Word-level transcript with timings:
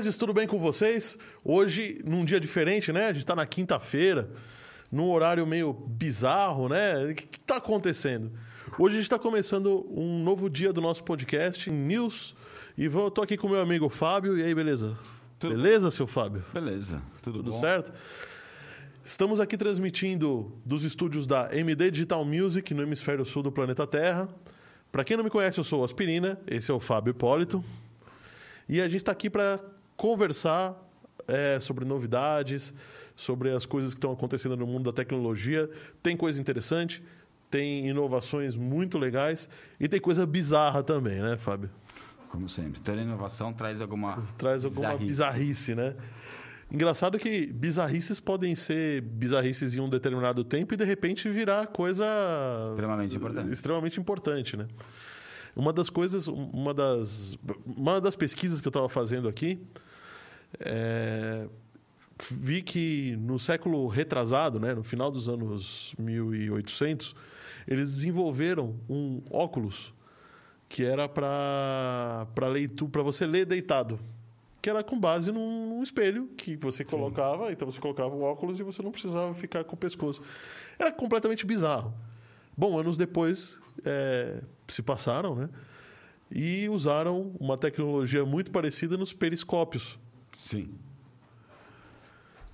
nerds, 0.00 0.16
tudo 0.16 0.32
bem 0.32 0.46
com 0.46 0.58
vocês? 0.58 1.18
Hoje, 1.44 2.00
num 2.04 2.24
dia 2.24 2.40
diferente, 2.40 2.90
né? 2.92 3.04
A 3.06 3.12
gente 3.12 3.18
está 3.18 3.36
na 3.36 3.44
quinta-feira, 3.44 4.30
num 4.90 5.10
horário 5.10 5.46
meio 5.46 5.72
bizarro, 5.72 6.68
né? 6.68 7.04
O 7.04 7.14
que 7.14 7.36
está 7.38 7.56
acontecendo? 7.56 8.30
Hoje 8.78 8.94
a 8.94 8.98
gente 8.98 9.04
está 9.04 9.18
começando 9.18 9.86
um 9.90 10.22
novo 10.22 10.48
dia 10.48 10.72
do 10.72 10.80
nosso 10.80 11.04
podcast, 11.04 11.70
News, 11.70 12.34
e 12.78 12.86
eu 12.86 13.08
estou 13.08 13.22
aqui 13.22 13.36
com 13.36 13.48
meu 13.48 13.60
amigo 13.60 13.88
Fábio. 13.90 14.38
E 14.38 14.42
aí, 14.42 14.54
beleza? 14.54 14.96
Tudo- 15.38 15.54
Beleza, 15.54 15.90
seu 15.90 16.06
Fábio? 16.06 16.42
Beleza, 16.52 17.02
tudo, 17.22 17.38
Tudo 17.38 17.50
bom? 17.50 17.60
certo? 17.60 17.92
Estamos 19.04 19.38
aqui 19.40 19.56
transmitindo 19.56 20.52
dos 20.64 20.84
estúdios 20.84 21.26
da 21.26 21.48
MD 21.54 21.90
Digital 21.90 22.24
Music 22.24 22.72
no 22.74 22.82
hemisfério 22.82 23.24
sul 23.26 23.42
do 23.42 23.50
planeta 23.52 23.86
Terra. 23.86 24.28
Para 24.92 25.02
quem 25.04 25.16
não 25.16 25.24
me 25.24 25.30
conhece, 25.30 25.58
eu 25.58 25.64
sou 25.64 25.80
o 25.80 25.84
Aspirina, 25.84 26.38
esse 26.46 26.70
é 26.70 26.74
o 26.74 26.80
Fábio 26.80 27.10
Hipólito. 27.10 27.62
E 28.68 28.80
a 28.80 28.84
gente 28.84 28.96
está 28.98 29.12
aqui 29.12 29.28
para 29.30 29.58
conversar 30.00 30.74
é, 31.28 31.60
sobre 31.60 31.84
novidades, 31.84 32.72
sobre 33.14 33.50
as 33.50 33.66
coisas 33.66 33.92
que 33.92 33.98
estão 33.98 34.10
acontecendo 34.10 34.56
no 34.56 34.66
mundo 34.66 34.84
da 34.84 34.94
tecnologia. 34.94 35.68
Tem 36.02 36.16
coisa 36.16 36.40
interessante, 36.40 37.02
tem 37.50 37.86
inovações 37.86 38.56
muito 38.56 38.96
legais 38.96 39.46
e 39.78 39.86
tem 39.90 40.00
coisa 40.00 40.24
bizarra 40.24 40.82
também, 40.82 41.20
né, 41.20 41.36
Fábio? 41.36 41.68
Como 42.30 42.48
sempre. 42.48 42.80
Toda 42.80 43.02
inovação 43.02 43.52
traz 43.52 43.82
alguma. 43.82 44.22
traz 44.38 44.64
alguma 44.64 44.96
bizarrice. 44.96 45.06
bizarrice, 45.06 45.74
né? 45.74 45.94
Engraçado 46.72 47.18
que 47.18 47.48
bizarrices 47.48 48.18
podem 48.18 48.54
ser 48.54 49.02
bizarrices 49.02 49.76
em 49.76 49.80
um 49.80 49.88
determinado 49.88 50.42
tempo 50.44 50.72
e 50.72 50.78
de 50.78 50.84
repente 50.84 51.28
virar 51.28 51.66
coisa 51.66 52.06
Extremamente 52.70 53.16
importante. 53.16 53.50
extremamente 53.50 54.00
importante, 54.00 54.56
né? 54.56 54.66
Uma 55.54 55.74
das 55.74 55.90
coisas, 55.90 56.26
uma 56.26 56.72
das, 56.72 57.36
uma 57.66 58.00
das 58.00 58.16
pesquisas 58.16 58.62
que 58.62 58.68
eu 58.68 58.70
estava 58.70 58.88
fazendo 58.88 59.28
aqui, 59.28 59.60
é, 60.58 61.46
vi 62.30 62.62
que 62.62 63.16
no 63.20 63.38
século 63.38 63.86
retrasado, 63.86 64.58
né, 64.58 64.74
no 64.74 64.82
final 64.82 65.10
dos 65.10 65.28
anos 65.28 65.94
1800, 65.98 67.14
eles 67.66 67.90
desenvolveram 67.90 68.74
um 68.88 69.22
óculos 69.30 69.94
que 70.68 70.84
era 70.84 71.08
para 71.08 72.26
para 72.34 72.48
leitura, 72.48 72.90
para 72.90 73.02
você 73.02 73.26
ler 73.26 73.44
deitado, 73.44 73.98
que 74.62 74.70
era 74.70 74.84
com 74.84 74.98
base 74.98 75.32
num, 75.32 75.68
num 75.68 75.82
espelho 75.82 76.28
que 76.36 76.56
você 76.56 76.84
colocava, 76.84 77.50
então 77.50 77.70
você 77.70 77.80
colocava 77.80 78.14
o 78.14 78.22
óculos 78.22 78.60
e 78.60 78.62
você 78.62 78.82
não 78.82 78.92
precisava 78.92 79.34
ficar 79.34 79.64
com 79.64 79.74
o 79.74 79.78
pescoço. 79.78 80.22
Era 80.78 80.92
completamente 80.92 81.46
bizarro. 81.46 81.92
Bom, 82.56 82.78
anos 82.78 82.96
depois 82.96 83.58
é, 83.84 84.40
se 84.68 84.82
passaram, 84.82 85.34
né? 85.34 85.48
E 86.30 86.68
usaram 86.68 87.32
uma 87.40 87.56
tecnologia 87.56 88.24
muito 88.24 88.50
parecida 88.50 88.96
nos 88.96 89.12
periscópios. 89.12 89.98
Sim. 90.40 90.70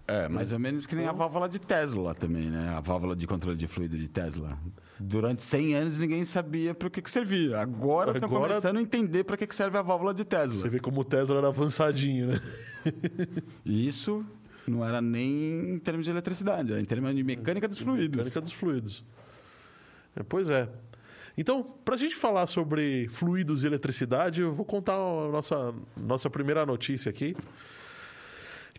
É, 0.08 0.28
mais 0.28 0.52
ou 0.52 0.58
menos 0.58 0.86
que 0.86 0.94
nem 0.96 1.06
a 1.06 1.12
válvula 1.12 1.48
de 1.48 1.58
Tesla 1.60 2.14
também, 2.14 2.50
né? 2.50 2.68
A 2.76 2.80
válvula 2.80 3.14
de 3.16 3.26
controle 3.26 3.56
de 3.56 3.66
fluido 3.66 3.96
de 3.96 4.08
Tesla. 4.08 4.58
Durante 4.98 5.40
100 5.42 5.74
anos 5.74 5.98
ninguém 5.98 6.24
sabia 6.24 6.74
para 6.74 6.88
o 6.88 6.90
que, 6.90 7.00
que 7.00 7.10
servia. 7.10 7.60
Agora 7.60 8.10
estão 8.12 8.28
Agora- 8.28 8.48
começando 8.48 8.76
a 8.78 8.82
entender 8.82 9.22
para 9.24 9.36
que, 9.36 9.46
que 9.46 9.54
serve 9.54 9.78
a 9.78 9.82
válvula 9.82 10.12
de 10.12 10.22
Você 10.22 10.24
Tesla. 10.28 10.68
vê 10.68 10.80
como 10.80 11.00
o 11.00 11.04
Tesla 11.04 11.38
era 11.38 11.48
avançadinho, 11.48 12.26
né? 12.28 12.40
Isso 13.64 14.24
não 14.66 14.84
era 14.84 15.00
nem 15.00 15.74
em 15.74 15.78
termos 15.78 16.04
de 16.04 16.10
eletricidade, 16.10 16.72
era 16.72 16.80
em 16.80 16.84
termos 16.84 17.14
de 17.14 17.22
mecânica 17.22 17.68
dos 17.68 17.78
fluidos. 17.78 18.16
Mecânica 18.16 18.40
dos 18.40 18.52
fluidos. 18.52 19.04
É, 20.16 20.22
pois 20.24 20.50
é. 20.50 20.68
Então, 21.38 21.62
para 21.84 21.94
a 21.94 21.98
gente 21.98 22.16
falar 22.16 22.46
sobre 22.46 23.08
fluidos 23.10 23.62
e 23.62 23.66
eletricidade, 23.66 24.40
eu 24.40 24.54
vou 24.54 24.64
contar 24.64 24.94
a 24.94 25.28
nossa, 25.30 25.74
nossa 25.96 26.30
primeira 26.30 26.64
notícia 26.64 27.10
aqui. 27.10 27.36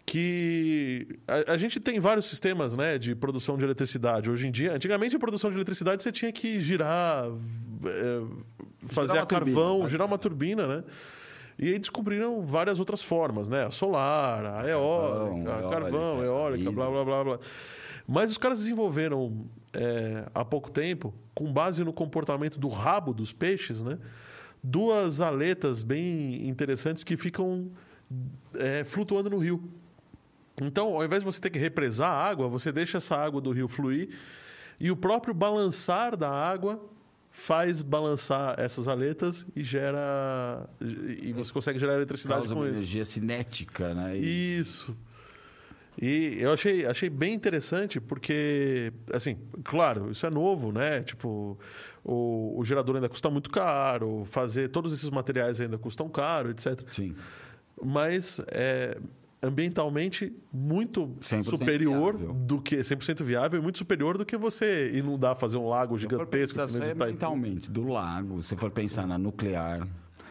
Que 0.10 1.20
a, 1.28 1.52
a 1.52 1.58
gente 1.58 1.82
tem 1.82 2.00
vários 2.00 2.28
sistemas 2.28 2.74
né, 2.74 2.98
de 2.98 3.14
produção 3.14 3.58
de 3.58 3.66
eletricidade 3.66 4.30
hoje 4.30 4.48
em 4.48 4.52
dia. 4.52 4.72
Antigamente, 4.72 5.18
a 5.18 5.20
produção 5.20 5.50
de 5.50 5.58
eletricidade 5.58 6.02
você 6.02 6.14
tinha 6.14 6.32
que 6.32 6.62
girar, 6.62 7.26
é, 7.86 8.22
fazer 8.88 9.14
uma 9.14 9.24
a 9.24 9.26
carvão, 9.26 9.72
turbina, 9.72 9.90
girar 9.90 10.08
uma 10.08 10.18
turbina, 10.18 10.66
né? 10.66 10.84
E 11.60 11.74
aí 11.74 11.78
descobriram 11.78 12.46
várias 12.46 12.80
outras 12.80 13.04
formas, 13.04 13.50
né? 13.50 13.66
A 13.66 13.72
solar, 13.72 14.46
a 14.46 14.68
eólica, 14.70 15.56
a 15.56 15.60
eólica, 15.60 15.70
carvão, 15.70 16.24
eólica, 16.24 16.72
blá, 16.72 16.90
blá, 16.90 17.04
blá, 17.04 17.24
blá. 17.24 17.40
Mas 18.08 18.32
os 18.32 18.38
caras 18.38 18.60
desenvolveram 18.60 19.46
é, 19.74 20.24
há 20.34 20.46
pouco 20.46 20.72
tempo, 20.72 21.14
com 21.36 21.52
base 21.52 21.84
no 21.84 21.92
comportamento 21.92 22.58
do 22.58 22.70
rabo 22.70 23.14
dos 23.14 23.34
peixes, 23.34 23.84
né? 23.84 23.98
Duas 24.64 25.20
aletas 25.20 25.84
bem 25.84 26.48
interessantes 26.48 27.04
que 27.04 27.18
ficam 27.18 27.70
é, 28.56 28.86
flutuando 28.86 29.30
no 29.30 29.38
rio. 29.38 29.62
Então, 30.62 30.96
ao 30.96 31.06
invés 31.06 31.22
de 31.22 31.26
você 31.26 31.40
ter 31.40 31.50
que 31.50 31.60
represar 31.60 32.10
a 32.12 32.24
água, 32.30 32.48
você 32.50 32.72
deixa 32.72 32.98
essa 32.98 33.16
água 33.16 33.40
do 33.40 33.52
rio 33.52 33.68
fluir 33.68 34.10
e 34.80 34.90
o 34.90 34.96
próprio 34.96 35.34
balançar 35.34 36.16
da 36.18 36.30
água 36.30 36.84
faz 37.30 37.84
balançar 37.84 38.56
essas 38.60 38.88
aletas 38.88 39.46
e 39.56 39.64
gera 39.64 40.68
e 40.82 41.32
você 41.34 41.54
consegue 41.54 41.78
gerar 41.78 41.94
eletricidade 41.94 42.40
Causa 42.42 42.54
com 42.56 42.62
uma 42.62 42.68
isso. 42.68 42.78
energia 42.78 43.06
cinética, 43.06 43.94
né? 43.94 44.18
E- 44.18 44.58
Isso. 44.60 44.98
E 46.00 46.38
eu 46.40 46.52
achei, 46.52 46.86
achei 46.86 47.10
bem 47.10 47.34
interessante 47.34 48.00
porque, 48.00 48.94
assim, 49.12 49.36
claro, 49.64 50.12
isso 50.12 50.26
é 50.28 50.30
novo, 50.30 50.72
né? 50.72 51.02
Tipo, 51.02 51.58
o, 52.04 52.54
o 52.60 52.64
gerador 52.64 52.96
ainda 52.96 53.10
custa 53.10 53.30
muito 53.32 53.50
caro, 53.50 54.24
fazer 54.26 54.70
todos 54.70 54.94
esses 54.94 55.10
materiais 55.10 55.60
ainda 55.60 55.76
custam 55.78 56.08
caro, 56.08 56.52
etc. 56.52 56.82
Sim. 56.92 57.16
Mas 57.84 58.40
é 58.50 58.96
ambientalmente 59.42 60.34
muito 60.52 61.16
100% 61.22 61.44
superior 61.46 62.18
viável. 62.18 62.34
do 62.34 62.62
que 62.62 62.78
100% 62.78 63.24
viável 63.24 63.60
e 63.60 63.64
muito 63.64 63.78
superior 63.78 64.18
do 64.18 64.26
que 64.26 64.36
você 64.36 64.92
inundar, 64.94 65.36
fazer 65.36 65.58
um 65.58 65.68
lago 65.68 65.98
gigantesco 65.98 66.58
pensar 66.58 66.78
Itaipu, 66.78 67.04
ambientalmente, 67.04 67.70
do 67.70 67.88
lago, 67.88 68.42
se 68.42 68.56
for 68.56 68.72
pensar 68.72 69.06
na 69.06 69.18
nuclear, 69.18 69.88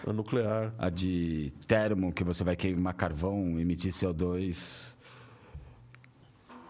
a 0.07 0.13
nuclear. 0.13 0.73
a 0.79 0.91
de 0.91 1.53
termo, 1.67 2.13
que 2.13 2.25
você 2.25 2.43
vai 2.43 2.57
queimar 2.57 2.95
carvão, 2.95 3.59
emitir 3.61 3.93
CO2, 3.93 4.95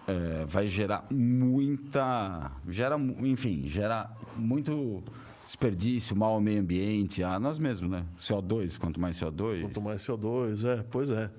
é, 0.07 0.45
vai 0.47 0.69
gerar 0.69 1.07
muita. 1.11 2.53
Gera, 2.69 2.97
enfim, 3.21 3.65
gera 3.67 4.11
muito 4.37 5.03
desperdício, 5.43 6.17
mal 6.17 6.35
ao 6.35 6.41
meio 6.41 6.61
ambiente, 6.61 7.23
a 7.23 7.39
nós 7.39 7.59
mesmos, 7.59 7.91
né? 7.91 8.05
CO2, 8.19 8.79
quanto 8.79 9.01
mais 9.01 9.17
CO2. 9.17 9.63
Quanto 9.63 9.81
mais 9.81 10.03
CO2, 10.03 10.65
é, 10.65 10.85
pois 10.91 11.11
é. 11.11 11.31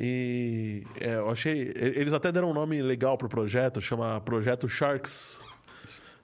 E 0.00 0.84
é, 1.00 1.16
eu 1.16 1.30
achei. 1.30 1.72
Eles 1.76 2.12
até 2.12 2.32
deram 2.32 2.50
um 2.50 2.54
nome 2.54 2.80
legal 2.82 3.16
pro 3.18 3.28
projeto, 3.28 3.80
chama 3.80 4.20
Projeto 4.20 4.68
Sharks. 4.68 5.40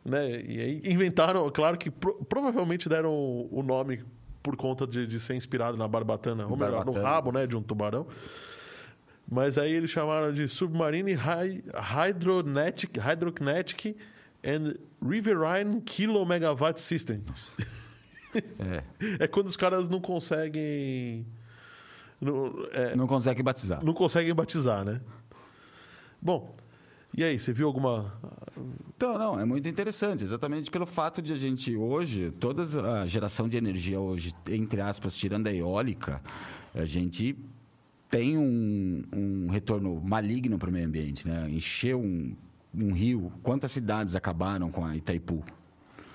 Né? 0.04 0.40
E 0.42 0.60
aí 0.60 0.82
inventaram, 0.92 1.50
claro 1.50 1.76
que 1.76 1.90
pro- 1.90 2.24
provavelmente 2.24 2.88
deram 2.88 3.12
o 3.50 3.62
nome 3.62 4.02
por 4.42 4.56
conta 4.56 4.86
de, 4.86 5.06
de 5.06 5.20
ser 5.20 5.34
inspirado 5.34 5.76
na 5.76 5.86
barbatana, 5.86 6.46
ou 6.46 6.56
melhor, 6.56 6.84
no 6.86 6.92
Barbatana. 6.92 7.08
rabo 7.08 7.32
né, 7.32 7.46
de 7.46 7.56
um 7.56 7.62
tubarão. 7.62 8.06
Mas 9.30 9.58
aí 9.58 9.72
eles 9.74 9.90
chamaram 9.90 10.32
de 10.32 10.48
Submarine 10.48 11.12
Hy- 11.12 11.62
Hydronetic, 11.74 12.96
Hydrokinetic 12.98 13.94
and 14.42 14.74
Riverine 15.06 15.82
Kilomegawatt 15.82 16.80
System. 16.80 17.22
É, 18.58 18.82
É 19.24 19.26
quando 19.26 19.48
os 19.48 19.56
caras 19.56 19.88
não 19.88 20.00
conseguem. 20.00 21.26
Não, 22.20 22.52
é, 22.72 22.96
não 22.96 23.06
consegue 23.06 23.42
batizar. 23.42 23.84
não 23.84 23.94
conseguem 23.94 24.34
batizar, 24.34 24.84
né? 24.84 25.00
Bom, 26.20 26.56
e 27.16 27.24
aí, 27.24 27.38
você 27.38 27.52
viu 27.52 27.66
alguma. 27.66 28.12
Então, 28.96 29.18
não, 29.18 29.40
é 29.40 29.44
muito 29.44 29.68
interessante, 29.68 30.24
exatamente 30.24 30.70
pelo 30.70 30.86
fato 30.86 31.22
de 31.22 31.32
a 31.32 31.36
gente 31.36 31.74
hoje, 31.74 32.30
toda 32.38 32.62
a 33.00 33.06
geração 33.06 33.48
de 33.48 33.56
energia 33.56 33.98
hoje, 33.98 34.34
entre 34.48 34.80
aspas, 34.80 35.14
tirando 35.14 35.46
a 35.46 35.52
eólica, 35.52 36.20
a 36.74 36.84
gente 36.84 37.36
tem 38.08 38.36
um, 38.36 39.04
um 39.14 39.48
retorno 39.48 40.00
maligno 40.00 40.58
para 40.58 40.68
o 40.68 40.72
meio 40.72 40.86
ambiente, 40.86 41.26
né? 41.26 41.48
Encheu 41.50 42.00
um, 42.00 42.36
um 42.74 42.92
rio, 42.92 43.32
quantas 43.42 43.72
cidades 43.72 44.14
acabaram 44.14 44.70
com 44.70 44.84
a 44.84 44.96
Itaipu? 44.96 45.44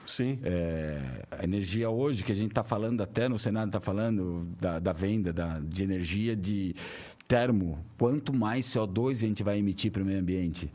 Sim. 0.05 0.39
É, 0.43 1.25
a 1.31 1.43
energia 1.43 1.89
hoje, 1.89 2.23
que 2.23 2.31
a 2.31 2.35
gente 2.35 2.51
está 2.51 2.63
falando, 2.63 3.01
até 3.01 3.29
no 3.29 3.39
Senado 3.39 3.67
está 3.67 3.79
falando 3.79 4.47
da, 4.59 4.79
da 4.79 4.91
venda 4.91 5.31
da, 5.31 5.59
de 5.59 5.83
energia 5.83 6.35
de 6.35 6.75
termo, 7.27 7.83
quanto 7.97 8.33
mais 8.33 8.65
CO2 8.65 9.11
a 9.11 9.15
gente 9.15 9.43
vai 9.43 9.57
emitir 9.57 9.91
para 9.91 10.01
o 10.01 10.05
meio 10.05 10.19
ambiente? 10.19 10.69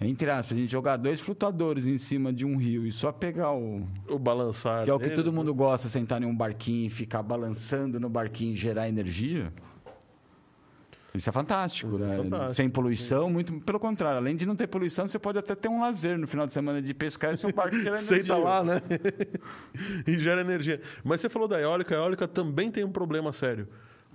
Entre 0.00 0.28
aspas, 0.28 0.56
a 0.56 0.60
gente 0.60 0.70
jogar 0.70 0.96
dois 0.96 1.20
flutuadores 1.20 1.86
em 1.86 1.96
cima 1.96 2.32
de 2.32 2.44
um 2.44 2.56
rio 2.56 2.86
e 2.86 2.92
só 2.92 3.12
pegar 3.12 3.52
o. 3.52 3.82
O 4.08 4.18
balançar. 4.18 4.84
Que 4.84 4.90
é 4.90 4.94
o 4.94 4.98
que 4.98 5.04
deles, 5.04 5.18
todo 5.18 5.30
né? 5.30 5.38
mundo 5.38 5.54
gosta, 5.54 5.88
sentar 5.88 6.22
em 6.22 6.26
um 6.26 6.34
barquinho 6.34 6.86
e 6.86 6.90
ficar 6.90 7.22
balançando 7.22 7.98
no 8.00 8.08
barquinho 8.08 8.52
e 8.52 8.56
gerar 8.56 8.88
energia. 8.88 9.52
Isso 11.14 11.28
é 11.28 11.32
fantástico, 11.32 11.96
né? 11.96 12.16
fantástico, 12.16 12.54
Sem 12.54 12.68
poluição, 12.68 13.30
muito 13.30 13.52
pelo 13.60 13.78
contrário. 13.78 14.18
Além 14.18 14.34
de 14.34 14.44
não 14.44 14.56
ter 14.56 14.66
poluição, 14.66 15.06
você 15.06 15.18
pode 15.18 15.38
até 15.38 15.54
ter 15.54 15.68
um 15.68 15.80
lazer 15.80 16.18
no 16.18 16.26
final 16.26 16.44
de 16.46 16.52
semana 16.52 16.82
de 16.82 16.92
pescar 16.92 17.32
e 17.32 17.36
seu 17.36 17.52
barco 17.52 17.76
gera 17.78 17.96
Senta 17.96 18.14
energia. 18.14 18.36
lá, 18.36 18.64
né? 18.64 18.80
e 20.08 20.18
gera 20.18 20.40
energia. 20.40 20.80
Mas 21.04 21.20
você 21.20 21.28
falou 21.28 21.46
da 21.46 21.60
eólica, 21.60 21.94
a 21.94 21.98
eólica 21.98 22.26
também 22.26 22.68
tem 22.70 22.82
um 22.84 22.90
problema 22.90 23.32
sério. 23.32 23.68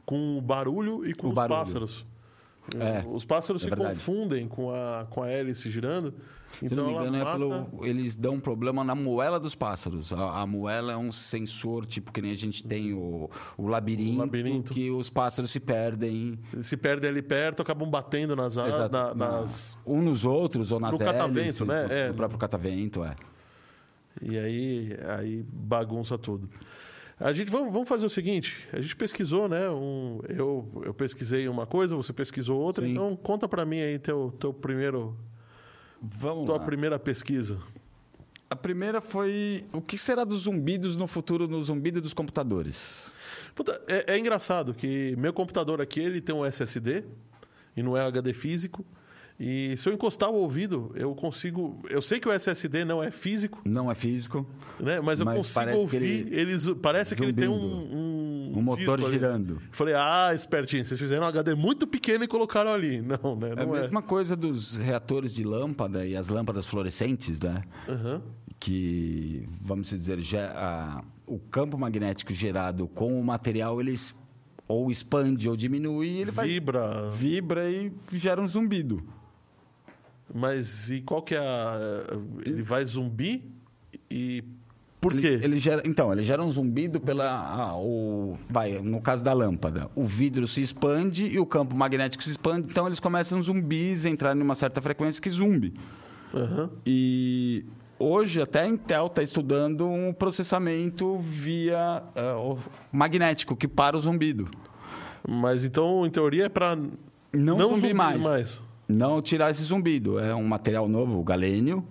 com 0.05 0.37
o 0.37 0.41
barulho 0.41 1.05
e 1.05 1.13
com 1.13 1.27
O 1.27 1.29
os 1.29 1.35
barulho. 1.35 1.57
pássaros. 1.59 2.05
É, 2.77 3.03
os 3.07 3.23
pássaros 3.25 3.61
é 3.61 3.63
se 3.63 3.69
verdade. 3.69 3.93
confundem 3.95 4.47
com 4.47 4.69
a, 4.69 5.07
com 5.09 5.23
a 5.23 5.29
hélice 5.29 5.71
girando. 5.71 6.13
Se 6.57 6.65
Então 6.65 6.77
não 6.77 6.87
me 6.87 6.93
engano, 6.93 7.17
é 7.17 7.31
pelo, 7.31 7.85
eles 7.85 8.15
dão 8.15 8.33
um 8.35 8.39
problema 8.39 8.83
na 8.83 8.95
moela 8.95 9.39
dos 9.39 9.53
pássaros. 9.55 10.11
A, 10.11 10.41
a 10.41 10.47
moela 10.47 10.91
é 10.91 10.97
um 10.97 11.11
sensor, 11.11 11.85
tipo 11.85 12.11
que 12.11 12.21
nem 12.21 12.31
a 12.31 12.35
gente 12.35 12.63
tem 12.63 12.91
o, 12.93 13.29
o, 13.57 13.67
labirinto, 13.67 14.15
O 14.15 14.19
labirinto. 14.19 14.73
que 14.73 14.89
os 14.89 15.09
pássaros 15.09 15.51
se 15.51 15.59
perdem 15.59 16.39
Se 16.61 16.75
perdem 16.75 17.09
ali 17.09 17.21
perto, 17.21 17.61
acabam 17.61 17.89
batendo 17.89 18.35
nas, 18.35 18.53
exato, 18.57 18.91
na- 18.91 19.13
na- 19.13 19.31
nas... 19.41 19.77
um 19.85 20.01
nos 20.01 20.25
outros 20.25 20.71
ou 20.71 20.79
nas 20.79 20.91
No 20.91 20.97
catavento, 20.99 21.39
hélices, 21.39 21.67
né? 21.67 21.85
No, 21.85 21.93
É. 21.93 22.07
no 22.09 22.13
próprio 22.15 22.39
catavento, 22.39 23.03
é. 23.03 23.15
E 24.21 24.37
aí, 24.37 24.97
aí 25.17 25.45
bagunça 25.53 26.17
tudo. 26.17 26.49
A 27.19 27.31
gente 27.33 27.51
vamos, 27.51 27.71
vamos 27.71 27.87
fazer 27.87 28.05
o 28.05 28.09
seguinte: 28.09 28.57
a 28.73 28.81
gente 28.81 28.95
pesquisou, 28.95 29.47
né? 29.47 29.69
Um, 29.69 30.19
eu, 30.29 30.67
eu 30.85 30.93
pesquisei 30.93 31.47
uma 31.47 31.65
coisa, 31.65 31.95
você 31.95 32.11
pesquisou 32.13 32.59
outra. 32.59 32.85
Sim. 32.85 32.93
Então 32.93 33.15
conta 33.15 33.47
para 33.47 33.65
mim 33.65 33.79
aí 33.79 33.99
teu, 33.99 34.31
teu 34.39 34.53
primeiro, 34.53 35.15
Vamos 36.01 36.45
tua 36.45 36.57
lá. 36.57 36.63
primeira 36.63 36.99
pesquisa. 36.99 37.59
A 38.49 38.55
primeira 38.55 38.99
foi 38.99 39.65
o 39.71 39.81
que 39.81 39.97
será 39.97 40.23
dos 40.23 40.41
zumbidos 40.41 40.95
no 40.95 41.05
futuro 41.05 41.47
no 41.47 41.61
zumbido 41.61 42.01
dos 42.01 42.13
computadores? 42.13 43.11
Puta, 43.53 43.79
é, 43.87 44.15
é 44.15 44.17
engraçado 44.17 44.73
que 44.73 45.15
meu 45.17 45.31
computador 45.33 45.81
aqui 45.81 45.99
ele 45.99 46.19
tem 46.19 46.33
um 46.33 46.45
SSD 46.45 47.03
e 47.75 47.83
não 47.83 47.95
é 47.95 48.01
HD 48.01 48.33
físico. 48.33 48.83
E 49.39 49.77
se 49.77 49.87
eu 49.87 49.93
encostar 49.93 50.29
o 50.29 50.35
ouvido, 50.35 50.91
eu 50.95 51.15
consigo. 51.15 51.79
Eu 51.89 52.01
sei 52.01 52.19
que 52.19 52.27
o 52.27 52.31
SSD 52.31 52.83
não 52.83 53.01
é 53.01 53.09
físico, 53.09 53.61
Não 53.63 53.89
é 53.89 53.95
físico, 53.95 54.45
né? 54.77 54.99
Mas 54.99 55.19
eu 55.19 55.25
Mas 55.25 55.37
consigo 55.37 55.77
ouvir. 55.77 55.95
ele- 56.03 56.35
Eles, 56.39 56.67
parece 56.81 57.15
que 57.15 57.23
ele 57.23 57.31
tem 57.31 57.45
zumbindo. 57.45 57.95
um, 57.95 58.57
um 58.57 58.61
motor 58.61 58.97
disco 58.97 59.05
ali. 59.05 59.13
girando. 59.13 59.61
Falei, 59.71 59.93
ah, 59.95 60.31
espertinho, 60.35 60.83
vocês 60.85 60.99
fizeram 60.99 61.23
um 61.23 61.27
HD 61.27 61.55
muito 61.55 61.87
pequeno 61.87 62.25
e 62.25 62.27
colocaram 62.27 62.71
ali. 62.71 62.99
Não, 63.23 63.35
né? 63.37 63.49
É 63.55 63.61
a 63.61 63.65
Não 63.65 63.75
é. 63.77 63.81
mesma 63.81 64.01
coisa 64.01 64.35
dos 64.35 64.75
reatores 64.75 65.33
de 65.33 65.45
lâmpada 65.45 66.05
e 66.05 66.17
as 66.17 66.27
lâmpadas 66.27 66.67
fluorescentes, 66.67 67.39
né? 67.39 67.61
Aham. 67.87 68.21
que, 68.59 69.47
vamos 69.61 69.87
dizer, 69.89 70.19
ge- 70.19 70.35
a- 70.37 71.01
o 71.25 71.39
campo 71.39 71.77
magnético 71.77 72.33
gerado 72.33 72.89
com 72.89 73.17
o 73.17 73.23
material, 73.23 73.79
ele 73.79 73.91
es- 73.93 74.13
ou 74.67 74.91
expande 74.91 75.47
ou 75.47 75.55
diminui, 75.55 76.09
ele 76.19 76.29
vai, 76.31 76.45
Vibra. 76.49 77.09
vibra 77.09 77.71
e 77.71 77.89
gera 78.13 78.41
um 78.41 78.47
zumbido. 78.49 79.01
Mas 80.33 80.89
e 80.89 81.01
qual 81.01 81.21
que 81.21 81.35
é 81.35 81.39
a. 81.39 82.05
Ele 82.45 82.61
vai 82.61 82.83
zumbi 82.85 83.43
e. 84.09 84.43
Por 85.01 85.13
Ele, 85.13 85.21
quê? 85.21 85.39
ele 85.41 85.59
gera, 85.61 85.81
então, 85.85 86.11
ele 86.11 86.23
gera 86.23 86.43
um 86.43 86.51
zumbido 86.51 86.99
pela. 86.99 87.23
ah, 87.25 87.73
o, 87.77 88.37
vai, 88.49 88.79
no 88.81 88.99
caso 88.99 89.23
da 89.23 89.31
lâmpada, 89.31 89.89
o 89.95 90.03
vidro 90.03 90.45
se 90.45 90.61
expande 90.61 91.25
e 91.25 91.39
o 91.39 91.45
campo 91.45 91.73
magnético 91.73 92.21
se 92.21 92.31
expande, 92.31 92.67
então 92.69 92.85
eles 92.85 92.99
começam 92.99 93.41
zumbis, 93.41 94.03
entrar 94.03 94.35
em 94.35 94.41
uma 94.41 94.55
certa 94.55 94.81
frequência 94.81 95.21
que 95.21 95.29
zumbi. 95.29 95.73
Aham. 96.33 96.69
E 96.85 97.63
hoje 97.97 98.41
até 98.41 98.63
a 98.63 98.67
Intel 98.67 99.07
está 99.07 99.23
estudando 99.23 99.87
um 99.87 100.11
processamento 100.11 101.17
via 101.19 102.03
o- 102.37 102.57
magnético 102.91 103.55
que 103.55 103.69
para 103.69 103.95
o 103.95 104.01
zumbido. 104.01 104.49
Mas 105.25 105.63
então, 105.63 106.05
em 106.05 106.09
teoria, 106.09 106.47
é 106.47 106.49
pra 106.49 106.75
Não 107.31 107.57
zumbir 107.57 107.69
zumbir 107.91 107.95
mais. 107.95 108.61
Não 108.89 109.21
tirar 109.21 109.51
esse 109.51 109.61
zumbido. 109.61 110.17
É 110.17 110.33
um 110.33 110.43
material 110.43 110.87
novo, 110.89 111.19
o 111.19 111.23
galênio, 111.23 111.87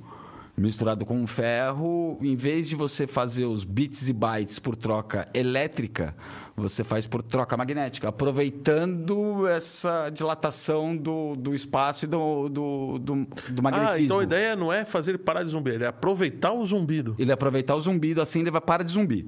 misturado 0.57 1.07
com 1.07 1.25
ferro. 1.29 2.19
Em 2.21 2.35
vez 2.35 2.69
de 2.69 2.75
você 2.75 3.07
fazer 3.07 3.45
os 3.45 3.63
bits 3.63 4.09
e 4.09 4.13
bytes 4.13 4.59
por 4.59 4.75
troca 4.75 5.29
elétrica, 5.33 6.17
você 6.57 6.83
faz 6.83 7.07
por 7.07 7.23
troca 7.23 7.57
magnética, 7.57 8.09
aproveitando 8.09 9.47
essa 9.47 10.11
dilatação 10.11 10.97
do, 10.97 11.37
do 11.37 11.55
espaço 11.55 12.05
e 12.05 12.09
do, 12.09 12.49
do, 12.49 12.99
do, 12.99 13.27
do 13.49 13.63
magnetismo. 13.63 13.95
Ah, 13.95 14.03
então 14.03 14.19
a 14.19 14.25
ideia 14.25 14.57
não 14.57 14.73
é 14.73 14.85
fazer 14.85 15.13
ele 15.13 15.19
parar 15.19 15.45
de 15.45 15.51
zumbir, 15.51 15.75
ele 15.75 15.85
é 15.85 15.87
aproveitar 15.87 16.53
o 16.53 16.65
zumbido. 16.67 17.15
Ele 17.17 17.31
aproveitar 17.31 17.77
o 17.77 17.81
zumbido, 17.81 18.21
assim 18.21 18.41
ele 18.41 18.51
vai 18.51 18.61
parar 18.61 18.83
de 18.83 18.91
zumbir. 18.91 19.25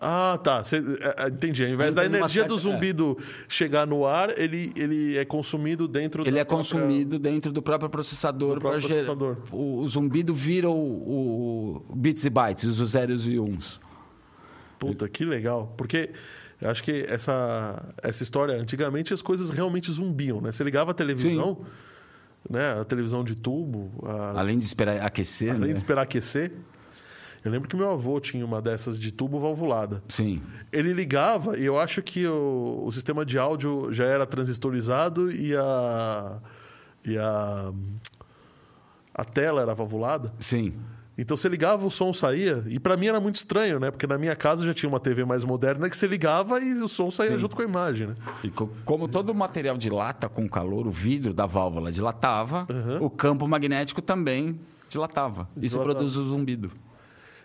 Ah, 0.00 0.38
tá. 0.42 0.64
Cê- 0.64 0.78
é, 0.78 1.24
é, 1.24 1.28
entendi. 1.28 1.62
Ao 1.62 1.68
invés 1.70 1.94
da 1.94 2.04
energia 2.06 2.44
do 2.44 2.58
certa- 2.58 2.72
zumbido 2.72 3.18
chegar 3.46 3.86
no 3.86 4.06
ar, 4.06 4.30
ele, 4.38 4.72
ele 4.74 5.18
é 5.18 5.24
consumido 5.26 5.86
dentro 5.86 6.22
Ele 6.26 6.38
é 6.38 6.44
própria- 6.44 6.56
consumido 6.56 7.18
dentro 7.18 7.52
do 7.52 7.60
próprio 7.60 7.90
processador. 7.90 8.54
Do 8.54 8.60
próprio 8.60 8.80
processador. 8.88 9.36
O, 9.52 9.78
o 9.80 9.86
zumbido 9.86 10.32
vira 10.32 10.70
o, 10.70 11.82
o 11.90 11.94
bits 11.94 12.24
e 12.24 12.30
bytes, 12.30 12.64
os 12.80 12.90
zeros 12.90 13.28
e 13.28 13.38
uns. 13.38 13.78
Puta, 14.78 15.06
que 15.08 15.24
legal. 15.24 15.74
Porque 15.76 16.08
eu 16.62 16.70
acho 16.70 16.82
que 16.82 17.04
essa, 17.06 17.94
essa 18.02 18.22
história, 18.22 18.54
antigamente 18.54 19.12
as 19.12 19.20
coisas 19.20 19.50
realmente 19.50 19.92
zumbiam, 19.92 20.40
né? 20.40 20.50
Você 20.50 20.64
ligava 20.64 20.92
a 20.92 20.94
televisão, 20.94 21.58
né? 22.48 22.80
A 22.80 22.84
televisão 22.86 23.22
de 23.22 23.34
tubo, 23.34 23.92
a- 24.02 24.40
Além 24.40 24.58
de 24.58 24.64
esperar 24.64 24.98
aquecer, 25.04 25.50
além 25.50 25.60
né? 25.68 25.72
de 25.74 25.78
esperar 25.78 26.02
aquecer. 26.02 26.52
Eu 27.44 27.50
lembro 27.50 27.68
que 27.68 27.76
meu 27.76 27.90
avô 27.90 28.20
tinha 28.20 28.44
uma 28.44 28.60
dessas 28.60 28.98
de 28.98 29.10
tubo 29.12 29.38
valvulada. 29.38 30.02
Sim. 30.08 30.42
Ele 30.70 30.92
ligava 30.92 31.56
e 31.58 31.64
eu 31.64 31.78
acho 31.78 32.02
que 32.02 32.26
o, 32.26 32.82
o 32.84 32.92
sistema 32.92 33.24
de 33.24 33.38
áudio 33.38 33.92
já 33.92 34.04
era 34.04 34.26
transistorizado 34.26 35.30
e 35.32 35.54
a. 35.56 36.40
E 37.06 37.16
a. 37.16 37.72
A 39.14 39.24
tela 39.24 39.60
era 39.62 39.74
valvulada. 39.74 40.32
Sim. 40.38 40.72
Então 41.18 41.36
você 41.36 41.48
ligava, 41.48 41.86
o 41.86 41.90
som 41.90 42.12
saía. 42.12 42.62
E 42.68 42.78
pra 42.78 42.96
mim 42.96 43.06
era 43.08 43.20
muito 43.20 43.34
estranho, 43.36 43.78
né? 43.78 43.90
Porque 43.90 44.06
na 44.06 44.16
minha 44.16 44.34
casa 44.34 44.64
já 44.64 44.72
tinha 44.72 44.88
uma 44.88 45.00
TV 45.00 45.24
mais 45.24 45.44
moderna 45.44 45.90
que 45.90 45.96
você 45.96 46.06
ligava 46.06 46.60
e 46.60 46.72
o 46.74 46.88
som 46.88 47.10
saía 47.10 47.38
junto 47.38 47.54
com 47.56 47.60
a 47.62 47.64
imagem, 47.64 48.06
né? 48.08 48.14
E 48.44 48.48
co- 48.48 48.70
como 48.84 49.06
todo 49.08 49.34
material 49.34 49.76
dilata 49.76 50.28
com 50.28 50.48
calor, 50.48 50.86
o 50.86 50.90
vidro 50.90 51.34
da 51.34 51.44
válvula 51.44 51.92
dilatava, 51.92 52.66
o 53.00 53.10
campo 53.10 53.46
magnético 53.46 54.00
também 54.00 54.58
dilatava. 54.88 55.48
Isso 55.56 55.76
Dilatava. 55.76 55.94
produz 55.94 56.16
o 56.16 56.24
zumbido. 56.24 56.70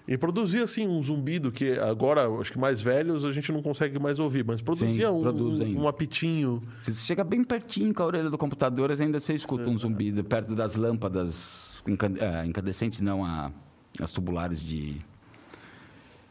E 0.07 0.17
produzia, 0.17 0.63
assim, 0.63 0.87
um 0.87 1.01
zumbido 1.01 1.51
que 1.51 1.79
agora, 1.79 2.29
acho 2.39 2.51
que 2.51 2.59
mais 2.59 2.79
velhos, 2.79 3.25
a 3.25 3.31
gente 3.31 3.51
não 3.51 3.61
consegue 3.61 3.97
mais 3.97 4.19
ouvir. 4.19 4.45
Mas 4.45 4.61
produzia 4.61 5.11
um, 5.11 5.21
produz 5.21 5.59
ainda. 5.61 5.79
um 5.79 5.87
apitinho. 5.87 6.61
Você 6.83 6.91
chega 6.93 7.23
bem 7.23 7.43
pertinho 7.43 7.91
com 7.93 8.03
a 8.03 8.05
orelha 8.05 8.29
do 8.29 8.37
computador, 8.37 8.91
ainda 8.91 9.19
você 9.19 9.33
escuta 9.33 9.67
um 9.67 9.77
zumbido 9.77 10.23
perto 10.23 10.53
das 10.55 10.75
lâmpadas 10.75 11.81
eh, 12.19 12.45
incandescentes, 12.45 13.01
não 13.01 13.25
a- 13.25 13.51
as 13.99 14.11
tubulares 14.11 14.63
de, 14.63 14.95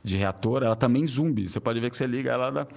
de 0.04 0.16
reator. 0.16 0.62
Ela 0.62 0.76
também 0.76 1.04
zumbi. 1.06 1.48
Você 1.48 1.58
pode 1.58 1.80
ver 1.80 1.90
que 1.90 1.96
você 1.96 2.06
liga 2.06 2.30
ela 2.30 2.50
da, 2.50 2.68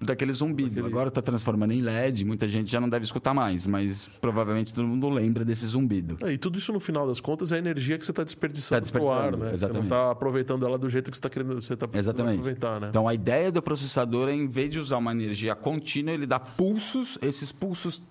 daquele 0.00 0.32
zumbido. 0.32 0.84
Agora 0.86 1.08
está 1.08 1.20
transformando 1.20 1.72
em 1.72 1.80
LED, 1.80 2.24
muita 2.24 2.46
gente 2.46 2.70
já 2.70 2.80
não 2.80 2.88
deve 2.88 3.04
escutar 3.04 3.34
mais, 3.34 3.66
mas 3.66 4.08
provavelmente 4.20 4.72
todo 4.72 4.86
mundo 4.86 5.08
lembra 5.08 5.44
desse 5.44 5.66
zumbido. 5.66 6.16
É, 6.22 6.32
E 6.32 6.38
tudo 6.38 6.58
isso, 6.58 6.72
no 6.72 6.80
final 6.80 7.06
das 7.06 7.20
contas, 7.20 7.50
é 7.52 7.56
a 7.56 7.58
energia 7.58 7.98
que 7.98 8.04
você 8.04 8.12
está 8.12 8.22
desperdiçando, 8.22 8.86
Tá 8.86 8.92
pro 8.92 9.10
ar, 9.10 9.32
desperdiçando, 9.32 9.44
né? 9.44 9.54
exatamente. 9.54 9.82
Você 9.84 9.88
não 9.94 9.98
está 9.98 10.10
aproveitando 10.10 10.66
ela 10.66 10.78
do 10.78 10.88
jeito 10.88 11.10
que 11.10 11.16
você 11.16 11.18
está 11.18 11.28
querendo 11.28 11.54
você 11.54 11.76
tá 11.76 11.88
Exatamente. 11.92 12.38
aproveitar, 12.40 12.80
né? 12.80 12.88
Então 12.90 13.08
a 13.08 13.14
ideia 13.14 13.50
do 13.50 13.60
processador 13.60 14.28
é, 14.28 14.32
em 14.34 14.46
vez 14.46 14.70
de 14.70 14.78
usar 14.78 14.98
uma 14.98 15.10
energia 15.12 15.54
contínua, 15.54 16.14
ele 16.14 16.26
dá 16.26 16.38
pulsos, 16.38 17.18
esses 17.20 17.50
pulsos 17.50 18.02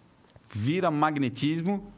vira 0.53 0.91
magnetismo 0.91 1.91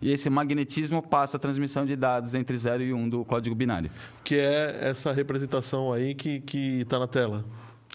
e 0.00 0.12
esse 0.12 0.28
magnetismo 0.28 1.02
passa 1.02 1.36
a 1.36 1.40
transmissão 1.40 1.86
de 1.86 1.96
dados 1.96 2.34
entre 2.34 2.56
0 2.56 2.82
e 2.82 2.92
1 2.92 2.96
um 2.96 3.08
do 3.08 3.24
código 3.24 3.54
binário. 3.54 3.90
Que 4.22 4.36
é 4.36 4.78
essa 4.82 5.12
representação 5.12 5.92
aí 5.92 6.14
que, 6.14 6.40
que 6.40 6.84
tá 6.86 6.98
na 6.98 7.06
tela. 7.06 7.44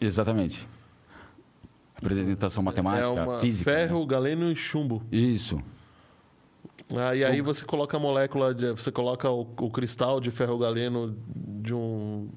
Exatamente. 0.01 0.68
Representação 2.01 2.63
matemática, 2.63 3.08
é 3.08 3.24
uma 3.24 3.39
física. 3.39 3.72
ferro, 3.72 4.00
né? 4.01 4.05
galeno 4.08 4.51
e 4.51 4.55
chumbo. 4.55 5.03
Isso. 5.12 5.62
Ah, 6.96 7.15
e 7.15 7.24
aí 7.24 7.41
você 7.41 7.63
coloca 7.63 7.96
a 7.96 8.00
molécula, 8.00 8.53
de- 8.53 8.72
você 8.72 8.91
coloca 8.91 9.29
o, 9.29 9.41
o 9.41 9.70
cristal 9.70 10.20
de 10.20 10.29
ferro 10.31 10.58
galeno 10.58 11.15
de 11.36 11.74
um, 11.74 12.27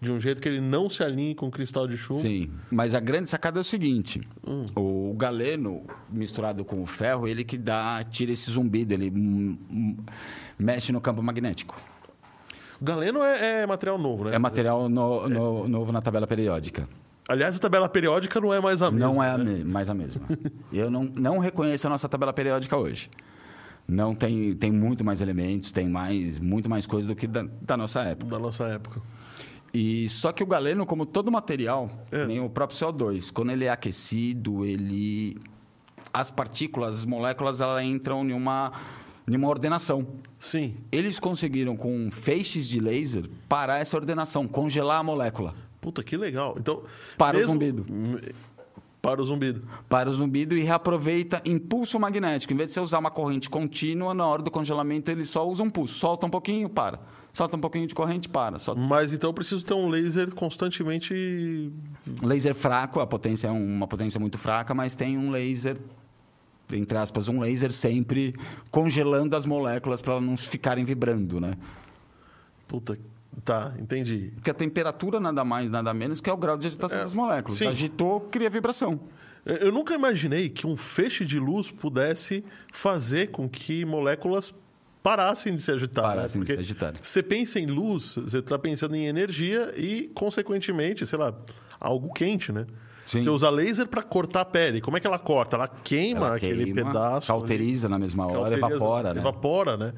de 0.00 0.12
um 0.12 0.20
jeito 0.20 0.40
que 0.40 0.48
ele 0.48 0.60
não 0.60 0.88
se 0.88 1.02
alinhe 1.02 1.34
com 1.34 1.48
o 1.48 1.50
cristal 1.50 1.88
de 1.88 1.96
chumbo. 1.96 2.20
Sim. 2.20 2.50
Mas 2.70 2.94
a 2.94 3.00
grande 3.00 3.28
sacada 3.28 3.58
é 3.58 3.62
o 3.62 3.64
seguinte: 3.64 4.20
Hum. 4.46 4.66
o 4.76 5.14
galeno 5.16 5.82
misturado 6.08 6.64
com 6.64 6.82
o 6.82 6.86
ferro, 6.86 7.26
ele 7.26 7.42
que 7.42 7.58
dá, 7.58 8.04
tira 8.08 8.30
esse 8.30 8.48
zumbido, 8.50 8.94
ele 8.94 9.10
mexe 10.58 10.92
no 10.92 11.00
campo 11.00 11.22
magnético. 11.22 11.76
O 12.80 12.84
galeno 12.84 13.22
é, 13.22 13.62
é 13.62 13.66
material 13.66 13.98
novo, 13.98 14.24
né? 14.24 14.34
É 14.34 14.38
material 14.38 14.88
no- 14.88 15.28
no- 15.28 15.66
novo 15.68 15.90
na 15.90 16.02
tabela 16.02 16.26
periódica. 16.26 16.86
Aliás, 17.28 17.56
a 17.56 17.58
tabela 17.58 17.88
periódica 17.88 18.40
não 18.40 18.54
é 18.54 18.60
mais 18.60 18.82
a 18.82 18.90
mesma. 18.90 19.12
Não 19.12 19.22
é 19.22 19.30
a 19.30 19.38
né? 19.38 19.64
mais 19.64 19.88
a 19.88 19.94
mesma. 19.94 20.22
Eu 20.72 20.90
não, 20.90 21.04
não 21.04 21.38
reconheço 21.38 21.86
a 21.86 21.90
nossa 21.90 22.08
tabela 22.08 22.32
periódica 22.32 22.76
hoje. 22.76 23.10
Não 23.88 24.14
tem, 24.14 24.54
tem 24.54 24.70
muito 24.72 25.04
mais 25.04 25.20
elementos, 25.20 25.70
tem 25.72 25.88
mais, 25.88 26.38
muito 26.40 26.68
mais 26.68 26.86
coisa 26.86 27.08
do 27.08 27.14
que 27.16 27.26
da, 27.26 27.46
da 27.60 27.76
nossa 27.76 28.02
época. 28.02 28.30
Da 28.30 28.38
nossa 28.38 28.64
época. 28.64 29.00
E 29.72 30.08
só 30.08 30.32
que 30.32 30.42
o 30.42 30.46
galeno, 30.46 30.86
como 30.86 31.04
todo 31.04 31.30
material, 31.30 31.88
É. 32.10 32.26
nem 32.26 32.40
o 32.40 32.48
próprio 32.48 32.78
CO2, 32.78 33.30
quando 33.32 33.50
ele 33.50 33.64
é 33.64 33.70
aquecido, 33.70 34.64
ele 34.64 35.36
as 36.12 36.30
partículas, 36.30 36.96
as 36.96 37.04
moléculas, 37.04 37.60
elas 37.60 37.84
entram 37.84 38.24
em 38.24 38.32
uma, 38.32 38.72
em 39.28 39.36
uma 39.36 39.48
ordenação. 39.48 40.06
Sim. 40.38 40.74
Eles 40.90 41.20
conseguiram 41.20 41.76
com 41.76 42.08
feixes 42.10 42.66
de 42.66 42.80
laser 42.80 43.28
parar 43.48 43.78
essa 43.80 43.96
ordenação, 43.96 44.48
congelar 44.48 45.00
a 45.00 45.02
molécula. 45.02 45.54
Puta, 45.86 46.02
que 46.02 46.16
legal. 46.16 46.56
Então, 46.58 46.82
Para 47.16 47.38
o 47.38 47.42
zumbido. 47.44 47.86
Para 49.00 49.22
o 49.22 49.24
zumbido. 49.24 49.62
Para 49.88 50.10
o 50.10 50.12
zumbido 50.12 50.56
e 50.56 50.62
reaproveita 50.62 51.40
impulso 51.44 51.96
magnético. 52.00 52.52
Em 52.52 52.56
vez 52.56 52.70
de 52.70 52.74
você 52.74 52.80
usar 52.80 52.98
uma 52.98 53.08
corrente 53.08 53.48
contínua, 53.48 54.12
na 54.12 54.26
hora 54.26 54.42
do 54.42 54.50
congelamento 54.50 55.12
ele 55.12 55.24
só 55.24 55.48
usa 55.48 55.62
um 55.62 55.70
pulso. 55.70 55.94
Solta 55.94 56.26
um 56.26 56.28
pouquinho, 56.28 56.68
para. 56.68 56.98
Solta 57.32 57.56
um 57.56 57.60
pouquinho 57.60 57.86
de 57.86 57.94
corrente, 57.94 58.28
para. 58.28 58.58
Solta... 58.58 58.80
Mas 58.80 59.12
então 59.12 59.30
eu 59.30 59.34
preciso 59.34 59.64
ter 59.64 59.74
um 59.74 59.88
laser 59.88 60.34
constantemente. 60.34 61.70
Laser 62.20 62.56
fraco, 62.56 62.98
a 62.98 63.06
potência 63.06 63.46
é 63.46 63.52
uma 63.52 63.86
potência 63.86 64.18
muito 64.18 64.36
fraca, 64.38 64.74
mas 64.74 64.96
tem 64.96 65.16
um 65.16 65.30
laser 65.30 65.76
entre 66.72 66.98
aspas, 66.98 67.28
um 67.28 67.38
laser 67.38 67.70
sempre 67.72 68.34
congelando 68.72 69.36
as 69.36 69.46
moléculas 69.46 70.02
para 70.02 70.14
elas 70.14 70.24
não 70.24 70.36
ficarem 70.36 70.84
vibrando, 70.84 71.38
né? 71.38 71.52
Puta, 72.66 72.98
tá, 73.44 73.72
entendi. 73.78 74.32
Porque 74.34 74.50
a 74.50 74.54
temperatura 74.54 75.18
nada 75.20 75.44
mais, 75.44 75.70
nada 75.70 75.92
menos 75.94 76.20
que 76.20 76.28
é 76.28 76.32
o 76.32 76.36
grau 76.36 76.56
de 76.56 76.66
agitação 76.66 76.98
É, 76.98 77.02
das 77.02 77.14
moléculas. 77.14 77.58
sim. 77.58 77.66
Agitou, 77.66 78.20
cria 78.20 78.50
vibração. 78.50 79.00
Eu 79.44 79.70
nunca 79.70 79.94
imaginei 79.94 80.48
que 80.48 80.66
um 80.66 80.74
feixe 80.76 81.24
de 81.24 81.38
luz 81.38 81.70
pudesse 81.70 82.44
fazer 82.72 83.30
com 83.30 83.48
que 83.48 83.84
moléculas 83.84 84.52
parassem 85.02 85.54
de 85.54 85.62
se 85.62 85.70
agitar. 85.70 86.02
né? 86.04 86.10
Parassem 86.16 86.40
de 86.42 86.46
Porque 86.48 86.54
se 86.64 86.72
agitar. 86.72 86.94
Você 87.00 87.22
pensa 87.22 87.60
em 87.60 87.66
luz, 87.66 88.16
você 88.16 88.38
está 88.38 88.58
pensando 88.58 88.96
em 88.96 89.06
energia 89.06 89.72
e, 89.76 90.10
consequentemente, 90.14 91.06
sei 91.06 91.16
lá, 91.16 91.32
algo 91.78 92.12
quente, 92.12 92.50
né? 92.50 92.66
Sim. 93.06 93.22
Você 93.22 93.30
usa 93.30 93.48
laser 93.48 93.86
para 93.86 94.02
cortar 94.02 94.40
a 94.40 94.44
pele. 94.44 94.80
Como 94.80 94.96
é 94.96 95.00
que 95.00 95.06
ela 95.06 95.18
corta? 95.20 95.54
Ela 95.54 95.68
queima 95.68 96.26
Ela 96.26 96.36
aquele 96.38 96.64
queima, 96.64 96.84
pedaço. 96.88 97.30
ali. 97.30 97.38
Cauteriza 97.40 97.88
na 97.88 98.00
mesma 98.00 98.26
hora, 98.26 98.58
Cauteriza, 98.58 98.66
evapora, 98.66 99.14
né? 99.14 99.20
Evapora, 99.20 99.76
né? 99.76 99.92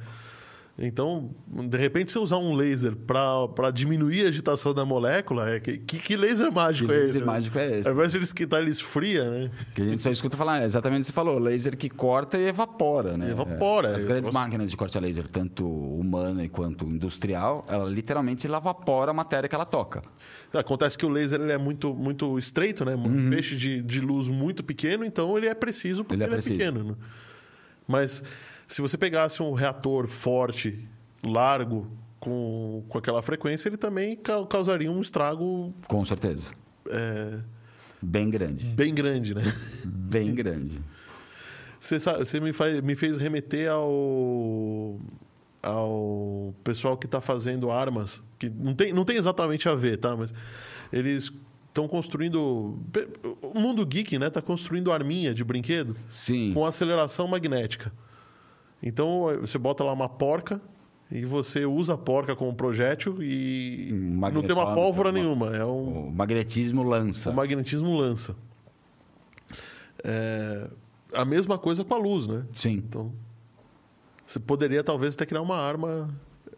Então, 0.80 1.35
de 1.68 1.76
repente, 1.76 2.12
você 2.12 2.20
usar 2.20 2.37
um 2.37 2.54
laser 2.54 2.94
para 2.94 3.68
diminuir 3.73 4.25
a 4.26 4.28
agitação 4.28 4.73
da 4.73 4.85
molécula, 4.85 5.50
é 5.50 5.58
que, 5.58 5.76
que, 5.76 6.16
laser 6.16 6.52
mágico 6.52 6.87
Que 6.88 6.94
é 6.94 6.97
laser 6.99 7.11
esse? 7.11 7.18
né? 7.20 7.26
mágico 7.26 7.58
é 7.58 7.78
esse? 7.80 7.88
Ao 7.88 7.94
invés 7.94 8.12
de 8.12 8.18
ele 8.18 8.25
esquentar, 8.25 8.61
ele 8.61 8.70
esfria, 8.70 9.28
né? 9.28 9.50
Que 9.75 9.82
a 9.82 9.85
gente 9.85 10.00
só 10.00 10.11
escuta 10.11 10.37
falar, 10.37 10.62
é 10.62 10.64
exatamente 10.66 11.00
o 11.00 11.02
que 11.02 11.06
você 11.06 11.12
falou, 11.12 11.37
laser 11.40 11.76
que 11.76 11.90
corta 11.90 12.38
e 12.38 12.47
evapora, 12.47 13.16
né? 13.16 13.28
Evapora, 13.32 13.97
As 13.97 14.04
é. 14.04 14.06
grandes 14.06 14.28
Eu- 14.28 14.32
máquinas 14.32 14.70
de 14.70 14.76
corte 14.76 14.97
a 14.97 15.00
laser, 15.00 15.26
tanto 15.26 15.66
humana 15.68 16.49
quanto 16.49 16.85
industrial, 16.85 17.66
ela 17.68 17.90
literalmente 17.90 18.47
ela 18.47 18.58
evapora 18.58 19.11
a 19.11 19.14
matéria 19.14 19.49
que 19.49 19.54
ela 19.56 19.66
toca. 19.66 20.02
Acontece 20.54 20.97
que 20.97 21.04
o 21.04 21.08
laser 21.08 21.40
ele 21.40 21.50
é 21.50 21.58
muito, 21.58 21.92
muito 21.92 22.38
estreito, 22.38 22.85
né? 22.85 22.94
Um 22.94 23.28
feixe 23.30 23.56
de, 23.56 23.82
de 23.82 24.00
luz 24.00 24.28
muito 24.28 24.62
pequeno, 24.62 25.04
então 25.04 25.37
ele 25.37 25.49
é 25.49 25.54
preciso 25.54 26.04
porque 26.04 26.23
Uhum. 26.23 26.28
Ele 26.28 26.35
ele 26.35 26.35
é 26.35 26.38
é, 26.38 26.40
preciso. 26.40 26.56
pequeno. 26.56 26.85
né? 26.90 26.94
Mas 27.88 28.23
se 28.68 28.80
você 28.82 28.96
pegasse 28.98 29.42
um 29.42 29.52
reator 29.52 30.06
forte, 30.06 30.87
largo, 31.25 31.90
com, 32.20 32.84
com 32.88 32.98
aquela 32.98 33.22
frequência, 33.22 33.68
ele 33.68 33.76
também 33.76 34.14
ca- 34.16 34.44
causaria 34.46 34.90
um 34.92 35.00
estrago 35.00 35.72
Com 35.88 36.04
certeza. 36.04 36.52
é, 36.90 37.40
Bem 38.00 38.30
grande. 38.30 38.66
bem 38.66 38.94
grande, 38.94 39.34
né? 39.34 39.42
Bem 39.84 40.34
grande. 40.34 40.80
Você, 41.80 41.98
sabe- 41.98 42.18
você 42.20 42.38
me, 42.40 42.52
faz- 42.52 42.80
me 42.80 42.94
fez 42.94 43.16
remeter 43.16 43.70
ao, 43.70 44.98
ao 45.62 46.54
pessoal 46.64 46.96
que 46.96 47.06
está 47.06 47.20
fazendo 47.20 47.70
armas, 47.70 48.22
que 48.38 48.48
não 48.50 48.75
tem, 48.75 48.92
não 48.92 49.04
tem 49.04 49.16
exatamente 49.16 49.68
a 49.68 49.75
ver, 49.75 49.96
tá? 49.96 50.16
Mas 50.16 50.32
eles 50.92 51.32
estão 51.68 51.87
construindo. 51.88 52.78
O 53.42 53.58
mundo 53.58 53.84
geek, 53.87 54.18
né? 54.18 54.26
Está 54.28 54.42
construindo 54.42 54.92
arminha 54.92 55.32
de 55.34 55.44
brinquedo 55.44 55.96
Sim. 56.08 56.52
com 56.52 56.64
aceleração 56.66 57.26
magnética. 57.28 57.92
Então 58.82 59.26
você 59.40 59.58
bota 59.58 59.82
lá 59.85 59.92
uma 59.92 60.08
porca 60.08 60.61
e 61.11 61.25
você 61.25 61.64
usa 61.64 61.94
a 61.94 61.99
porca 61.99 62.37
como 62.37 62.54
projétil 62.54 63.23
e 63.23 63.88
Um 63.92 64.20
não 64.30 64.42
tem 64.42 64.52
uma 64.54 64.75
pólvora 64.75 65.08
uma- 65.08 65.18
nenhuma. 65.18 65.56
É 65.56 65.64
um, 65.64 66.08
O 66.08 66.12
magnetismo 66.12 66.82
lança. 66.82 67.30
o 67.30 67.35
magnetismo 67.35 67.97
lança. 67.97 68.37
É, 70.04 70.68
a 71.12 71.25
mesma 71.25 71.58
coisa 71.58 71.85
com 71.85 71.94
a 71.94 71.99
luz, 71.99 72.26
né? 72.26 72.44
Sim. 72.54 72.75
Então, 72.75 73.12
você 74.26 74.38
poderia 74.38 74.85
talvez 74.85 75.14
até 75.14 75.26
criar 75.26 75.42
uma 75.42 75.56
arma 75.56 76.08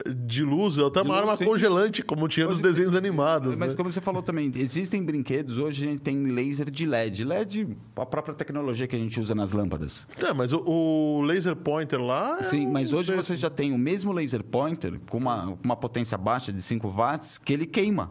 de 0.09 0.43
luz, 0.43 0.79
ou 0.79 0.89
até 0.89 1.03
De 1.03 1.09
uma 1.09 1.15
luz, 1.17 1.25
arma 1.29 1.37
sim. 1.37 1.45
congelante, 1.45 2.03
como 2.03 2.29
tinha 2.29 2.47
nos 2.47 2.59
desenhos 2.59 2.95
animados. 2.95 3.59
Mas 3.59 3.71
né? 3.73 3.77
como 3.77 3.91
você 3.91 4.01
falou 4.01 4.23
também, 4.23 4.51
existem 4.55 5.03
brinquedos, 5.03 5.59
hoje 5.59 5.87
a 5.87 5.91
gente 5.91 6.03
tem 6.03 6.25
laser 6.27 6.71
de 6.71 6.87
LED. 6.87 7.25
LED, 7.25 7.69
a 7.97 8.07
própria 8.07 8.35
tecnologia 8.35 8.87
que 8.87 8.97
a 8.97 8.99
gente 8.99 9.19
usa 9.21 9.35
nas 9.35 9.53
lâmpadas. 9.53 10.07
É, 10.19 10.33
mas 10.33 10.53
o, 10.53 10.63
o 10.67 11.23
laser 11.23 11.55
pointer 11.57 12.01
lá. 12.01 12.39
é 12.39 12.43
Sim, 12.43 12.67
um 12.67 12.71
mas 12.73 12.93
hoje 12.93 13.15
você 13.15 13.35
já 13.37 13.51
tem 13.51 13.73
o 13.73 13.79
mesmo 13.79 14.13
laser 14.13 14.43
pointer 14.43 15.01
com 15.09 15.19
uma, 15.19 15.57
uma 15.63 15.77
potência 15.77 16.17
baixa 16.19 16.53
de 16.53 16.63
5 16.63 16.89
watts 16.89 17.39
que 17.39 17.53
ele 17.53 17.67
queima. 17.67 18.11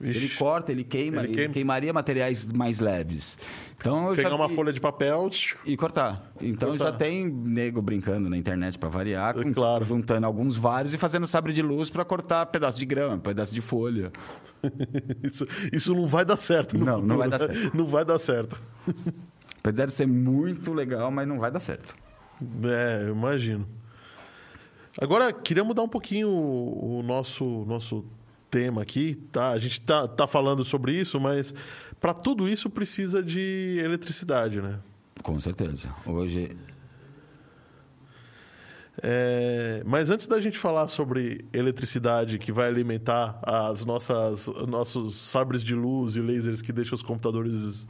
Vixe, 0.00 0.18
Ele 0.26 0.28
corta, 0.36 0.70
ele 0.70 0.84
queima, 0.84 1.18
Ele 1.22 1.26
ele, 1.28 1.36
queima. 1.36 1.54
queimaria 1.54 1.92
materiais 1.92 2.46
mais 2.46 2.78
leves. 2.78 3.36
Então 3.80 4.14
pegar 4.14 4.30
já 4.30 4.34
uma 4.34 4.48
folha 4.48 4.72
de 4.72 4.80
papel. 4.80 5.30
e 5.64 5.76
cortar. 5.76 6.32
Então 6.42 6.70
Cortar. 6.70 6.86
já 6.86 6.92
tem 6.92 7.26
nego 7.28 7.80
brincando 7.80 8.28
na 8.28 8.36
internet 8.36 8.76
para 8.76 8.88
variar, 8.88 9.38
É 9.38 9.52
claro. 9.52 9.84
juntando 9.84 10.26
alguns 10.26 10.56
vários 10.56 10.92
e 10.92 10.98
fazendo 10.98 11.26
sabre 11.28 11.52
de 11.52 11.62
luz 11.62 11.88
para 11.88 12.04
cortar 12.04 12.44
pedaço 12.46 12.78
de 12.78 12.84
grama, 12.84 13.18
pedaço 13.18 13.54
de 13.54 13.60
folha. 13.60 14.10
Isso, 15.22 15.46
isso 15.72 15.94
não 15.94 16.06
vai 16.08 16.24
dar 16.24 16.36
certo. 16.36 16.76
Não, 16.76 17.00
não 17.00 17.16
futuro, 17.16 17.18
vai 17.18 17.28
dar 17.28 17.38
né? 17.38 17.54
certo. 17.54 17.76
Não 17.76 17.86
vai 17.86 18.04
dar 18.04 18.18
certo. 18.18 18.60
Apesar 19.62 19.86
de 19.86 19.92
ser 19.92 20.06
muito 20.06 20.72
legal, 20.72 21.10
mas 21.12 21.28
não 21.28 21.38
vai 21.38 21.50
dar 21.50 21.60
certo. 21.60 21.94
É, 22.64 23.04
eu 23.08 23.14
imagino. 23.14 23.68
Agora, 25.00 25.32
queria 25.32 25.62
mudar 25.62 25.82
um 25.82 25.88
pouquinho 25.88 26.28
o 26.28 26.98
o 26.98 27.02
nosso, 27.04 27.64
nosso 27.66 28.04
tema 28.50 28.82
aqui, 28.82 29.14
tá? 29.30 29.50
A 29.50 29.58
gente 29.58 29.80
tá, 29.80 30.08
tá 30.08 30.26
falando 30.26 30.64
sobre 30.64 30.92
isso, 30.92 31.20
mas 31.20 31.54
para 32.00 32.14
tudo 32.14 32.48
isso 32.48 32.70
precisa 32.70 33.22
de 33.22 33.80
eletricidade, 33.82 34.60
né? 34.60 34.78
Com 35.22 35.40
certeza. 35.40 35.94
Hoje 36.06 36.56
É, 39.02 39.82
mas 39.86 40.10
antes 40.10 40.26
da 40.26 40.40
gente 40.40 40.58
falar 40.58 40.88
sobre 40.88 41.44
eletricidade 41.52 42.38
que 42.38 42.50
vai 42.50 42.66
alimentar 42.66 43.38
as 43.42 43.84
nossas 43.84 44.48
nossos 44.66 45.14
sabres 45.14 45.62
de 45.62 45.74
luz 45.74 46.16
e 46.16 46.20
lasers 46.20 46.60
que 46.60 46.72
deixam 46.72 46.96
os 46.96 47.02
computadores 47.02 47.86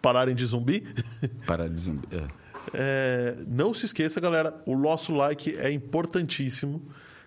pararem 0.00 0.34
de 0.34 0.44
zumbi, 0.46 0.86
para 1.46 1.68
de 1.68 1.80
zumbi. 1.80 2.08
é. 2.12 2.40
É, 2.72 3.36
não 3.48 3.72
se 3.74 3.86
esqueça, 3.86 4.20
galera, 4.20 4.54
o 4.66 4.76
nosso 4.76 5.14
like 5.14 5.56
é 5.56 5.70
importantíssimo. 5.70 6.82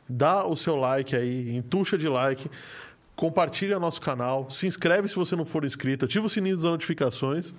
Dá 0.08 0.46
o 0.46 0.56
seu 0.56 0.76
like 0.76 1.16
aí, 1.16 1.56
entuxa 1.56 1.98
de 1.98 2.08
like, 2.08 2.50
compartilha 3.16 3.80
nosso 3.80 4.02
canal, 4.02 4.50
se 4.50 4.68
inscreve 4.68 5.08
se 5.08 5.16
você 5.16 5.36
não 5.36 5.46
for 5.46 5.66
inscrito, 5.66 6.06
ativa 6.06 6.26
o 6.26 6.30
sininho 6.30 6.56
das 6.56 6.66
notificações. 6.66 7.54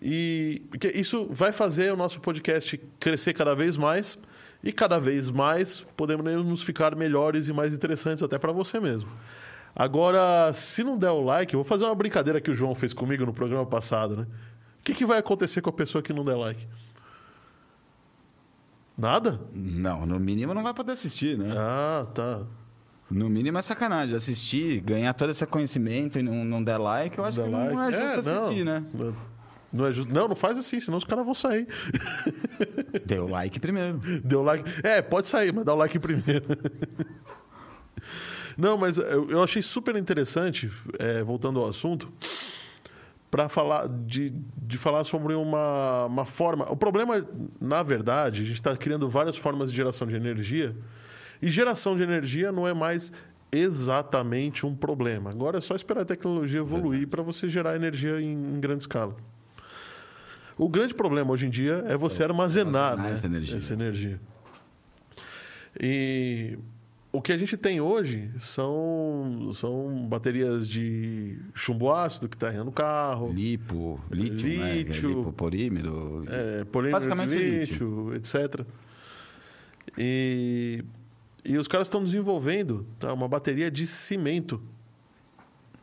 E 0.00 0.62
porque 0.70 0.88
isso 0.88 1.26
vai 1.30 1.52
fazer 1.52 1.92
o 1.92 1.96
nosso 1.96 2.20
podcast 2.20 2.80
crescer 2.98 3.34
cada 3.34 3.54
vez 3.54 3.76
mais 3.76 4.18
e 4.62 4.72
cada 4.72 4.98
vez 4.98 5.30
mais 5.30 5.86
podemos 5.96 6.62
ficar 6.62 6.94
melhores 6.96 7.48
e 7.48 7.52
mais 7.52 7.74
interessantes 7.74 8.22
até 8.22 8.38
para 8.38 8.52
você 8.52 8.80
mesmo. 8.80 9.10
Agora, 9.74 10.52
se 10.52 10.82
não 10.82 10.98
der 10.98 11.10
o 11.10 11.22
like, 11.22 11.54
eu 11.54 11.58
vou 11.58 11.64
fazer 11.64 11.84
uma 11.84 11.94
brincadeira 11.94 12.40
que 12.40 12.50
o 12.50 12.54
João 12.54 12.74
fez 12.74 12.92
comigo 12.92 13.24
no 13.24 13.32
programa 13.32 13.64
passado, 13.66 14.16
né? 14.16 14.26
O 14.80 14.82
que, 14.82 14.94
que 14.94 15.06
vai 15.06 15.18
acontecer 15.18 15.60
com 15.60 15.70
a 15.70 15.72
pessoa 15.72 16.02
que 16.02 16.12
não 16.12 16.24
der 16.24 16.36
like? 16.36 16.66
Nada? 18.96 19.40
Não, 19.52 20.04
no 20.04 20.18
mínimo 20.18 20.52
não 20.52 20.62
vai 20.62 20.74
poder 20.74 20.92
assistir, 20.92 21.38
né? 21.38 21.54
Ah, 21.56 22.06
tá. 22.12 22.42
No 23.10 23.28
mínimo 23.28 23.58
é 23.58 23.62
sacanagem. 23.62 24.14
Assistir, 24.14 24.80
ganhar 24.80 25.12
todo 25.14 25.30
esse 25.30 25.44
conhecimento 25.46 26.18
e 26.18 26.22
não, 26.22 26.44
não 26.44 26.62
der 26.62 26.78
like, 26.78 27.18
eu 27.18 27.24
acho 27.24 27.42
que 27.42 27.48
não 27.48 27.82
é 27.82 27.92
justo 27.92 28.30
assistir, 28.30 28.64
não. 28.64 28.80
né? 28.80 29.14
Não 29.72 29.86
é 29.86 29.92
justo. 29.92 30.12
Não, 30.12 30.28
não 30.28 30.36
faz 30.36 30.58
assim, 30.58 30.80
senão 30.80 30.98
os 30.98 31.04
caras 31.04 31.24
vão 31.24 31.34
sair. 31.34 31.66
Deu 33.06 33.28
like 33.28 33.58
primeiro. 33.58 33.98
Deu 34.24 34.42
like. 34.42 34.64
É, 34.82 35.00
pode 35.02 35.26
sair, 35.26 35.52
mas 35.52 35.64
dá 35.64 35.74
o 35.74 35.76
like 35.76 35.98
primeiro. 35.98 36.44
Não, 38.56 38.76
mas 38.76 38.98
eu, 38.98 39.30
eu 39.30 39.42
achei 39.42 39.62
super 39.62 39.96
interessante, 39.96 40.70
é, 40.98 41.22
voltando 41.22 41.60
ao 41.60 41.68
assunto, 41.68 42.12
para 43.30 43.48
falar 43.48 43.88
de, 43.88 44.34
de 44.56 44.76
falar 44.76 45.04
sobre 45.04 45.34
uma, 45.34 46.06
uma 46.06 46.26
forma. 46.26 46.70
O 46.70 46.76
problema, 46.76 47.24
na 47.60 47.82
verdade, 47.82 48.42
a 48.42 48.44
gente 48.44 48.56
está 48.56 48.76
criando 48.76 49.08
várias 49.08 49.36
formas 49.36 49.70
de 49.70 49.76
geração 49.76 50.06
de 50.06 50.16
energia, 50.16 50.76
e 51.40 51.48
geração 51.48 51.96
de 51.96 52.02
energia 52.02 52.52
não 52.52 52.66
é 52.66 52.74
mais 52.74 53.12
exatamente 53.52 54.64
um 54.64 54.74
problema. 54.74 55.30
Agora 55.30 55.58
é 55.58 55.60
só 55.60 55.74
esperar 55.74 56.02
a 56.02 56.04
tecnologia 56.04 56.60
evoluir 56.60 57.08
para 57.08 57.22
você 57.22 57.48
gerar 57.48 57.74
energia 57.74 58.20
em, 58.20 58.32
em 58.32 58.60
grande 58.60 58.82
escala. 58.82 59.16
O 60.56 60.68
grande 60.68 60.94
problema 60.94 61.32
hoje 61.32 61.46
em 61.46 61.50
dia 61.50 61.84
é 61.88 61.96
você 61.96 62.22
armazenar, 62.22 62.92
armazenar 62.92 63.10
né, 63.10 63.12
essa 63.12 63.26
energia. 63.26 63.56
essa 63.56 63.72
energia. 63.72 64.20
E 65.80 66.58
o 67.12 67.20
que 67.20 67.32
a 67.32 67.38
gente 67.38 67.56
tem 67.56 67.80
hoje 67.80 68.30
são, 68.38 69.50
são 69.52 70.06
baterias 70.08 70.68
de 70.68 71.38
chumbo 71.54 71.92
ácido 71.92 72.28
que 72.28 72.36
está 72.36 72.52
no 72.52 72.70
carro, 72.70 73.32
Lipo, 73.32 74.00
lítio, 74.10 74.48
né? 74.48 74.70
É 74.70 74.74
Lítio. 74.82 75.08
Lipoporímero. 75.08 76.24
é, 76.28 76.64
polímero 76.64 76.96
Basicamente 76.96 77.30
de 77.30 77.60
lítio. 77.60 78.12
lítio, 78.12 78.14
etc. 78.14 78.64
E, 79.98 80.84
e 81.44 81.56
os 81.56 81.66
caras 81.66 81.86
estão 81.86 82.02
desenvolvendo 82.02 82.86
tá, 82.98 83.12
uma 83.12 83.28
bateria 83.28 83.70
de 83.70 83.86
cimento 83.86 84.62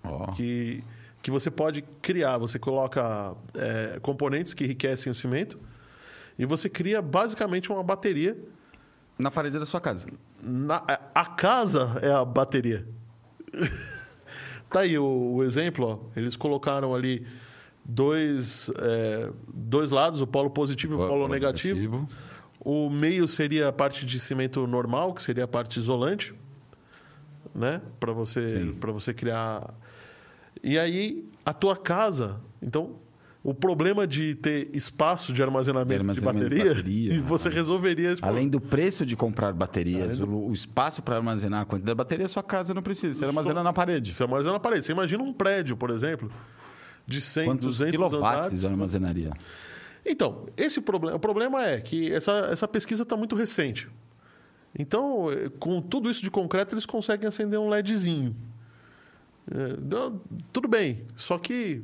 Ó, 0.03 0.31
que, 0.31 0.83
que 1.21 1.31
você 1.31 1.49
pode 1.49 1.83
criar. 2.01 2.37
Você 2.37 2.59
coloca 2.59 3.35
é, 3.55 3.99
componentes 4.01 4.53
que 4.53 4.63
enriquecem 4.63 5.11
o 5.11 5.15
cimento 5.15 5.59
e 6.37 6.45
você 6.45 6.69
cria 6.69 7.01
basicamente 7.01 7.71
uma 7.71 7.83
bateria. 7.83 8.37
Na 9.17 9.31
parede 9.31 9.57
da 9.57 9.65
sua 9.65 9.81
casa. 9.81 10.05
Na, 10.41 10.83
a 11.15 11.25
casa 11.25 11.99
é 12.03 12.11
a 12.11 12.23
bateria. 12.23 12.87
tá 14.69 14.81
aí 14.81 14.97
o, 14.97 15.33
o, 15.35 15.43
exemplo, 15.43 15.85
ó. 15.87 16.19
Eles 16.19 16.35
colocaram 16.35 16.93
ali 16.93 17.25
dois, 17.83 18.69
é, 18.77 19.31
dois 19.51 19.89
lados, 19.89 20.21
o 20.21 20.27
polo 20.27 20.51
positivo 20.51 20.93
e 20.93 20.95
o 20.95 20.99
polo, 20.99 21.09
polo 21.09 21.27
negativo. 21.27 21.79
negativo. 21.79 22.26
O 22.59 22.89
meio 22.89 23.27
seria 23.27 23.69
a 23.69 23.73
parte 23.73 24.05
de 24.05 24.19
cimento 24.19 24.65
normal, 24.67 25.13
que 25.13 25.23
seria 25.23 25.43
a 25.45 25.47
parte 25.47 25.79
isolante, 25.79 26.33
né? 27.53 27.81
Para 27.99 28.11
você, 28.11 28.73
você 28.79 29.13
criar. 29.13 29.73
E 30.63 30.77
aí 30.77 31.27
a 31.45 31.53
tua 31.53 31.77
casa, 31.77 32.41
então 32.61 32.95
o 33.47 33.53
problema 33.53 34.05
de 34.05 34.35
ter 34.35 34.69
espaço 34.75 35.31
de 35.31 35.41
armazenamento, 35.41 36.03
de, 36.03 36.09
armazenamento 36.09 36.49
de 36.49 36.55
bateria, 36.55 36.73
bateria 36.73 37.13
e 37.15 37.19
você 37.21 37.47
resolveria 37.47 38.11
esse 38.11 38.23
Além 38.23 38.49
do 38.49 38.59
preço 38.59 39.05
de 39.05 39.15
comprar 39.15 39.53
baterias, 39.53 40.17
do... 40.17 40.29
o, 40.29 40.51
espaço 40.51 41.01
para 41.01 41.15
armazenar 41.15 41.61
a 41.61 41.65
quantidade 41.65 41.93
de 41.93 41.97
bateria, 41.97 42.27
sua 42.27 42.43
casa 42.43 42.73
não 42.73 42.81
precisa. 42.81 43.15
Você 43.15 43.25
armazena 43.25 43.63
na 43.63 43.71
parede. 43.71 44.13
Você 44.13 44.23
armazena 44.23 44.51
na 44.53 44.59
parede. 44.59 44.85
Você 44.85 44.91
imagina 44.91 45.23
um 45.23 45.31
prédio, 45.31 45.77
por 45.77 45.91
exemplo, 45.91 46.29
de 47.07 47.21
100, 47.21 47.45
Quantos 47.45 47.77
200 47.77 47.91
quilowatts 47.91 48.19
andares. 48.19 48.65
armazenaria? 48.65 49.31
Então, 50.07 50.45
esse 50.55 50.79
problema, 50.79 51.17
o 51.17 51.19
problema 51.19 51.65
é 51.65 51.81
que 51.81 52.11
essa, 52.13 52.31
essa 52.51 52.67
pesquisa 52.67 53.03
está 53.03 53.17
muito 53.17 53.35
recente. 53.35 53.89
Então, 54.77 55.27
com 55.59 55.81
tudo 55.81 56.09
isso 56.09 56.21
de 56.21 56.31
concreto, 56.31 56.73
eles 56.73 56.85
conseguem 56.85 57.27
acender 57.27 57.59
um 57.59 57.67
LEDzinho. 57.67 58.33
É, 59.51 59.77
tudo 60.53 60.67
bem, 60.67 61.05
só 61.15 61.37
que 61.37 61.83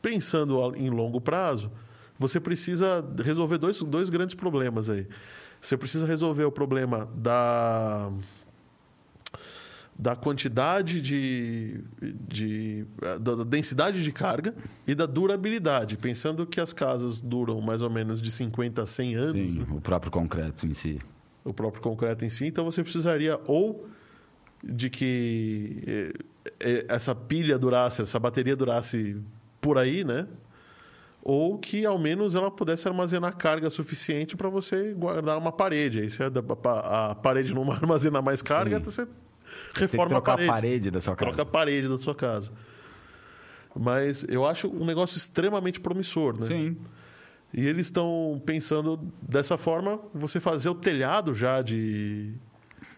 pensando 0.00 0.74
em 0.76 0.88
longo 0.90 1.20
prazo, 1.20 1.72
você 2.18 2.38
precisa 2.38 3.04
resolver 3.22 3.58
dois, 3.58 3.80
dois 3.82 4.08
grandes 4.08 4.34
problemas 4.34 4.88
aí. 4.88 5.06
Você 5.60 5.76
precisa 5.76 6.06
resolver 6.06 6.44
o 6.44 6.52
problema 6.52 7.10
da, 7.14 8.12
da 9.98 10.14
quantidade 10.14 11.00
de, 11.00 11.82
de. 12.28 12.86
da 13.20 13.44
densidade 13.44 14.02
de 14.02 14.12
carga 14.12 14.54
e 14.86 14.94
da 14.94 15.06
durabilidade. 15.06 15.96
Pensando 15.96 16.46
que 16.46 16.60
as 16.60 16.72
casas 16.72 17.20
duram 17.20 17.60
mais 17.60 17.82
ou 17.82 17.88
menos 17.88 18.20
de 18.20 18.30
50 18.30 18.82
a 18.82 18.86
100 18.86 19.14
anos. 19.14 19.52
Sim, 19.52 19.58
né? 19.60 19.66
o 19.70 19.80
próprio 19.80 20.12
concreto 20.12 20.66
em 20.66 20.74
si. 20.74 21.00
O 21.44 21.54
próprio 21.54 21.82
concreto 21.82 22.24
em 22.24 22.30
si. 22.30 22.46
Então 22.46 22.64
você 22.64 22.82
precisaria 22.82 23.40
ou 23.46 23.88
de 24.62 24.90
que 24.90 25.82
eh, 25.86 26.12
eh, 26.60 26.86
essa 26.88 27.14
pilha 27.14 27.58
durasse, 27.58 28.02
essa 28.02 28.18
bateria 28.18 28.56
durasse 28.56 29.16
por 29.60 29.78
aí, 29.78 30.04
né? 30.04 30.26
Ou 31.22 31.58
que 31.58 31.84
ao 31.86 31.98
menos 31.98 32.34
ela 32.34 32.50
pudesse 32.50 32.86
armazenar 32.86 33.36
carga 33.36 33.70
suficiente 33.70 34.36
para 34.36 34.48
você 34.48 34.92
guardar 34.92 35.38
uma 35.38 35.50
parede. 35.50 36.00
Aí 36.00 36.10
se 36.10 36.22
a, 36.22 37.14
parede 37.14 37.54
não 37.54 37.68
armazenar 37.72 38.22
mais 38.22 38.42
carga, 38.42 38.78
você 38.78 39.06
reforma 39.74 40.18
a 40.18 40.22
parede. 40.22 40.48
a 40.48 40.52
parede 40.52 40.90
da 40.90 41.00
sua 41.00 41.16
casa. 41.16 41.30
Troca 41.30 41.42
a 41.42 41.46
parede 41.46 41.88
da 41.88 41.98
sua 41.98 42.14
casa. 42.14 42.52
Mas 43.78 44.24
eu 44.28 44.46
acho 44.46 44.68
um 44.68 44.84
negócio 44.84 45.16
extremamente 45.16 45.80
promissor, 45.80 46.38
né? 46.38 46.46
Sim. 46.46 46.76
E 47.52 47.66
eles 47.66 47.86
estão 47.86 48.40
pensando 48.44 49.00
dessa 49.22 49.56
forma, 49.56 50.00
você 50.12 50.40
fazer 50.40 50.68
o 50.68 50.74
telhado 50.74 51.34
já 51.34 51.62
de, 51.62 52.34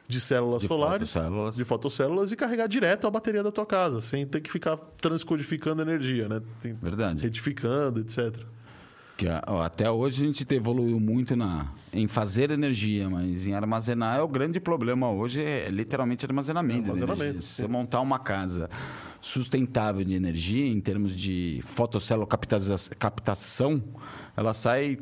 de 0.06 0.20
células 0.20 0.62
de 0.62 0.68
solares, 0.68 1.12
fotocélulas. 1.12 1.56
de 1.56 1.64
fotocélulas 1.64 2.32
e 2.32 2.36
carregar 2.36 2.66
direto 2.66 3.06
a 3.06 3.10
bateria 3.10 3.42
da 3.42 3.52
tua 3.52 3.66
casa, 3.66 4.00
sem 4.00 4.26
ter 4.26 4.40
que 4.40 4.50
ficar 4.50 4.76
transcodificando 5.00 5.82
energia, 5.82 6.28
né? 6.28 6.40
Verdade. 6.80 7.22
Retificando, 7.22 8.00
etc. 8.00 8.36
Que, 9.18 9.26
ó, 9.48 9.62
até 9.62 9.90
hoje 9.90 10.22
a 10.22 10.26
gente 10.28 10.46
evoluiu 10.54 11.00
muito 11.00 11.34
na, 11.34 11.72
em 11.92 12.06
fazer 12.06 12.52
energia, 12.52 13.10
mas 13.10 13.48
em 13.48 13.52
armazenar 13.52 14.16
é 14.20 14.22
o 14.22 14.28
grande 14.28 14.60
problema 14.60 15.10
hoje, 15.10 15.42
é 15.42 15.68
literalmente 15.68 16.24
armazenamento. 16.24 16.86
É 16.88 16.92
armazenamento. 16.92 17.42
Você 17.42 17.66
montar 17.66 18.00
uma 18.00 18.20
casa 18.20 18.70
sustentável 19.20 20.04
de 20.04 20.14
energia, 20.14 20.64
em 20.64 20.80
termos 20.80 21.16
de 21.16 21.58
fotocélula 21.64 22.28
captação, 22.96 23.82
ela 24.36 24.54
sai 24.54 25.00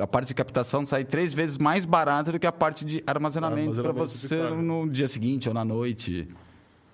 a 0.00 0.08
parte 0.08 0.28
de 0.28 0.34
captação 0.34 0.84
sai 0.84 1.04
três 1.04 1.32
vezes 1.32 1.56
mais 1.56 1.84
barata 1.84 2.32
do 2.32 2.38
que 2.38 2.48
a 2.48 2.52
parte 2.52 2.84
de 2.84 3.00
armazenamento, 3.06 3.70
armazenamento 3.70 3.94
para 3.94 4.06
você 4.06 4.42
no 4.60 4.90
dia 4.90 5.06
seguinte 5.06 5.46
ou 5.48 5.54
na 5.54 5.64
noite. 5.64 6.26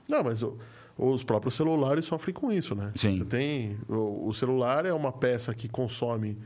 Não, 0.07 0.23
mas 0.23 0.43
o, 0.43 0.59
os 0.99 1.23
próprios 1.23 1.55
celulares 1.55 2.07
sofrem 2.07 2.35
com 2.35 2.51
isso, 2.51 2.75
né? 2.75 2.91
Sim. 2.95 3.19
Você 3.19 3.25
tem 3.25 3.79
o, 3.89 4.29
o 4.29 4.33
celular 4.33 4.87
é 4.87 4.93
uma 4.93 5.13
peça 5.13 5.55
que 5.55 5.69
consome 5.69 6.39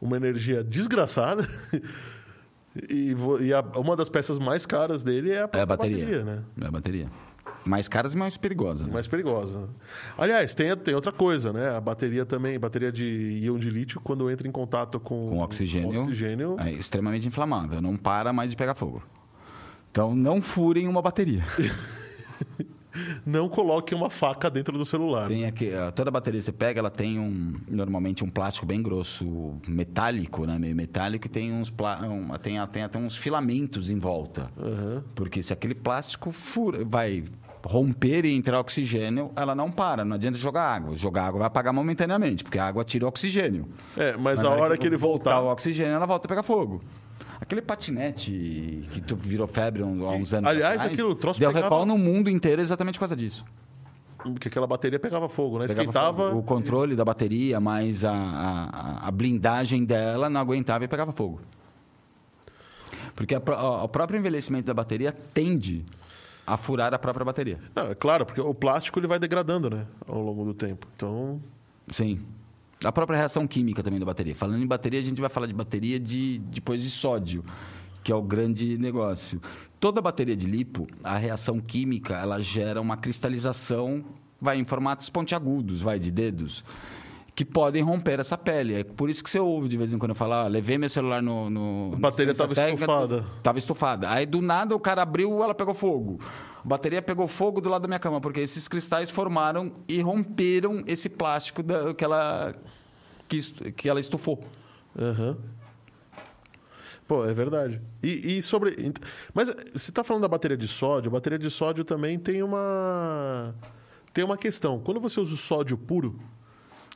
uma 0.00 0.16
energia 0.16 0.64
desgraçada. 0.64 1.48
e, 2.90 3.14
e 3.40 3.52
a, 3.52 3.60
uma 3.76 3.96
das 3.96 4.08
peças 4.08 4.38
mais 4.38 4.66
caras 4.66 5.02
dele 5.02 5.30
é 5.30 5.42
a, 5.42 5.50
é 5.52 5.60
a 5.60 5.66
bateria. 5.66 5.98
bateria, 5.98 6.24
né? 6.24 6.42
É 6.60 6.66
a 6.66 6.70
bateria. 6.70 7.10
Mais 7.64 7.88
caras 7.88 8.12
e 8.12 8.16
mais 8.16 8.36
perigosas. 8.36 8.86
Né? 8.86 8.92
Mais 8.92 9.08
perigosa. 9.08 9.70
Aliás, 10.18 10.54
tem, 10.54 10.76
tem 10.76 10.94
outra 10.94 11.12
coisa, 11.12 11.50
né? 11.50 11.70
A 11.70 11.80
bateria 11.80 12.26
também, 12.26 12.58
bateria 12.58 12.92
de 12.92 13.40
íon 13.42 13.58
de 13.58 13.70
lítio, 13.70 14.00
quando 14.02 14.30
entra 14.30 14.46
em 14.46 14.52
contato 14.52 15.00
com, 15.00 15.30
com 15.30 15.38
oxigênio, 15.40 15.90
com 15.90 15.98
oxigênio... 16.00 16.56
é 16.58 16.70
extremamente 16.72 17.26
inflamável, 17.26 17.80
não 17.80 17.96
para 17.96 18.34
mais 18.34 18.50
de 18.50 18.56
pegar 18.56 18.74
fogo. 18.74 19.02
Então, 19.90 20.14
não 20.14 20.42
furem 20.42 20.86
uma 20.88 21.00
bateria. 21.00 21.42
não 23.24 23.48
coloque 23.48 23.94
uma 23.94 24.10
faca 24.10 24.50
dentro 24.50 24.76
do 24.76 24.84
celular. 24.84 25.28
Tem 25.28 25.44
aqui, 25.44 25.70
toda 25.94 26.10
bateria 26.10 26.40
que 26.40 26.44
você 26.44 26.52
pega, 26.52 26.80
ela 26.80 26.90
tem 26.90 27.18
um 27.18 27.52
normalmente 27.68 28.24
um 28.24 28.30
plástico 28.30 28.66
bem 28.66 28.82
grosso, 28.82 29.54
metálico, 29.66 30.44
né? 30.46 30.58
Meio 30.58 30.74
metálico, 30.74 31.26
e 31.26 31.30
tem 31.30 31.52
uns 31.52 31.70
um, 31.70 32.28
tem, 32.38 32.66
tem 32.68 32.82
até 32.82 32.98
uns 32.98 33.16
filamentos 33.16 33.90
em 33.90 33.98
volta. 33.98 34.50
Uhum. 34.56 35.02
Porque 35.14 35.42
se 35.42 35.52
aquele 35.52 35.74
plástico 35.74 36.32
fura, 36.32 36.84
vai 36.84 37.24
romper 37.66 38.24
e 38.24 38.34
entrar 38.34 38.60
oxigênio, 38.60 39.30
ela 39.34 39.54
não 39.54 39.70
para. 39.70 40.04
Não 40.04 40.16
adianta 40.16 40.38
jogar 40.38 40.62
água. 40.62 40.94
Jogar 40.94 41.26
água 41.26 41.38
vai 41.40 41.46
apagar 41.46 41.72
momentaneamente, 41.72 42.44
porque 42.44 42.58
a 42.58 42.66
água 42.66 42.84
tira 42.84 43.06
o 43.06 43.08
oxigênio. 43.08 43.68
É, 43.96 44.12
mas, 44.12 44.38
mas 44.38 44.44
a 44.44 44.50
hora 44.50 44.74
que, 44.74 44.82
que 44.82 44.86
ele 44.86 44.96
voltar... 44.96 45.40
o 45.40 45.50
oxigênio, 45.50 45.94
ela 45.94 46.06
volta 46.06 46.26
a 46.26 46.28
pegar 46.28 46.42
fogo. 46.42 46.82
Aquele 47.40 47.62
patinete 47.62 48.88
que 48.92 49.00
tu 49.00 49.16
virou 49.16 49.46
febre 49.46 49.82
há 49.82 49.86
uns 49.86 50.32
anos 50.32 50.48
Aliás, 50.48 50.76
atrás, 50.76 50.92
aquilo 50.92 51.14
troço 51.14 51.40
deu 51.40 51.50
pegava... 51.52 51.66
recall 51.66 51.86
no 51.86 51.98
mundo 51.98 52.30
inteiro 52.30 52.62
exatamente 52.62 52.94
por 52.94 53.00
causa 53.00 53.16
disso. 53.16 53.44
Porque 54.16 54.48
aquela 54.48 54.66
bateria 54.66 54.98
pegava 54.98 55.28
fogo, 55.28 55.58
né? 55.58 55.66
Pegava 55.66 55.82
Esquentava... 55.82 56.28
Fogo. 56.28 56.38
O 56.38 56.42
controle 56.42 56.96
da 56.96 57.04
bateria, 57.04 57.60
mais 57.60 58.04
a, 58.04 58.12
a, 58.12 59.08
a, 59.08 59.10
blindagem 59.10 59.84
dela 59.84 60.30
não 60.30 60.40
aguentava 60.40 60.84
e 60.84 60.88
pegava 60.88 61.12
fogo. 61.12 61.40
Porque 63.14 63.36
o 63.36 63.88
próprio 63.88 64.18
envelhecimento 64.18 64.66
da 64.66 64.74
bateria 64.74 65.12
tende 65.12 65.84
a 66.46 66.56
furar 66.56 66.92
a 66.94 66.98
própria 66.98 67.24
bateria. 67.24 67.58
Não, 67.74 67.90
é 67.90 67.94
claro, 67.94 68.24
porque 68.26 68.40
o 68.40 68.54
plástico 68.54 68.98
ele 68.98 69.06
vai 69.06 69.18
degradando, 69.18 69.70
né, 69.70 69.86
ao 70.06 70.20
longo 70.20 70.44
do 70.44 70.54
tempo. 70.54 70.86
Então, 70.96 71.40
sim. 71.90 72.20
A 72.84 72.92
própria 72.92 73.16
reação 73.16 73.46
química 73.46 73.82
também 73.82 73.98
da 73.98 74.06
bateria. 74.06 74.34
Falando 74.34 74.62
em 74.62 74.66
bateria, 74.66 75.00
a 75.00 75.02
gente 75.02 75.20
vai 75.20 75.30
falar 75.30 75.46
de 75.46 75.54
bateria 75.54 75.98
de 75.98 76.38
depois 76.50 76.82
de 76.82 76.90
sódio, 76.90 77.42
que 78.02 78.12
é 78.12 78.14
o 78.14 78.22
grande 78.22 78.76
negócio. 78.78 79.40
Toda 79.80 80.00
bateria 80.00 80.36
de 80.36 80.46
lipo, 80.46 80.86
a 81.02 81.16
reação 81.16 81.60
química, 81.60 82.14
ela 82.14 82.40
gera 82.40 82.80
uma 82.80 82.96
cristalização, 82.96 84.04
vai 84.40 84.58
em 84.58 84.64
formatos 84.64 85.08
pontiagudos, 85.10 85.80
vai 85.80 85.98
de 85.98 86.10
dedos 86.10 86.64
que 87.34 87.44
podem 87.44 87.82
romper 87.82 88.20
essa 88.20 88.38
pele. 88.38 88.74
É 88.74 88.84
por 88.84 89.10
isso 89.10 89.22
que 89.22 89.28
você 89.28 89.38
ouve 89.38 89.68
de 89.68 89.76
vez 89.76 89.92
em 89.92 89.98
quando 89.98 90.14
falar, 90.14 90.44
ah, 90.44 90.46
levei 90.46 90.78
meu 90.78 90.88
celular 90.88 91.22
no. 91.22 91.50
no 91.50 91.92
a 91.94 91.98
bateria 91.98 92.32
estava 92.32 92.52
estufada. 92.52 93.26
Estava 93.38 93.58
estufada. 93.58 94.10
Aí 94.10 94.24
do 94.24 94.40
nada 94.40 94.74
o 94.74 94.80
cara 94.80 95.02
abriu, 95.02 95.42
ela 95.42 95.54
pegou 95.54 95.74
fogo. 95.74 96.20
A 96.64 96.68
bateria 96.68 97.02
pegou 97.02 97.28
fogo 97.28 97.60
do 97.60 97.68
lado 97.68 97.82
da 97.82 97.88
minha 97.88 97.98
cama, 97.98 98.20
porque 98.20 98.40
esses 98.40 98.66
cristais 98.66 99.10
formaram 99.10 99.72
e 99.86 100.00
romperam 100.00 100.82
esse 100.86 101.10
plástico 101.10 101.62
da, 101.62 101.92
que, 101.92 102.02
ela, 102.02 102.54
que, 103.28 103.40
que 103.72 103.88
ela 103.88 104.00
estufou. 104.00 104.42
Uhum. 104.96 105.36
Pô, 107.06 107.26
é 107.26 107.34
verdade. 107.34 107.82
E, 108.02 108.38
e, 108.38 108.42
sobre. 108.42 108.74
Mas 109.34 109.54
você 109.74 109.90
está 109.90 110.02
falando 110.02 110.22
da 110.22 110.28
bateria 110.28 110.56
de 110.56 110.66
sódio, 110.66 111.10
a 111.10 111.12
bateria 111.12 111.38
de 111.38 111.50
sódio 111.50 111.84
também 111.84 112.18
tem 112.18 112.42
uma. 112.42 113.54
Tem 114.14 114.24
uma 114.24 114.38
questão. 114.38 114.80
Quando 114.80 115.00
você 115.00 115.20
usa 115.20 115.34
o 115.34 115.36
sódio 115.36 115.76
puro, 115.76 116.18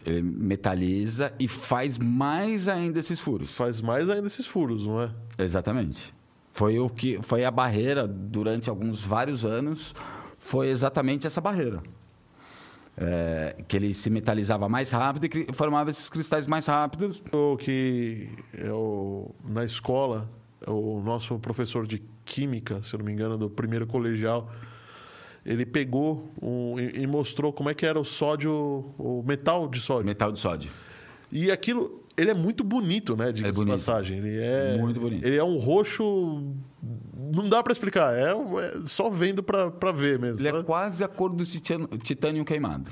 ele 0.06 0.22
metaliza 0.22 1.34
e 1.38 1.46
faz 1.46 1.98
mais 1.98 2.68
ainda 2.68 2.98
esses 3.00 3.20
furos. 3.20 3.52
Faz 3.52 3.82
mais 3.82 4.08
ainda 4.08 4.28
esses 4.28 4.46
furos, 4.46 4.86
não 4.86 5.02
é? 5.02 5.10
Exatamente. 5.38 6.14
Foi 6.58 6.76
o 6.80 6.90
que 6.90 7.20
foi 7.22 7.44
a 7.44 7.52
barreira 7.52 8.04
durante 8.04 8.68
alguns 8.68 9.00
vários 9.00 9.44
anos. 9.44 9.94
Foi 10.40 10.66
exatamente 10.66 11.24
essa 11.24 11.40
barreira. 11.40 11.80
É, 12.96 13.62
que 13.68 13.76
ele 13.76 13.94
se 13.94 14.10
metalizava 14.10 14.68
mais 14.68 14.90
rápido 14.90 15.26
e 15.26 15.52
formava 15.52 15.88
esses 15.88 16.10
cristais 16.10 16.48
mais 16.48 16.66
rápidos. 16.66 17.22
O 17.32 17.56
que 17.56 18.28
eu, 18.54 19.32
na 19.44 19.64
escola, 19.64 20.28
o 20.66 21.00
nosso 21.00 21.38
professor 21.38 21.86
de 21.86 22.02
química, 22.24 22.82
se 22.82 22.98
não 22.98 23.04
me 23.04 23.12
engano, 23.12 23.38
do 23.38 23.48
primeiro 23.48 23.86
colegial, 23.86 24.50
ele 25.46 25.64
pegou 25.64 26.28
um, 26.42 26.76
e, 26.76 27.02
e 27.02 27.06
mostrou 27.06 27.52
como 27.52 27.70
é 27.70 27.74
que 27.74 27.86
era 27.86 28.00
o 28.00 28.04
sódio, 28.04 28.92
o 28.98 29.22
metal 29.24 29.68
de 29.68 29.78
sódio. 29.78 30.06
Metal 30.06 30.32
de 30.32 30.40
sódio. 30.40 30.72
E 31.30 31.52
aquilo, 31.52 32.02
ele 32.18 32.30
é 32.30 32.34
muito 32.34 32.64
bonito, 32.64 33.16
né? 33.16 33.30
De 33.32 33.44
É 33.46 33.52
bonito. 33.52 33.74
passagem. 33.74 34.18
Ele 34.18 34.38
é 34.42 34.76
Muito 34.76 35.00
bonito. 35.00 35.24
Ele 35.24 35.36
é 35.36 35.44
um 35.44 35.56
roxo. 35.56 36.52
Não 37.16 37.48
dá 37.48 37.62
pra 37.62 37.72
explicar. 37.72 38.12
É, 38.14 38.32
é 38.32 38.80
só 38.86 39.08
vendo 39.08 39.42
pra, 39.42 39.70
pra 39.70 39.92
ver 39.92 40.18
mesmo. 40.18 40.40
Ele 40.40 40.50
Só 40.50 40.58
é 40.58 40.62
quase 40.62 41.04
a 41.04 41.08
cor 41.08 41.30
do 41.32 41.44
titânio, 41.46 42.44
queimado. 42.44 42.90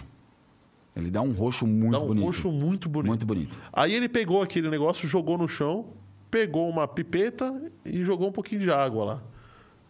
Ele 0.94 1.10
dá 1.10 1.20
um 1.20 1.32
roxo 1.32 1.66
muito 1.66 1.92
dá 1.92 1.98
um 2.00 2.06
bonito. 2.06 2.24
roxo 2.24 2.50
muito 2.50 2.88
bonito. 2.88 3.08
Muito 3.08 3.26
bonito. 3.26 3.58
Aí 3.72 3.92
ele 3.92 4.08
pegou 4.08 4.40
aquele 4.40 4.70
negócio, 4.70 5.06
jogou 5.06 5.36
no 5.36 5.46
chão, 5.46 5.88
pegou 6.30 6.68
uma 6.70 6.88
pipeta 6.88 7.52
e 7.84 8.02
jogou 8.02 8.28
um 8.28 8.32
pouquinho 8.32 8.62
de 8.62 8.70
água 8.70 9.04
lá. 9.04 9.22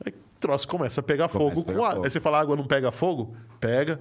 Aí 0.04 0.12
o 0.12 0.40
troço 0.40 0.66
começa 0.66 1.00
a 1.00 1.02
pegar 1.04 1.28
Começa 1.28 1.38
fogo 1.50 1.60
a 1.60 1.64
pegar 1.64 1.78
com 1.78 1.84
água. 1.84 2.04
Aí 2.06 2.10
você 2.10 2.18
fala, 2.18 2.40
água 2.40 2.56
não 2.56 2.66
pega 2.66 2.90
fogo? 2.90 3.36
Pega. 3.60 4.00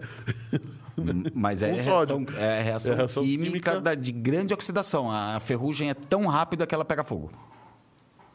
Mas 1.34 1.62
é, 1.62 1.72
reação, 1.74 2.26
é 2.38 2.60
a 2.60 2.62
reação, 2.64 2.94
É 2.94 2.96
reação 2.96 3.24
química, 3.24 3.48
química. 3.50 3.82
da- 3.82 3.96
de 3.96 4.12
grande 4.12 4.54
oxidação. 4.54 5.12
A 5.12 5.40
ferrugem 5.40 5.90
é 5.90 5.94
tão 5.94 6.26
rápida 6.26 6.66
que 6.66 6.74
ela 6.74 6.86
pega 6.86 7.04
fogo. 7.04 7.32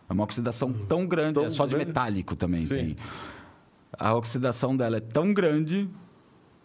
É 0.09 0.13
uma 0.13 0.25
oxidação 0.25 0.73
tão 0.73 1.07
grande, 1.07 1.35
Tão 1.35 1.45
é 1.45 1.51
sódio 1.51 1.77
grande. 1.77 1.89
metálico 1.89 2.37
também. 2.37 2.63
Sim. 2.63 2.69
Tem. 2.77 2.97
A 3.99 4.15
oxidação 4.15 4.77
dela 4.77 4.97
é 4.97 5.01
tão 5.01 5.33
grande 5.33 5.89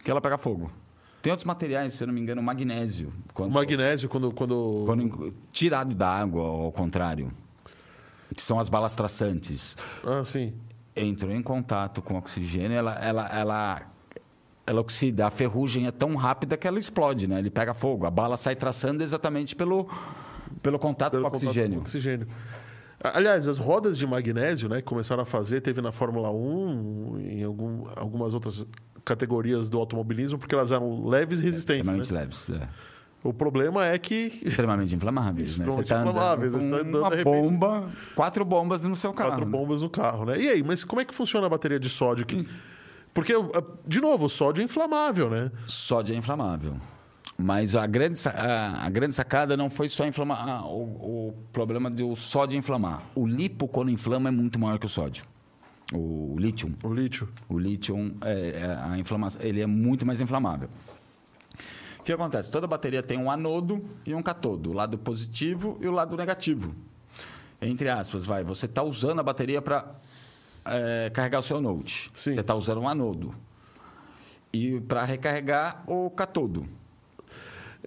que 0.03 0.09
ela 0.11 0.19
pega 0.21 0.37
fogo. 0.37 0.71
Tem 1.21 1.31
outros 1.31 1.45
materiais, 1.45 1.93
se 1.95 2.03
eu 2.03 2.07
não 2.07 2.13
me 2.13 2.21
engano, 2.21 2.41
magnésio. 2.43 3.11
O 3.29 3.33
Quando, 3.33 3.51
magnésio, 3.51 4.07
quando. 4.09 4.31
quando... 4.31 4.83
quando 4.85 5.33
tirado 5.51 5.95
da 5.95 6.07
água, 6.09 6.43
ao 6.43 6.71
contrário, 6.71 7.31
que 8.35 8.41
são 8.41 8.59
as 8.59 8.69
balas 8.69 8.93
traçantes, 8.95 9.75
Ah, 10.05 10.23
sim. 10.23 10.53
entram 10.95 11.31
em 11.31 11.41
contato 11.41 12.01
com 12.01 12.15
oxigênio, 12.15 12.77
ela, 12.77 12.93
ela, 12.95 13.27
ela, 13.29 13.81
ela 14.67 14.81
oxida. 14.81 15.27
A 15.27 15.29
ferrugem 15.29 15.87
é 15.87 15.91
tão 15.91 16.15
rápida 16.15 16.57
que 16.57 16.67
ela 16.67 16.79
explode, 16.79 17.27
né? 17.27 17.39
Ele 17.39 17.49
pega 17.49 17.73
fogo. 17.73 18.05
A 18.05 18.11
bala 18.11 18.37
sai 18.37 18.55
traçando 18.55 19.03
exatamente 19.03 19.55
pelo, 19.55 19.87
pelo 20.61 20.79
contato 20.79 21.11
Pelo 21.11 21.23
com 21.23 21.29
o 21.29 21.31
contato 21.31 21.45
oxigênio. 21.49 21.75
com 21.77 21.81
oxigênio. 21.81 22.27
Aliás, 23.03 23.47
as 23.47 23.59
rodas 23.59 23.97
de 23.97 24.07
magnésio, 24.07 24.67
né, 24.67 24.77
que 24.77 24.83
começaram 24.83 25.21
a 25.21 25.25
fazer, 25.25 25.61
teve 25.61 25.81
na 25.81 25.91
Fórmula 25.91 26.31
1, 26.31 27.19
em 27.19 27.43
algum, 27.43 27.85
algumas 27.95 28.33
outras 28.33 28.65
categorias 29.03 29.69
do 29.69 29.77
automobilismo, 29.77 30.39
porque 30.39 30.55
elas 30.55 30.71
eram 30.71 31.05
leves 31.05 31.39
e 31.39 31.43
resistentes. 31.43 31.81
Extremamente 31.85 32.13
né? 32.13 32.19
leves. 32.21 32.49
é. 32.49 32.67
O 33.23 33.33
problema 33.33 33.85
é 33.85 33.97
que 33.97 34.31
Extremamente 34.43 34.95
inflamáveis. 34.95 35.59
né? 35.59 35.65
Extremamente 35.65 35.87
Você 35.87 35.93
tá 35.93 35.99
andando 36.01 36.11
inflamáveis, 36.15 36.53
com 36.53 36.59
você 36.61 36.69
tá 36.69 36.75
andando, 36.77 36.99
uma 36.99 37.23
bomba, 37.23 37.89
quatro 38.15 38.45
bombas 38.45 38.81
no 38.81 38.95
seu 38.95 39.11
carro. 39.13 39.29
quatro 39.31 39.45
né? 39.45 39.51
bombas 39.51 39.81
no 39.83 39.89
carro, 39.89 40.25
né? 40.25 40.39
E 40.39 40.47
aí, 40.47 40.63
mas 40.63 40.83
como 40.83 41.01
é 41.01 41.05
que 41.05 41.13
funciona 41.13 41.47
a 41.47 41.49
bateria 41.49 41.79
de 41.79 41.89
sódio? 41.89 42.25
Que- 42.25 42.47
Porque, 43.15 43.33
de 43.87 44.01
novo, 44.01 44.25
o 44.25 44.29
sódio 44.29 44.61
é 44.61 44.65
inflamável, 44.65 45.29
né? 45.29 45.49
Sódio 45.65 46.13
é 46.13 46.17
inflamável. 46.17 46.75
Mas 47.37 47.73
a 47.73 47.87
grande, 47.87 48.19
a, 48.27 48.85
a 48.85 48.89
grande 48.89 49.15
sacada 49.15 49.55
não 49.55 49.69
foi 49.69 49.87
só 49.87 50.05
inflamar. 50.05 50.37
ah, 50.45 50.65
o, 50.65 51.29
o 51.29 51.33
problema 51.53 51.89
do 51.89 52.13
sódio 52.13 52.57
inflamar. 52.57 53.01
O 53.15 53.25
lipo, 53.25 53.69
quando 53.69 53.89
inflama, 53.89 54.27
é 54.27 54.31
muito 54.33 54.59
maior 54.59 54.77
que 54.77 54.85
o 54.85 54.89
sódio. 54.89 55.23
O 55.93 56.35
lítio. 56.37 56.75
O 56.83 56.93
lítio. 56.93 57.29
O 57.47 57.57
lítio, 57.57 58.17
é, 58.19 58.49
é, 58.49 58.91
a 58.91 58.97
inflamação, 58.97 59.39
ele 59.41 59.61
é 59.61 59.65
muito 59.65 60.05
mais 60.05 60.19
inflamável. 60.19 60.67
O 61.97 62.03
que 62.03 62.11
acontece? 62.11 62.51
Toda 62.51 62.67
bateria 62.67 63.01
tem 63.01 63.17
um 63.17 63.31
anodo 63.31 63.81
e 64.05 64.13
um 64.13 64.21
catodo, 64.21 64.71
o 64.71 64.73
lado 64.73 64.97
positivo 64.97 65.77
e 65.79 65.87
o 65.87 65.91
lado 65.91 66.17
negativo. 66.17 66.75
Entre 67.61 67.87
aspas, 67.87 68.25
vai, 68.25 68.43
você 68.43 68.65
está 68.65 68.83
usando 68.83 69.19
a 69.19 69.23
bateria 69.23 69.61
para 69.61 69.95
carregar 71.13 71.39
o 71.39 71.43
seu 71.43 71.61
note. 71.61 72.09
Sim. 72.13 72.33
Você 72.33 72.41
está 72.41 72.55
usando 72.55 72.81
um 72.81 72.87
anodo. 72.89 73.33
E 74.53 74.79
para 74.81 75.03
recarregar 75.03 75.83
o 75.87 76.09
catodo. 76.09 76.65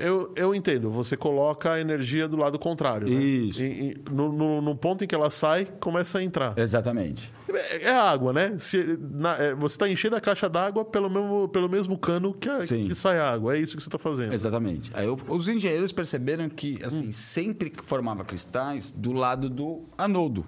Eu, 0.00 0.32
eu 0.36 0.54
entendo, 0.54 0.92
você 0.92 1.16
coloca 1.16 1.72
a 1.72 1.80
energia 1.80 2.28
do 2.28 2.36
lado 2.36 2.56
contrário. 2.56 3.08
né? 3.08 3.14
Isso. 3.20 3.64
E- 3.64 3.90
e 3.90 4.10
no, 4.12 4.30
no- 4.30 4.62
no 4.62 4.76
ponto 4.76 5.02
em 5.02 5.08
que 5.08 5.14
ela 5.14 5.28
sai, 5.28 5.64
começa 5.80 6.18
a 6.18 6.22
entrar. 6.22 6.56
Exatamente. 6.56 7.32
É, 7.52 7.86
é 7.86 7.96
água, 7.96 8.32
né? 8.32 8.56
Se, 8.58 8.96
na- 9.10 9.34
é, 9.36 9.54
você 9.56 9.74
está 9.74 9.88
enchendo 9.88 10.14
a 10.14 10.20
caixa 10.20 10.48
d'água 10.48 10.84
pelo 10.84 11.10
mesmo, 11.10 11.48
pelo 11.48 11.68
mesmo 11.68 11.98
cano 11.98 12.32
que, 12.32 12.48
a- 12.48 12.64
que 12.64 12.94
sai 12.94 13.18
a 13.18 13.28
água. 13.28 13.56
É 13.56 13.58
isso 13.58 13.76
que 13.76 13.82
você 13.82 13.88
está 13.88 13.98
fazendo. 13.98 14.32
Exatamente. 14.32 14.92
Aí 14.94 15.08
o- 15.08 15.18
os 15.30 15.48
engenheiros 15.48 15.90
perceberam 15.90 16.48
que 16.48 16.78
assim, 16.84 17.10
sempre 17.10 17.68
que 17.68 17.82
formava 17.82 18.24
cristais 18.24 18.92
do 18.92 19.10
lado 19.12 19.50
do 19.50 19.82
anodo. 19.98 20.46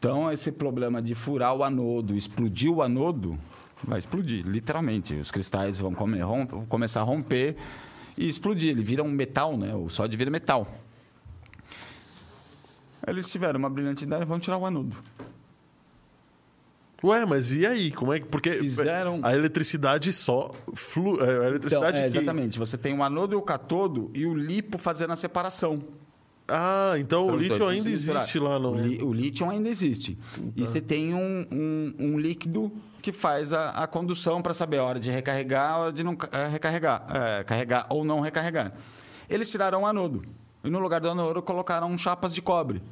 Então, 0.00 0.32
esse 0.32 0.50
problema 0.50 1.02
de 1.02 1.14
furar 1.14 1.54
o 1.54 1.62
anodo, 1.62 2.16
explodir 2.16 2.72
o 2.72 2.80
anodo, 2.80 3.38
vai 3.84 3.98
explodir, 3.98 4.46
literalmente. 4.46 5.12
Os 5.14 5.30
cristais 5.30 5.78
vão 5.78 5.92
come- 5.92 6.18
rom- 6.20 6.46
começar 6.46 7.00
a 7.00 7.04
romper 7.04 7.54
e 8.16 8.26
explodir. 8.26 8.70
Ele 8.70 8.82
vira 8.82 9.02
um 9.04 9.10
metal, 9.10 9.58
né? 9.58 9.74
O 9.74 9.90
sódio 9.90 10.16
vira 10.16 10.30
metal. 10.30 10.66
Eles 13.06 13.28
tiveram 13.30 13.58
uma 13.58 13.68
brilhante 13.68 14.04
ideia, 14.04 14.24
vão 14.24 14.40
tirar 14.40 14.56
o 14.56 14.64
anodo. 14.64 14.96
Ué, 17.04 17.26
mas 17.26 17.52
e 17.52 17.66
aí? 17.66 17.90
Como 17.90 18.14
é 18.14 18.20
que. 18.20 18.26
Porque 18.26 18.52
Fizeram- 18.54 19.20
a 19.22 19.34
eletricidade 19.34 20.14
só 20.14 20.50
flui. 20.74 21.20
A 21.20 21.24
Então, 21.24 21.44
eletricidade 21.44 21.98
é, 21.98 22.00
que- 22.10 22.16
exatamente. 22.16 22.58
Você 22.58 22.78
tem 22.78 22.98
o 22.98 23.02
anodo 23.02 23.34
e 23.34 23.36
o 23.36 23.42
catodo 23.42 24.10
e 24.14 24.24
o 24.24 24.34
lipo 24.34 24.78
fazendo 24.78 25.12
a 25.12 25.16
separação. 25.16 25.82
Ah, 26.50 26.94
então 26.98 27.26
o 27.26 27.36
lítio 27.36 27.66
ainda 27.68 27.88
existe 28.18 28.38
lá 28.38 28.58
no. 28.58 28.70
O, 29.06 29.12
lítio 29.14 29.48
ainda 29.48 29.68
existe. 29.68 30.18
E 30.56 30.64
você 30.66 30.80
tem 30.80 31.14
um, 31.14 31.46
um- 31.52 31.94
um 31.98 32.18
líquido 32.18 32.72
que 33.00 33.12
faz 33.12 33.52
a, 33.52 33.70
a 33.70 33.86
condução 33.86 34.42
para 34.42 34.52
saber 34.52 34.78
a 34.78 34.84
hora 34.84 34.98
de 35.00 35.10
recarregar, 35.10 35.70
a 35.72 35.78
hora 35.78 35.92
de 35.92 36.02
não 36.04 36.16
eh, 36.32 36.48
recarregar, 36.48 37.06
eh, 37.08 37.44
carregar 37.44 37.86
ou 37.90 38.04
não 38.04 38.20
recarregar. 38.20 38.72
Eles 39.28 39.48
tiraram 39.50 39.82
o 39.82 39.86
anodo. 39.86 40.22
E 40.64 40.68
no 40.68 40.78
lugar 40.80 41.00
do 41.00 41.08
anodo 41.08 41.40
colocaram 41.40 41.96
chapas 41.96 42.34
de 42.34 42.42
cobre. 42.42 42.82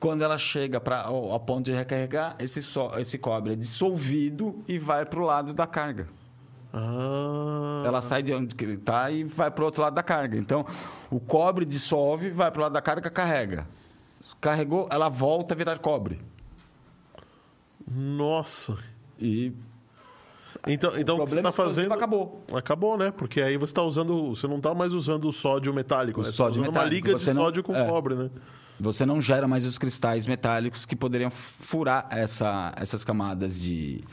Quando 0.00 0.22
ela 0.22 0.38
chega 0.38 0.80
para 0.80 1.02
ao, 1.02 1.30
ao 1.32 1.40
ponto 1.40 1.64
de 1.66 1.72
recarregar, 1.72 2.36
esse, 2.38 2.62
só, 2.62 2.92
esse 2.98 3.18
cobre 3.18 3.52
é 3.52 3.56
dissolvido 3.56 4.62
e 4.66 4.78
vai 4.78 5.04
para 5.04 5.18
o 5.20 5.24
lado 5.24 5.52
da 5.52 5.66
carga. 5.66 6.08
Ah. 6.72 7.82
Ela 7.86 8.00
sai 8.00 8.22
de 8.22 8.32
onde 8.32 8.54
ele 8.62 8.74
está 8.74 9.10
e 9.10 9.24
vai 9.24 9.50
para 9.50 9.62
o 9.62 9.64
outro 9.66 9.82
lado 9.82 9.94
da 9.94 10.02
carga. 10.02 10.36
Então, 10.36 10.66
o 11.10 11.18
cobre 11.18 11.64
dissolve, 11.64 12.30
vai 12.30 12.50
para 12.50 12.58
o 12.58 12.62
lado 12.62 12.72
da 12.72 12.82
carga, 12.82 13.10
carrega. 13.10 13.66
Carregou, 14.40 14.86
ela 14.90 15.08
volta 15.08 15.54
a 15.54 15.56
virar 15.56 15.78
cobre. 15.78 16.20
Nossa. 17.90 18.76
E 19.18 19.52
Então, 20.66 20.98
então 20.98 21.16
o 21.16 21.24
que 21.24 21.30
você 21.30 21.36
está 21.38 21.48
explosivo 21.48 21.74
fazendo. 21.76 21.92
acabou. 21.94 22.44
Acabou, 22.52 22.98
né? 22.98 23.10
Porque 23.16 23.40
aí 23.40 23.56
você 23.56 23.70
está 23.70 23.82
usando. 23.82 24.30
Você 24.30 24.46
não 24.46 24.56
está 24.58 24.74
mais 24.74 24.92
usando 24.92 25.28
o 25.28 25.32
sódio 25.32 25.72
metálico, 25.72 26.20
O 26.20 26.22
né? 26.24 26.30
Você 26.30 26.36
sódio 26.36 26.56
tá 26.56 26.60
usando 26.62 26.74
uma 26.74 26.84
metálico. 26.84 27.06
liga 27.08 27.18
de 27.18 27.32
não- 27.32 27.42
sódio 27.42 27.62
com 27.62 27.74
é. 27.74 27.86
cobre, 27.86 28.14
né? 28.14 28.30
você 28.80 29.04
não 29.04 29.20
gera 29.20 29.48
mais 29.48 29.64
os 29.66 29.76
cristais 29.76 30.24
metálicos 30.26 30.86
que 30.86 30.94
poderiam 30.94 31.30
furar 31.30 32.06
essa, 32.10 32.72
essas 32.76 33.04
camadas 33.04 33.58
de. 33.58 34.04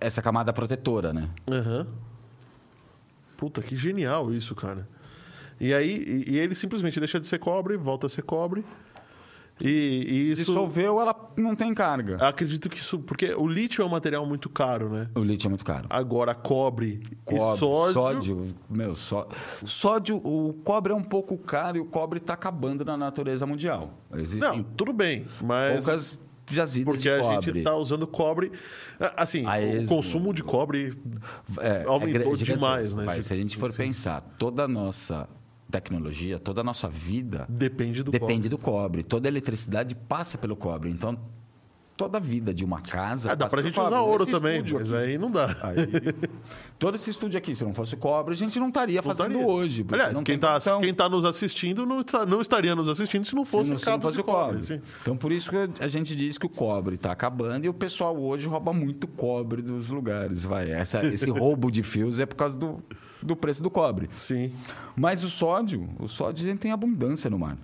Essa 0.00 0.20
camada 0.22 0.52
protetora, 0.52 1.12
né? 1.12 1.28
Aham. 1.48 1.86
Puta, 3.36 3.60
que 3.60 3.76
genial 3.76 4.32
isso, 4.32 4.54
cara. 4.54 4.88
E 5.60 5.72
aí, 5.74 6.24
e, 6.26 6.32
e 6.34 6.38
ele 6.38 6.54
simplesmente 6.54 6.98
deixa 6.98 7.18
de 7.20 7.26
ser 7.26 7.38
cobre, 7.38 7.76
volta 7.76 8.06
a 8.06 8.10
ser 8.10 8.22
cobre. 8.22 8.64
E, 9.58 9.68
e 9.68 10.30
isso. 10.32 10.44
Dissolveu, 10.44 11.00
ela 11.00 11.14
não 11.34 11.56
tem 11.56 11.72
carga. 11.72 12.16
Acredito 12.16 12.68
que 12.68 12.76
isso. 12.76 12.98
Porque 12.98 13.32
o 13.34 13.46
lítio 13.46 13.80
é 13.80 13.86
um 13.86 13.88
material 13.88 14.26
muito 14.26 14.50
caro, 14.50 14.90
né? 14.90 15.08
O 15.14 15.20
lítio 15.24 15.46
é 15.46 15.50
muito 15.50 15.64
caro. 15.64 15.86
Agora, 15.88 16.34
cobre, 16.34 17.02
Cobre, 17.24 17.54
e 17.54 17.58
sódio. 17.58 17.92
sódio, 17.94 18.54
meu, 18.68 18.94
só, 18.94 19.26
sódio, 19.64 20.16
o 20.18 20.52
cobre 20.62 20.92
é 20.92 20.94
um 20.96 21.02
pouco 21.02 21.38
caro 21.38 21.78
e 21.78 21.80
o 21.80 21.86
cobre 21.86 22.18
está 22.18 22.34
acabando 22.34 22.84
na 22.84 22.98
natureza 22.98 23.46
mundial. 23.46 23.94
Existem 24.14 24.40
Não, 24.40 24.62
tudo 24.62 24.92
bem, 24.92 25.26
mas. 25.42 25.84
poucas 25.84 26.18
Porque 26.84 27.08
a 27.08 27.18
cobre. 27.18 27.46
gente 27.46 27.58
está 27.58 27.76
usando 27.76 28.06
cobre. 28.06 28.52
Assim, 29.16 29.44
A 29.46 29.56
o 29.84 29.86
consumo 29.86 30.32
de 30.32 30.42
cobre 30.42 30.96
É, 31.60 31.84
aumentou 31.86 32.32
é 32.34 32.36
gigantesco, 32.36 32.44
demais, 32.54 32.94
né? 32.94 33.04
mas 33.04 33.26
se 33.26 33.32
a 33.32 33.36
gente 33.36 33.56
for 33.56 33.72
pensar, 33.72 34.20
toda 34.38 34.64
a 34.64 34.68
nossa 34.68 35.28
tecnologia, 35.70 36.38
toda 36.38 36.60
a 36.60 36.64
nossa 36.64 36.88
vida 36.88 37.44
Depende 37.48 38.02
do 38.02 38.10
depende 38.10 38.48
do 38.48 38.56
cobre. 38.56 39.02
Toda 39.02 39.28
a 39.28 39.30
eletricidade 39.30 39.94
passa 39.94 40.38
pelo 40.38 40.56
cobre. 40.56 40.88
Então, 40.90 41.18
toda 41.96 42.18
a 42.18 42.20
vida 42.20 42.52
de 42.52 42.64
uma 42.64 42.80
casa. 42.80 43.32
Ah, 43.32 43.34
dá 43.34 43.46
pra 43.46 43.62
gente 43.62 43.74
cobre. 43.74 43.88
usar 43.94 44.00
ouro 44.02 44.26
também, 44.26 44.62
mas 44.72 44.92
aqui- 44.92 45.04
aí 45.04 45.18
não 45.18 45.30
dá. 45.30 45.46
Aí, 45.62 45.76
todo 46.78 46.94
esse 46.96 47.08
estúdio 47.10 47.38
aqui, 47.38 47.54
se 47.54 47.64
não 47.64 47.72
fosse 47.72 47.96
cobre, 47.96 48.34
a 48.34 48.36
gente 48.36 48.58
não 48.60 48.68
estaria 48.68 48.96
Não 48.96 49.02
fazendo 49.02 49.30
estaria. 49.32 49.46
hoje. 49.46 49.86
Aliás, 49.90 50.20
quem 50.20 50.34
está 50.34 50.58
quem 50.80 50.92
tá 50.94 51.08
nos 51.08 51.24
assistindo 51.24 51.86
não, 51.86 52.04
não 52.28 52.40
estaria 52.40 52.74
nos 52.74 52.88
assistindo 52.88 53.24
se 53.24 53.34
não 53.34 53.44
fosse 53.44 53.66
Se 53.66 53.70
não- 53.72 53.78
se 53.78 53.86
não 53.90 54.00
fosse 54.00 54.22
cobre. 54.22 54.62
sim. 54.62 54.80
Então, 55.02 55.16
por 55.16 55.32
isso 55.32 55.50
que 55.50 55.56
a 55.84 55.88
gente 55.88 56.14
diz 56.14 56.36
que 56.38 56.46
o 56.46 56.50
cobre 56.50 56.96
está 56.96 57.12
acabando 57.12 57.64
e 57.64 57.68
o 57.68 57.74
pessoal 57.74 58.16
hoje 58.16 58.46
rouba 58.46 58.72
muito 58.72 59.06
cobre 59.08 59.62
dos 59.62 59.88
lugares. 59.90 60.44
Vai. 60.44 60.70
Essa, 60.70 61.04
esse 61.06 61.30
roubo 61.30 61.70
de 61.70 61.82
fios 61.82 62.18
é 62.20 62.26
por 62.26 62.36
causa 62.36 62.58
do, 62.58 62.82
do 63.22 63.34
preço 63.34 63.62
do 63.62 63.70
cobre. 63.70 64.10
Sim. 64.18 64.52
Mas 64.94 65.24
o 65.24 65.30
sódio, 65.30 65.88
o 65.98 66.06
sódio 66.08 66.44
a 66.44 66.50
gente 66.50 66.58
tem 66.58 66.72
abundância 66.72 67.30
no 67.30 67.38
mar. 67.38 67.56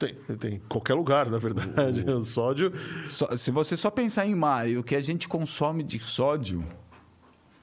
Tem, 0.00 0.14
tem 0.38 0.54
em 0.54 0.58
qualquer 0.60 0.94
lugar, 0.94 1.28
na 1.28 1.36
verdade. 1.36 2.10
O, 2.10 2.16
o 2.16 2.24
sódio. 2.24 2.72
Só, 3.10 3.36
se 3.36 3.50
você 3.50 3.76
só 3.76 3.90
pensar 3.90 4.26
em 4.26 4.34
mar 4.34 4.66
e 4.66 4.78
o 4.78 4.82
que 4.82 4.96
a 4.96 5.00
gente 5.00 5.28
consome 5.28 5.82
de 5.82 6.00
sódio. 6.00 6.64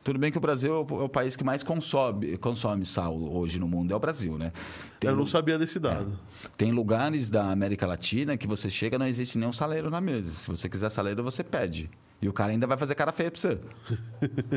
Tudo 0.04 0.20
bem 0.20 0.32
que 0.32 0.38
o 0.38 0.42
Brasil 0.42 0.74
é 0.74 0.94
o, 0.94 1.02
é 1.02 1.04
o 1.04 1.10
país 1.10 1.36
que 1.36 1.44
mais 1.44 1.64
consome, 1.64 2.38
consome 2.38 2.86
sal 2.86 3.14
hoje 3.14 3.60
no 3.60 3.68
mundo, 3.68 3.92
é 3.92 3.96
o 3.96 4.00
Brasil, 4.00 4.38
né? 4.38 4.54
Tem, 5.00 5.10
Eu 5.10 5.18
não 5.18 5.26
sabia 5.26 5.58
desse 5.58 5.80
dado. 5.80 6.18
É, 6.46 6.48
tem 6.56 6.72
lugares 6.72 7.30
da 7.30 7.52
América 7.52 7.86
Latina 7.86 8.38
que 8.38 8.48
você 8.48 8.70
chega 8.70 8.98
não 8.98 9.08
existe 9.08 9.38
nenhum 9.38 9.52
saleiro 9.52 9.90
na 9.90 10.00
mesa. 10.00 10.32
Se 10.32 10.48
você 10.48 10.70
quiser 10.70 10.90
saleiro, 10.92 11.22
você 11.24 11.44
pede. 11.44 11.90
E 12.22 12.30
o 12.30 12.32
cara 12.32 12.52
ainda 12.52 12.66
vai 12.66 12.78
fazer 12.78 12.96
cara 12.96 13.12
feia 13.12 13.32
para 13.32 13.42
você. 13.42 13.60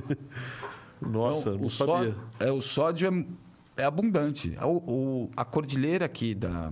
Nossa, 1.01 1.49
então, 1.49 1.63
não 1.63 1.69
sabia. 1.69 1.95
Sódio, 1.95 2.17
é, 2.39 2.53
o 2.53 2.61
sódio 2.61 3.27
é, 3.77 3.83
é 3.83 3.85
abundante. 3.87 4.57
O, 4.63 4.93
o, 5.25 5.31
a 5.35 5.45
cordilheira 5.45 6.05
aqui 6.05 6.33
da 6.33 6.71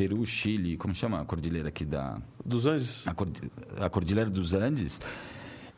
Peru, 0.00 0.24
Chile, 0.24 0.78
como 0.78 0.94
chama 0.94 1.20
a 1.20 1.24
cordilheira 1.26 1.68
aqui 1.68 1.84
da... 1.84 2.16
Dos 2.42 2.64
Andes. 2.64 3.06
A, 3.06 3.84
a 3.84 3.90
cordilheira 3.90 4.30
dos 4.30 4.54
Andes 4.54 4.98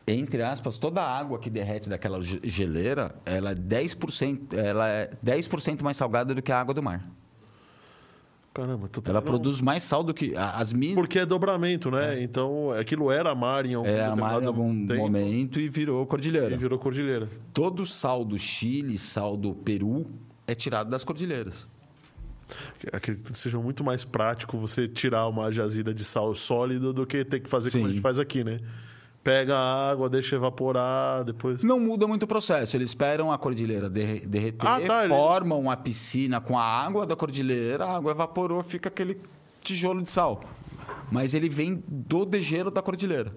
entre 0.06 0.42
aspas, 0.42 0.78
toda 0.78 1.00
a 1.00 1.18
água 1.18 1.38
que 1.38 1.48
derrete 1.48 1.88
daquela 1.88 2.20
geleira, 2.20 3.14
ela 3.24 3.52
é 3.52 3.54
10%, 3.54 4.52
ela 4.52 4.88
é 4.88 5.11
10 5.22 5.48
mais 5.80 5.96
salgada 5.96 6.35
do 6.35 6.42
que 6.42 6.50
a 6.50 6.61
água 6.61 6.74
do 6.74 6.82
mar. 6.82 7.04
Caramba, 8.52 8.90
ela 9.06 9.14
não... 9.14 9.22
produz 9.22 9.61
mais 9.61 9.82
sal 9.82 10.02
do 10.02 10.12
que 10.12 10.35
as 10.37 10.72
minas. 10.72 10.96
Porque 10.96 11.20
é 11.20 11.26
dobramento, 11.26 11.90
né? 11.90 12.18
É. 12.18 12.22
Então, 12.22 12.70
aquilo 12.72 13.11
era 13.11 13.35
mar 13.35 13.64
em 13.64 13.74
algum, 13.74 13.88
é, 13.88 14.14
mar 14.14 14.42
em 14.42 14.46
algum 14.46 14.87
tempo, 14.87 15.00
momento 15.00 15.58
e 15.58 15.68
virou 15.68 16.04
cordilheira. 16.04 16.54
E 16.54 16.58
virou 16.58 16.78
cordilheira. 16.78 17.28
Todo 17.54 17.87
sal 17.87 18.24
do 18.24 18.38
Chile, 18.38 18.98
sal 18.98 19.37
do 19.37 19.54
Peru 19.54 20.06
é 20.46 20.54
tirado 20.54 20.90
das 20.90 21.04
cordilheiras. 21.04 21.68
Acredito 22.92 23.32
que 23.32 23.38
seja 23.38 23.58
muito 23.58 23.82
mais 23.84 24.04
prático 24.04 24.56
você 24.56 24.88
tirar 24.88 25.26
uma 25.28 25.52
jazida 25.52 25.92
de 25.92 26.04
sal 26.04 26.34
sólido 26.34 26.92
do 26.92 27.06
que 27.06 27.24
ter 27.24 27.40
que 27.40 27.48
fazer 27.48 27.70
Sim. 27.70 27.78
como 27.78 27.90
a 27.90 27.92
gente 27.92 28.02
faz 28.02 28.18
aqui, 28.18 28.42
né? 28.42 28.60
pega 29.22 29.56
a 29.56 29.90
água, 29.90 30.08
deixa 30.08 30.36
evaporar, 30.36 31.24
depois. 31.24 31.62
Não 31.62 31.78
muda 31.78 32.06
muito 32.06 32.24
o 32.24 32.26
processo. 32.26 32.76
Eles 32.76 32.90
esperam 32.90 33.32
a 33.32 33.38
cordilheira 33.38 33.88
derreter, 33.88 34.66
ah, 34.66 34.80
tá, 34.80 35.08
formam 35.08 35.60
uma 35.60 35.76
piscina 35.76 36.40
com 36.40 36.58
a 36.58 36.64
água 36.64 37.06
da 37.06 37.14
cordilheira, 37.14 37.84
a 37.84 37.96
água 37.96 38.10
evaporou, 38.10 38.62
fica 38.62 38.88
aquele 38.88 39.20
tijolo 39.60 40.02
de 40.02 40.10
sal. 40.10 40.42
Mas 41.10 41.34
ele 41.34 41.48
vem 41.48 41.82
do 41.86 42.24
degelo 42.24 42.70
da 42.70 42.82
cordilheira. 42.82 43.32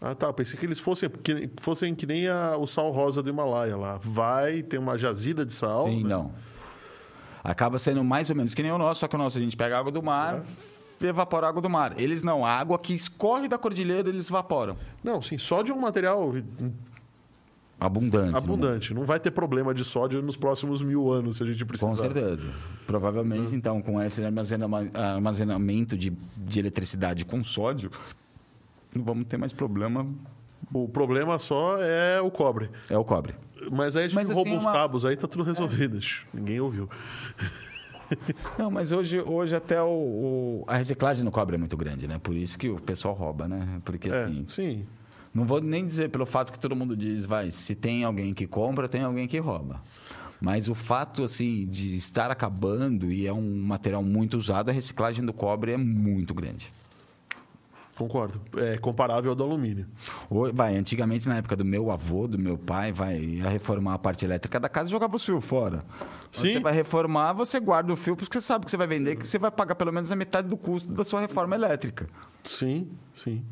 Ah, 0.00 0.14
tá. 0.14 0.32
Pensei 0.32 0.58
que 0.58 0.66
eles 0.66 0.78
fossem 0.78 1.08
que, 1.08 1.50
fossem 1.60 1.94
que 1.94 2.06
nem 2.06 2.28
a, 2.28 2.56
o 2.56 2.66
sal 2.66 2.90
rosa 2.90 3.22
do 3.22 3.30
Himalaia 3.30 3.76
lá. 3.76 3.98
Vai, 4.00 4.62
tem 4.62 4.78
uma 4.78 4.98
jazida 4.98 5.44
de 5.44 5.52
sal. 5.52 5.86
Sim, 5.86 6.02
né? 6.02 6.10
não. 6.10 6.32
Acaba 7.42 7.78
sendo 7.78 8.02
mais 8.04 8.30
ou 8.30 8.36
menos 8.36 8.54
que 8.54 8.62
nem 8.62 8.72
o 8.72 8.78
nosso, 8.78 9.00
só 9.00 9.08
que 9.08 9.14
o 9.14 9.18
nosso 9.18 9.38
a 9.38 9.40
gente 9.40 9.56
pega 9.56 9.78
água 9.78 9.92
do 9.92 10.02
mar, 10.02 10.42
evapora 11.00 11.46
a 11.46 11.48
água 11.50 11.62
do 11.62 11.70
mar. 11.70 11.98
Eles 11.98 12.22
não. 12.22 12.44
A 12.44 12.50
água 12.50 12.78
que 12.78 12.92
escorre 12.94 13.48
da 13.48 13.58
cordilheira, 13.58 14.08
eles 14.08 14.28
evaporam. 14.28 14.76
Não, 15.02 15.22
sim. 15.22 15.38
Sódio 15.38 15.72
é 15.72 15.76
um 15.76 15.80
material 15.80 16.34
abundante. 17.80 18.36
Abundante. 18.36 18.94
Não 18.94 19.04
vai 19.04 19.20
ter 19.20 19.30
problema 19.30 19.72
de 19.72 19.84
sódio 19.84 20.20
nos 20.20 20.36
próximos 20.36 20.82
mil 20.82 21.10
anos, 21.12 21.36
se 21.36 21.42
a 21.42 21.46
gente 21.46 21.64
precisar. 21.64 21.90
Com 21.90 21.96
certeza. 21.96 22.50
Provavelmente, 22.86 23.54
então, 23.54 23.80
com 23.80 24.02
esse 24.02 24.22
armazenamento 24.24 25.96
de, 25.96 26.10
de 26.36 26.58
eletricidade 26.58 27.24
com 27.24 27.42
sódio, 27.44 27.90
não 28.94 29.04
vamos 29.04 29.26
ter 29.26 29.36
mais 29.36 29.52
problema. 29.52 30.06
O 30.72 30.88
problema 30.88 31.38
só 31.38 31.78
é 31.82 32.20
o 32.20 32.30
cobre. 32.30 32.70
É 32.90 32.96
o 32.96 33.04
cobre. 33.04 33.34
Mas 33.70 33.96
aí 33.96 34.04
a 34.04 34.08
gente 34.08 34.14
Mas, 34.14 34.28
rouba 34.28 34.50
assim, 34.50 34.58
os 34.58 34.64
uma... 34.64 34.72
cabos, 34.72 35.04
aí 35.04 35.16
tá 35.16 35.26
tudo 35.26 35.42
resolvido. 35.42 35.98
É. 35.98 36.36
Ninguém 36.36 36.60
ouviu. 36.60 36.88
Não, 38.58 38.70
mas 38.70 38.90
hoje, 38.90 39.20
hoje 39.20 39.54
até 39.54 39.82
o, 39.82 39.88
o, 39.88 40.64
a 40.66 40.76
reciclagem 40.76 41.24
no 41.24 41.30
cobre 41.30 41.56
é 41.56 41.58
muito 41.58 41.76
grande, 41.76 42.08
né? 42.08 42.18
Por 42.18 42.34
isso 42.34 42.58
que 42.58 42.68
o 42.68 42.80
pessoal 42.80 43.14
rouba, 43.14 43.46
né? 43.46 43.80
Porque 43.84 44.08
é, 44.08 44.24
assim. 44.24 44.44
Sim. 44.46 44.86
Não 45.34 45.44
vou 45.44 45.60
nem 45.60 45.86
dizer 45.86 46.08
pelo 46.08 46.24
fato 46.24 46.50
que 46.50 46.58
todo 46.58 46.74
mundo 46.74 46.96
diz, 46.96 47.24
vai, 47.24 47.50
se 47.50 47.74
tem 47.74 48.04
alguém 48.04 48.32
que 48.32 48.46
compra, 48.46 48.88
tem 48.88 49.02
alguém 49.02 49.28
que 49.28 49.38
rouba. 49.38 49.82
Mas 50.40 50.68
o 50.68 50.74
fato 50.74 51.22
assim 51.22 51.66
de 51.66 51.96
estar 51.96 52.30
acabando 52.30 53.10
e 53.12 53.26
é 53.26 53.32
um 53.32 53.56
material 53.56 54.02
muito 54.02 54.36
usado, 54.36 54.70
a 54.70 54.72
reciclagem 54.72 55.24
do 55.24 55.32
cobre 55.32 55.72
é 55.72 55.76
muito 55.76 56.32
grande. 56.32 56.72
Concordo. 57.98 58.40
É 58.56 58.78
comparável 58.78 59.30
ao 59.30 59.34
do 59.34 59.42
alumínio. 59.42 59.84
Vai, 60.54 60.76
antigamente, 60.76 61.28
na 61.28 61.38
época 61.38 61.56
do 61.56 61.64
meu 61.64 61.90
avô, 61.90 62.28
do 62.28 62.38
meu 62.38 62.56
pai, 62.56 62.92
vai, 62.92 63.18
ia 63.18 63.48
reformar 63.48 63.94
a 63.94 63.98
parte 63.98 64.24
elétrica 64.24 64.60
da 64.60 64.68
casa 64.68 64.88
e 64.88 64.92
jogava 64.92 65.16
os 65.16 65.24
fios 65.24 65.44
fora. 65.44 65.82
Sim. 66.30 66.52
Você 66.52 66.60
vai 66.60 66.72
reformar, 66.72 67.32
você 67.32 67.58
guarda 67.58 67.92
o 67.92 67.96
fio, 67.96 68.14
porque 68.14 68.32
você 68.32 68.40
sabe 68.40 68.64
que 68.64 68.70
você 68.70 68.76
vai 68.76 68.86
vender, 68.86 69.16
que 69.16 69.26
você 69.26 69.36
vai 69.36 69.50
pagar 69.50 69.74
pelo 69.74 69.92
menos 69.92 70.12
a 70.12 70.16
metade 70.16 70.46
do 70.46 70.56
custo 70.56 70.92
da 70.92 71.02
sua 71.02 71.20
reforma 71.20 71.56
elétrica. 71.56 72.06
Sim, 72.44 72.88
sim. 73.12 73.44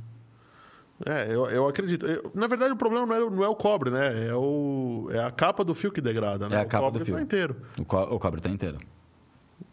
É, 1.04 1.26
eu, 1.26 1.46
eu 1.46 1.66
acredito. 1.66 2.06
Eu, 2.06 2.30
na 2.32 2.46
verdade, 2.46 2.72
o 2.72 2.76
problema 2.76 3.04
não 3.04 3.14
é, 3.16 3.30
não 3.30 3.44
é, 3.44 3.48
o 3.48 3.56
cobre, 3.56 3.90
né? 3.90 4.28
É, 4.28 4.34
o, 4.34 5.08
é 5.10 5.18
a 5.18 5.30
capa 5.32 5.64
do 5.64 5.74
fio 5.74 5.90
que 5.90 6.00
degrada, 6.00 6.48
né? 6.48 6.56
É 6.56 6.60
a 6.60 6.64
capa 6.64 6.84
o 6.84 6.86
cobre 6.86 7.00
do 7.00 7.04
fio. 7.04 7.14
Tá 7.16 7.20
inteiro. 7.20 7.56
O, 7.78 7.84
co 7.84 8.00
o 8.02 8.18
cobre 8.20 8.38
está 8.38 8.48
inteiro. 8.48 8.78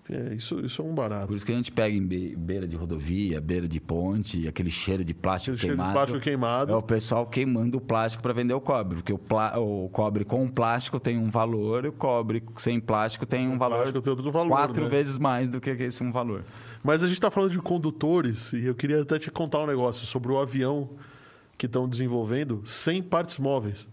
É, 0.10 0.34
isso, 0.34 0.60
isso 0.60 0.82
é 0.82 0.86
um 0.86 0.94
barato. 0.94 1.28
Por 1.28 1.38
isso 1.38 1.46
que 1.46 1.52
a 1.52 1.56
gente 1.56 1.72
pega 1.72 1.96
em 1.96 2.06
beira 2.06 2.68
de 2.68 2.76
rodovia, 2.76 3.40
beira 3.40 3.68
de 3.68 3.80
ponte, 3.80 4.46
aquele 4.48 4.70
cheiro 4.70 5.04
de 5.04 5.14
plástico 5.14 5.56
aquele 5.56 5.72
queimado. 5.72 5.94
Cheiro 5.94 6.06
de 6.06 6.12
plástico 6.12 6.20
queimado. 6.20 6.74
É 6.74 6.76
o 6.76 6.82
pessoal 6.82 7.26
queimando 7.26 7.78
o 7.78 7.82
plástico 7.82 8.22
para 8.22 8.34
vender 8.34 8.54
o 8.54 8.60
cobre. 8.60 8.98
Porque 8.98 9.14
o, 9.14 9.20
o, 9.60 9.90
cobre 9.90 10.26
com 10.26 10.50
plástico 10.50 11.00
tem 11.00 11.18
um 11.18 11.30
valor 11.30 11.86
e 11.86 11.88
o 11.88 11.94
cobre 11.94 12.44
sem 12.58 12.82
plástico 12.82 13.26
tem 13.26 13.48
um 13.48 13.58
valor, 13.58 13.94
tem 13.94 14.12
outro 14.12 14.30
valor 14.30 14.50
quatro 14.50 14.84
né? 14.84 14.90
vezes 14.90 15.18
mais 15.18 15.50
do 15.50 15.62
que 15.62 15.70
esse 15.70 16.04
um 16.04 16.12
valor. 16.12 16.44
Mas 16.84 17.02
a 17.02 17.08
gente 17.08 17.16
está 17.16 17.32
falando 17.32 17.52
de 17.52 17.60
condutores 17.60 18.52
e 18.52 18.66
eu 18.66 18.76
queria 18.76 19.02
até 19.02 19.18
te 19.18 19.32
contar 19.32 19.60
um 19.60 19.68
negócio 19.68 20.06
sobre 20.06 20.34
o 20.34 20.38
avião 20.38 20.90
que 21.58 21.66
estão 21.66 21.88
desenvolvendo 21.88 22.62
sem 22.66 23.02
partes 23.02 23.38
móveis. 23.40 23.88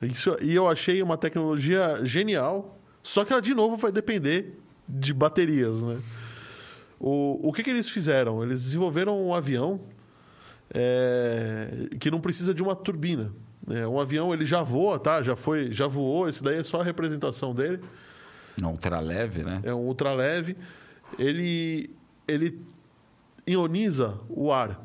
Isso, 0.00 0.36
e 0.40 0.54
eu 0.54 0.68
achei 0.68 1.02
uma 1.02 1.16
tecnologia 1.16 2.00
genial, 2.04 2.78
só 3.02 3.24
que 3.24 3.32
ela 3.32 3.42
de 3.42 3.52
novo 3.52 3.76
vai 3.76 3.90
depender 3.90 4.56
de 4.88 5.12
baterias, 5.12 5.82
né? 5.82 6.00
O, 6.98 7.48
o 7.48 7.52
que, 7.52 7.62
que 7.62 7.70
eles 7.70 7.88
fizeram? 7.88 8.42
Eles 8.42 8.62
desenvolveram 8.62 9.20
um 9.20 9.34
avião 9.34 9.80
é, 10.74 11.88
que 12.00 12.10
não 12.10 12.20
precisa 12.20 12.52
de 12.52 12.62
uma 12.62 12.74
turbina. 12.74 13.32
É, 13.70 13.86
um 13.86 14.00
avião 14.00 14.32
ele 14.32 14.46
já 14.46 14.62
voa, 14.62 14.98
tá? 14.98 15.22
Já 15.22 15.36
foi, 15.36 15.70
já 15.72 15.86
voou. 15.86 16.28
Esse 16.28 16.42
daí 16.42 16.58
é 16.58 16.64
só 16.64 16.80
a 16.80 16.84
representação 16.84 17.54
dele. 17.54 17.80
Um 18.62 18.68
ultraleve, 18.68 19.44
né? 19.44 19.60
É 19.62 19.72
um 19.72 19.86
ultraleve. 19.86 20.56
Ele 21.18 21.90
ele 22.26 22.60
ioniza 23.46 24.18
o 24.28 24.52
ar, 24.52 24.80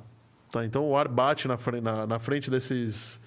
tá? 0.52 0.64
Então 0.64 0.88
o 0.88 0.96
ar 0.96 1.08
bate 1.08 1.48
na, 1.48 1.58
na, 1.82 2.08
na 2.08 2.20
frente 2.20 2.50
desses 2.50 3.20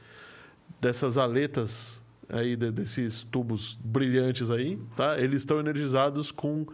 dessas 0.80 1.18
aletas 1.18 2.00
aí 2.28 2.56
desses 2.56 3.22
tubos 3.24 3.78
brilhantes 3.82 4.50
aí, 4.50 4.78
tá? 4.96 5.18
Eles 5.18 5.38
estão 5.38 5.60
energizados 5.60 6.30
com 6.30 6.66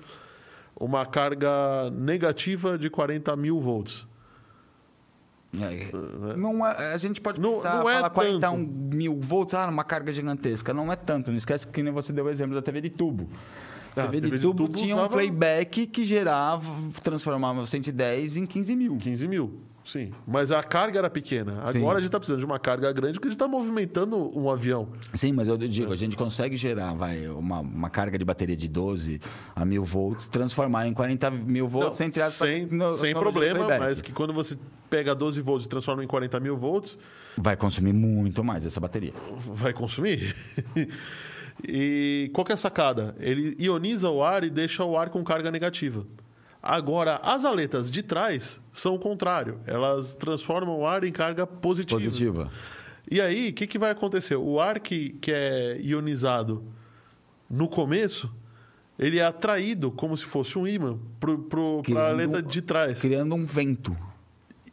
uma 0.76 1.04
carga 1.06 1.90
negativa 1.90 2.78
de 2.78 2.88
40 2.90 3.36
mil 3.36 3.60
volts. 3.60 4.06
É, 5.60 6.34
não 6.34 6.66
é, 6.66 6.94
a 6.94 6.96
gente 6.96 7.20
pode 7.20 7.38
pensar, 7.38 7.74
não, 7.74 7.82
não 7.82 7.90
é 7.90 7.96
falar 7.96 8.10
40 8.10 8.56
mil 8.56 9.20
volts, 9.20 9.52
ah, 9.52 9.68
uma 9.68 9.84
carga 9.84 10.10
gigantesca. 10.10 10.72
Não 10.72 10.90
é 10.90 10.96
tanto. 10.96 11.30
Não 11.30 11.36
esquece 11.36 11.66
que 11.66 11.82
nem 11.82 11.92
você 11.92 12.12
deu 12.12 12.24
o 12.24 12.30
exemplo 12.30 12.54
da 12.54 12.62
TV 12.62 12.80
de 12.80 12.88
tubo. 12.88 13.28
A 13.94 14.06
TV, 14.06 14.18
ah, 14.18 14.20
TV 14.22 14.30
de, 14.30 14.42
tubo 14.42 14.64
de 14.64 14.70
tubo 14.70 14.78
tinha 14.78 14.94
usava... 14.94 15.08
um 15.08 15.12
playback 15.12 15.86
que 15.86 16.04
gerava, 16.06 16.64
transformava 17.02 17.66
110 17.66 18.38
em 18.38 18.46
15 18.46 18.74
mil. 18.74 18.96
15 18.96 19.28
mil. 19.28 19.60
Sim, 19.84 20.12
mas 20.26 20.52
a 20.52 20.62
carga 20.62 20.98
era 20.98 21.10
pequena. 21.10 21.60
Agora 21.64 21.72
Sim. 21.72 21.86
a 21.86 21.94
gente 21.94 22.04
está 22.04 22.18
precisando 22.18 22.38
de 22.38 22.44
uma 22.44 22.58
carga 22.58 22.92
grande 22.92 23.14
porque 23.14 23.28
a 23.28 23.30
gente 23.30 23.36
está 23.36 23.48
movimentando 23.48 24.38
um 24.38 24.48
avião. 24.48 24.88
Sim, 25.14 25.32
mas 25.32 25.48
eu 25.48 25.56
digo, 25.56 25.92
a 25.92 25.96
gente 25.96 26.16
consegue 26.16 26.56
gerar 26.56 26.94
vai, 26.94 27.26
uma, 27.28 27.60
uma 27.60 27.90
carga 27.90 28.16
de 28.16 28.24
bateria 28.24 28.56
de 28.56 28.68
12 28.68 29.20
a 29.56 29.64
mil 29.64 29.84
volts, 29.84 30.28
transformar 30.28 30.86
em 30.86 30.94
40 30.94 31.30
mil 31.30 31.66
volts 31.66 31.98
Não, 31.98 32.06
entre 32.06 32.22
as 32.22 32.34
Sem, 32.34 32.66
no, 32.66 32.94
sem 32.94 33.12
problema, 33.12 33.66
mas 33.78 34.00
que 34.00 34.12
quando 34.12 34.32
você 34.32 34.56
pega 34.92 35.14
12 35.14 35.40
volts 35.40 35.64
e 35.64 35.68
transforma 35.70 36.04
em 36.04 36.06
40 36.06 36.38
mil 36.38 36.54
volts. 36.54 36.98
Vai 37.38 37.56
consumir 37.56 37.94
muito 37.94 38.44
mais 38.44 38.66
essa 38.66 38.78
bateria. 38.78 39.14
Vai 39.46 39.72
consumir. 39.72 40.36
e 41.66 42.30
qual 42.34 42.44
que 42.44 42.52
é 42.52 42.54
a 42.54 42.58
sacada? 42.58 43.16
Ele 43.18 43.56
ioniza 43.58 44.10
o 44.10 44.22
ar 44.22 44.44
e 44.44 44.50
deixa 44.50 44.84
o 44.84 44.98
ar 44.98 45.08
com 45.08 45.24
carga 45.24 45.50
negativa. 45.50 46.06
Agora, 46.62 47.20
as 47.24 47.44
aletas 47.44 47.90
de 47.90 48.02
trás 48.02 48.60
são 48.72 48.94
o 48.94 48.98
contrário. 48.98 49.58
Elas 49.66 50.14
transformam 50.14 50.78
o 50.78 50.86
ar 50.86 51.02
em 51.02 51.10
carga 51.10 51.44
positiva. 51.44 52.00
Positiva. 52.00 52.50
E 53.10 53.20
aí, 53.20 53.48
o 53.48 53.52
que, 53.52 53.66
que 53.66 53.78
vai 53.78 53.90
acontecer? 53.90 54.36
O 54.36 54.60
ar 54.60 54.78
que, 54.78 55.10
que 55.20 55.32
é 55.32 55.80
ionizado 55.80 56.64
no 57.50 57.68
começo, 57.68 58.32
ele 58.96 59.18
é 59.18 59.24
atraído 59.24 59.90
como 59.90 60.16
se 60.16 60.24
fosse 60.24 60.56
um 60.56 60.66
ímã 60.66 60.98
para 61.18 62.00
a 62.00 62.08
aleta 62.08 62.40
de 62.40 62.62
trás. 62.62 63.00
Criando 63.00 63.34
um 63.34 63.44
vento. 63.44 63.96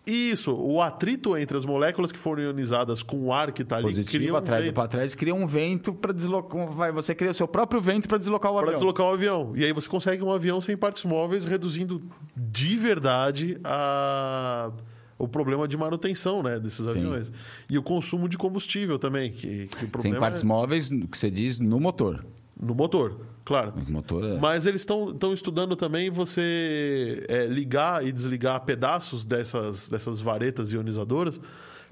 Isso, 0.05 0.55
o 0.55 0.81
atrito 0.81 1.37
entre 1.37 1.55
as 1.55 1.65
moléculas 1.65 2.11
que 2.11 2.17
foram 2.17 2.41
ionizadas 2.41 3.03
com 3.03 3.27
o 3.27 3.33
ar 3.33 3.51
que 3.51 3.61
está 3.61 3.75
ali 3.75 3.85
Positivo 3.85 4.23
cria 4.23 4.33
um 4.33 4.37
atrás, 4.37 4.63
vento 4.63 4.73
para 4.73 4.87
trás, 4.87 5.15
cria 5.15 5.35
um 5.35 5.45
vento 5.45 5.93
para 5.93 6.11
deslocar. 6.11 6.67
Vai, 6.71 6.91
você 6.91 7.13
cria 7.13 7.31
o 7.31 7.33
seu 7.33 7.47
próprio 7.47 7.79
vento 7.81 8.07
para 8.07 8.17
deslocar 8.17 8.51
o 8.51 8.55
para 8.55 8.63
avião. 8.63 8.79
deslocar 8.79 9.05
o 9.05 9.13
avião. 9.13 9.53
E 9.55 9.63
aí 9.63 9.71
você 9.71 9.87
consegue 9.87 10.23
um 10.23 10.31
avião 10.31 10.59
sem 10.61 10.75
partes 10.75 11.03
móveis, 11.03 11.45
reduzindo 11.45 12.01
de 12.35 12.75
verdade 12.75 13.59
a... 13.63 14.71
o 15.17 15.27
problema 15.27 15.67
de 15.67 15.77
manutenção 15.77 16.41
né, 16.41 16.59
desses 16.59 16.87
aviões. 16.87 17.31
E 17.69 17.77
o 17.77 17.83
consumo 17.83 18.27
de 18.27 18.37
combustível 18.37 18.97
também. 18.97 19.31
Que, 19.31 19.67
que 19.67 19.75
o 19.75 19.79
Sem 19.79 19.89
problema 19.89 20.19
partes 20.19 20.41
é 20.41 20.45
móveis, 20.45 20.89
que 20.89 21.17
você 21.17 21.29
diz, 21.29 21.59
no 21.59 21.79
motor. 21.79 22.25
no 22.59 22.73
motor, 22.73 23.19
claro. 23.49 23.73
O 23.75 23.91
motor 23.91 24.23
é... 24.23 24.37
Mas 24.37 24.67
eles 24.67 24.81
estão 24.81 25.33
estudando 25.33 25.75
também 25.75 26.11
você 26.11 27.25
é, 27.27 27.47
ligar 27.47 28.05
e 28.05 28.11
desligar 28.11 28.61
pedaços 28.61 29.25
dessas, 29.25 29.89
dessas 29.89 30.21
varetas 30.21 30.71
ionizadoras 30.71 31.41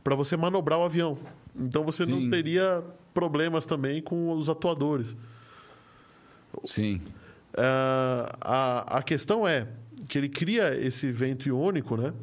para 0.03 0.13
você 0.13 0.37
manobrar 0.37 0.77
o 0.77 0.83
avião. 0.83 1.17
Então 1.59 1.83
você 1.83 2.05
não 2.05 2.19
Sim. 2.19 2.29
teria 2.29 2.83
problemas 3.11 3.65
também 3.65 4.03
com 4.03 4.29
os 4.29 4.49
atuadores. 4.49 5.15
Sim. 6.63 7.01
Ah, 7.55 8.37
a, 8.39 8.99
a 8.99 9.01
questão 9.01 9.47
é 9.47 9.67
que 10.07 10.15
ele 10.19 10.29
cria 10.29 10.75
esse 10.75 11.11
vento 11.11 11.49
iônico, 11.49 11.97
né? 11.97 12.13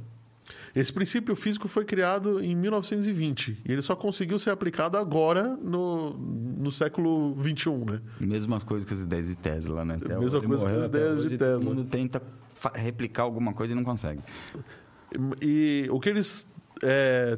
Esse 0.75 0.93
princípio 0.93 1.35
físico 1.35 1.69
foi 1.69 1.85
criado 1.85 2.43
em 2.43 2.55
1920 2.55 3.63
e 3.65 3.73
ele 3.73 3.81
só 3.81 3.97
conseguiu 3.97 4.39
ser 4.39 4.51
aplicado 4.51 4.99
agora 4.99 5.57
no, 5.63 6.11
no 6.11 6.71
século 6.71 7.35
21, 7.37 7.85
né? 7.85 8.01
Mesma 8.21 8.61
coisa 8.61 8.85
que 8.85 8.93
as 8.93 9.01
ideias 9.01 9.29
de 9.29 9.37
Tesla, 9.37 9.85
né? 9.85 9.95
Até 10.03 10.19
Mesma 10.19 10.43
coisa 10.43 10.67
que 10.67 10.73
as 10.73 10.85
ideias 10.87 11.23
de 11.29 11.39
Tesla. 11.39 11.59
Todo 11.61 11.65
mundo 11.65 11.85
tenta 11.85 12.23
replicar 12.75 13.23
alguma 13.23 13.53
coisa 13.55 13.73
e 13.73 13.77
não 13.77 13.85
consegue. 13.85 14.21
E 15.41 15.87
o 15.91 16.01
que 16.01 16.09
eles 16.09 16.47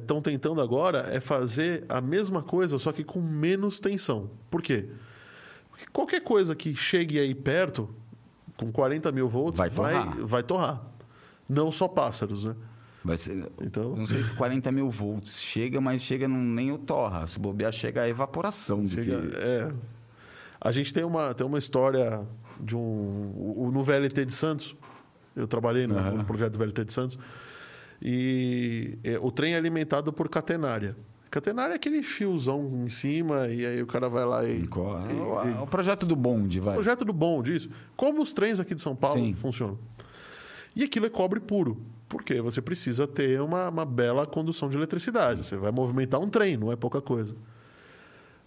estão 0.01 0.21
tentando 0.21 0.61
agora 0.61 1.07
é 1.13 1.21
fazer 1.21 1.85
a 1.89 2.01
mesma 2.01 2.43
coisa, 2.43 2.79
só 2.79 2.91
que 2.91 3.05
com 3.05 3.21
menos 3.21 3.79
tensão. 3.79 4.31
Por 4.51 4.63
quê? 4.63 4.89
Porque 5.71 5.87
qualquer 5.93 6.21
coisa 6.23 6.55
que 6.57 6.75
chegue 6.75 7.19
aí 7.21 7.35
perto, 7.35 7.95
com 8.57 8.73
40 8.73 9.13
mil 9.13 9.29
volts, 9.29 9.59
Vai 9.59 9.69
vai, 9.71 9.93
torrar. 9.93 10.17
vai 10.27 10.43
torrar. 10.43 10.83
Não 11.49 11.71
só 11.71 11.87
pássaros, 11.87 12.45
né? 12.45 12.57
Vai 13.07 13.17
ser... 13.17 13.47
Então- 13.63 13.95
Não 13.97 14.07
sei 14.07 14.23
se 14.23 14.35
40 14.35 14.71
mil 14.73 14.91
volts 14.91 15.41
chega, 15.41 15.81
mas 15.81 16.03
chega 16.03 16.27
não, 16.29 16.37
nem 16.39 16.73
o 16.73 16.79
torra. 16.79 17.27
Se 17.27 17.39
bobear, 17.39 17.73
chega 17.73 18.03
a 18.03 18.09
evaporação. 18.09 18.87
Chega- 18.89 19.21
que- 19.23 19.37
é. 19.37 19.73
A 20.61 20.73
gente 20.73 20.93
tem 20.93 21.05
uma, 21.05 21.33
tem 21.33 21.47
uma 21.47 21.59
história 21.59 22.27
de 22.61 22.77
um. 22.77 22.81
o- 22.81 23.71
No 23.73 23.83
VLT 23.83 24.25
de 24.25 24.35
Santos, 24.35 24.75
eu 25.37 25.47
trabalhei 25.47 25.87
no, 25.87 25.97
Aham. 25.99 26.13
no 26.13 26.25
projeto 26.25 26.53
do 26.55 26.59
VLT 26.59 26.85
de 26.85 26.93
Santos, 26.93 27.19
e 28.03 28.99
é, 29.05 29.19
o 29.19 29.31
trem 29.31 29.55
é 29.55 29.57
alimentado 29.57 30.13
por 30.13 30.29
catenária. 30.29 30.97
Catenária 31.31 31.73
é 31.75 31.77
aquele 31.77 32.03
fiozão 32.03 32.83
em 32.85 32.89
cima, 32.89 33.49
e 33.49 33.67
aí 33.67 33.83
o 33.83 33.87
cara 33.87 34.09
vai 34.09 34.25
lá 34.25 34.45
e. 34.49 34.67
Co- 34.67 34.97
O, 34.97 35.63
o 35.65 35.67
projeto 35.67 36.07
do 36.07 36.17
bonde, 36.17 36.61
vai. 36.61 36.75
Projeto 36.75 37.05
do 37.05 37.13
bom 37.13 37.43
disso. 37.43 37.69
Como 37.97 38.23
os 38.23 38.33
trens 38.33 38.59
aqui 38.59 38.75
de 38.75 38.81
São 38.81 38.97
Paulo 38.97 39.21
Sim. 39.21 39.35
funcionam. 39.35 39.79
E 40.75 40.85
aquilo 40.85 41.07
é 41.07 41.11
cobre 41.11 41.41
puro. 41.41 41.81
Porque 42.09 42.41
você 42.41 42.63
precisa 42.63 43.07
ter 43.07 43.41
uma, 43.41 43.69
uma 43.69 43.85
bela 43.85 44.27
condução 44.27 44.69
de 44.69 44.77
eletricidade. 44.77 45.45
Você 45.45 45.57
vai 45.57 45.73
movimentar 45.73 46.21
um 46.21 46.29
trem, 46.29 46.57
não 46.57 46.71
é 46.71 46.77
pouca 46.77 47.01
coisa. 47.01 47.35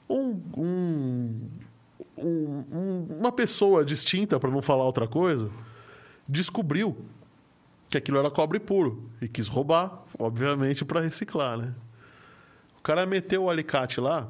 Um, 0.10 0.42
um- 0.58 1.50
um- 2.18 2.64
um- 2.72 3.08
uma 3.20 3.32
pessoa 3.32 3.84
distinta, 3.84 4.40
para 4.40 4.50
não 4.50 4.62
falar 4.62 4.84
outra 4.86 5.08
coisa, 5.08 5.52
descobriu 6.28 6.98
que 7.90 7.98
aquilo 7.98 8.18
era 8.18 8.30
cobre 8.32 8.60
puro 8.60 9.10
e 9.22 9.28
quis 9.28 9.48
roubar, 9.48 10.04
obviamente, 10.18 10.86
para 10.86 11.02
reciclar, 11.02 11.58
né? 11.58 11.74
O 12.78 12.82
cara 12.82 13.06
meteu 13.06 13.44
o 13.44 13.50
alicate 13.50 14.00
lá. 14.00 14.30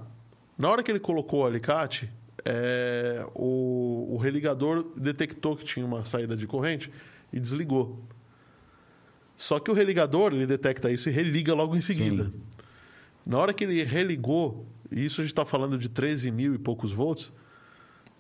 Na 0.58 0.70
hora 0.70 0.82
que 0.82 0.92
ele 0.92 1.00
colocou 1.00 1.42
o 1.42 1.46
alicate, 1.46 2.10
é, 2.44 3.26
o, 3.36 4.08
o 4.12 4.18
religador 4.18 4.86
detectou 4.98 5.56
que 5.56 5.64
tinha 5.66 5.86
uma 5.86 6.04
saída 6.04 6.36
de 6.36 6.48
corrente 6.48 6.92
e 7.32 7.40
desligou. 7.40 8.00
Só 9.40 9.58
que 9.58 9.72
o 9.72 9.74
religador 9.74 10.34
ele 10.34 10.46
detecta 10.46 10.92
isso 10.92 11.08
e 11.08 11.14
religa 11.14 11.54
logo 11.54 11.74
em 11.74 11.80
seguida. 11.80 12.26
Sim. 12.26 12.34
Na 13.26 13.38
hora 13.38 13.54
que 13.54 13.64
ele 13.64 13.82
religou, 13.86 14.68
e 14.92 15.06
isso 15.06 15.22
a 15.22 15.24
gente 15.24 15.32
está 15.32 15.46
falando 15.46 15.78
de 15.78 15.88
13 15.88 16.30
mil 16.30 16.54
e 16.54 16.58
poucos 16.58 16.92
volts, 16.92 17.32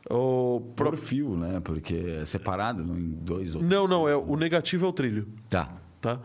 o 0.09 0.61
pro- 0.77 0.91
Por 0.91 0.97
fio, 0.97 1.35
né? 1.35 1.59
Porque 1.59 1.93
é 2.21 2.25
separado 2.25 2.81
em 2.97 3.09
dois 3.11 3.53
ou 3.53 3.61
não, 3.61 3.85
não, 3.85 4.07
é, 4.07 4.15
o 4.15 4.37
negativo 4.37 4.85
é 4.85 4.89
o 4.89 4.93
trilho. 4.93 5.27
Tá. 5.49 5.75
tá? 5.99 6.21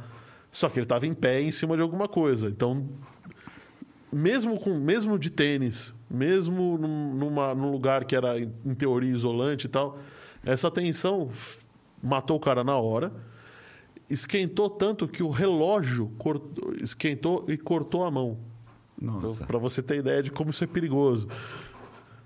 Só 0.53 0.69
que 0.69 0.79
ele 0.79 0.85
estava 0.85 1.05
em 1.09 1.13
pé 1.13 1.43
em 1.43 1.51
cima 1.51 1.75
de 1.75 1.83
alguma 1.83 2.07
coisa. 2.07 2.47
Então, 2.49 2.89
mesmo 4.13 4.61
com 4.61 4.79
mesmo 4.79 5.19
de 5.19 5.29
tênis, 5.29 5.93
mesmo 6.09 6.79
num, 6.79 7.15
numa, 7.15 7.53
num 7.53 7.73
lugar 7.73 8.05
que 8.05 8.15
era 8.15 8.39
em 8.39 8.75
teoria 8.77 9.11
isolante 9.11 9.67
e 9.67 9.69
tal, 9.69 9.99
essa 10.45 10.71
tensão 10.71 11.31
matou 12.01 12.37
o 12.37 12.41
cara 12.41 12.63
na 12.63 12.77
hora. 12.77 13.13
Esquentou 14.09 14.69
tanto 14.69 15.09
que 15.09 15.23
o 15.23 15.29
relógio 15.31 16.13
cortou- 16.19 16.73
esquentou 16.75 17.45
e 17.49 17.57
cortou 17.57 18.05
a 18.05 18.11
mão. 18.11 18.39
Então, 19.01 19.21
Nossa. 19.21 19.45
para 19.45 19.59
você 19.59 19.83
ter 19.83 19.99
ideia 19.99 20.23
de 20.23 20.31
como 20.31 20.51
isso 20.51 20.63
é 20.63 20.67
perigoso. 20.67 21.27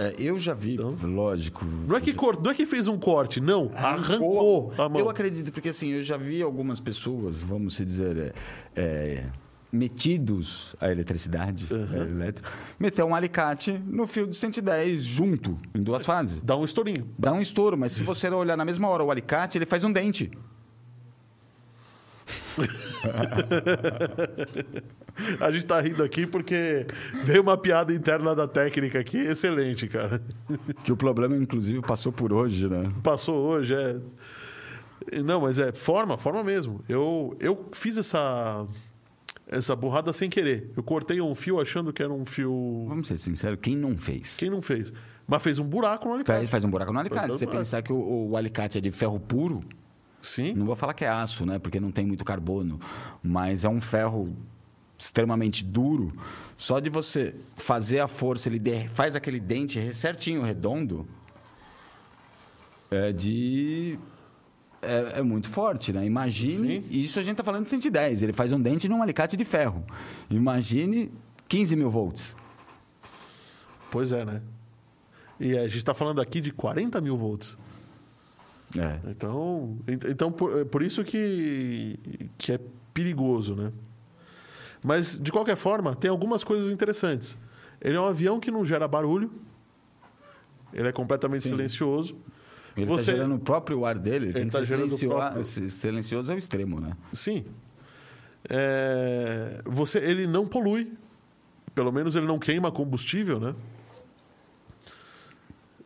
É, 0.01 0.15
eu 0.19 0.39
já 0.39 0.55
vi, 0.55 0.77
lógico. 0.77 1.65
Não 1.65 1.97
é 1.97 2.01
que 2.01 2.13
cort- 2.13 2.41
não 2.45 2.51
é 2.53 2.55
que 2.55 2.65
fez 2.67 2.87
um 2.87 2.97
corte, 2.99 3.41
não, 3.41 3.71
arrancou, 3.75 4.73
a 4.79 4.89
mão. 4.89 5.01
Eu 5.01 5.09
acredito, 5.11 5.51
porque 5.51 5.71
assim, 5.71 5.89
eu 5.95 6.03
já 6.03 6.17
vi 6.17 6.41
algumas 6.41 6.79
pessoas, 6.79 7.41
vamos 7.41 7.75
se 7.75 7.85
dizer, 7.85 8.17
é, 8.17 8.33
é, 8.81 9.27
metidos 9.73 10.75
à 10.81 10.91
eletricidade, 10.91 11.67
é, 11.73 11.97
elétrico, 12.01 12.49
meter 12.79 13.03
um 13.05 13.15
alicate 13.15 13.73
no 13.87 14.07
fio 14.07 14.27
de 14.29 14.37
110 14.37 15.03
junto, 15.03 15.57
em 15.75 15.83
duas 15.83 16.05
fases. 16.05 16.41
Dá 16.43 16.57
um 16.57 16.65
estourinho. 16.65 17.09
Dá 17.19 17.33
um 17.33 17.41
estouro, 17.41 17.77
mas 17.77 17.93
se 17.93 18.03
você 18.03 18.29
olhar 18.29 18.57
na 18.57 18.65
mesma 18.65 18.87
hora 18.89 19.03
o 19.03 19.11
alicate, 19.11 19.59
ele 19.59 19.67
faz 19.67 19.83
um 19.83 19.91
dente. 19.93 20.31
A 25.41 25.51
gente 25.51 25.67
tá 25.67 25.81
rindo 25.81 26.03
aqui 26.03 26.27
porque 26.27 26.87
veio 27.25 27.43
uma 27.43 27.57
piada 27.57 27.93
interna 27.93 28.35
da 28.35 28.47
técnica 28.47 29.01
aqui, 29.01 29.19
excelente, 29.19 29.89
cara. 29.89 30.23
Que 30.85 30.93
o 30.93 30.97
problema, 30.97 31.37
inclusive, 31.37 31.81
passou 31.81 32.13
por 32.13 32.33
hoje, 32.33 32.69
né? 32.69 32.91
Passou 33.03 33.37
hoje, 33.37 33.75
é. 33.75 33.97
Não, 35.23 35.41
mas 35.41 35.59
é 35.59 35.73
forma, 35.73 36.19
forma 36.19 36.45
mesmo. 36.45 36.85
Eu, 36.89 37.37
eu 37.41 37.69
fiz 37.73 37.97
essa 37.97 38.67
essa 39.49 39.75
burrada 39.75 40.13
sem 40.13 40.29
querer. 40.29 40.71
Eu 40.77 40.83
cortei 40.83 41.21
um 41.21 41.35
fio 41.35 41.61
achando 41.61 41.93
que 41.93 42.03
era 42.03 42.13
um 42.13 42.25
fio. 42.25 42.85
Vamos 42.89 43.09
ser 43.09 43.19
sinceros, 43.19 43.59
quem 43.61 43.77
não 43.77 43.97
fez? 43.97 44.37
Quem 44.37 44.51
não 44.51 44.61
fez? 44.61 44.93
Mas 45.27 45.43
fez 45.43 45.59
um 45.59 45.65
buraco 45.65 46.09
no 46.09 46.15
alicate. 46.15 46.39
Faz, 46.39 46.51
faz 46.51 46.65
um 46.65 46.71
buraco 46.71 46.93
no 46.93 46.99
alicate. 46.99 47.29
Faz 47.29 47.39
Se 47.39 47.47
você 47.47 47.47
pensar 47.47 47.83
que 47.83 47.93
o, 47.93 48.31
o 48.31 48.37
alicate 48.37 48.79
é 48.79 48.81
de 48.81 48.91
ferro 48.91 49.19
puro, 49.19 49.61
Sim. 50.21 50.53
não 50.55 50.67
vou 50.67 50.77
falar 50.77 50.95
que 50.95 51.05
é 51.05 51.09
aço, 51.09 51.47
né? 51.47 51.59
Porque 51.59 51.79
não 51.79 51.91
tem 51.91 52.05
muito 52.05 52.25
carbono, 52.25 52.81
mas 53.23 53.65
é 53.65 53.69
um 53.69 53.81
ferro 53.81 54.37
extremamente 54.99 55.65
duro. 55.65 56.13
Só 56.57 56.81
de 56.81 56.91
você 56.91 57.35
fazer 57.57 58.01
a 58.01 58.09
força, 58.09 58.49
ele 58.49 58.61
faz 58.89 59.15
aquele 59.15 59.39
dente 59.39 59.95
certinho, 59.95 60.43
redondo, 60.43 61.07
é 62.91 63.13
de 63.13 63.99
é, 64.83 65.19
é 65.19 65.23
muito 65.23 65.49
forte, 65.49 65.93
né? 65.93 66.05
Imagine, 66.05 66.83
Sim. 66.83 66.87
isso 66.91 67.19
a 67.19 67.23
gente 67.23 67.37
tá 67.37 67.45
falando 67.45 67.65
de 67.65 67.71
110, 67.71 68.23
ele 68.23 68.33
faz 68.33 68.53
um 68.53 68.61
dente 68.61 68.89
num 68.89 69.03
alicate 69.03 69.37
de 69.37 69.45
ferro. 69.45 69.85
Imagine 70.31 71.13
15 71.49 71.77
mil 71.77 71.91
volts. 71.91 72.37
Pois 73.91 74.13
é, 74.13 74.25
né? 74.25 74.43
E 75.41 75.57
a 75.57 75.65
gente 75.69 75.79
está 75.79 75.95
falando 75.95 76.21
aqui 76.21 76.41
de 76.41 76.51
40 76.53 77.01
mil 77.01 77.17
volts. 77.17 77.57
É. 78.77 78.99
Então, 79.11 79.79
ent- 79.89 80.05
então 80.05 80.31
por, 80.31 80.65
por 80.67 80.83
isso 80.83 81.03
que, 81.05 81.99
que 82.37 82.53
é 82.53 82.61
perigoso, 82.93 83.55
né? 83.55 83.73
Mas, 84.85 85.19
de 85.19 85.33
qualquer 85.33 85.57
forma, 85.57 85.95
tem 85.95 86.11
algumas 86.11 86.45
coisas 86.45 86.71
interessantes. 86.71 87.37
Ele 87.81 87.97
é 87.97 88.01
um 88.01 88.07
avião 88.07 88.39
que 88.39 88.51
não 88.51 88.65
gera 88.65 88.87
barulho. 88.87 89.31
Ele 90.73 90.87
é 90.89 90.93
completamente 90.93 91.45
Sim. 91.45 91.51
silencioso. 91.51 92.17
Ele 92.77 92.87
Você- 92.87 93.01
está 93.01 93.13
gerando 93.15 93.35
o 93.37 93.39
próprio 93.41 93.85
ar 93.85 93.99
dele, 93.99 94.33
Ele 94.35 94.51
tá 94.51 94.59
ser 94.61 94.67
gerando 94.67 94.87
o 94.87 94.91
silencioso, 94.99 95.17
próprio- 95.17 95.71
silencioso 95.71 96.31
ao 96.33 96.39
extremo, 96.39 96.81
né? 96.81 96.93
Sim. 97.13 97.45
É, 98.49 99.61
você, 99.65 99.99
ele 99.99 100.27
não 100.27 100.47
polui. 100.47 100.93
Pelo 101.75 101.93
menos 101.93 102.15
ele 102.17 102.27
não 102.27 102.39
queima 102.39 102.71
combustível, 102.73 103.39
né? 103.41 103.55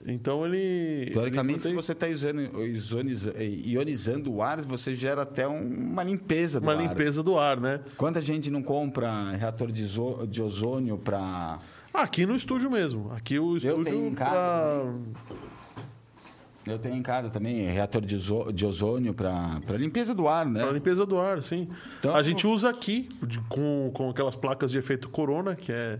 Então 0.06 0.44
ele. 0.44 1.10
Teoricamente, 1.12 1.66
ele 1.68 1.68
se 1.68 1.74
você 1.74 1.92
está 1.92 2.06
ionizando 3.64 4.32
o 4.32 4.42
ar, 4.42 4.60
você 4.60 4.94
gera 4.94 5.22
até 5.22 5.46
um- 5.46 5.62
uma 5.92 6.02
limpeza 6.02 6.60
do 6.60 6.64
uma 6.64 6.72
ar. 6.74 6.80
limpeza 6.80 7.22
do 7.22 7.38
ar, 7.38 7.60
né? 7.60 7.80
Quanta 7.96 8.20
gente 8.20 8.50
não 8.50 8.62
compra 8.62 9.30
reator 9.30 9.70
de, 9.70 9.84
ozônio 10.42 10.98
para... 10.98 11.58
Aqui 11.94 12.24
no 12.26 12.34
estúdio 12.34 12.70
mesmo. 12.70 13.12
Aqui 13.12 13.38
o 13.38 13.58
tenho 13.60 13.78
estúdio 13.78 14.06
em 14.08 14.14
casa 14.14 14.30
pra- 14.30 14.94
Eu 16.66 16.78
tenho 16.78 16.94
em 16.96 17.02
casa 17.02 17.28
também 17.28 17.66
reator 17.66 18.00
de, 18.02 18.16
ozônio 18.64 19.12
para 19.14 19.60
limpeza 19.76 20.14
do 20.14 20.26
ar, 20.28 20.46
né? 20.46 20.62
Para 20.62 20.72
limpeza 20.72 21.04
do 21.04 21.18
ar, 21.18 21.42
sim. 21.42 21.68
Então- 21.98 22.14
a 22.14 22.22
gente 22.22 22.46
usa 22.46 22.68
aqui 22.70 23.08
com, 23.48 23.90
com 23.92 24.10
aquelas 24.10 24.34
placas 24.36 24.70
de 24.70 24.78
efeito 24.78 25.08
corona, 25.10 25.54
que 25.56 25.70
é 25.72 25.98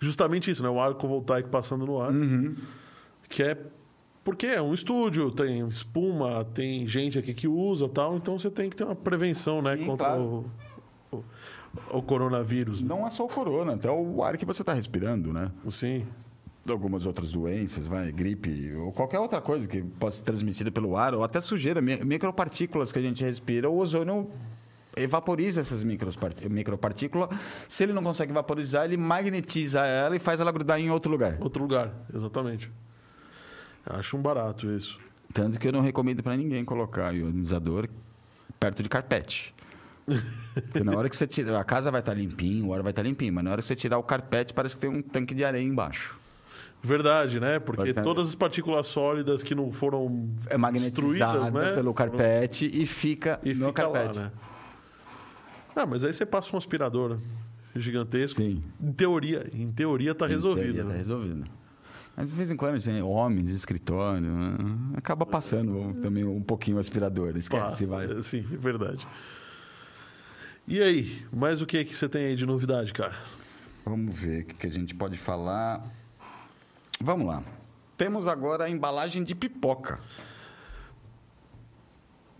justamente 0.00 0.50
isso, 0.50 0.62
né? 0.62 0.68
O 0.68 0.80
arco 0.80 1.06
voltaico 1.06 1.48
passando 1.48 1.84
no 1.84 2.00
ar. 2.00 2.10
Uhum. 2.12 2.54
Que 3.28 3.42
é 3.42 3.56
porque 4.24 4.46
é 4.46 4.60
um 4.60 4.74
estúdio, 4.74 5.30
tem 5.30 5.66
espuma, 5.68 6.44
tem 6.52 6.86
gente 6.86 7.18
aqui 7.18 7.32
que 7.32 7.48
usa 7.48 7.88
tal, 7.88 8.16
então 8.16 8.38
você 8.38 8.50
tem 8.50 8.68
que 8.68 8.76
ter 8.76 8.84
uma 8.84 8.94
prevenção, 8.94 9.62
né? 9.62 9.76
Sim, 9.76 9.86
contra 9.86 10.06
claro. 10.08 10.44
o, 11.10 11.16
o, 11.16 11.24
o 11.98 12.02
coronavírus. 12.02 12.82
né? 12.82 12.88
Não 12.90 13.06
é 13.06 13.10
só 13.10 13.24
o 13.24 13.28
corona, 13.28 13.74
até 13.74 13.90
o 13.90 14.22
ar 14.22 14.36
que 14.36 14.44
você 14.44 14.60
está 14.62 14.74
respirando, 14.74 15.32
né? 15.32 15.50
Sim. 15.68 16.04
algumas 16.68 17.06
outras 17.06 17.32
doenças, 17.32 17.86
vai, 17.86 18.12
gripe 18.12 18.74
ou 18.74 18.92
qualquer 18.92 19.18
outra 19.18 19.40
coisa 19.40 19.66
que 19.66 19.80
possa 19.82 20.18
ser 20.18 20.22
transmitida 20.24 20.70
pelo 20.70 20.94
ar, 20.96 21.14
ou 21.14 21.24
até 21.24 21.40
sujeira, 21.40 21.80
mi- 21.80 22.00
micropartículas 22.04 22.92
que 22.92 22.98
a 22.98 23.02
gente 23.02 23.24
respira, 23.24 23.70
o 23.70 23.78
ozônio 23.78 24.28
evaporiza 24.94 25.62
essas 25.62 25.82
micropart- 25.82 26.44
micropartículas. 26.50 27.30
Se 27.66 27.84
ele 27.84 27.94
não 27.94 28.02
consegue 28.02 28.32
vaporizar, 28.32 28.84
ele 28.84 28.98
magnetiza 28.98 29.86
ela 29.86 30.14
e 30.16 30.18
faz 30.18 30.40
ela 30.40 30.52
grudar 30.52 30.78
em 30.78 30.90
outro 30.90 31.10
lugar. 31.10 31.38
Outro 31.40 31.62
lugar, 31.62 31.94
exatamente. 32.14 32.70
Acho 33.90 34.16
um 34.16 34.22
barato 34.22 34.70
isso. 34.70 34.98
Tanto 35.32 35.58
que 35.58 35.68
eu 35.68 35.72
não 35.72 35.80
recomendo 35.80 36.22
para 36.22 36.36
ninguém 36.36 36.64
colocar 36.64 37.12
ionizador 37.14 37.88
perto 38.58 38.82
de 38.82 38.88
carpete. 38.88 39.54
Porque 40.54 40.82
na 40.82 40.96
hora 40.96 41.08
que 41.08 41.16
você 41.16 41.26
tira, 41.26 41.58
a 41.58 41.64
casa 41.64 41.90
vai 41.90 42.00
estar 42.00 42.14
limpinha, 42.14 42.64
o 42.64 42.72
ar 42.72 42.82
vai 42.82 42.90
estar 42.90 43.02
limpinho, 43.02 43.32
mas 43.32 43.44
na 43.44 43.52
hora 43.52 43.60
que 43.60 43.66
você 43.66 43.76
tirar 43.76 43.98
o 43.98 44.02
carpete, 44.02 44.54
parece 44.54 44.74
que 44.74 44.80
tem 44.80 44.90
um 44.90 45.02
tanque 45.02 45.34
de 45.34 45.44
areia 45.44 45.62
embaixo. 45.62 46.18
Verdade, 46.82 47.40
né? 47.40 47.58
Porque 47.58 47.86
Bastante. 47.86 48.04
todas 48.04 48.28
as 48.28 48.34
partículas 48.34 48.86
sólidas 48.86 49.42
que 49.42 49.54
não 49.54 49.72
foram 49.72 50.30
É 50.48 50.56
magnetizada 50.56 51.40
destruídas, 51.40 51.52
né? 51.52 51.74
pelo 51.74 51.92
carpete 51.92 52.70
e 52.72 52.86
fica 52.86 53.40
e 53.42 53.52
no 53.52 53.66
fica 53.66 53.72
carpete. 53.72 54.18
lá, 54.18 54.24
né? 54.26 54.32
Ah, 55.74 55.86
mas 55.86 56.04
aí 56.04 56.12
você 56.12 56.24
passa 56.24 56.54
um 56.54 56.58
aspirador 56.58 57.18
gigantesco. 57.74 58.40
Sim. 58.40 58.62
Em 58.80 58.92
teoria, 58.92 59.46
em 59.52 59.70
teoria 59.70 60.14
tá 60.14 60.26
resolvido. 60.26 60.70
Está 60.70 60.84
né? 60.84 60.96
resolvido. 60.96 61.57
Mas 62.20 62.30
de 62.30 62.34
vez 62.34 62.50
em 62.50 62.56
quando 62.56 62.82
tem 62.82 63.00
homens, 63.00 63.48
escritório, 63.50 64.28
né? 64.28 64.56
acaba 64.96 65.24
passando 65.24 65.94
também 66.02 66.24
um 66.24 66.42
pouquinho 66.42 66.76
o 66.76 66.80
aspirador. 66.80 67.36
Esquece, 67.36 67.86
Passa, 67.86 67.86
vai. 67.86 68.18
é, 68.18 68.22
Sim, 68.24 68.44
é 68.52 68.56
verdade. 68.56 69.06
E 70.66 70.82
aí, 70.82 71.24
mais 71.32 71.62
o 71.62 71.66
que 71.66 71.84
que 71.84 71.94
você 71.94 72.08
tem 72.08 72.26
aí 72.26 72.34
de 72.34 72.44
novidade, 72.44 72.92
cara? 72.92 73.14
Vamos 73.84 74.18
ver 74.18 74.42
o 74.42 74.46
que 74.46 74.54
que 74.54 74.66
a 74.66 74.70
gente 74.70 74.96
pode 74.96 75.16
falar. 75.16 75.80
Vamos 77.00 77.24
lá. 77.24 77.40
Temos 77.96 78.26
agora 78.26 78.64
a 78.64 78.68
embalagem 78.68 79.22
de 79.22 79.36
pipoca. 79.36 80.00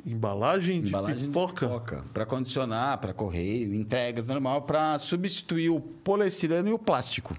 Embalagem 0.04 0.82
de 0.82 0.88
embalagem 0.88 1.28
pipoca? 1.28 1.66
de 1.66 1.72
pipoca. 1.72 2.04
Para 2.12 2.26
condicionar, 2.26 2.98
para 2.98 3.14
correio, 3.14 3.72
entregas 3.72 4.26
normal, 4.26 4.62
para 4.62 4.98
substituir 4.98 5.70
o 5.70 5.80
poliestireno 5.80 6.68
e 6.68 6.72
o 6.72 6.78
plástico. 6.80 7.36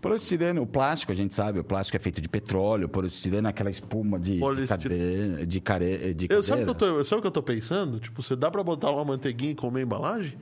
O 0.00 0.08
poliestireno, 0.08 0.62
o 0.62 0.66
plástico, 0.66 1.12
a 1.12 1.14
gente 1.14 1.34
sabe, 1.34 1.58
o 1.58 1.64
plástico 1.64 1.94
é 1.94 2.00
feito 2.00 2.22
de 2.22 2.28
petróleo, 2.28 2.86
o 2.86 2.88
poliestireno 2.88 3.46
é 3.46 3.50
aquela 3.50 3.70
espuma 3.70 4.18
de, 4.18 4.40
de, 4.40 4.66
cadeira, 4.66 5.46
de, 5.46 5.60
care, 5.60 6.14
de 6.14 6.26
Eu, 6.30 6.42
sabe 6.42 6.62
o 6.62 6.74
que 6.74 6.80
eu 7.14 7.20
que 7.20 7.30
tô 7.30 7.42
pensando? 7.42 8.00
Tipo, 8.00 8.22
você 8.22 8.34
dá 8.34 8.50
pra 8.50 8.62
botar 8.62 8.90
uma 8.90 9.04
manteiguinha 9.04 9.52
e 9.52 9.54
comer 9.54 9.82
embalagem? 9.82 10.38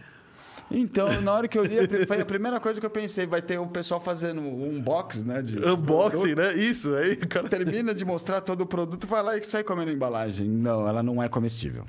Então, 0.70 1.20
na 1.22 1.32
hora 1.32 1.48
que 1.48 1.58
eu 1.58 1.64
li, 1.64 1.76
foi 2.06 2.20
a 2.20 2.24
primeira 2.24 2.60
coisa 2.60 2.78
que 2.78 2.86
eu 2.86 2.90
pensei, 2.90 3.26
vai 3.26 3.42
ter 3.42 3.58
o 3.58 3.66
pessoal 3.66 3.98
fazendo 3.98 4.40
um 4.40 4.76
unboxing, 4.76 5.24
né? 5.24 5.42
De 5.42 5.58
Unboxing, 5.58 6.34
produto. 6.34 6.36
né? 6.36 6.54
Isso, 6.54 6.94
aí 6.94 7.16
cara 7.16 7.48
Termina 7.48 7.92
de 7.92 8.04
mostrar 8.04 8.40
todo 8.40 8.60
o 8.60 8.66
produto, 8.66 9.08
vai 9.08 9.24
lá 9.24 9.36
e 9.36 9.42
sai 9.42 9.64
comendo 9.64 9.90
a 9.90 9.94
embalagem. 9.94 10.46
Não, 10.46 10.86
ela 10.86 11.02
não 11.02 11.20
é 11.20 11.28
comestível. 11.28 11.84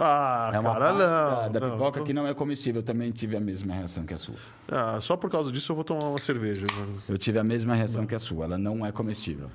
Ah, 0.00 0.52
é 0.54 0.58
uma 0.60 0.72
cara, 0.74 0.92
não. 0.92 0.98
da, 0.98 1.48
da 1.48 1.60
não. 1.60 1.72
pipoca 1.72 2.04
que 2.04 2.12
não 2.12 2.24
é 2.24 2.32
comestível. 2.32 2.80
Eu 2.80 2.84
também 2.84 3.10
tive 3.10 3.36
a 3.36 3.40
mesma 3.40 3.74
reação 3.74 4.04
que 4.04 4.14
a 4.14 4.18
sua. 4.18 4.36
Ah, 4.70 5.00
só 5.00 5.16
por 5.16 5.28
causa 5.28 5.50
disso 5.50 5.72
eu 5.72 5.76
vou 5.76 5.84
tomar 5.84 6.04
uma 6.04 6.20
cerveja. 6.20 6.64
mano. 6.78 6.94
Eu 7.08 7.18
tive 7.18 7.36
a 7.38 7.44
mesma 7.44 7.74
reação 7.74 8.06
que 8.06 8.14
a 8.14 8.20
sua. 8.20 8.44
Ela 8.44 8.56
não 8.56 8.86
é 8.86 8.92
comestível. 8.92 9.50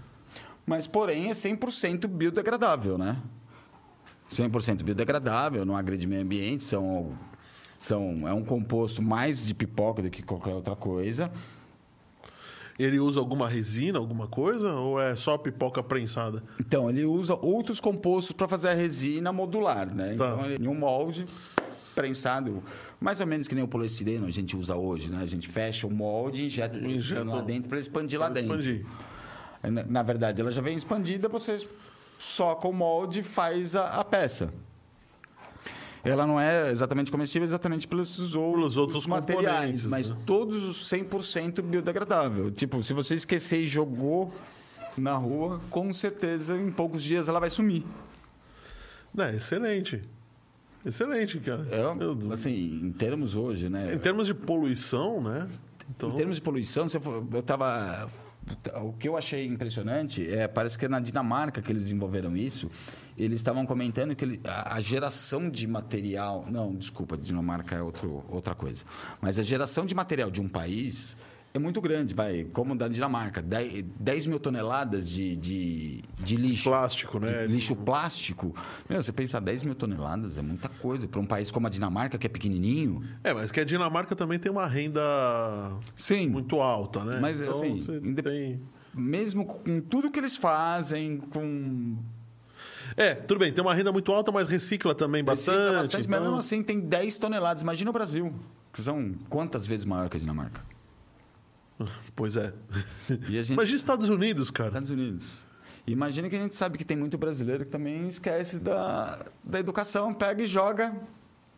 Mas, 0.66 0.86
porém, 0.86 1.30
é 1.30 1.34
100% 1.34 2.08
biodegradável, 2.08 2.98
né? 2.98 3.18
100% 4.30 4.84
biodegradável, 4.84 5.66
não 5.66 5.78
agride 5.78 6.08
meio 6.08 6.22
ambiente, 6.22 6.64
são, 6.64 7.18
são, 7.78 8.28
é 8.28 8.34
um 8.34 8.44
composto 8.44 9.02
mais 9.02 9.46
de 9.46 9.54
pipoca 9.54 10.02
do 10.02 10.10
que 10.10 10.24
qualquer 10.24 10.54
outra 10.54 10.76
coisa. 10.76 11.32
Ele 12.78 13.00
usa 13.00 13.20
alguma 13.20 13.48
resina, 13.48 14.00
alguma 14.00 14.28
coisa? 14.28 14.74
Ou 14.74 15.00
é 15.00 15.16
só 15.16 15.38
pipoca 15.38 15.84
prensada? 15.84 16.44
Então, 16.60 16.90
ele 16.90 17.06
usa 17.06 17.38
outros 17.42 17.80
compostos 17.80 18.32
para 18.32 18.48
fazer 18.48 18.70
a 18.70 18.74
resina 18.74 19.32
modular, 19.32 19.94
né? 19.94 20.08
Tá. 20.08 20.14
Então, 20.14 20.46
ele, 20.46 20.64
em 20.64 20.68
um 20.68 20.74
molde 20.76 21.26
prensado, 21.94 22.64
mais 23.00 23.22
ou 23.22 23.28
menos 23.28 23.48
que 23.48 23.54
nem 23.54 23.64
o 23.64 23.68
poliestireno 23.68 24.26
a 24.26 24.32
gente 24.32 24.58
usa 24.58 24.76
hoje, 24.76 25.10
né? 25.10 25.20
A 25.22 25.26
gente 25.26 25.48
fecha 25.48 25.86
o 25.86 25.92
molde 25.92 26.42
e 26.42 26.46
injeta 26.48 26.78
o 26.78 26.82
poliestireno 26.82 27.26
lá 27.26 27.36
Injeta 27.38 27.48
dentro 27.48 27.70
para 27.70 27.80
expandir 27.80 28.20
lá 28.20 28.30
dentro. 28.30 28.60
expandir. 28.60 28.86
Na, 29.62 29.84
na 29.84 30.04
verdade, 30.04 30.42
ela 30.42 30.52
já 30.52 30.62
vem 30.62 30.76
expandida, 30.76 31.30
você 31.30 31.66
soca 32.18 32.68
o 32.68 32.74
molde 32.74 33.20
e 33.20 33.24
faz 33.24 33.76
a, 33.76 34.00
a 34.00 34.04
peça. 34.04 34.52
Ela 36.04 36.28
não 36.28 36.40
é 36.40 36.70
exatamente 36.70 37.10
comestível, 37.10 37.46
exatamente 37.46 37.88
pelos 37.88 38.36
outros, 38.36 38.78
outros 38.78 39.08
materiais, 39.08 39.86
mas 39.86 40.10
né? 40.10 40.18
todos 40.26 40.62
os 40.64 40.90
100% 40.90 41.62
biodegradável. 41.62 42.52
Tipo, 42.52 42.84
se 42.84 42.94
você 42.94 43.16
esquecer 43.16 43.62
e 43.62 43.68
jogou 43.68 44.34
na 44.98 45.16
rua, 45.16 45.62
com 45.70 45.92
certeza 45.94 46.58
em 46.58 46.70
poucos 46.72 47.02
dias 47.02 47.30
ela 47.30 47.40
vai 47.40 47.50
sumir. 47.50 47.86
É, 49.18 49.36
excelente. 49.36 50.04
Excelente, 50.86 51.40
cara. 51.40 51.66
É, 51.72 52.34
assim, 52.34 52.82
em 52.84 52.92
termos 52.92 53.36
hoje, 53.36 53.70
né? 53.70 53.94
Em 53.94 53.98
termos 53.98 54.28
de 54.28 54.34
poluição, 54.34 55.22
né? 55.22 55.48
Então, 55.90 56.10
Em 56.10 56.18
termos 56.18 56.38
de 56.38 56.42
poluição, 56.42 56.86
eu 57.34 57.44
tava. 57.44 58.10
O 58.82 58.92
que 58.94 59.08
eu 59.08 59.16
achei 59.16 59.46
impressionante 59.46 60.30
é 60.30 60.48
parece 60.50 60.78
que 60.78 60.84
é 60.84 60.90
na 60.90 61.00
Dinamarca 61.00 61.62
que 61.62 61.72
eles 61.72 61.84
desenvolveram 61.84 62.36
isso. 62.36 62.70
Eles 63.18 63.36
estavam 63.36 63.66
comentando 63.66 64.16
que 64.16 64.26
ele- 64.26 64.42
a, 64.44 64.76
a 64.76 64.82
geração 64.82 65.50
de 65.50 65.68
material. 65.68 66.46
Não, 66.50 66.74
desculpa, 66.76 67.18
Dinamarca 67.18 67.76
é 67.76 67.82
outro, 67.82 68.24
outra 68.30 68.56
coisa. 68.56 68.84
Mas 69.22 69.38
a 69.38 69.44
geração 69.44 69.86
de 69.86 69.94
material 69.94 70.32
de 70.32 70.42
um 70.42 70.48
país 70.50 71.16
é 71.54 71.60
muito 71.60 71.80
grande, 71.80 72.16
vai, 72.16 72.46
como 72.46 72.76
da 72.76 72.88
Dinamarca. 72.88 73.40
10, 73.40 73.84
10 74.00 74.26
mil 74.26 74.40
toneladas 74.40 75.08
de, 75.08 75.36
de, 75.36 76.04
de 76.24 76.36
lixo. 76.36 76.64
Plástico, 76.68 77.20
né? 77.20 77.46
Lixo 77.46 77.76
plástico. 77.76 78.56
Meu, 78.90 79.04
você 79.04 79.12
pensar 79.12 79.40
10 79.40 79.62
mil 79.62 79.76
toneladas 79.76 80.36
é 80.40 80.42
muita 80.42 80.68
coisa. 80.68 81.08
Para 81.08 81.20
um 81.20 81.26
país 81.28 81.52
como 81.52 81.68
a 81.68 81.70
Dinamarca, 81.70 82.18
que 82.18 82.26
é 82.26 82.30
pequenininho. 82.30 83.04
É, 83.24 83.32
mas 83.36 83.52
que 83.52 83.60
a 83.60 83.64
Dinamarca 83.64 84.16
também 84.16 84.40
tem 84.40 84.52
uma 84.52 84.66
renda 84.66 85.02
Sim. 85.96 86.28
muito 86.30 86.60
alta, 86.60 87.04
né? 87.04 87.20
Mas, 87.22 87.40
então, 87.40 87.52
assim, 87.54 87.78
indep- 88.04 88.26
tem... 88.28 88.60
mesmo 88.92 89.46
com 89.46 89.80
tudo 89.80 90.10
que 90.10 90.18
eles 90.20 90.36
fazem, 90.36 91.18
com 91.18 91.96
É, 92.96 93.16
tudo 93.16 93.40
bem, 93.40 93.52
tem 93.52 93.64
uma 93.64 93.74
renda 93.74 93.92
muito 93.92 94.12
alta, 94.12 94.32
mas 94.32 94.48
recicla 94.48 94.94
também 94.94 95.24
bastante. 95.24 95.56
recicla 95.58 95.74
bastante, 95.82 95.96
mas 95.96 96.06
então- 96.20 96.22
mesmo 96.22 96.38
assim 96.38 96.64
tem 96.64 96.80
10 96.80 97.18
toneladas. 97.18 97.62
Imagina 97.64 97.90
o 97.90 97.94
Brasil, 97.94 98.34
que 98.72 98.82
são 98.82 99.14
quantas 99.30 99.66
vezes 99.66 99.86
maior 99.86 100.10
que 100.10 100.18
a 100.18 100.20
Dinamarca? 100.20 100.62
Pois 102.16 102.36
é. 102.38 102.54
Gente 103.10 103.54
Imagina 103.54 103.76
Estados 103.78 104.08
Unidos, 104.08 104.52
cara. 104.52 104.70
Estados 104.70 104.90
Unidos. 104.90 105.28
Imagina 105.86 106.30
que 106.30 106.36
a 106.36 106.40
gente 106.40 106.56
sabe 106.56 106.78
que 106.78 106.86
tem 106.86 106.96
muito 106.96 107.18
brasileiro 107.18 107.66
que 107.66 107.72
também 107.72 108.08
esquece 108.08 108.58
da, 108.58 109.20
da 109.44 109.60
educação, 109.60 110.14
pega 110.14 110.44
e 110.44 110.48
joga 110.48 110.96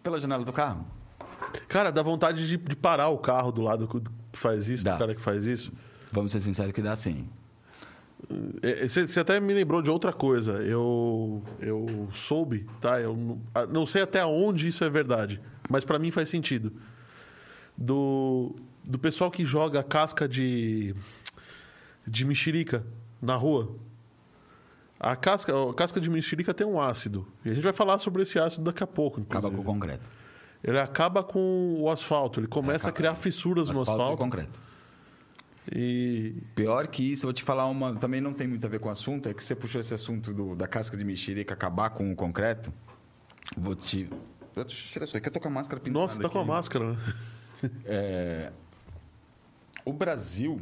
pela 0.02 0.20
janela 0.20 0.44
do 0.44 0.52
carro. 0.54 0.86
Cara, 1.68 1.92
dá 1.92 2.02
vontade 2.02 2.48
de, 2.48 2.58
de 2.58 2.76
parar 2.76 3.10
o 3.10 3.18
carro 3.20 3.52
do 3.52 3.62
lado 3.62 3.88
que 3.88 4.40
faz 4.40 4.68
isso, 4.68 4.84
Dá. 4.84 4.94
do 4.94 5.00
cara 5.00 5.14
que 5.14 5.22
faz 5.22 5.46
isso. 5.46 5.72
Vamos 6.12 6.32
ser 6.32 6.40
sinceros 6.40 6.72
que 6.72 6.82
dá 6.82 6.94
assim. 6.94 7.30
É, 8.62 8.88
Você 8.88 9.08
você 9.08 9.20
até 9.20 9.40
me 9.40 9.54
lembrou 9.54 9.82
de 9.82 9.90
outra 9.90 10.12
coisa. 10.14 10.54
Eu, 10.64 11.44
eu 11.60 12.10
soube, 12.14 12.66
tá? 12.82 13.00
Eu 13.00 13.16
não, 13.16 13.42
não 13.70 13.86
sei 13.86 14.02
até 14.02 14.26
onde 14.26 14.68
isso 14.68 14.84
é 14.84 14.90
verdade, 14.90 15.42
mas 15.70 15.84
pra 15.86 16.00
mim 16.00 16.12
faz 16.12 16.30
sentido. 16.30 16.72
Do, 17.78 18.56
do 18.84 18.98
pessoal 18.98 19.30
que 19.30 19.44
joga 19.46 19.84
casca 19.84 20.28
de, 20.28 20.96
de 22.08 22.24
mexerica 22.26 22.86
na 23.22 23.36
rua. 23.36 23.76
A 25.00 25.16
casca, 25.16 25.54
a 25.70 25.74
casca 25.74 26.00
de 26.00 26.10
mexerica 26.10 26.54
tem 26.54 26.66
um 26.66 26.82
ácido. 26.82 27.28
E 27.44 27.50
a 27.50 27.54
gente 27.54 27.64
vai 27.64 27.74
falar 27.74 28.00
sobre 28.00 28.22
esse 28.22 28.40
ácido 28.40 28.64
daqui 28.64 28.82
a 28.84 28.88
pouco. 28.88 29.22
Acaba 29.22 29.42
com 29.42 29.48
inclusive. 29.50 29.62
o 29.70 29.74
concreto. 29.74 30.10
Ele 30.64 30.80
acaba 30.80 31.22
com 31.22 31.76
o 31.80 31.92
asfalto. 31.92 32.40
Ele 32.40 32.48
começa 32.48 32.90
a 32.90 32.92
criar 32.92 33.14
fissuras 33.16 33.70
no 33.70 33.82
Asfalto 33.82 33.92
e 34.02 34.04
asfalto. 34.04 34.24
concreto. 34.24 34.60
E 35.74 36.36
Pior 36.54 36.88
que 36.88 37.12
isso, 37.12 37.26
eu 37.26 37.28
vou 37.28 37.34
te 37.34 37.44
falar 37.44 37.66
uma. 37.68 37.96
Também 37.96 38.22
não 38.22 38.34
tem 38.34 38.48
muito 38.48 38.66
a 38.66 38.70
ver 38.70 38.80
com 38.80 38.90
o 38.90 38.92
assunto, 38.92 39.28
é 39.30 39.34
que 39.34 39.44
você 39.44 39.56
puxou 39.56 39.82
esse 39.82 39.94
assunto 39.94 40.34
do- 40.34 40.56
da 40.56 40.68
casca 40.68 40.96
de 40.96 41.04
mexerica 41.04 41.54
acabar 41.54 41.90
com 41.92 42.12
o 42.12 42.16
concreto. 42.16 42.72
Vou 43.58 43.76
te. 43.76 44.10
Deixa 44.56 44.60
eu 44.60 44.66
tirar 44.66 45.06
isso 45.06 45.18
aqui, 45.18 45.28
eu 45.28 45.32
tô 45.34 45.40
com 45.40 45.48
a 45.48 45.52
máscara 45.52 45.80
pintada. 45.82 46.02
Nossa, 46.04 46.22
tá 46.22 46.30
com 46.30 46.38
a 46.38 46.42
aqui. 46.42 46.50
máscara, 46.50 46.94
né? 46.94 46.98
É, 47.86 48.54
o 49.84 49.92
Brasil 49.94 50.60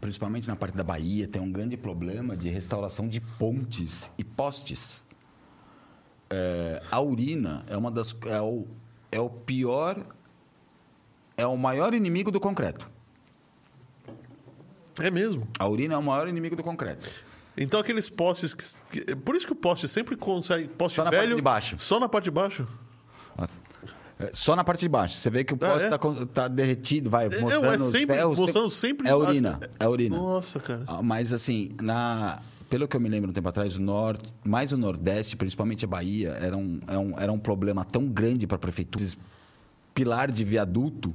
principalmente 0.00 0.46
na 0.46 0.54
parte 0.54 0.76
da 0.76 0.84
Bahia, 0.84 1.26
tem 1.26 1.40
um 1.40 1.50
grande 1.50 1.74
problema 1.74 2.36
de 2.36 2.50
restauração 2.50 3.08
de 3.08 3.18
pontes 3.18 4.10
e 4.18 4.22
postes. 4.24 5.02
É, 6.28 6.82
a 6.90 7.00
urina 7.00 7.64
é 7.66 7.76
uma 7.78 7.90
das 7.90 8.14
é 8.26 8.40
o, 8.40 8.66
é 9.10 9.18
o 9.20 9.30
pior 9.30 10.04
é 11.36 11.46
o 11.46 11.56
maior 11.56 11.94
inimigo 11.94 12.30
do 12.30 12.38
concreto. 12.40 12.90
É 15.00 15.10
mesmo. 15.10 15.46
A 15.58 15.68
urina 15.68 15.94
é 15.94 15.96
o 15.96 16.02
maior 16.02 16.28
inimigo 16.28 16.56
do 16.56 16.62
concreto. 16.62 17.08
Então 17.56 17.80
aqueles 17.80 18.08
postes 18.10 18.54
que, 18.54 19.00
que- 19.04 19.16
por 19.16 19.34
isso 19.34 19.46
que 19.46 19.52
o 19.52 19.56
poste 19.56 19.88
sempre 19.88 20.16
consegue 20.16 20.68
poste 20.68 20.96
Só 20.96 21.04
na 21.04 21.10
velho 21.10 21.22
parte 21.22 21.36
de 21.36 21.42
baixo. 21.42 21.78
Só 21.78 21.98
na 22.00 22.08
parte 22.08 22.24
de 22.24 22.30
baixo. 22.30 22.66
É, 24.18 24.30
Só 24.32 24.56
na 24.56 24.64
parte 24.64 24.80
de 24.80 24.88
baixo. 24.88 25.16
Você 25.18 25.28
vê 25.28 25.44
que 25.44 25.52
o 25.52 25.56
Ah, 25.60 25.68
poste 25.68 26.20
é? 26.20 26.22
está 26.24 26.48
derretido, 26.48 27.10
vai 27.10 27.26
É, 27.26 27.28
mostrando 27.40 27.66
é 27.66 27.76
os 27.76 27.82
sempre 27.92 28.16
ferros. 28.16 28.38
mostrando 28.38 28.70
sempre 28.70 29.06
É 29.08 29.10
embaixo. 29.12 29.30
urina, 29.30 29.60
é 29.78 29.88
urina. 29.88 30.16
Nossa, 30.16 30.58
cara. 30.58 30.84
Ah, 30.86 31.02
Mas 31.02 31.32
assim, 31.34 31.70
na, 31.82 32.40
pelo 32.70 32.88
que 32.88 32.96
eu 32.96 33.00
me 33.00 33.10
lembro 33.10 33.30
um 33.30 33.32
tempo 33.34 33.46
atrás, 33.48 33.76
o 33.76 33.80
norte, 33.82 34.32
mais 34.42 34.72
o 34.72 34.76
Nordeste, 34.78 35.36
principalmente 35.36 35.84
a 35.84 35.88
Bahia, 35.88 36.30
era 36.40 36.56
um, 36.56 36.80
era 36.86 36.98
um, 36.98 37.14
era 37.18 37.32
um 37.32 37.38
problema 37.38 37.84
tão 37.84 38.06
grande 38.06 38.46
para 38.46 38.56
a 38.56 38.58
prefeitura, 38.58 39.04
esses 39.04 39.18
pilar 39.94 40.30
de 40.30 40.44
viaduto, 40.44 41.14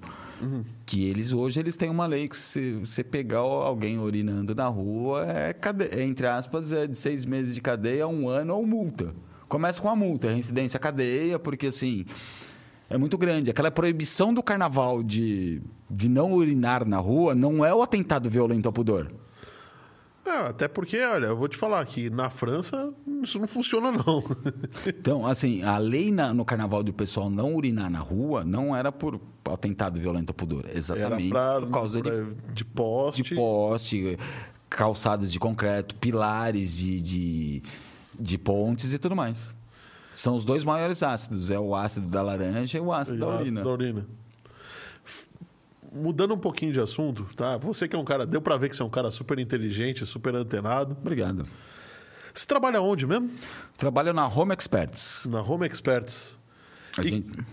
que 0.85 1.07
eles 1.07 1.31
hoje 1.31 1.59
eles 1.59 1.77
têm 1.77 1.89
uma 1.89 2.05
lei 2.05 2.27
que 2.27 2.37
se 2.37 2.73
você 2.73 3.03
pegar 3.03 3.39
alguém 3.39 3.99
urinando 3.99 4.53
na 4.55 4.67
rua, 4.67 5.25
é, 5.27 5.55
é, 5.95 6.03
entre 6.03 6.27
aspas, 6.27 6.71
é 6.71 6.87
de 6.87 6.97
seis 6.97 7.25
meses 7.25 7.55
de 7.55 7.61
cadeia, 7.61 8.07
um 8.07 8.27
ano 8.27 8.55
ou 8.55 8.65
multa. 8.65 9.13
Começa 9.47 9.81
com 9.81 9.89
a 9.89 9.95
multa, 9.95 10.29
reincidência 10.29 10.79
cadeia, 10.79 11.37
porque 11.37 11.67
assim. 11.67 12.05
É 12.89 12.97
muito 12.97 13.17
grande. 13.17 13.49
Aquela 13.49 13.71
proibição 13.71 14.33
do 14.33 14.43
carnaval 14.43 15.01
de, 15.01 15.61
de 15.89 16.09
não 16.09 16.33
urinar 16.33 16.85
na 16.85 16.97
rua 16.97 17.33
não 17.33 17.63
é 17.63 17.73
o 17.73 17.81
atentado 17.81 18.29
violento 18.29 18.65
ao 18.65 18.73
pudor. 18.73 19.09
É, 20.25 20.29
até 20.47 20.67
porque, 20.67 20.99
olha, 21.03 21.27
eu 21.27 21.35
vou 21.37 21.47
te 21.47 21.57
falar 21.57 21.83
que 21.85 22.09
na 22.09 22.29
França 22.29 22.93
isso 23.23 23.39
não 23.39 23.47
funciona 23.47 23.91
não. 23.91 24.23
Então, 24.87 25.25
assim, 25.25 25.63
a 25.63 25.77
lei 25.77 26.11
na- 26.11 26.33
no 26.33 26.45
carnaval 26.45 26.83
do 26.83 26.93
pessoal 26.93 27.29
não 27.29 27.55
urinar 27.55 27.89
na 27.89 27.99
rua 27.99 28.43
não 28.43 28.75
era 28.75 28.91
por 28.91 29.19
atentado 29.45 29.99
violento 29.99 30.29
ao 30.29 30.33
pudor. 30.35 30.65
Era 30.67 30.77
Exatamente 30.77 31.29
pra, 31.29 31.59
por 31.61 31.69
causa 31.71 32.01
de, 32.01 32.09
pra- 32.11 32.25
de 32.53 32.65
poste. 32.65 33.23
de 33.23 33.35
poste, 33.35 34.17
calçadas 34.69 35.31
de 35.31 35.39
concreto, 35.39 35.95
pilares 35.95 36.75
de, 36.77 37.01
de, 37.01 37.63
de 38.19 38.37
pontes 38.37 38.93
e 38.93 38.99
tudo 38.99 39.15
mais. 39.15 39.53
São 40.13 40.35
os 40.35 40.45
dois 40.45 40.63
maiores 40.63 41.01
ácidos. 41.01 41.49
É 41.49 41.59
o 41.59 41.73
ácido 41.75 42.07
da 42.07 42.21
laranja 42.21 42.77
e 42.77 42.81
o 42.81 42.93
ácido 42.93 43.17
da 43.19 43.25
ácido 43.27 43.41
urina. 43.41 43.61
da 43.63 43.69
urina. 43.71 44.05
Mudando 45.93 46.33
um 46.33 46.37
pouquinho 46.37 46.71
de 46.71 46.79
assunto, 46.79 47.25
tá? 47.35 47.57
Você 47.57 47.87
que 47.87 47.95
é 47.95 47.99
um 47.99 48.05
cara, 48.05 48.25
deu 48.25 48.41
pra 48.41 48.55
ver 48.57 48.69
que 48.69 48.75
você 48.75 48.81
é 48.81 48.85
um 48.85 48.89
cara 48.89 49.11
super 49.11 49.37
inteligente, 49.39 50.05
super 50.05 50.33
antenado. 50.35 50.95
Obrigado. 50.99 51.45
Você 52.33 52.45
trabalha 52.47 52.81
onde 52.81 53.05
mesmo? 53.05 53.29
Trabalho 53.77 54.13
na 54.13 54.25
Home 54.25 54.53
Experts. 54.53 55.25
Na 55.29 55.41
Home 55.41 55.65
Experts. 55.65 56.37
A 56.97 57.01
E- 57.01 57.09
gente, 57.09 57.29
a 57.39 57.43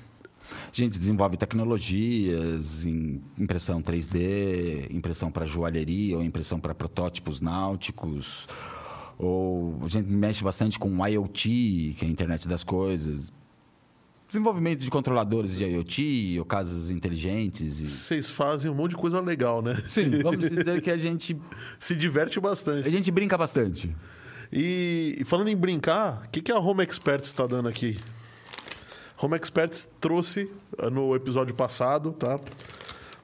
gente 0.73 0.99
desenvolve 0.99 1.37
tecnologias, 1.37 2.85
em 2.85 3.21
impressão 3.37 3.83
3D, 3.83 4.87
impressão 4.91 5.33
para 5.33 5.45
joalheria 5.45 6.17
ou 6.17 6.23
impressão 6.23 6.61
para 6.61 6.73
protótipos 6.75 7.41
náuticos. 7.41 8.47
Ou 9.19 9.81
a 9.85 9.89
gente 9.89 10.09
mexe 10.09 10.45
bastante 10.45 10.79
com 10.79 11.05
IoT, 11.05 11.97
que 11.99 12.05
é 12.05 12.09
a 12.09 12.11
internet 12.11 12.47
das 12.47 12.63
coisas. 12.63 13.33
Desenvolvimento 14.29 14.81
de 14.81 14.91
controladores 14.91 15.57
de 15.57 15.65
IoT 15.65 16.37
ou 16.39 16.45
casas 16.45 16.91
inteligentes. 16.91 17.81
E... 17.81 17.87
Vocês 17.87 18.29
fazem 18.29 18.71
um 18.71 18.75
monte 18.75 18.91
de 18.91 18.97
coisa 18.97 19.21
legal, 19.21 19.63
né? 19.63 19.81
Sim, 19.87 20.11
vamos 20.23 20.47
dizer 20.51 20.83
que 20.83 20.91
a 20.91 20.99
gente, 20.99 21.35
Se 21.79 21.97
diverte 21.97 22.39
a 22.39 22.43
bastante. 22.43 22.91
gente 22.91 23.11
brinca 23.11 23.39
bastante. 23.39 23.97
E, 24.53 25.23
falando 25.25 25.49
em 25.49 25.57
brincar, 25.57 26.25
o 26.27 26.29
que, 26.29 26.43
que 26.43 26.53
a 26.53 26.59
Home 26.59 26.83
Experts 26.83 27.29
está 27.29 27.47
dando 27.47 27.71
aqui? 27.71 27.97
Home 29.21 29.35
Experts 29.35 29.89
trouxe 29.99 30.51
eh, 30.79 30.91
no 30.91 31.15
episódio 31.17 31.55
passado, 31.55 32.13
tá? 32.13 32.39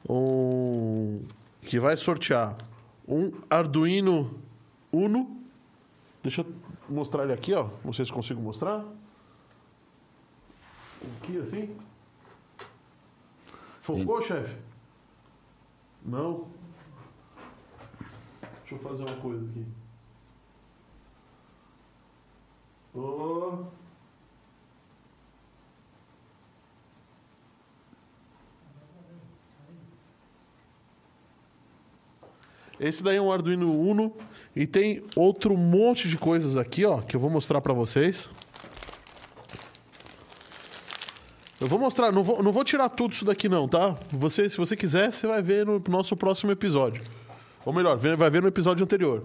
Um 0.08 1.20
que 1.62 1.78
vai 1.78 1.96
sortear 1.96 2.56
um 3.06 3.30
Arduino 3.48 4.38
Uno. 4.92 5.38
Deixa 6.22 6.40
eu 6.40 6.46
mostrar 6.88 7.24
ele 7.24 7.32
aqui, 7.32 7.52
ó. 7.54 7.68
Não 7.84 7.92
sei 7.92 8.04
se 8.06 8.12
consigo 8.12 8.40
mostrar. 8.40 8.84
Aqui 11.22 11.38
assim. 11.38 11.76
Focou, 13.80 14.22
chefe? 14.22 14.56
Não. 16.04 16.48
Deixa 18.60 18.74
eu 18.74 18.78
fazer 18.78 19.04
uma 19.04 19.16
coisa 19.16 19.44
aqui. 19.44 19.66
Ô. 22.94 23.64
Esse 32.80 33.02
daí 33.02 33.16
é 33.16 33.20
um 33.22 33.30
Arduino 33.32 33.72
Uno 33.78 34.12
e 34.54 34.66
tem 34.66 35.04
outro 35.14 35.56
monte 35.56 36.08
de 36.08 36.16
coisas 36.16 36.56
aqui, 36.56 36.84
ó, 36.84 37.00
que 37.00 37.16
eu 37.16 37.20
vou 37.20 37.30
mostrar 37.30 37.60
pra 37.60 37.72
vocês. 37.72 38.28
Eu 41.64 41.68
vou 41.68 41.78
mostrar, 41.78 42.12
não 42.12 42.22
vou, 42.22 42.42
não 42.42 42.52
vou 42.52 42.62
tirar 42.62 42.90
tudo 42.90 43.14
isso 43.14 43.24
daqui 43.24 43.48
não, 43.48 43.66
tá? 43.66 43.96
Você, 44.12 44.50
se 44.50 44.56
você 44.58 44.76
quiser, 44.76 45.10
você 45.10 45.26
vai 45.26 45.42
ver 45.42 45.64
no 45.64 45.82
nosso 45.88 46.14
próximo 46.14 46.52
episódio. 46.52 47.02
Ou 47.64 47.72
melhor, 47.72 47.96
vai 47.96 48.28
ver 48.28 48.42
no 48.42 48.48
episódio 48.48 48.84
anterior. 48.84 49.24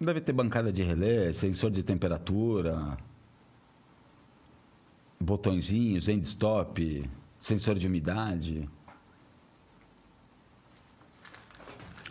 Deve 0.00 0.20
ter 0.20 0.32
bancada 0.32 0.72
de 0.72 0.82
relé, 0.82 1.32
sensor 1.32 1.70
de 1.70 1.84
temperatura, 1.84 2.98
botõezinhos, 5.20 6.08
end 6.08 6.26
stop, 6.26 7.08
sensor 7.40 7.76
de 7.78 7.86
umidade. 7.86 8.68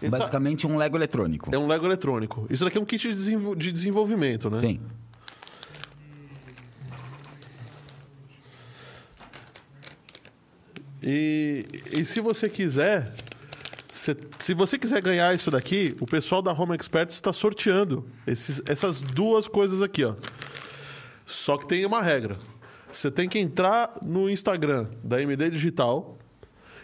Essa- 0.02 0.18
Basicamente 0.18 0.66
um 0.66 0.78
Lego 0.78 0.96
eletrônico. 0.98 1.54
É 1.54 1.58
um 1.60 1.68
Lego 1.68 1.86
eletrônico. 1.86 2.48
Isso 2.50 2.64
daqui 2.64 2.78
é 2.78 2.82
um 2.82 2.86
kit 2.86 3.10
de, 3.10 3.14
desenvol- 3.14 3.54
de 3.56 3.70
desenvolvimento, 3.70 4.50
né? 4.50 4.60
Sim. 4.62 4.80
E, 11.02 11.66
e 11.92 12.06
se 12.06 12.20
você 12.22 12.48
quiser, 12.50 13.14
se, 13.92 14.16
se 14.40 14.54
você 14.54 14.78
quiser 14.78 15.02
ganhar 15.02 15.34
isso 15.34 15.50
daqui, 15.50 15.96
o 16.00 16.06
pessoal 16.06 16.42
da 16.42 16.52
Home 16.54 16.76
Experts 16.76 17.16
está 17.16 17.34
sorteando 17.34 18.08
esses- 18.28 18.62
essas 18.68 19.02
duas 19.02 19.48
coisas 19.48 19.82
aqui, 19.82 20.04
ó. 20.04 20.16
Só 21.26 21.58
que 21.58 21.68
tem 21.68 21.86
uma 21.86 22.02
regra. 22.02 22.38
Você 22.92 23.10
tem 23.10 23.28
que 23.30 23.40
entrar 23.40 23.94
no 24.02 24.30
Instagram 24.30 24.90
da 25.04 25.22
MD 25.22 25.50
Digital 25.50 26.18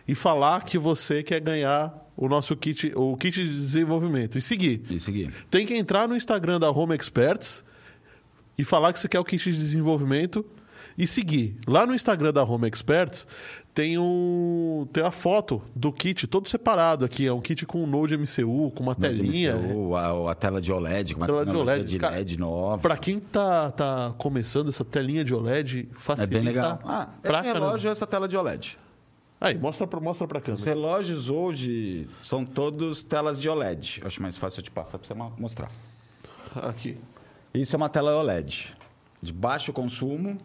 e 0.08 0.16
falar 0.16 0.64
que 0.64 0.78
você 0.78 1.22
quer 1.22 1.42
ganhar 1.42 1.94
o 2.16 2.28
nosso 2.30 2.56
kit, 2.56 2.92
o 2.96 3.16
kit 3.18 3.44
de 3.44 3.50
desenvolvimento 3.50 4.38
e 4.38 4.42
seguir. 4.42 4.82
E 4.90 5.00
seguir. 5.00 5.34
Tem 5.52 5.66
que 5.66 5.76
entrar 5.76 6.08
no 6.08 6.16
Instagram 6.16 6.60
da 6.60 6.72
Home 6.72 6.96
Experts 6.96 7.64
e 8.58 8.64
falar 8.64 8.94
que 8.94 9.00
você 9.00 9.08
quer 9.10 9.20
o 9.20 9.26
kit 9.26 9.52
de 9.52 9.58
desenvolvimento 9.58 10.46
e 10.98 11.06
seguir. 11.06 11.58
Lá 11.68 11.86
no 11.86 11.94
Instagram 11.94 12.32
da 12.34 12.44
Home 12.44 12.68
Experts 12.68 13.28
tem 13.78 13.96
um 14.00 14.88
tem 14.92 15.04
a 15.04 15.12
foto 15.12 15.62
do 15.76 15.92
kit 15.94 16.26
todo 16.26 16.50
separado 16.50 17.06
aqui, 17.06 17.28
é 17.28 17.32
um 17.32 17.40
kit 17.40 17.64
com 17.64 17.84
um 17.84 17.86
Node 17.86 18.18
MCU, 18.18 18.72
com 18.72 18.82
uma 18.82 18.96
telinha. 18.96 19.56
Ou 19.56 19.96
a, 19.96 20.32
a 20.32 20.34
tela 20.34 20.60
de 20.60 20.72
OLED, 20.72 21.14
com 21.14 21.20
uma 21.22 21.28
Tela 21.28 21.46
de 21.46 21.56
OLED. 21.56 21.86
de 21.86 22.00
Cara, 22.00 22.16
LED 22.16 22.40
nova. 22.40 22.82
Pra 22.82 22.98
quem 22.98 23.20
tá, 23.20 23.70
tá 23.70 24.16
começando 24.18 24.70
essa 24.70 24.84
telinha 24.84 25.24
de 25.24 25.36
OLED, 25.36 25.88
É 25.92 25.96
facilita 25.96 26.34
bem 26.34 26.42
legal. 26.44 26.80
Ah, 26.84 27.08
pra 27.22 27.38
esse 27.42 27.48
caramba. 27.50 27.66
relógio 27.68 27.90
é 27.90 27.92
essa 27.92 28.08
tela 28.08 28.28
de 28.28 28.36
OLED. 28.36 28.80
Aí, 29.40 29.56
mostra 29.56 29.86
pra, 29.86 30.00
mostra 30.00 30.28
pra 30.28 30.40
Os 30.40 30.44
câmera. 30.46 30.66
relógios 30.66 31.30
hoje 31.30 32.10
são 32.24 32.44
todos 32.44 33.04
telas 33.04 33.40
de 33.40 33.48
OLED. 33.48 34.02
Acho 34.04 34.20
mais 34.24 34.36
fácil 34.38 34.62
eu 34.62 34.64
te 34.64 34.72
passar 34.72 34.98
para 34.98 35.08
você 35.08 35.14
mo- 35.14 35.34
mostrar. 35.38 35.70
Aqui. 36.56 36.98
Isso 37.54 37.76
é 37.76 37.78
uma 37.78 37.90
tela 37.90 38.16
OLED 38.18 38.76
de 39.22 39.32
baixo 39.32 39.72
consumo. 39.72 40.36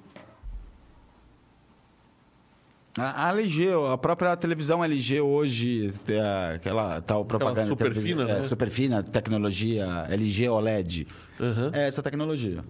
A, 2.99 3.29
a 3.29 3.31
LG, 3.31 3.69
a 3.91 3.97
própria 3.97 4.37
televisão 4.37 4.85
LG 4.85 5.21
hoje, 5.21 5.93
tem 6.05 6.21
aquela 6.55 7.01
tal 7.01 7.25
propaganda 7.25 7.67
super 7.67 7.91
televisão- 7.93 8.19
fina, 8.27 8.31
é, 8.31 8.35
né? 8.35 8.43
super 8.43 8.69
fina, 8.69 9.03
tecnologia 9.03 9.87
LG 10.11 10.49
OLED. 10.49 11.07
Aham. 11.41 11.71
É 11.73 11.87
essa 11.87 12.03
tecnologia. 12.03 12.63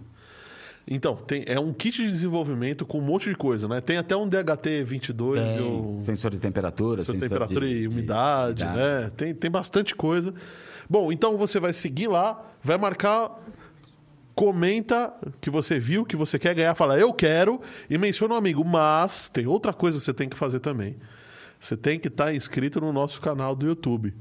Então, 0.87 1.15
tem, 1.15 1.43
é 1.47 1.59
um 1.59 1.71
kit 1.73 2.01
de 2.03 2.07
desenvolvimento 2.09 2.85
com 2.85 2.97
um 2.99 3.01
monte 3.01 3.29
de 3.29 3.35
coisa, 3.35 3.67
né? 3.69 3.79
Tem 3.81 3.97
até 3.97 4.15
um 4.17 4.27
DHT22 4.29 5.57
e 5.57 5.61
um 5.61 6.01
Sensor 6.01 6.31
de 6.31 6.37
temperatura, 6.39 6.99
sensor 7.01 7.15
de 7.15 7.21
sensor 7.21 7.29
temperatura 7.39 7.67
de- 7.67 7.73
e 7.73 7.79
de- 7.81 7.87
umidade, 7.87 8.63
umidade. 8.63 9.03
né? 9.03 9.11
Tem, 9.15 9.33
tem 9.33 9.49
bastante 9.51 9.95
coisa. 9.95 10.33
Bom, 10.89 11.11
então 11.11 11.37
você 11.37 11.57
vai 11.59 11.71
seguir 11.71 12.07
lá, 12.07 12.41
vai 12.61 12.77
marcar, 12.77 13.42
comenta 14.35 15.13
que 15.39 15.49
você 15.49 15.79
viu, 15.79 16.05
que 16.05 16.15
você 16.15 16.39
quer 16.39 16.53
ganhar, 16.55 16.73
fala 16.75 16.97
eu 16.97 17.13
quero 17.13 17.61
e 17.89 17.97
menciona 17.97 18.33
um 18.33 18.37
amigo. 18.37 18.63
Mas 18.65 19.29
tem 19.29 19.45
outra 19.47 19.73
coisa 19.73 19.97
que 19.97 20.03
você 20.03 20.13
tem 20.13 20.27
que 20.29 20.37
fazer 20.37 20.59
também. 20.59 20.95
você 21.59 21.77
tem 21.77 21.99
que 21.99 22.07
estar 22.07 22.33
inscrito 22.33 22.81
no 22.81 22.91
nosso 22.91 23.21
canal 23.21 23.55
do 23.55 23.65
YouTube. 23.65 24.13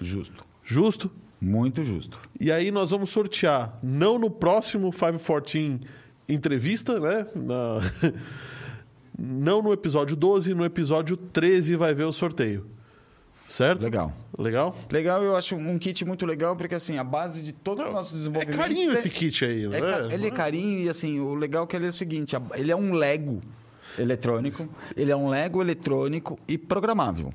Justo. 0.00 0.44
Justo? 0.64 1.10
Muito 1.40 1.82
justo. 1.82 2.20
E 2.38 2.52
aí 2.52 2.70
nós 2.70 2.90
vamos 2.90 3.10
sortear, 3.10 3.78
não 3.82 4.18
no 4.18 4.30
próximo 4.30 4.90
514 4.92 5.80
entrevista, 6.28 7.00
né? 7.00 7.26
Na- 7.34 7.80
não 9.18 9.60
no 9.62 9.72
episódio 9.72 10.16
12, 10.16 10.54
no 10.54 10.64
episódio 10.64 11.16
13 11.16 11.76
vai 11.76 11.94
ver 11.94 12.04
o 12.04 12.12
sorteio. 12.12 12.66
Certo? 13.46 13.82
Legal. 13.82 14.12
Legal? 14.38 14.74
Legal, 14.90 15.22
eu 15.22 15.36
acho 15.36 15.54
um 15.56 15.78
kit 15.78 16.04
muito 16.04 16.24
legal, 16.24 16.56
porque 16.56 16.74
assim, 16.74 16.96
a 16.96 17.04
base 17.04 17.42
de 17.42 17.52
todo 17.52 17.82
o 17.82 17.92
nosso 17.92 18.14
É 18.14 18.18
desenvolvimento. 18.18 18.56
carinho 18.56 18.92
esse 18.94 19.10
kit 19.10 19.44
aí, 19.44 19.64
É 19.64 19.68
né? 19.68 19.80
ca- 19.80 20.08
ele 20.14 20.26
é 20.26 20.30
carinho 20.30 20.78
e 20.80 20.88
assim, 20.88 21.20
o 21.20 21.34
legal 21.34 21.64
é 21.64 21.66
que 21.66 21.76
ele 21.76 21.86
é 21.86 21.90
o 21.90 21.92
seguinte, 21.92 22.34
ele 22.54 22.70
é 22.72 22.76
um 22.76 22.92
Lego 22.94 23.40
eletrônico, 23.98 24.66
ele 24.96 25.10
é 25.10 25.16
um 25.16 25.28
Lego 25.28 25.60
eletrônico 25.60 26.38
e 26.48 26.56
programável. 26.56 27.30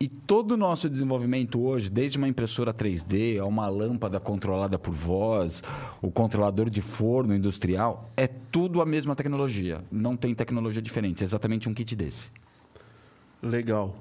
E 0.00 0.08
todo 0.08 0.52
o 0.52 0.56
nosso 0.56 0.88
desenvolvimento 0.88 1.60
hoje, 1.60 1.90
desde 1.90 2.18
uma 2.18 2.28
impressora 2.28 2.72
3D, 2.72 3.38
a 3.40 3.44
uma 3.44 3.68
lâmpada 3.68 4.18
controlada 4.20 4.78
por 4.78 4.94
voz, 4.94 5.62
o 6.00 6.10
controlador 6.10 6.70
de 6.70 6.80
forno 6.80 7.34
industrial, 7.34 8.08
é 8.16 8.26
tudo 8.28 8.80
a 8.80 8.86
mesma 8.86 9.16
tecnologia. 9.16 9.80
Não 9.90 10.16
tem 10.16 10.34
tecnologia 10.34 10.80
diferente, 10.80 11.22
é 11.22 11.24
exatamente 11.24 11.68
um 11.68 11.74
kit 11.74 11.94
desse. 11.96 12.28
Legal. 13.42 13.94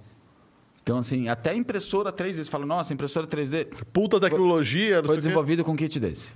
Então, 0.87 0.99
assim, 0.99 1.27
até 1.27 1.53
impressora 1.53 2.13
3D, 2.13 2.45
você 2.45 2.49
fala, 2.49 2.65
nossa, 2.65 2.93
impressora 2.93 3.27
3D 3.27 3.67
Puta 3.91 4.21
tecnologia, 4.21 4.95
foi 4.95 5.03
o 5.03 5.09
quê. 5.09 5.17
desenvolvida 5.17 5.61
com 5.61 5.73
um 5.73 5.75
kit 5.75 5.99
desse. 5.99 6.29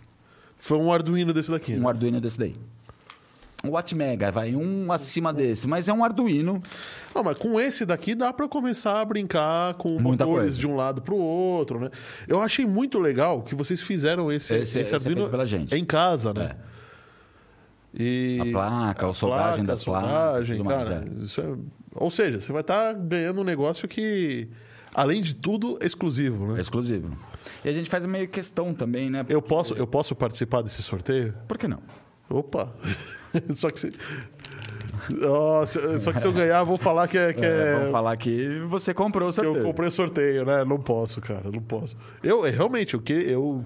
Foi 0.58 0.78
um 0.78 0.92
Arduino 0.92 1.32
desse 1.32 1.50
daqui. 1.50 1.74
Um 1.76 1.80
né? 1.80 1.88
Arduino 1.88 2.20
desse 2.20 2.38
daí. 2.38 2.54
Um 3.64 3.70
Wattmega, 3.70 4.30
vai, 4.30 4.54
um 4.54 4.92
acima 4.92 5.32
desse. 5.32 5.68
Mas 5.70 5.88
é 5.88 5.94
um 5.94 6.04
Arduino. 6.04 6.62
Não, 7.16 7.24
mas 7.24 7.38
com 7.38 7.62
esse 7.62 7.86
daqui 7.86 8.14
dá 8.14 8.34
pra 8.34 8.46
começar 8.50 9.00
a 9.00 9.06
brincar 9.06 9.76
com 9.76 9.90
Muita 9.98 10.26
motores 10.26 10.56
coisa. 10.56 10.60
de 10.60 10.68
um 10.68 10.76
lado 10.76 11.02
pro 11.02 11.16
outro, 11.16 11.80
né? 11.80 11.90
Eu 12.28 12.42
achei 12.42 12.66
muito 12.66 13.00
legal 13.00 13.44
que 13.44 13.56
vocês 13.56 13.80
fizeram 13.80 14.30
esse, 14.34 14.54
Esse- 14.54 14.64
esse, 14.64 14.80
esse 14.80 14.94
é 14.94 14.96
Arduino 14.98 15.46
gente. 15.46 15.74
em 15.78 15.86
casa, 15.86 16.34
né? 16.34 16.58
E 17.94 18.40
A 18.42 18.46
placa, 18.52 19.10
a 19.10 19.14
soldagem 19.14 19.66
das 19.66 19.82
a 19.82 19.86
placas, 19.86 20.48
soldagem, 20.48 20.64
mais, 20.64 20.88
cara. 20.88 21.06
é. 21.06 21.52
É... 21.52 21.56
Ou 21.96 22.10
seja, 22.10 22.40
você 22.40 22.52
vai 22.54 22.62
estar 22.62 22.94
ganhando 22.94 23.42
um 23.42 23.44
negócio 23.44 23.88
que, 23.88 24.48
além 24.96 25.22
de 25.22 25.36
tudo, 25.36 25.78
é 25.82 25.86
exclusivo, 25.86 26.52
É 26.52 26.56
né? 26.56 26.62
exclusivo. 26.62 27.10
E 27.66 27.70
a 27.70 27.74
gente 27.74 27.90
faz 27.90 28.06
meio 28.06 28.28
questão 28.30 28.74
também, 28.74 29.10
né? 29.10 29.26
Eu 29.28 29.42
posso, 29.42 29.74
eu 29.74 29.86
posso 29.86 30.16
participar 30.16 30.62
desse 30.62 30.82
sorteio? 30.82 31.34
Por 31.48 31.58
que 31.58 31.68
não? 31.68 31.80
Opa! 32.30 32.72
só 33.56 33.70
que 33.70 33.80
se... 33.80 33.92
Se- 35.66 36.00
só 36.00 36.12
que 36.14 36.20
se 36.20 36.28
eu 36.28 36.32
ganhar, 36.32 36.64
vou 36.64 36.78
falar 36.78 37.08
que 37.08 37.18
é, 37.18 37.34
que 37.34 37.44
É, 37.44 37.48
é- 37.48 37.76
Vamos 37.76 37.92
falar 37.92 38.16
que 38.18 38.60
você 38.70 38.94
comprou 38.94 39.30
o 39.30 39.34
que 39.34 39.40
eu 39.40 39.44
sorteio. 39.46 39.66
comprei 39.66 39.90
o 39.90 39.92
sorteio, 39.92 40.46
né? 40.46 40.64
Não 40.64 40.80
posso, 40.80 41.20
cara, 41.22 41.50
não 41.52 41.62
posso. 41.62 41.98
Eu, 42.24 42.46
é, 42.46 42.50
realmente, 42.52 42.94
eu, 42.94 43.02
que, 43.02 43.14
eu 43.14 43.66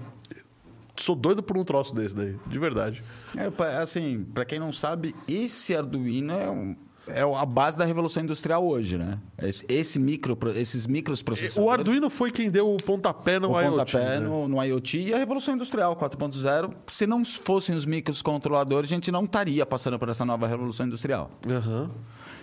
sou 0.98 1.14
doido 1.14 1.42
por 1.42 1.56
um 1.56 1.64
troço 1.64 1.94
desse 1.94 2.14
daí, 2.14 2.36
de 2.46 2.58
verdade. 2.58 3.02
É, 3.36 3.76
assim, 3.78 4.24
para 4.34 4.44
quem 4.44 4.58
não 4.58 4.72
sabe, 4.72 5.14
esse 5.28 5.74
Arduino 5.76 6.32
é, 6.32 6.50
um- 6.50 6.76
é 7.08 7.20
a 7.22 7.46
base 7.46 7.78
da 7.78 7.84
revolução 7.84 8.22
industrial 8.22 8.66
hoje, 8.66 8.98
né? 8.98 9.18
Esse, 9.40 9.64
esse 9.68 9.98
micro, 9.98 10.36
esses 10.56 10.86
microprocessadores. 10.86 11.56
O 11.56 11.70
Arduino 11.70 12.10
foi 12.10 12.30
quem 12.32 12.50
deu 12.50 12.72
o 12.74 12.76
pontapé 12.78 13.38
no 13.38 13.50
o 13.52 13.60
IoT. 13.60 13.70
pontapé 13.92 14.18
né? 14.18 14.26
no, 14.26 14.48
no 14.48 14.62
IoT 14.64 14.98
e 15.00 15.14
a 15.14 15.18
Revolução 15.18 15.54
Industrial 15.54 15.94
4.0. 15.94 16.72
Se 16.88 17.06
não 17.06 17.24
fossem 17.24 17.76
os 17.76 17.86
microcontroladores, 17.86 18.90
a 18.90 18.94
gente 18.94 19.12
não 19.12 19.24
estaria 19.24 19.64
passando 19.64 19.98
por 19.98 20.08
essa 20.08 20.24
nova 20.24 20.46
Revolução 20.48 20.86
Industrial. 20.86 21.30
Aham. 21.48 21.90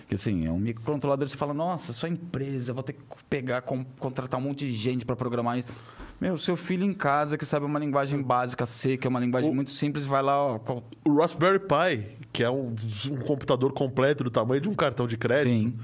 Porque 0.00 0.14
assim, 0.16 0.46
é 0.46 0.50
um 0.50 0.58
microcontrolador, 0.58 1.26
você 1.26 1.36
fala, 1.36 1.54
nossa, 1.54 1.92
sua 1.94 2.10
empresa, 2.10 2.72
vou 2.74 2.82
ter 2.82 2.92
que 2.92 3.00
pegar, 3.28 3.62
com- 3.62 3.84
contratar 3.98 4.38
um 4.38 4.42
monte 4.42 4.66
de 4.66 4.72
gente 4.74 5.04
para 5.04 5.16
programar 5.16 5.58
isso. 5.58 5.68
Meu, 6.20 6.38
seu 6.38 6.56
filho 6.56 6.84
em 6.84 6.92
casa 6.94 7.36
que 7.36 7.44
sabe 7.44 7.66
uma 7.66 7.78
linguagem 7.78 8.22
básica, 8.22 8.64
seca, 8.64 9.08
uma 9.08 9.20
linguagem 9.20 9.52
muito 9.54 9.70
simples, 9.70 10.06
vai 10.06 10.22
lá, 10.22 10.42
ó, 10.54 10.58
co- 10.58 10.82
O 11.06 11.16
Raspberry 11.18 11.58
Pi, 11.60 12.08
que 12.32 12.42
é 12.42 12.50
um, 12.50 12.74
um 13.10 13.16
computador 13.26 13.72
completo 13.72 14.24
do 14.24 14.30
tamanho 14.30 14.60
de 14.60 14.68
um 14.68 14.74
cartão 14.74 15.06
de 15.06 15.16
crédito, 15.18 15.52
Sim. 15.52 15.76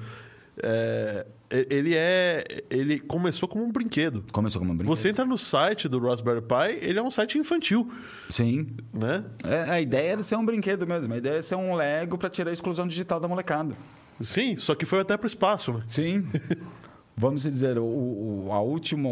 é, 0.63 1.27
ele 1.51 1.95
é. 1.97 2.45
Ele 2.71 3.01
começou 3.01 3.49
como 3.49 3.65
um 3.65 3.73
brinquedo. 3.73 4.25
começou 4.33 4.61
como 4.61 4.73
um 4.73 4.77
brinquedo. 4.77 4.97
Você 4.97 5.09
entra 5.09 5.25
no 5.27 5.37
site 5.37 5.89
do 5.89 5.99
Raspberry 5.99 6.41
Pi, 6.43 6.79
ele 6.89 6.99
é 6.99 7.03
um 7.03 7.11
site 7.11 7.37
infantil, 7.37 7.91
Sim. 8.31 8.69
né? 8.95 9.25
É, 9.45 9.71
a 9.71 9.81
ideia 9.81 10.13
era 10.13 10.23
ser 10.23 10.37
um 10.37 10.45
brinquedo 10.47 10.87
mesmo. 10.87 11.13
A 11.13 11.17
ideia 11.19 11.39
é 11.39 11.43
ser 11.43 11.57
um 11.57 11.75
Lego 11.75 12.17
para 12.17 12.31
tirar 12.31 12.51
a 12.51 12.55
exclusão 12.55 12.87
digital 12.87 13.19
da 13.21 13.27
molecada. 13.29 13.75
Sim, 14.23 14.57
só 14.59 14.75
que 14.75 14.85
foi 14.87 15.01
até 15.01 15.17
pro 15.17 15.27
espaço, 15.27 15.73
né? 15.73 15.83
Sim. 15.89 16.25
Vamos 17.21 17.43
dizer, 17.43 17.79
o, 17.79 17.85
o- 17.85 18.49
a 18.51 18.61
última. 18.61 19.09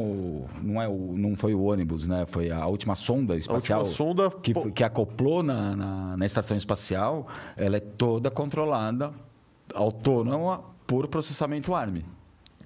Não, 0.62 0.80
é 0.80 0.88
o, 0.88 1.12
não 1.14 1.36
foi 1.36 1.52
o 1.54 1.62
ônibus, 1.62 2.08
né? 2.08 2.24
Foi 2.26 2.50
a 2.50 2.66
última 2.66 2.94
sonda 2.96 3.36
espacial. 3.36 3.84
sonda, 3.84 4.30
Que, 4.30 4.54
que 4.72 4.82
acoplou 4.82 5.42
na, 5.42 5.76
na, 5.76 6.16
na 6.16 6.24
estação 6.26 6.56
espacial. 6.56 7.26
Ela 7.56 7.76
é 7.76 7.80
toda 7.80 8.30
controlada, 8.30 9.12
autônoma, 9.74 10.62
por 10.86 11.06
processamento 11.08 11.74
ARM. 11.74 12.02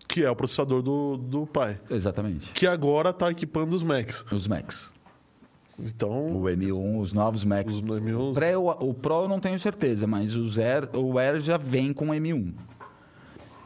Que 0.08 0.24
é 0.24 0.30
o 0.30 0.36
processador 0.36 0.80
do, 0.82 1.16
do 1.16 1.46
Pi. 1.46 1.78
Exatamente. 1.90 2.50
Que 2.52 2.66
agora 2.66 3.10
está 3.10 3.30
equipando 3.30 3.74
os 3.74 3.82
Macs. 3.82 4.24
Os 4.30 4.46
Macs. 4.46 4.92
Então, 5.78 6.36
O 6.36 6.42
M1, 6.44 7.00
os 7.00 7.12
novos 7.12 7.44
Macs. 7.44 7.74
os 7.74 7.80
O, 7.80 7.84
M1... 7.84 8.34
pré, 8.34 8.56
o, 8.56 8.68
o 8.68 8.92
Pro 8.94 9.22
eu 9.22 9.28
não 9.28 9.40
tenho 9.40 9.58
certeza, 9.58 10.06
mas 10.06 10.36
o, 10.36 10.44
Zero, 10.48 10.88
o 11.00 11.18
Air 11.18 11.40
já 11.40 11.56
vem 11.56 11.92
com 11.94 12.08
M1. 12.08 12.52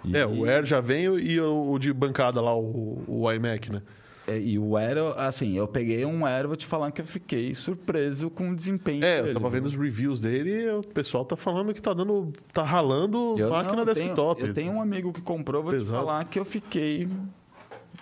E- 0.07 0.17
É, 0.17 0.27
o 0.27 0.45
Air 0.45 0.65
já 0.65 0.81
vem 0.81 1.05
e 1.19 1.41
o, 1.41 1.73
o 1.73 1.79
de 1.79 1.93
bancada 1.93 2.41
lá, 2.41 2.57
o, 2.57 3.03
o 3.07 3.33
iMac, 3.33 3.71
né? 3.73 3.83
É, 4.29 4.39
E 4.41 4.59
o 4.59 4.77
Air, 4.77 4.99
assim, 5.19 5.57
eu 5.57 5.69
peguei 5.69 6.05
um 6.05 6.27
Air, 6.27 6.49
vou 6.49 6.57
te 6.57 6.67
falar 6.67 6.91
que 6.91 7.01
eu 7.01 7.07
fiquei 7.07 7.55
surpreso 7.55 8.29
com 8.29 8.51
o 8.51 8.57
desempenho 8.57 9.05
É, 9.05 9.19
eu 9.21 9.23
dele, 9.23 9.35
tava 9.35 9.49
viu? 9.49 9.59
vendo 9.61 9.67
os 9.67 9.77
reviews 9.77 10.19
dele 10.19 10.51
e 10.65 10.69
o 10.71 10.83
pessoal 10.83 11.25
tá 11.25 11.37
falando 11.37 11.73
que 11.73 11.81
tá 11.81 11.93
dando. 11.95 12.33
tá 12.53 12.65
ralando 12.65 13.37
Eu 13.39 13.51
máquina 13.51 13.85
não, 13.85 13.85
eu 13.85 13.95
tenho- 13.95 14.07
desktop. 14.09 14.43
eu 14.45 14.53
tenho 14.55 14.73
um 14.73 14.81
amigo 14.83 15.13
que 15.13 15.21
comprou, 15.21 15.63
vou 15.63 15.73
te 15.73 15.79
Pesado. 15.79 15.99
falar 16.05 16.25
que 16.25 16.39
eu 16.41 16.45
fiquei 16.45 17.09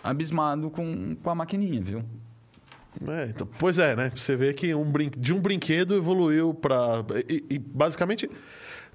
abismado 0.02 0.70
com, 0.70 1.14
com 1.22 1.30
a 1.30 1.34
maquininha, 1.34 1.80
viu? 1.82 2.02
É, 3.08 3.26
então, 3.28 3.46
pois 3.58 3.78
é, 3.78 3.96
né? 3.96 4.12
Você 4.14 4.36
vê 4.36 4.52
que 4.54 4.72
um 4.74 4.84
brin... 4.84 5.10
de 5.16 5.34
um 5.34 5.40
brinquedo 5.40 5.94
evoluiu 5.96 6.54
para 6.54 7.04
e, 7.28 7.44
e, 7.50 7.58
basicamente 7.58 8.30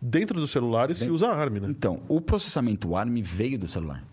dentro 0.01 0.39
dos 0.39 0.51
celulares 0.51 0.97
se 0.97 1.09
usa 1.09 1.27
ARM, 1.29 1.59
né? 1.59 1.67
Então, 1.69 1.99
o 2.07 2.19
processamento 2.21 2.95
ARM 2.95 3.21
veio 3.21 3.57
do 3.59 3.67
celular. 3.67 4.03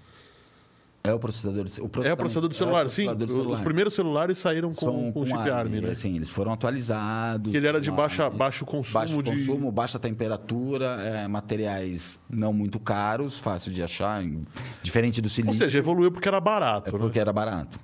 É 1.05 1.15
o 1.15 1.21
processador, 1.21 1.65
o 1.65 2.03
É 2.05 2.13
o 2.13 2.17
processador 2.17 2.49
do 2.49 2.55
celular, 2.57 2.89
sim. 2.89 3.05
processador 3.05 3.27
do 3.29 3.33
Os 3.33 3.37
celular. 3.39 3.63
primeiros 3.63 3.95
celulares 3.95 4.39
saíram 4.39 4.71
com, 4.71 4.75
São 4.75 5.13
com 5.13 5.25
chip 5.25 5.39
ARM, 5.49 5.81
né? 5.81 5.91
Assim, 5.91 6.17
eles 6.17 6.29
foram 6.29 6.53
atualizados. 6.53 7.53
Que 7.53 7.57
ele 7.57 7.69
era 7.69 7.81
de 7.81 7.91
com 7.91 7.97
baixa, 7.97 8.25
ARM. 8.25 8.37
baixo 8.37 8.65
consumo 8.65 8.95
baixo 8.99 9.23
de. 9.23 9.31
consumo, 9.31 9.71
baixa 9.71 10.01
temperatura, 10.01 10.97
é, 11.01 11.29
materiais 11.29 12.19
não 12.29 12.53
muito 12.53 12.81
caros, 12.81 13.39
fácil 13.39 13.73
de 13.73 13.85
achar, 13.85 14.21
em- 14.25 14.45
diferente 14.83 15.21
do 15.21 15.27
Ou 15.27 15.31
silício. 15.31 15.59
seja, 15.59 15.79
evoluiu 15.79 16.11
porque 16.11 16.27
era 16.27 16.39
É 16.39 16.41
barato, 16.41 16.91
né? 16.93 16.99
porque 16.99 17.21
era 17.21 17.33
barato. 17.33 17.79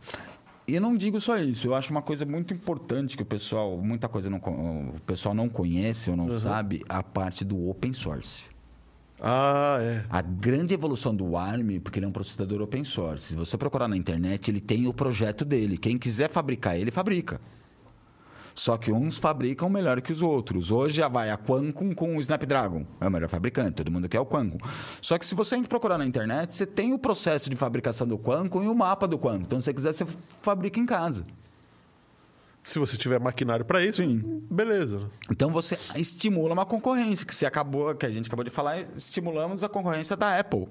E 0.66 0.74
eu 0.74 0.80
não 0.80 0.94
digo 0.94 1.20
só 1.20 1.36
isso, 1.38 1.66
eu 1.66 1.74
acho 1.74 1.90
uma 1.90 2.02
coisa 2.02 2.24
muito 2.24 2.54
importante 2.54 3.16
que 3.16 3.22
o 3.22 3.26
pessoal, 3.26 3.76
muita 3.78 4.08
coisa 4.08 4.30
não, 4.30 4.38
o 4.38 5.00
pessoal 5.04 5.34
não 5.34 5.48
conhece 5.48 6.08
ou 6.08 6.16
não 6.16 6.38
sabe, 6.38 6.84
a 6.88 7.02
parte 7.02 7.44
do 7.44 7.68
open 7.68 7.92
source. 7.92 8.44
Ah, 9.20 9.78
é. 9.80 10.04
A 10.10 10.20
grande 10.20 10.74
evolução 10.74 11.14
do 11.14 11.36
ARM, 11.36 11.78
porque 11.80 11.98
ele 11.98 12.06
é 12.06 12.08
um 12.08 12.12
processador 12.12 12.60
open 12.60 12.82
source. 12.82 13.28
Se 13.28 13.36
você 13.36 13.56
procurar 13.56 13.86
na 13.86 13.96
internet, 13.96 14.50
ele 14.50 14.60
tem 14.60 14.88
o 14.88 14.92
projeto 14.92 15.44
dele. 15.44 15.78
Quem 15.78 15.96
quiser 15.96 16.28
fabricar 16.28 16.76
ele, 16.76 16.90
fabrica. 16.90 17.40
Só 18.54 18.76
que 18.76 18.92
uns 18.92 19.18
fabricam 19.18 19.68
melhor 19.68 20.00
que 20.00 20.12
os 20.12 20.22
outros. 20.22 20.70
Hoje 20.70 20.96
já 20.96 21.08
vai 21.08 21.30
a 21.30 21.38
Qualcomm 21.38 21.94
com 21.94 22.16
o 22.16 22.20
Snapdragon. 22.20 22.86
É 23.00 23.08
o 23.08 23.10
melhor 23.10 23.28
fabricante, 23.28 23.72
todo 23.72 23.90
mundo 23.90 24.08
quer 24.08 24.20
o 24.20 24.26
Qualcomm. 24.26 24.58
Só 25.00 25.18
que 25.18 25.26
se 25.26 25.34
você 25.34 25.60
procurar 25.62 25.98
na 25.98 26.06
internet, 26.06 26.52
você 26.52 26.66
tem 26.66 26.92
o 26.92 26.98
processo 26.98 27.48
de 27.48 27.56
fabricação 27.56 28.06
do 28.06 28.18
Qualcomm 28.18 28.64
e 28.64 28.68
o 28.68 28.74
mapa 28.74 29.06
do 29.06 29.18
Qualcomm. 29.18 29.42
Então, 29.42 29.60
se 29.60 29.64
você 29.64 29.74
quiser, 29.74 29.92
você 29.92 30.06
fabrica 30.40 30.78
em 30.78 30.86
casa. 30.86 31.24
Se 32.62 32.78
você 32.78 32.96
tiver 32.96 33.18
maquinário 33.18 33.64
para 33.64 33.84
isso, 33.84 34.02
beleza. 34.48 35.10
Então 35.28 35.50
você 35.50 35.76
estimula 35.96 36.52
uma 36.52 36.64
concorrência, 36.64 37.26
que 37.26 37.34
você 37.34 37.44
acabou, 37.44 37.92
que 37.94 38.06
a 38.06 38.10
gente 38.10 38.28
acabou 38.28 38.44
de 38.44 38.50
falar, 38.50 38.78
estimulamos 38.96 39.64
a 39.64 39.68
concorrência 39.68 40.16
da 40.16 40.38
Apple. 40.38 40.68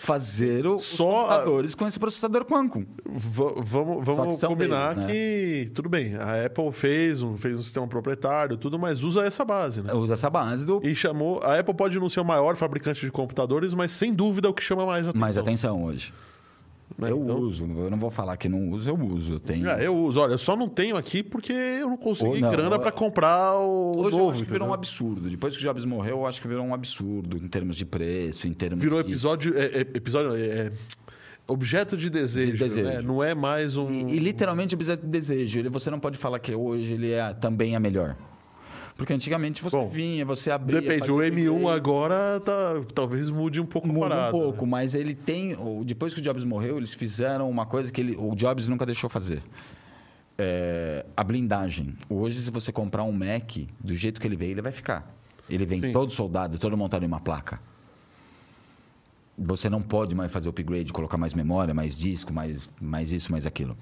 Fazer 0.00 0.66
o- 0.66 0.76
os 0.76 0.84
Só 0.84 1.08
a- 1.08 1.20
computadores 1.28 1.74
com 1.74 1.86
esse 1.86 1.98
processador 1.98 2.44
Qualcomm. 2.44 2.84
Va- 3.06 3.52
vamos 3.58 4.04
vamos 4.06 4.40
que 4.40 4.46
combinar 4.46 4.94
deles, 4.94 5.06
né? 5.08 5.12
que 5.12 5.70
tudo 5.74 5.88
bem. 5.88 6.14
A 6.16 6.46
Apple 6.46 6.72
fez 6.72 7.22
um, 7.22 7.36
fez 7.36 7.58
um 7.58 7.62
sistema 7.62 7.86
proprietário, 7.86 8.56
tudo, 8.56 8.78
mas 8.78 9.02
usa 9.04 9.24
essa 9.24 9.44
base, 9.44 9.82
né? 9.82 9.92
Usa 9.92 10.14
essa 10.14 10.30
base 10.30 10.64
do 10.64 10.80
E 10.84 10.94
chamou. 10.94 11.40
A 11.42 11.58
Apple 11.58 11.74
pode 11.74 11.98
não 11.98 12.08
ser 12.08 12.20
o 12.20 12.24
maior 12.24 12.56
fabricante 12.56 13.04
de 13.04 13.12
computadores, 13.12 13.74
mas 13.74 13.92
sem 13.92 14.14
dúvida 14.14 14.48
é 14.48 14.50
o 14.50 14.54
que 14.54 14.62
chama 14.62 14.86
mais 14.86 15.06
atenção. 15.08 15.20
mais 15.20 15.36
atenção 15.36 15.84
hoje. 15.84 16.12
Né? 16.96 17.10
Eu 17.10 17.22
Então- 17.22 17.38
uso, 17.38 17.64
eu 17.64 17.90
não 17.90 17.98
vou 17.98 18.10
falar 18.10 18.36
que 18.36 18.48
não 18.48 18.70
uso, 18.70 18.88
eu 18.88 18.94
uso. 18.98 19.34
Eu 19.34 19.40
tenho. 19.40 19.70
Ah, 19.70 19.80
eu 19.82 19.96
uso. 19.96 20.20
Olha, 20.20 20.32
eu 20.32 20.38
só 20.38 20.56
não 20.56 20.68
tenho 20.68 20.96
aqui 20.96 21.22
porque 21.22 21.52
eu 21.52 21.88
não 21.88 21.96
consegui 21.96 22.40
não, 22.40 22.50
grana 22.50 22.76
ou- 22.76 22.80
para 22.82 22.90
comprar 22.90 23.56
o 23.58 23.98
Hoje 23.98 24.16
eu 24.16 24.18
novo. 24.18 24.30
acho 24.36 24.44
que 24.44 24.50
virou 24.50 24.68
um 24.68 24.72
absurdo. 24.72 25.28
Depois 25.28 25.54
que 25.56 25.60
o 25.62 25.62
Jobs 25.64 25.84
morreu, 25.84 26.18
eu 26.18 26.26
acho 26.26 26.40
que 26.40 26.48
virou 26.48 26.64
um 26.64 26.74
absurdo 26.74 27.36
em 27.36 27.46
termos 27.46 27.76
de 27.76 27.84
preço, 27.84 28.46
em 28.48 28.52
termos 28.52 28.82
Virou 28.82 29.02
de... 29.02 29.08
episódio. 29.10 29.56
É, 29.56 29.66
é- 29.66 29.80
episódio. 29.80 30.34
é- 30.34 30.38
é 30.66 30.72
objeto 31.46 31.96
de 31.96 32.10
desejo. 32.10 32.52
De 32.52 32.58
desejo. 32.58 32.84
né? 32.88 33.00
Não 33.02 33.22
é 33.22 33.34
mais 33.34 33.76
um. 33.76 33.90
E, 33.90 34.16
e 34.16 34.18
literalmente 34.18 34.74
objeto 34.74 35.02
de 35.02 35.08
desejo. 35.08 35.58
Ele, 35.60 35.68
você 35.68 35.90
não 35.90 36.00
pode 36.00 36.18
falar 36.18 36.38
que 36.40 36.54
hoje 36.54 36.94
ele 36.94 37.12
é 37.12 37.32
também 37.34 37.74
é 37.74 37.78
melhor. 37.78 38.16
Porque 38.98 39.12
antigamente 39.12 39.62
você 39.62 39.76
Bom, 39.76 39.86
vinha, 39.86 40.24
você 40.24 40.50
abria... 40.50 40.80
Depende, 40.80 41.08
o 41.08 41.18
M1 41.18 41.52
upgrade, 41.52 41.68
agora 41.68 42.40
tá, 42.40 42.82
talvez 42.92 43.30
mude 43.30 43.60
um 43.60 43.64
pouco 43.64 43.86
Muda 43.86 43.98
um 43.98 44.08
parada. 44.08 44.32
pouco, 44.32 44.64
né? 44.64 44.70
mas 44.72 44.92
ele 44.92 45.14
tem... 45.14 45.54
Depois 45.84 46.12
que 46.12 46.18
o 46.18 46.22
Jobs 46.22 46.42
morreu, 46.42 46.78
eles 46.78 46.92
fizeram 46.92 47.48
uma 47.48 47.64
coisa 47.64 47.92
que 47.92 48.00
ele, 48.00 48.16
o 48.18 48.34
Jobs 48.34 48.66
nunca 48.66 48.84
deixou 48.84 49.08
fazer. 49.08 49.40
É, 50.36 51.06
a 51.16 51.22
blindagem. 51.22 51.94
Hoje, 52.10 52.40
se 52.40 52.50
você 52.50 52.72
comprar 52.72 53.04
um 53.04 53.12
Mac, 53.12 53.58
do 53.78 53.94
jeito 53.94 54.20
que 54.20 54.26
ele 54.26 54.34
veio, 54.34 54.50
ele 54.50 54.62
vai 54.62 54.72
ficar. 54.72 55.08
Ele 55.48 55.64
vem 55.64 55.80
Sim. 55.80 55.92
todo 55.92 56.12
soldado, 56.12 56.58
todo 56.58 56.76
montado 56.76 57.04
em 57.04 57.06
uma 57.06 57.20
placa. 57.20 57.60
Você 59.38 59.70
não 59.70 59.80
pode 59.80 60.12
mais 60.12 60.32
fazer 60.32 60.48
upgrade, 60.48 60.92
colocar 60.92 61.16
mais 61.16 61.34
memória, 61.34 61.72
mais 61.72 62.00
disco, 62.00 62.32
mais, 62.32 62.68
mais 62.80 63.12
isso, 63.12 63.30
mais 63.30 63.46
aquilo. 63.46 63.78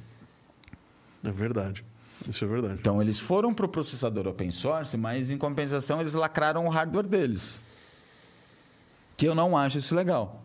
É 1.24 1.30
verdade. 1.30 1.82
Isso 2.28 2.44
é 2.44 2.48
verdade. 2.48 2.76
Então, 2.80 3.00
eles 3.00 3.18
foram 3.18 3.52
para 3.52 3.66
o 3.66 3.68
processador 3.68 4.26
open 4.26 4.50
source, 4.50 4.96
mas 4.96 5.30
em 5.30 5.38
compensação, 5.38 6.00
eles 6.00 6.14
lacraram 6.14 6.66
o 6.66 6.68
hardware 6.68 7.06
deles. 7.06 7.60
Que 9.16 9.26
eu 9.26 9.34
não 9.34 9.56
acho 9.56 9.78
isso 9.78 9.94
legal. 9.94 10.42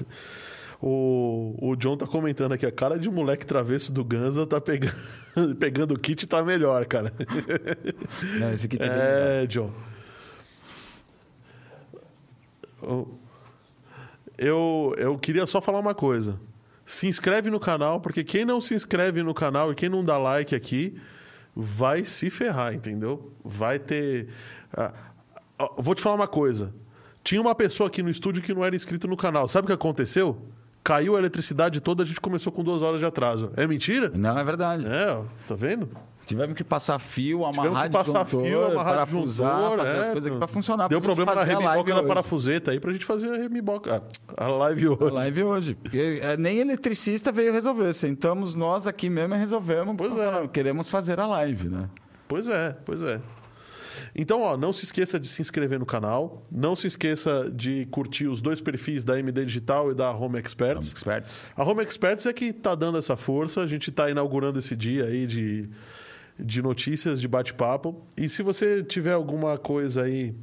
O, 0.80 1.56
o 1.58 1.74
John 1.74 1.96
tá 1.96 2.06
comentando 2.06 2.52
aqui, 2.52 2.66
a 2.66 2.70
cara 2.70 2.98
de 2.98 3.10
moleque 3.10 3.46
travesso 3.46 3.90
do 3.90 4.04
Ganza 4.04 4.46
tá 4.46 4.60
pegando, 4.60 4.94
pegando 5.58 5.94
o 5.94 5.98
kit 5.98 6.26
tá 6.26 6.42
melhor, 6.42 6.84
cara. 6.84 7.14
Não, 8.38 8.52
esse 8.52 8.68
bem 8.68 8.78
legal. 8.80 8.98
É, 8.98 9.46
John. 9.46 9.72
Eu, 14.36 14.94
eu 14.98 15.18
queria 15.18 15.46
só 15.46 15.62
falar 15.62 15.80
uma 15.80 15.94
coisa. 15.94 16.38
Se 16.86 17.08
inscreve 17.08 17.50
no 17.50 17.58
canal, 17.58 18.00
porque 18.00 18.22
quem 18.22 18.44
não 18.44 18.60
se 18.60 18.72
inscreve 18.72 19.22
no 19.22 19.34
canal 19.34 19.72
e 19.72 19.74
quem 19.74 19.88
não 19.88 20.04
dá 20.04 20.16
like 20.16 20.54
aqui 20.54 20.96
vai 21.54 22.04
se 22.04 22.30
ferrar, 22.30 22.72
entendeu? 22.74 23.32
Vai 23.44 23.78
ter. 23.78 24.28
Ah, 24.72 24.92
vou 25.76 25.94
te 25.94 26.02
falar 26.02 26.14
uma 26.14 26.28
coisa. 26.28 26.72
Tinha 27.24 27.40
uma 27.40 27.54
pessoa 27.54 27.88
aqui 27.88 28.02
no 28.02 28.08
estúdio 28.08 28.40
que 28.40 28.54
não 28.54 28.64
era 28.64 28.76
inscrito 28.76 29.08
no 29.08 29.16
canal. 29.16 29.48
Sabe 29.48 29.64
o 29.64 29.66
que 29.66 29.72
aconteceu? 29.72 30.40
Caiu 30.84 31.16
a 31.16 31.18
eletricidade 31.18 31.80
toda, 31.80 32.04
a 32.04 32.06
gente 32.06 32.20
começou 32.20 32.52
com 32.52 32.62
duas 32.62 32.82
horas 32.82 33.00
de 33.00 33.04
atraso. 33.04 33.50
É 33.56 33.66
mentira? 33.66 34.12
Não, 34.14 34.38
é 34.38 34.44
verdade. 34.44 34.86
É, 34.86 35.10
ó, 35.10 35.24
tá 35.48 35.56
vendo? 35.56 35.90
Tivemos 36.26 36.56
que 36.56 36.64
passar 36.64 36.98
fio, 36.98 37.38
Tivemos 37.38 37.58
amarrar 37.58 37.84
que 37.84 37.92
passar 37.92 38.24
disjuntor, 38.24 38.46
fio, 38.46 38.64
amarrar 38.64 38.94
parafusar, 38.94 39.56
disjuntor, 39.56 39.78
fazer 39.78 39.88
é, 39.88 40.00
as 40.00 40.08
coisas 40.12 40.26
aqui 40.26 40.38
pra 40.38 40.48
funcionar. 40.48 40.88
Deu 40.88 41.00
pra 41.00 41.14
problema 41.14 41.34
na 41.36 41.42
remiboca 41.44 41.94
da 41.94 42.02
parafuseta 42.02 42.70
aí 42.72 42.80
pra 42.80 42.92
gente 42.92 43.04
fazer 43.04 43.32
a 43.32 43.36
remiboca. 43.36 44.02
A 44.36 44.48
live 44.48 44.88
hoje. 44.88 45.04
A 45.04 45.12
live 45.12 45.42
hoje. 45.44 45.74
Porque, 45.76 46.20
é, 46.20 46.36
nem 46.36 46.58
eletricista 46.58 47.30
veio 47.30 47.52
resolver. 47.52 47.92
Sentamos 47.94 48.56
nós 48.56 48.88
aqui 48.88 49.08
mesmo 49.08 49.36
e 49.36 49.38
resolvemos. 49.38 49.94
Pois 49.96 50.12
é. 50.16 50.48
Queremos 50.48 50.88
fazer 50.88 51.20
a 51.20 51.26
live, 51.26 51.68
né? 51.68 51.88
Pois 52.26 52.48
é, 52.48 52.76
pois 52.84 53.02
é. 53.02 53.20
Então, 54.14 54.40
ó, 54.40 54.56
não 54.56 54.72
se 54.72 54.84
esqueça 54.84 55.20
de 55.20 55.28
se 55.28 55.40
inscrever 55.40 55.78
no 55.78 55.86
canal. 55.86 56.44
Não 56.50 56.74
se 56.74 56.86
esqueça 56.86 57.50
de 57.54 57.86
curtir 57.86 58.26
os 58.26 58.40
dois 58.40 58.60
perfis 58.60 59.04
da 59.04 59.18
MD 59.18 59.44
Digital 59.44 59.92
e 59.92 59.94
da 59.94 60.10
Home 60.10 60.38
Experts. 60.38 60.92
Experts. 60.92 61.50
A 61.56 61.62
Home 61.62 61.82
Experts 61.82 62.26
é 62.26 62.32
que 62.32 62.52
tá 62.52 62.74
dando 62.74 62.98
essa 62.98 63.16
força. 63.16 63.60
A 63.60 63.66
gente 63.66 63.92
tá 63.92 64.10
inaugurando 64.10 64.58
esse 64.58 64.74
dia 64.74 65.04
aí 65.04 65.26
de, 65.26 65.68
de 66.38 66.62
notícias, 66.62 67.20
de 67.20 67.28
bate-papo. 67.28 68.02
E 68.16 68.28
se 68.28 68.42
você 68.42 68.82
tiver 68.82 69.12
alguma 69.12 69.56
coisa 69.58 70.02
aí 70.02 70.34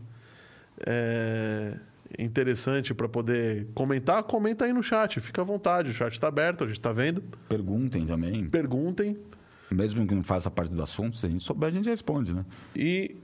é, 0.86 1.78
interessante 2.18 2.94
para 2.94 3.08
poder 3.08 3.68
comentar, 3.74 4.24
comenta 4.24 4.66
aí 4.66 4.74
no 4.74 4.84
chat. 4.84 5.20
Fica 5.20 5.41
à 5.41 5.46
vontade, 5.46 5.89
o 5.89 5.94
chat 5.94 6.14
está 6.14 6.28
aberto, 6.28 6.64
a 6.64 6.68
gente 6.68 6.78
está 6.78 6.91
vendo. 6.91 7.24
Perguntem 7.48 8.06
também. 8.06 8.46
Perguntem. 8.48 9.18
Mesmo 9.72 10.06
que 10.06 10.14
não 10.14 10.24
faça 10.24 10.52
parte 10.52 10.74
do 10.74 10.84
assunto, 10.84 11.18
se 11.18 11.26
a 11.26 11.30
gente 11.30 11.44
souber, 11.44 11.70
a 11.70 11.72
gente 11.72 11.89
responde, 11.89 12.34
né? 12.34 12.46
E 12.76 13.16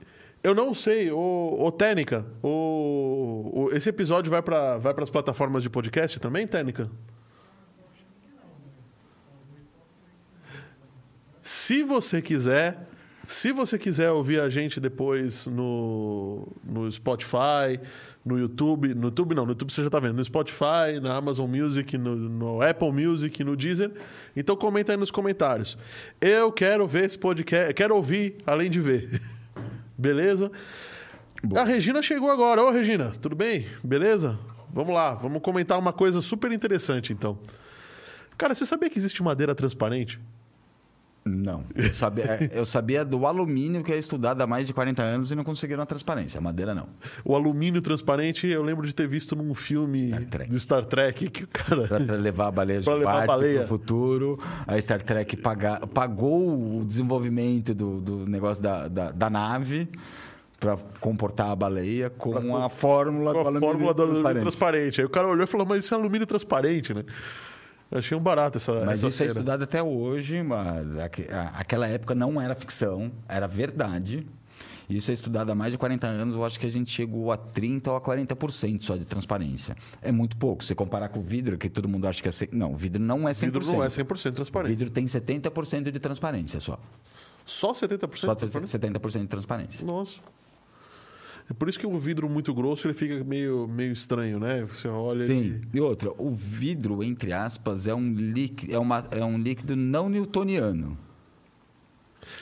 eu 0.41 0.55
não 0.55 0.74
sei, 0.74 1.11
ô, 1.11 1.57
ô 1.59 1.72
Técnica, 1.72 2.26
ô, 2.41 3.51
ô, 3.53 3.70
esse 3.72 3.89
episódio 3.89 4.32
vai 4.32 4.41
para 4.41 4.78
vai 4.78 4.93
as 4.97 5.09
plataformas 5.09 5.61
de 5.61 5.70
podcast 5.70 6.20
também, 6.20 6.47
Técnica? 6.47 6.89
Se 11.70 11.84
você 11.84 12.20
quiser, 12.20 12.89
se 13.28 13.51
você 13.51 13.78
quiser 13.78 14.09
ouvir 14.09 14.41
a 14.41 14.49
gente 14.49 14.80
depois 14.80 15.45
no, 15.45 16.47
no 16.63 16.89
Spotify, 16.89 17.80
no 18.26 18.39
YouTube, 18.39 18.95
no 18.95 19.03
YouTube 19.03 19.36
não, 19.36 19.45
no 19.45 19.51
YouTube 19.51 19.72
você 19.72 19.82
já 19.82 19.88
está 19.88 19.99
vendo, 19.99 20.15
no 20.15 20.26
Spotify, 20.26 20.99
na 20.99 21.15
Amazon 21.15 21.47
Music, 21.47 21.95
no, 21.95 22.15
no 22.15 22.59
Apple 22.59 22.91
Music, 22.91 23.43
no 23.43 23.55
Deezer, 23.55 23.91
então 24.36 24.55
comenta 24.55 24.93
aí 24.93 24.97
nos 24.97 25.11
comentários. 25.11 25.78
Eu 26.20 26.51
quero 26.51 26.88
ver 26.88 27.05
esse 27.05 27.20
podcast, 27.20 27.72
quero 27.76 27.95
ouvir 27.95 28.38
além 28.47 28.67
de 28.67 28.82
ver. 28.82 29.22
Beleza? 29.95 30.51
A 31.55 31.63
Regina 31.63 32.01
chegou 32.01 32.32
agora. 32.32 32.63
Ô, 32.63 32.72
Regina, 32.72 33.13
tudo 33.22 33.36
bem? 33.36 33.67
Beleza? 33.84 34.39
Vamos 34.74 34.91
lá, 34.91 35.13
vamos 35.13 35.39
comentar 35.43 35.78
uma 35.78 35.93
coisa 35.93 36.20
super 36.20 36.51
interessante 36.51 37.13
então. 37.13 37.38
Cara, 38.39 38.55
você 38.55 38.65
sabia 38.65 38.89
que 38.89 38.97
existe 38.97 39.22
madeira 39.22 39.53
transparente? 39.53 40.20
Não. 41.26 41.63
Eu 41.76 41.93
sabia, 41.93 42.24
é, 42.26 42.49
eu 42.53 42.65
sabia 42.65 43.05
do 43.05 43.26
alumínio 43.28 43.84
que 43.84 43.91
é 43.91 43.97
estudado 43.97 44.41
há 44.41 44.47
mais 44.47 44.65
de 44.67 44.74
40 44.74 45.03
anos 45.03 45.32
e 45.32 45.36
não 45.36 45.43
conseguiram 45.43 45.84
a 45.84 45.86
transparência. 45.86 46.38
A 46.39 46.41
madeira 46.41 46.74
não. 46.74 46.88
O 47.24 47.36
alumínio 47.36 47.82
transparente, 47.82 48.47
eu 48.47 48.63
lembro 48.63 48.88
de 48.88 48.95
ter 48.95 49.07
visto 49.07 49.36
num 49.36 49.53
filme 49.53 50.09
Star 50.28 50.47
do 50.47 50.59
Star 50.59 50.86
Trek 50.86 51.30
que 51.30 51.43
o 51.43 51.47
cara. 51.47 51.88
Para 51.88 52.15
levar 52.15 52.47
a 52.47 52.51
baleia 52.51 52.80
de 52.80 52.86
Pra 52.86 52.95
levar 52.95 53.24
a 53.24 53.28
baleia. 53.28 53.59
pro 53.59 53.67
futuro. 53.67 54.39
A 54.65 54.80
Star 54.82 55.01
Trek 55.01 55.38
paga- 55.38 55.86
pagou 55.88 56.80
o 56.80 56.86
desenvolvimento 56.86 57.74
do, 57.74 58.01
do 58.01 58.26
negócio 58.26 58.63
da, 58.63 58.88
da, 58.88 59.11
da 59.11 59.30
nave 59.30 59.88
para 60.59 60.78
comportar 60.99 61.51
a 61.51 61.55
baleia 61.55 62.09
com 62.09 62.32
Pra- 62.32 62.65
a 62.65 62.70
fórmula 62.70 63.34
com 63.34 63.39
a 63.39 63.43
do 63.43 63.47
alumínio 63.49 63.70
fórmula 63.70 63.93
do 63.93 64.01
alumínio 64.01 64.24
transparente. 64.24 64.41
transparente. 64.41 65.01
Aí 65.01 65.05
o 65.05 65.09
cara 65.09 65.28
olhou 65.28 65.43
e 65.43 65.47
falou, 65.47 65.65
mas 65.67 65.84
isso 65.86 65.93
é 65.93 65.97
alumínio 65.97 66.26
transparente, 66.28 66.93
né? 66.93 67.03
Eu 67.91 67.99
achei 67.99 68.15
um 68.17 68.21
barato 68.21 68.57
essa, 68.57 68.85
Mas 68.85 68.99
essa 69.03 69.07
isso 69.07 69.23
é 69.23 69.27
cena. 69.27 69.31
estudado 69.31 69.63
até 69.63 69.81
hoje. 69.81 70.41
Mas 70.43 70.87
aquela 71.55 71.87
época 71.87 72.13
não 72.13 72.39
era 72.39 72.53
ficção, 72.55 73.11
era 73.27 73.47
verdade. 73.47 74.25
Isso 74.89 75.11
é 75.11 75.13
estudado 75.13 75.51
há 75.51 75.55
mais 75.55 75.71
de 75.71 75.77
40 75.77 76.07
anos. 76.07 76.35
Eu 76.35 76.43
acho 76.43 76.59
que 76.59 76.65
a 76.65 76.69
gente 76.69 76.89
chegou 76.91 77.31
a 77.31 77.37
30% 77.37 77.87
ou 77.87 77.95
a 77.95 78.01
40% 78.01 78.81
só 78.83 78.95
de 78.97 79.05
transparência. 79.05 79.75
É 80.01 80.11
muito 80.11 80.35
pouco. 80.35 80.63
Se 80.63 80.73
comparar 80.73 81.09
com 81.09 81.19
o 81.19 81.21
vidro, 81.21 81.57
que 81.59 81.69
todo 81.69 81.87
mundo 81.87 82.07
acha 82.07 82.21
que 82.23 82.27
é... 82.29 82.31
Não, 82.51 82.73
o 82.73 82.75
vidro 82.75 83.01
não 83.01 83.27
é 83.29 83.31
100%. 83.31 83.39
vidro 83.45 83.65
não 83.67 83.83
é 83.83 83.87
100% 83.87 84.29
O 84.29 84.31
transparente. 84.33 84.69
vidro 84.69 84.89
tem 84.89 85.05
70% 85.05 85.91
de 85.91 85.99
transparência 85.99 86.59
só. 86.59 86.79
Só 87.45 87.71
70% 87.71 88.17
Só 88.17 88.33
transparente? 88.35 88.69
70% 88.71 89.21
de 89.21 89.27
transparência. 89.27 89.85
Nossa. 89.85 90.19
É 91.50 91.54
por 91.54 91.68
isso 91.68 91.80
que 91.80 91.88
o 91.88 91.97
vidro 91.97 92.30
muito 92.30 92.54
grosso 92.54 92.86
ele 92.86 92.93
fica 92.93 93.24
meio, 93.24 93.68
meio 93.68 93.91
estranho, 93.91 94.39
né? 94.39 94.64
Você 94.66 94.88
olha 94.88 95.26
Sim. 95.26 95.39
ele... 95.39 95.68
E 95.74 95.80
outra, 95.80 96.12
o 96.16 96.30
vidro, 96.30 97.04
entre 97.04 97.34
aspas, 97.34 97.88
é 97.88 97.93
um, 97.93 98.14
líquido, 98.14 98.74
é, 98.74 98.78
uma, 98.78 99.08
é 99.10 99.26
um 99.26 99.38
líquido 99.38 99.76
não 99.76 100.08
newtoniano. 100.10 100.95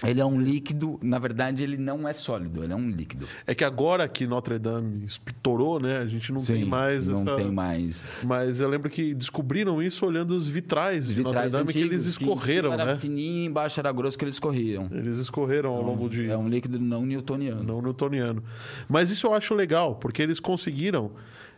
Ele 0.05 0.21
é 0.21 0.25
um 0.25 0.39
líquido, 0.39 0.99
na 1.01 1.17
verdade, 1.19 1.63
ele 1.63 1.77
não 1.77 2.07
é 2.07 2.13
sólido, 2.13 2.63
ele 2.63 2.73
é 2.73 2.75
um 2.75 2.89
líquido. 2.89 3.27
É 3.45 3.55
que 3.55 3.63
agora 3.63 4.07
que 4.07 4.27
Notre 4.27 4.59
Dame 4.59 5.05
estourou, 5.05 5.79
né? 5.79 5.99
A 5.99 6.05
gente 6.05 6.31
não 6.31 6.41
tem 6.43 6.63
Sim, 6.63 6.65
mais 6.65 7.07
não 7.07 7.21
essa... 7.21 7.35
tem 7.35 7.51
mais. 7.51 8.05
Mas 8.23 8.61
eu 8.61 8.69
lembro 8.69 8.89
que 8.89 9.13
descobriram 9.13 9.81
isso 9.81 10.05
olhando 10.05 10.31
os 10.31 10.47
vitrais, 10.47 11.07
de 11.07 11.23
Notre 11.23 11.49
Dame 11.49 11.71
que 11.73 11.79
antigos, 11.79 11.95
eles 11.95 12.05
escorreram, 12.05 12.69
em 12.69 12.71
cima 12.71 12.85
né? 12.85 12.91
Era 12.91 12.99
fininho, 12.99 13.49
embaixo 13.49 13.79
era 13.79 13.91
grosso 13.91 14.17
que 14.17 14.23
eles 14.23 14.35
escorriam. 14.35 14.87
Eles 14.91 15.17
escorreram 15.17 15.71
ao 15.71 15.81
longo 15.81 16.09
de... 16.09 16.29
É 16.29 16.37
um 16.37 16.47
líquido 16.47 16.79
não 16.79 17.05
newtoniano. 17.05 17.63
não 17.63 17.81
newtoniano. 17.81 18.43
Mas 18.87 19.09
isso 19.09 19.27
eu 19.27 19.33
acho 19.33 19.53
legal, 19.55 19.95
porque 19.95 20.21
eles 20.21 20.39
conseguiram. 20.39 21.11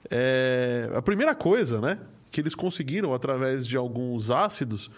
é, 0.10 0.90
A 0.96 1.02
primeira 1.02 1.36
coisa, 1.36 1.80
né? 1.82 2.00
Que 2.32 2.42
eles 2.42 2.56
conseguiram, 2.56 3.14
através 3.14 3.68
de 3.68 3.76
alguns 3.76 4.32
ácidos, 4.32 4.90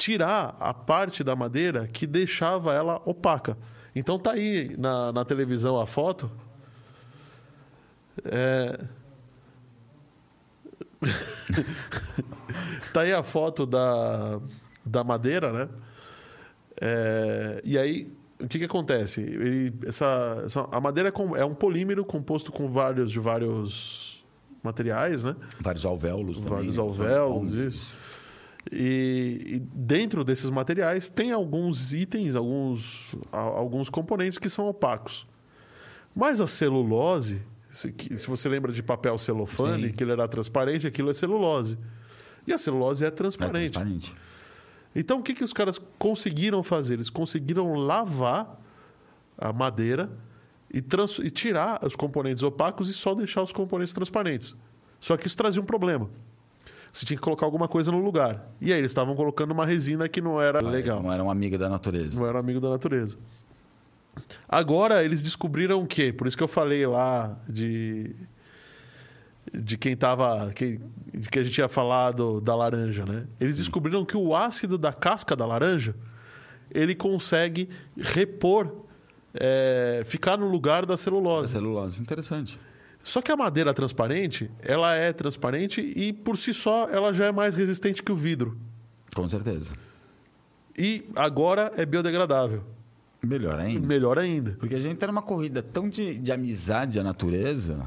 tirar 0.00 0.56
a 0.58 0.72
parte 0.72 1.22
da 1.22 1.36
madeira 1.36 1.86
que 1.86 2.06
deixava 2.06 2.72
ela 2.72 3.02
opaca. 3.04 3.58
Então 3.94 4.18
tá 4.18 4.32
aí 4.32 4.74
na, 4.78 5.12
na 5.12 5.26
televisão 5.26 5.78
a 5.78 5.86
foto. 5.86 6.30
É... 8.24 8.80
tá 12.94 13.02
aí 13.02 13.12
a 13.12 13.22
foto 13.22 13.66
da, 13.66 14.40
da 14.84 15.04
madeira, 15.04 15.52
né? 15.52 15.68
É, 16.80 17.60
e 17.62 17.76
aí, 17.76 18.10
o 18.40 18.48
que, 18.48 18.58
que 18.58 18.64
acontece? 18.64 19.20
Ele, 19.20 19.74
essa, 19.86 20.42
essa- 20.46 20.68
a 20.72 20.80
madeira 20.80 21.10
é 21.10 21.40
é 21.40 21.44
um 21.44 21.54
polímero 21.54 22.06
composto 22.06 22.50
com 22.50 22.68
vários 22.68 23.10
de 23.10 23.20
vários 23.20 24.24
materiais, 24.62 25.24
né? 25.24 25.36
Vários 25.60 25.84
alvéolos 25.84 26.38
também. 26.38 26.54
Vários 26.54 26.76
né? 26.76 26.82
alvéolos, 26.82 27.52
isso. 27.52 27.98
E, 28.72 29.42
e 29.46 29.58
dentro 29.58 30.22
desses 30.22 30.50
materiais 30.50 31.08
tem 31.08 31.32
alguns 31.32 31.92
itens, 31.92 32.34
alguns, 32.36 33.14
alguns 33.32 33.88
componentes 33.88 34.38
que 34.38 34.48
são 34.50 34.66
opacos. 34.68 35.26
Mas 36.14 36.40
a 36.40 36.46
celulose, 36.46 37.40
se, 37.70 37.94
se 38.16 38.26
você 38.26 38.48
lembra 38.48 38.72
de 38.72 38.82
papel 38.82 39.16
celofane, 39.16 39.88
Sim. 39.88 39.92
que 39.94 40.04
ele 40.04 40.12
era 40.12 40.26
transparente, 40.28 40.86
aquilo 40.86 41.10
é 41.10 41.14
celulose. 41.14 41.78
E 42.46 42.52
a 42.52 42.58
celulose 42.58 43.04
é 43.04 43.08
É 43.08 43.10
transparente. 43.10 43.72
transparente. 43.72 44.14
Então, 44.94 45.20
o 45.20 45.22
que, 45.22 45.34
que 45.34 45.44
os 45.44 45.52
caras 45.52 45.80
conseguiram 45.98 46.62
fazer? 46.62 46.94
Eles 46.94 47.08
conseguiram 47.10 47.74
lavar 47.74 48.60
a 49.38 49.52
madeira 49.52 50.10
e, 50.72 50.82
trans- 50.82 51.18
e 51.20 51.30
tirar 51.30 51.78
os 51.84 51.94
componentes 51.94 52.42
opacos 52.42 52.88
e 52.88 52.92
só 52.92 53.14
deixar 53.14 53.40
os 53.42 53.52
componentes 53.52 53.94
transparentes. 53.94 54.54
Só 54.98 55.16
que 55.16 55.26
isso 55.28 55.36
trazia 55.36 55.62
um 55.62 55.64
problema. 55.64 56.10
Você 56.92 57.06
tinha 57.06 57.16
que 57.16 57.22
colocar 57.22 57.46
alguma 57.46 57.68
coisa 57.68 57.92
no 57.92 57.98
lugar. 58.02 58.50
E 58.60 58.72
aí 58.72 58.78
eles 58.78 58.90
estavam 58.90 59.14
colocando 59.14 59.52
uma 59.52 59.64
resina 59.64 60.08
que 60.08 60.20
não 60.20 60.40
era 60.40 60.60
legal, 60.60 61.02
Não 61.02 61.12
era 61.12 61.22
uma 61.22 61.32
amiga 61.32 61.56
da 61.56 61.68
natureza. 61.68 62.18
não 62.18 62.26
era 62.26 62.38
amigo 62.38 62.60
da 62.60 62.68
natureza. 62.68 63.16
Agora 64.48 65.04
eles 65.04 65.22
descobriram 65.22 65.82
o 65.82 65.86
quê? 65.86 66.12
Por 66.12 66.26
isso 66.26 66.36
que 66.36 66.42
eu 66.42 66.48
falei 66.48 66.86
lá 66.86 67.36
de 67.48 68.14
de 69.52 69.76
quem 69.76 69.96
tava 69.96 70.52
quem, 70.54 70.80
de 71.12 71.28
que 71.28 71.38
a 71.38 71.42
gente 71.42 71.58
ia 71.58 71.68
falar 71.68 72.12
do- 72.12 72.40
da 72.40 72.54
laranja, 72.54 73.04
né? 73.04 73.26
Eles 73.40 73.56
descobriram 73.56 74.04
que 74.04 74.16
o 74.16 74.34
ácido 74.34 74.76
da 74.78 74.92
casca 74.92 75.34
da 75.34 75.44
laranja 75.46 75.94
ele 76.72 76.94
consegue 76.94 77.68
repor 77.96 78.84
é, 79.34 80.02
ficar 80.04 80.36
no 80.36 80.48
lugar 80.48 80.84
da 80.86 80.94
A 80.94 80.96
celulose. 80.96 81.52
celulose, 81.52 82.00
interessante. 82.00 82.58
Só 83.02 83.22
que 83.22 83.32
a 83.32 83.36
madeira 83.36 83.72
transparente, 83.72 84.50
ela 84.60 84.94
é 84.94 85.12
transparente 85.12 85.80
e 85.80 86.12
por 86.12 86.36
si 86.36 86.52
só 86.52 86.88
ela 86.88 87.12
já 87.12 87.26
é 87.26 87.32
mais 87.32 87.54
resistente 87.54 88.02
que 88.02 88.12
o 88.12 88.16
vidro. 88.16 88.58
Com 89.14 89.28
certeza. 89.28 89.72
E 90.76 91.08
agora 91.16 91.72
é 91.76 91.84
biodegradável. 91.84 92.62
Melhor 93.22 93.58
ainda. 93.58 93.86
Melhor 93.86 94.18
ainda. 94.18 94.56
Porque 94.58 94.74
a 94.74 94.80
gente 94.80 94.96
tá 94.96 95.06
numa 95.06 95.22
corrida 95.22 95.62
tão 95.62 95.88
de, 95.88 96.18
de 96.18 96.32
amizade 96.32 96.98
à 96.98 97.02
natureza, 97.02 97.86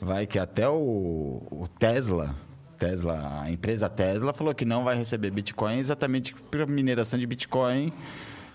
vai 0.00 0.26
que 0.26 0.38
até 0.38 0.68
o, 0.68 1.42
o 1.50 1.68
Tesla, 1.78 2.34
Tesla, 2.78 3.42
a 3.42 3.50
empresa 3.50 3.90
Tesla 3.90 4.32
falou 4.32 4.54
que 4.54 4.64
não 4.64 4.84
vai 4.84 4.96
receber 4.96 5.30
Bitcoin 5.30 5.78
exatamente 5.78 6.34
para 6.50 6.66
mineração 6.66 7.18
de 7.18 7.26
Bitcoin 7.26 7.92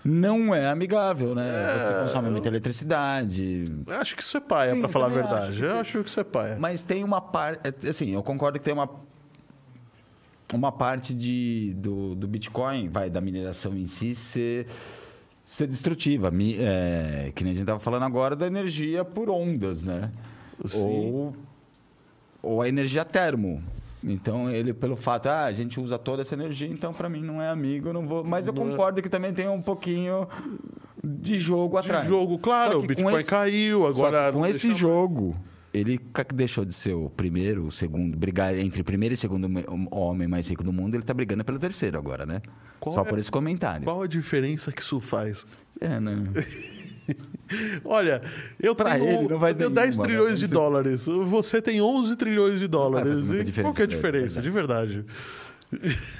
não 0.06 0.54
é 0.54 0.66
amigável, 0.66 1.34
né? 1.34 1.44
Você 1.78 2.02
consome 2.04 2.30
muita 2.30 2.48
eletricidade. 2.48 3.64
Eu 3.86 3.96
Acho 3.98 4.14
que 4.16 4.22
isso 4.22 4.36
é 4.36 4.40
paia, 4.40 4.76
pra 4.76 4.88
falar 4.88 5.06
a 5.06 5.08
verdade. 5.10 5.48
acho 5.50 5.58
que- 5.58 5.64
Eu 5.64 5.76
acho 5.78 6.02
que 6.04 6.08
isso 6.08 6.20
é 6.20 6.24
paia. 6.24 6.56
Mas 6.58 6.82
tem 6.82 7.02
uma 7.04 7.20
parte, 7.20 7.60
assim, 7.88 8.10
eu 8.14 8.22
concordo 8.22 8.58
que 8.58 8.64
tem 8.64 8.74
uma 8.74 8.88
uma 10.54 10.70
parte 10.70 11.12
de, 11.12 11.74
do, 11.76 12.14
do 12.14 12.28
Bitcoin, 12.28 12.88
vai, 12.88 13.10
da 13.10 13.20
mineração 13.20 13.76
em 13.76 13.84
si 13.86 14.14
ser, 14.14 14.68
ser 15.44 15.66
destrutiva. 15.66 16.30
É, 16.60 17.32
que 17.34 17.42
nem 17.42 17.50
a 17.50 17.54
gente 17.54 17.62
estava 17.64 17.80
falando 17.80 18.04
agora 18.04 18.36
da 18.36 18.46
energia 18.46 19.04
por 19.04 19.28
ondas, 19.28 19.82
né? 19.82 20.10
Sim. 20.64 20.78
Ou, 21.12 21.36
ou 22.42 22.62
a 22.62 22.68
energia 22.68 23.04
termo. 23.04 23.60
Então, 24.08 24.48
ele, 24.48 24.72
pelo 24.72 24.94
fato, 24.94 25.26
ah, 25.26 25.46
a 25.46 25.52
gente 25.52 25.80
usa 25.80 25.98
toda 25.98 26.22
essa 26.22 26.34
energia, 26.34 26.68
então 26.68 26.94
para 26.94 27.08
mim 27.08 27.22
não 27.22 27.42
é 27.42 27.48
amigo, 27.48 27.92
não 27.92 28.06
vou. 28.06 28.22
Mas 28.22 28.46
eu 28.46 28.52
é. 28.52 28.56
concordo 28.56 29.02
que 29.02 29.08
também 29.08 29.32
tem 29.32 29.48
um 29.48 29.60
pouquinho 29.60 30.28
de 31.02 31.38
jogo 31.40 31.80
De 31.80 31.86
atrás. 31.88 32.06
jogo, 32.06 32.38
claro, 32.38 32.78
o 32.78 32.82
Bitcoin 32.86 33.16
esse- 33.16 33.28
caiu, 33.28 33.84
agora. 33.84 34.26
que 34.32 34.38
com 34.38 34.46
esse 34.46 34.72
jogo, 34.72 35.34
ele 35.74 36.00
deixou 36.32 36.64
de 36.64 36.72
ser 36.72 36.94
o 36.94 37.10
primeiro, 37.10 37.66
o 37.66 37.72
segundo, 37.72 38.16
brigar 38.16 38.56
entre 38.56 38.82
primeiro 38.84 39.14
e 39.14 39.16
segundo 39.16 39.48
me- 39.48 39.64
homem 39.90 40.28
mais 40.28 40.46
rico 40.48 40.62
do 40.62 40.72
mundo, 40.72 40.94
ele 40.94 41.02
tá 41.02 41.12
brigando 41.12 41.44
pelo 41.44 41.58
terceiro 41.58 41.98
agora, 41.98 42.24
né? 42.24 42.40
Qual 42.78 42.94
Só 42.94 43.02
é- 43.02 43.04
por 43.04 43.18
esse 43.18 43.30
comentário. 43.30 43.84
Qual 43.84 44.02
a 44.02 44.06
diferença 44.06 44.70
que 44.70 44.80
isso 44.82 45.00
faz? 45.00 45.44
É, 45.80 45.98
né? 45.98 46.16
Olha, 47.84 48.22
eu 48.60 48.74
Pra 48.74 48.92
tenho, 48.98 49.06
ele 49.20 49.28
não 49.28 49.38
faz 49.40 49.52
eu 49.52 49.58
tenho 49.58 49.70
10 49.70 49.86
nenhuma, 49.88 50.04
trilhões 50.04 50.38
de 50.38 50.46
dólares. 50.46 51.06
Você 51.06 51.62
tem 51.62 51.80
11 51.80 52.16
trilhões 52.16 52.58
de 52.60 52.66
dólares. 52.68 53.30
E 53.30 53.62
qual 53.62 53.72
que 53.72 53.82
é 53.82 53.84
a 53.84 53.88
diferença? 53.88 54.42
De 54.42 54.50
verdade. 54.50 55.04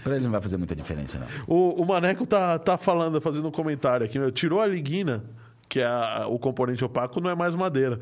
pra 0.03 0.17
ele 0.17 0.25
não 0.25 0.31
vai 0.31 0.41
fazer 0.41 0.57
muita 0.57 0.75
diferença, 0.77 1.19
não. 1.19 1.27
O, 1.47 1.83
o 1.83 1.87
Maneco 1.87 2.27
tá, 2.27 2.59
tá 2.59 2.77
falando, 2.79 3.21
fazendo 3.21 3.49
um 3.49 3.53
comentário 3.53 4.05
aqui. 4.07 4.19
meu. 4.19 4.31
Tirou 4.31 4.61
a 4.61 4.67
liguina, 4.67 5.25
que 5.69 5.81
é 5.81 5.87
a- 5.87 6.27
o 6.29 6.39
componente 6.39 6.85
opaco, 6.85 7.21
não 7.21 7.31
é 7.31 7.35
mais 7.35 7.55
madeira. 7.55 8.01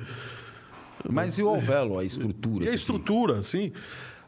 Mas 1.09 1.37
e 1.39 1.43
o 1.43 1.49
alvéolo, 1.49 1.99
a 1.99 2.05
estrutura? 2.05 2.65
E 2.65 2.69
a 2.69 2.75
estrutura, 2.75 3.43
sim. 3.43 3.73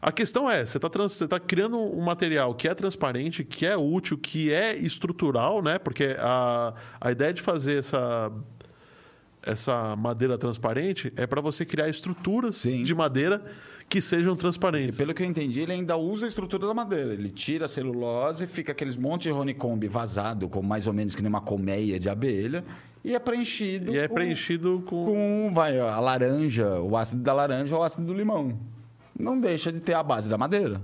A 0.03 0.13
questão 0.13 0.49
é, 0.49 0.65
você 0.65 0.77
está 0.77 0.89
tá 1.29 1.41
criando 1.41 1.79
um 1.79 2.03
material 2.03 2.55
que 2.55 2.69
é 2.69 2.75
transparente, 2.75 3.43
que 3.43 3.65
é 3.65 3.77
útil, 3.77 4.19
que 4.19 4.53
é 4.53 4.77
estrutural, 4.77 5.63
né? 5.63 5.79
Porque 5.79 6.15
a, 6.19 6.75
a 7.01 7.11
ideia 7.11 7.33
de 7.33 7.41
fazer 7.41 7.79
essa, 7.79 8.31
essa 9.47 9.95
madeira 9.97 10.37
transparente 10.37 11.13
é 11.17 11.27
para 11.27 11.41
você 11.41 11.65
criar 11.65 11.89
estruturas 11.89 12.57
Sim. 12.57 12.83
de 12.83 12.95
madeira 12.95 13.43
que 13.89 14.01
sejam 14.01 14.35
E 14.35 14.37
transparentes. 14.37 14.99
pelo 14.99 15.15
que 15.15 15.23
eu 15.23 15.27
entendi, 15.27 15.61
ele 15.61 15.73
ainda 15.73 15.97
usa 15.97 16.27
a 16.27 16.29
estrutura 16.29 16.67
da 16.67 16.75
madeira. 16.75 17.13
Ele 17.15 17.29
tira 17.29 17.67
a 17.67 17.69
celulose, 17.69 18.47
fica 18.47 18.73
aqueles 18.73 18.97
monte 18.97 19.23
de 19.25 19.31
honeycomb 19.33 19.87
vazado, 19.89 20.49
com 20.49 20.61
mais 20.61 20.87
ou 20.89 20.93
menos 20.93 21.15
que 21.15 21.23
nem 21.23 21.29
uma 21.29 21.41
colmeia 21.41 21.99
de 22.01 22.09
abelha, 22.09 22.65
e 23.05 23.15
é 23.15 23.19
preenchido. 23.21 23.95
E 23.95 23.99
é 23.99 24.09
com- 24.09 24.15
preenchido 24.15 24.83
com. 24.85 25.05
com 25.07 25.51
vai, 25.55 25.79
a 25.79 26.01
laranja, 26.01 26.81
o 26.81 26.97
ácido 26.97 27.23
da 27.23 27.33
laranja 27.33 27.77
ou 27.77 27.83
o 27.83 27.85
ácido 27.85 28.05
do 28.05 28.13
limão. 28.13 28.59
Não 29.17 29.41
deixa 29.41 29.71
de 29.73 29.79
ter 29.79 29.95
a 29.95 30.03
base 30.03 30.29
da 30.29 30.37
madeira. 30.37 30.81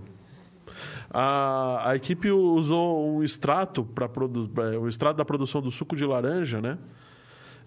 A, 1.11 1.91
a 1.91 1.97
equipe 1.97 2.31
usou 2.31 3.17
um 3.17 3.23
extrato 3.23 3.85
para 3.85 4.09
o 4.81 4.89
extrato 4.89 5.17
da 5.17 5.25
produção 5.25 5.61
do 5.61 5.71
suco 5.71 5.95
de 5.95 6.05
laranja, 6.07 6.61
né? 6.61 6.79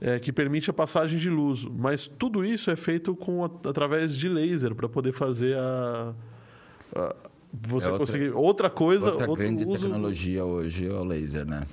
É, 0.02 0.20
que 0.20 0.32
permite 0.34 0.70
a 0.70 0.74
passagem 0.74 1.18
de 1.18 1.30
luz. 1.30 1.64
Mas 1.66 2.06
tudo 2.06 2.44
isso 2.44 2.70
é 2.70 2.76
feito 2.76 3.16
com 3.16 3.44
através 3.46 4.16
de 4.16 4.28
laser 4.28 4.76
para 4.76 4.90
poder 4.90 5.14
fazer 5.14 5.58
a, 5.58 6.14
a- 6.96 7.16
você 7.54 7.88
É 7.88 7.92
outra- 7.92 8.06
conseguir 8.06 8.30
outra 8.32 8.70
coisa, 8.70 9.12
Outra 9.12 9.30
outro 9.30 9.44
grande 9.46 9.64
uso. 9.66 9.84
tecnologia 9.88 10.44
hoje 10.44 10.86
é 10.88 10.92
o 10.94 11.04
laser, 11.06 11.46
né? 11.46 11.64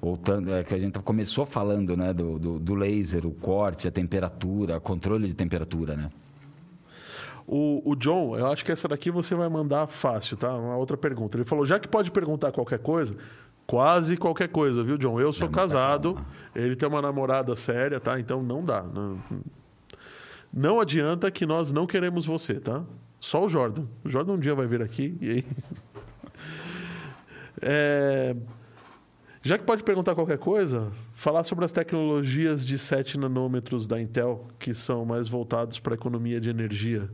Ou 0.00 0.16
tanto, 0.16 0.52
é 0.52 0.62
que 0.62 0.72
a 0.74 0.78
gente 0.78 0.96
começou 1.00 1.44
falando, 1.44 1.96
né, 1.96 2.12
do, 2.12 2.38
do, 2.38 2.58
do 2.60 2.74
laser, 2.74 3.26
o 3.26 3.32
corte, 3.32 3.88
a 3.88 3.90
temperatura, 3.90 4.78
controle 4.78 5.26
de 5.26 5.34
temperatura, 5.34 5.96
né? 5.96 6.10
O, 7.46 7.82
o 7.84 7.94
John, 7.96 8.38
eu 8.38 8.46
acho 8.46 8.64
que 8.64 8.72
essa 8.72 8.88
daqui 8.88 9.10
você 9.10 9.34
vai 9.34 9.48
mandar 9.48 9.86
fácil, 9.86 10.36
tá? 10.36 10.54
Uma 10.56 10.76
outra 10.76 10.96
pergunta. 10.96 11.36
Ele 11.36 11.44
falou, 11.44 11.66
já 11.66 11.78
que 11.78 11.86
pode 11.88 12.10
perguntar 12.10 12.52
qualquer 12.52 12.78
coisa, 12.78 13.16
quase 13.66 14.16
qualquer 14.16 14.48
coisa, 14.48 14.82
viu, 14.82 14.96
John? 14.98 15.20
Eu 15.20 15.32
sou 15.32 15.46
muita 15.46 15.60
casado, 15.60 16.18
ele 16.54 16.76
tem 16.76 16.88
uma 16.88 17.02
namorada 17.02 17.54
séria, 17.56 17.98
tá? 18.00 18.18
Então 18.18 18.42
não 18.42 18.64
dá. 18.64 18.82
Não, 18.82 19.18
não 20.52 20.80
adianta 20.80 21.30
que 21.30 21.44
nós 21.46 21.72
não 21.72 21.86
queremos 21.86 22.24
você, 22.24 22.60
tá? 22.60 22.82
Só 23.20 23.44
o 23.44 23.48
Jordan. 23.48 23.86
O 24.04 24.08
Jordan 24.10 24.34
um 24.34 24.38
dia 24.38 24.54
vai 24.54 24.66
vir 24.66 24.82
aqui 24.82 25.16
e 25.20 25.30
aí... 25.30 25.44
É, 27.62 28.34
Já 29.42 29.56
que 29.56 29.64
pode 29.64 29.82
perguntar 29.82 30.14
qualquer 30.14 30.38
coisa, 30.38 30.90
falar 31.14 31.44
sobre 31.44 31.64
as 31.66 31.72
tecnologias 31.72 32.64
de 32.64 32.78
7 32.78 33.18
nanômetros 33.18 33.86
da 33.86 34.00
Intel, 34.00 34.48
que 34.58 34.74
são 34.74 35.04
mais 35.04 35.28
voltados 35.28 35.78
para 35.78 35.94
a 35.94 35.96
economia 35.96 36.40
de 36.40 36.50
energia. 36.50 37.10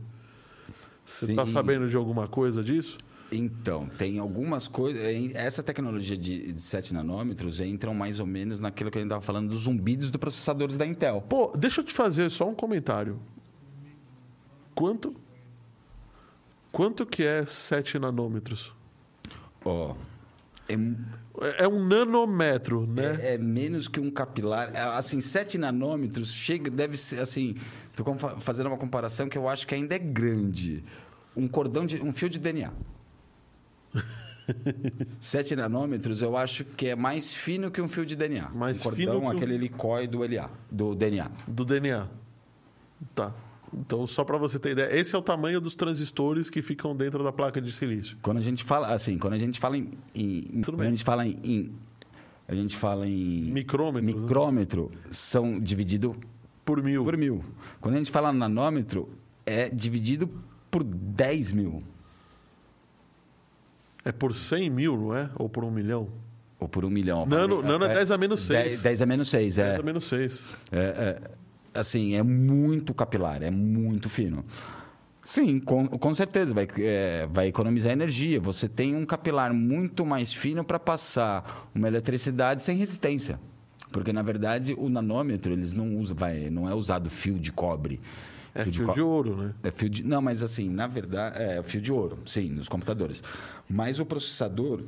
Você 1.05 1.29
está 1.29 1.45
sabendo 1.45 1.89
de 1.89 1.97
alguma 1.97 2.27
coisa 2.27 2.63
disso? 2.63 2.97
Então, 3.31 3.87
tem 3.97 4.19
algumas 4.19 4.67
coisas. 4.67 5.07
em- 5.07 5.31
Essa 5.33 5.63
tecnologia 5.63 6.17
de, 6.17 6.51
de 6.51 6.61
7 6.61 6.93
nanômetros 6.93 7.61
entram 7.61 7.93
mais 7.93 8.19
ou 8.19 8.25
menos 8.25 8.59
naquilo 8.59 8.91
que 8.91 8.97
a 8.97 9.01
gente 9.01 9.07
estava 9.07 9.21
falando 9.21 9.49
dos 9.49 9.61
zumbidos 9.61 10.11
dos 10.11 10.19
processadores 10.19 10.75
da 10.77 10.85
Intel. 10.85 11.21
Pô, 11.21 11.51
deixa 11.57 11.79
eu 11.81 11.85
te 11.85 11.93
fazer 11.93 12.29
só 12.29 12.47
um 12.49 12.53
comentário. 12.55 13.19
Quanto 14.75 15.15
quanto 16.71 17.05
que 17.05 17.23
é 17.23 17.45
7 17.45 17.99
nanômetros? 17.99 18.73
Ó. 19.63 19.95
é, 20.67 20.73
É- 20.73 21.63
É 21.63 21.67
um 21.67 21.85
nanômetro, 21.85 22.85
né? 22.85 23.17
é, 23.21 23.33
é 23.35 23.37
menos 23.37 23.87
que 23.87 23.99
um 23.99 24.11
capilar. 24.11 24.71
É, 24.73 24.79
Assim, 24.97 25.21
7 25.21 25.57
nanômetros 25.57 26.33
chega, 26.33 26.69
deve 26.69 26.97
ser 26.97 27.19
assim. 27.21 27.55
Com- 28.03 28.17
fazendo 28.17 28.67
uma 28.67 28.77
comparação 28.77 29.29
que 29.29 29.37
eu 29.37 29.47
acho 29.47 29.65
que 29.65 29.73
ainda 29.75 29.95
é 29.95 29.99
grande. 29.99 30.83
Um 31.35 31.47
cordão 31.47 31.85
de. 31.85 32.01
um 32.01 32.11
fio 32.11 32.29
de 32.29 32.37
DNA. 32.39 32.71
7 35.19 35.55
nanômetros 35.55 36.21
eu 36.21 36.35
acho 36.35 36.63
que 36.65 36.87
é 36.87 36.95
mais 36.95 37.33
fino 37.33 37.69
que 37.71 37.81
um 37.81 37.87
fio 37.87 38.05
de 38.05 38.15
DNA. 38.15 38.49
Mais 38.49 38.79
um 38.79 38.83
cordão, 38.83 38.97
fino 38.97 39.11
que 39.19 39.25
um- 39.25 39.29
aquele 39.29 39.53
helicóide 39.55 40.07
do 40.07 40.23
LA, 40.23 40.49
do 40.69 40.95
DNA. 40.95 41.31
Do 41.47 41.63
DNA. 41.65 42.07
Tá. 43.15 43.33
Então, 43.73 44.05
só 44.05 44.25
para 44.25 44.37
você 44.37 44.59
ter 44.59 44.71
ideia, 44.71 44.93
esse 44.93 45.15
é 45.15 45.17
o 45.17 45.21
tamanho 45.21 45.61
dos 45.61 45.75
transistores 45.75 46.49
que 46.49 46.61
ficam 46.61 46.93
dentro 46.95 47.23
da 47.23 47.31
placa 47.31 47.61
de 47.61 47.71
silício. 47.71 48.17
Quando 48.21 48.37
a 48.37 48.41
gente 48.41 48.63
fala, 48.65 48.93
assim, 48.93 49.17
quando 49.17 49.33
a 49.33 49.37
gente 49.37 49.59
fala 49.59 49.77
em. 49.77 49.91
em- 50.13 50.61
quando 50.65 50.77
bem. 50.77 50.87
a 50.87 50.89
gente 50.89 51.03
fala 51.03 51.25
em, 51.25 51.37
em- 51.43 51.71
A 52.49 52.53
gente 52.55 52.75
fala 52.75 53.07
em. 53.07 53.45
Né? 53.45 53.51
Micrômetro 54.01 54.91
são 55.09 55.57
dividido 55.57 56.13
Por 56.65 56.83
mil. 56.83 57.05
por 57.05 57.15
mil. 57.15 57.45
Quando 57.79 57.95
a 57.95 57.97
gente 57.99 58.11
fala 58.11 58.33
nanômetro, 58.33 59.07
é 59.45 59.69
dividido 59.69 60.29
por 60.69 60.83
10 60.83 61.53
mil. 61.53 61.81
É 64.03 64.11
por 64.11 64.33
100 64.33 64.69
mil, 64.69 64.97
não 64.97 65.15
é? 65.15 65.29
Ou 65.35 65.47
por 65.47 65.63
um 65.63 65.71
milhão? 65.71 66.09
Ou 66.59 66.67
por 66.67 66.85
um 66.85 66.89
milhão. 66.89 67.25
Nano, 67.25 67.61
nano 67.61 67.85
é 67.85 67.93
10 67.93 68.11
a 68.11 68.17
menos 68.17 68.41
6. 68.41 68.63
10, 68.63 68.83
10 68.83 69.01
a 69.01 69.05
menos 69.05 69.29
6, 69.29 69.57
é. 69.57 69.67
10 69.69 69.79
a 69.79 69.83
menos 69.83 70.03
6. 70.05 70.57
É, 70.71 70.77
é, 70.79 71.21
assim, 71.73 72.15
é 72.15 72.23
muito 72.23 72.93
capilar, 72.93 73.41
é 73.41 73.51
muito 73.51 74.09
fino. 74.09 74.45
Sim, 75.23 75.59
com, 75.59 75.87
com 75.87 76.13
certeza, 76.13 76.53
vai, 76.53 76.67
é, 76.79 77.27
vai 77.31 77.47
economizar 77.47 77.91
energia. 77.91 78.39
Você 78.39 78.67
tem 78.67 78.95
um 78.95 79.05
capilar 79.05 79.53
muito 79.53 80.05
mais 80.05 80.33
fino 80.33 80.63
para 80.63 80.79
passar 80.79 81.69
uma 81.73 81.87
eletricidade 81.87 82.63
sem 82.63 82.77
resistência. 82.77 83.39
Porque, 83.91 84.11
na 84.13 84.21
verdade, 84.21 84.73
o 84.77 84.89
nanômetro 84.89 85.51
eles 85.51 85.73
não 85.73 85.97
usa, 85.97 86.13
vai, 86.13 86.49
não 86.49 86.67
é 86.67 86.73
usado 86.73 87.09
fio 87.09 87.37
de 87.37 87.51
cobre. 87.51 87.99
É 88.53 88.65
fio, 88.65 88.87
de, 88.87 88.93
de, 88.93 89.01
ouro, 89.01 89.37
né? 89.37 89.53
É 89.63 89.71
fio 89.71 89.89
de, 89.89 90.03
não, 90.03 90.21
mas 90.21 90.43
assim, 90.43 90.69
na 90.69 90.87
verdade, 90.87 91.41
é 91.41 91.63
fio 91.63 91.81
de 91.81 91.91
ouro, 91.91 92.19
sim, 92.25 92.49
nos 92.49 92.67
computadores. 92.67 93.23
Mas 93.69 93.99
o 93.99 94.05
processador, 94.05 94.83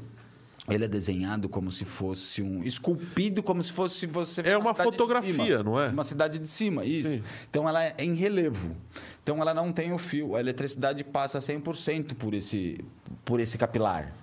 ele 0.67 0.83
é 0.83 0.87
desenhado 0.87 1.47
como 1.47 1.71
se 1.71 1.85
fosse 1.85 2.41
um. 2.41 2.63
esculpido 2.63 3.41
como 3.41 3.63
se 3.63 3.71
fosse 3.71 4.05
você. 4.05 4.41
É 4.41 4.57
uma, 4.57 4.67
uma 4.67 4.75
fotografia, 4.75 5.63
não 5.63 5.79
é? 5.79 5.87
Uma 5.87 6.03
cidade 6.03 6.39
de 6.39 6.47
cima, 6.47 6.85
isso. 6.85 7.09
Sim. 7.09 7.23
Então 7.49 7.67
ela 7.67 7.83
é 7.83 7.95
em 7.99 8.13
relevo. 8.13 8.75
Então 9.21 9.41
ela 9.41 9.53
não 9.53 9.71
tem 9.71 9.93
o 9.93 9.97
fio. 9.97 10.35
A 10.35 10.39
eletricidade 10.39 11.03
passa 11.03 11.39
100% 11.39 12.15
por 12.15 12.33
esse, 12.33 12.83
por 13.23 13.39
esse 13.39 13.57
capilar. 13.57 14.13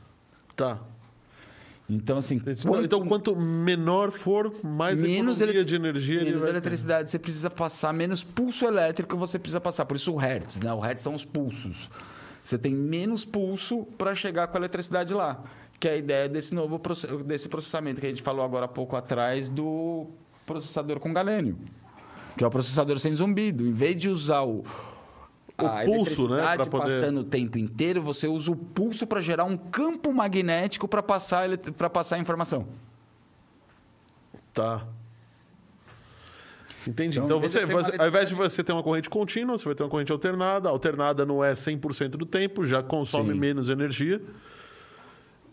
Tá. 0.55 0.79
Então, 1.91 2.19
assim. 2.19 2.39
Quanto, 2.39 2.85
então, 2.85 3.05
quanto 3.05 3.35
menor 3.35 4.13
for, 4.13 4.55
mais 4.63 5.03
menos 5.03 5.41
economia 5.41 5.65
de 5.65 5.75
energia 5.75 6.23
menos 6.23 6.45
eletricidade. 6.45 7.07
Ter. 7.07 7.11
Você 7.11 7.19
precisa 7.19 7.51
passar, 7.51 7.93
menos 7.93 8.23
pulso 8.23 8.65
elétrico 8.65 9.17
você 9.17 9.41
precisa 9.41 9.61
passar. 9.61 9.85
Por 9.85 9.97
isso 9.97 10.13
o 10.15 10.17
Hertz, 10.17 10.61
né? 10.61 10.73
O 10.73 10.79
Hertz 10.79 11.03
são 11.03 11.15
os 11.15 11.25
pulsos. 11.25 11.91
Você 12.45 12.57
tem 12.57 12.73
menos 12.73 13.25
pulso 13.25 13.85
para 13.99 14.15
chegar 14.15 14.47
com 14.47 14.57
a 14.57 14.61
eletricidade 14.61 15.13
lá. 15.13 15.43
Que 15.81 15.89
é 15.89 15.93
a 15.93 15.97
ideia 15.97 16.29
desse 16.29 16.55
novo 16.55 16.81
desse 17.25 17.49
processamento 17.49 18.01
que 18.01 18.07
a 18.07 18.11
gente 18.11 18.23
falou 18.23 18.45
agora 18.45 18.67
há 18.67 18.69
pouco 18.69 18.95
atrás 18.95 19.49
do 19.49 20.07
processador 20.47 21.01
com 21.01 21.13
galênio. 21.13 21.59
Que 22.37 22.45
é 22.45 22.47
o 22.47 22.51
processador 22.51 23.01
sem 23.01 23.13
zumbido. 23.13 23.67
Em 23.67 23.73
vez 23.73 23.97
de 23.97 24.09
usar 24.09 24.43
o, 24.43 24.63
o 25.67 25.85
pulso, 25.85 26.29
né? 26.29 26.43
Para 26.57 26.67
poder... 26.67 27.01
passando 27.01 27.21
o 27.21 27.25
tempo 27.25 27.59
inteiro, 27.59 28.03
você 28.03 28.27
usa 28.27 28.51
o 28.51 28.57
pulso 28.57 29.07
para 29.07 29.21
gerar 29.21 29.45
um 29.45 29.57
campo 29.57 30.13
magnético 30.13 30.87
para 30.89 31.03
passar, 31.03 31.49
para 31.59 31.91
passar 31.91 32.17
a 32.17 32.19
informação. 32.19 32.67
Tá. 34.53 34.87
Entendi. 36.87 37.19
Então, 37.19 37.39
então 37.39 37.41
você, 37.41 37.67
você 37.67 37.93
ao 37.99 38.09
invés 38.09 38.29
de 38.29 38.35
você 38.35 38.65
ter 38.65 38.73
uma 38.73 38.83
corrente 38.83 39.11
contínua, 39.11 39.59
você 39.59 39.65
vai 39.65 39.75
ter 39.75 39.83
uma 39.83 39.91
corrente 39.91 40.13
alternada. 40.13 40.69
A 40.69 40.73
alternada 40.73 41.27
não 41.27 41.45
é 41.45 41.53
100% 41.53 42.11
do 42.11 42.27
tempo, 42.27 42.65
já 42.65 42.83
consome 42.83 43.33
Sim. 43.33 43.39
menos 43.39 43.69
energia. 43.69 44.21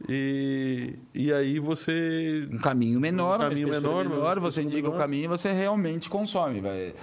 E, 0.08 0.95
e 1.14 1.34
aí 1.34 1.60
você. 1.60 2.47
Um 2.51 2.60
caminho 2.60 2.99
menor, 2.99 3.39
um 3.39 3.49
caminho 3.49 3.68
menor, 3.68 4.08
menor 4.08 4.39
você 4.39 4.62
indica 4.62 4.84
menor. 4.84 4.95
o 4.95 4.97
caminho 4.97 5.26
e 5.26 5.28
você 5.28 5.51
realmente 5.51 6.10
consome. 6.10 6.62
Vai. 6.62 6.93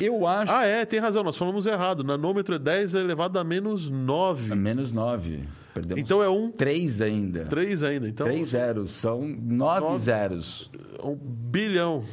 Eu 0.00 0.26
acho. 0.26 0.52
Ah, 0.52 0.64
é, 0.64 0.84
tem 0.84 0.98
razão, 1.00 1.22
nós 1.22 1.36
falamos 1.36 1.66
errado. 1.66 2.02
Nanômetro 2.02 2.54
é 2.54 2.58
10 2.58 2.94
elevado 2.94 3.38
a 3.38 3.44
menos 3.44 3.88
9. 3.88 4.52
A 4.52 4.56
menos 4.56 4.92
9. 4.92 5.40
Perdemos 5.74 6.02
então 6.02 6.22
é 6.22 6.28
um. 6.28 6.50
3 6.50 7.00
ainda. 7.00 7.44
3 7.46 7.82
ainda. 7.82 8.08
Então, 8.08 8.26
3 8.26 8.48
zeros. 8.48 8.90
São 8.90 9.22
9, 9.22 9.80
9 9.80 9.98
zeros. 9.98 10.70
Um 11.02 11.14
bilhão. 11.14 12.04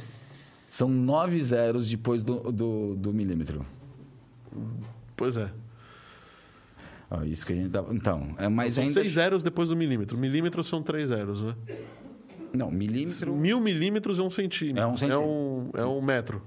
São 0.67 0.88
9 0.88 1.43
zeros 1.43 1.89
depois 1.89 2.23
do, 2.23 2.51
do, 2.51 2.95
do 2.95 3.13
milímetro. 3.13 3.65
Pois 5.15 5.36
é. 5.38 5.49
Oh, 7.11 7.23
isso 7.23 7.45
que 7.45 7.53
a 7.53 7.55
gente 7.55 7.69
dá. 7.69 7.84
Então, 7.91 8.36
é 8.38 8.47
mais 8.47 8.75
são 8.75 8.84
ainda. 8.84 8.93
6 9.01 9.13
zeros 9.13 9.43
depois 9.43 9.69
do 9.69 9.75
milímetro. 9.75 10.17
Milímetro 10.17 10.63
são 10.63 10.82
3 10.82 11.09
zeros, 11.09 11.43
né? 11.43 11.55
Não, 12.53 12.71
milímetro. 12.71 13.36
Mil 13.36 13.59
milímetros 13.59 14.19
é 14.19 14.23
um 14.23 14.30
centímetro. 14.30 14.84
É 14.84 14.88
um 14.88 14.95
centímetro. 14.95 15.23
É 15.23 15.25
um, 15.25 15.71
é 15.73 15.86
um 15.86 16.01
metro. 16.01 16.41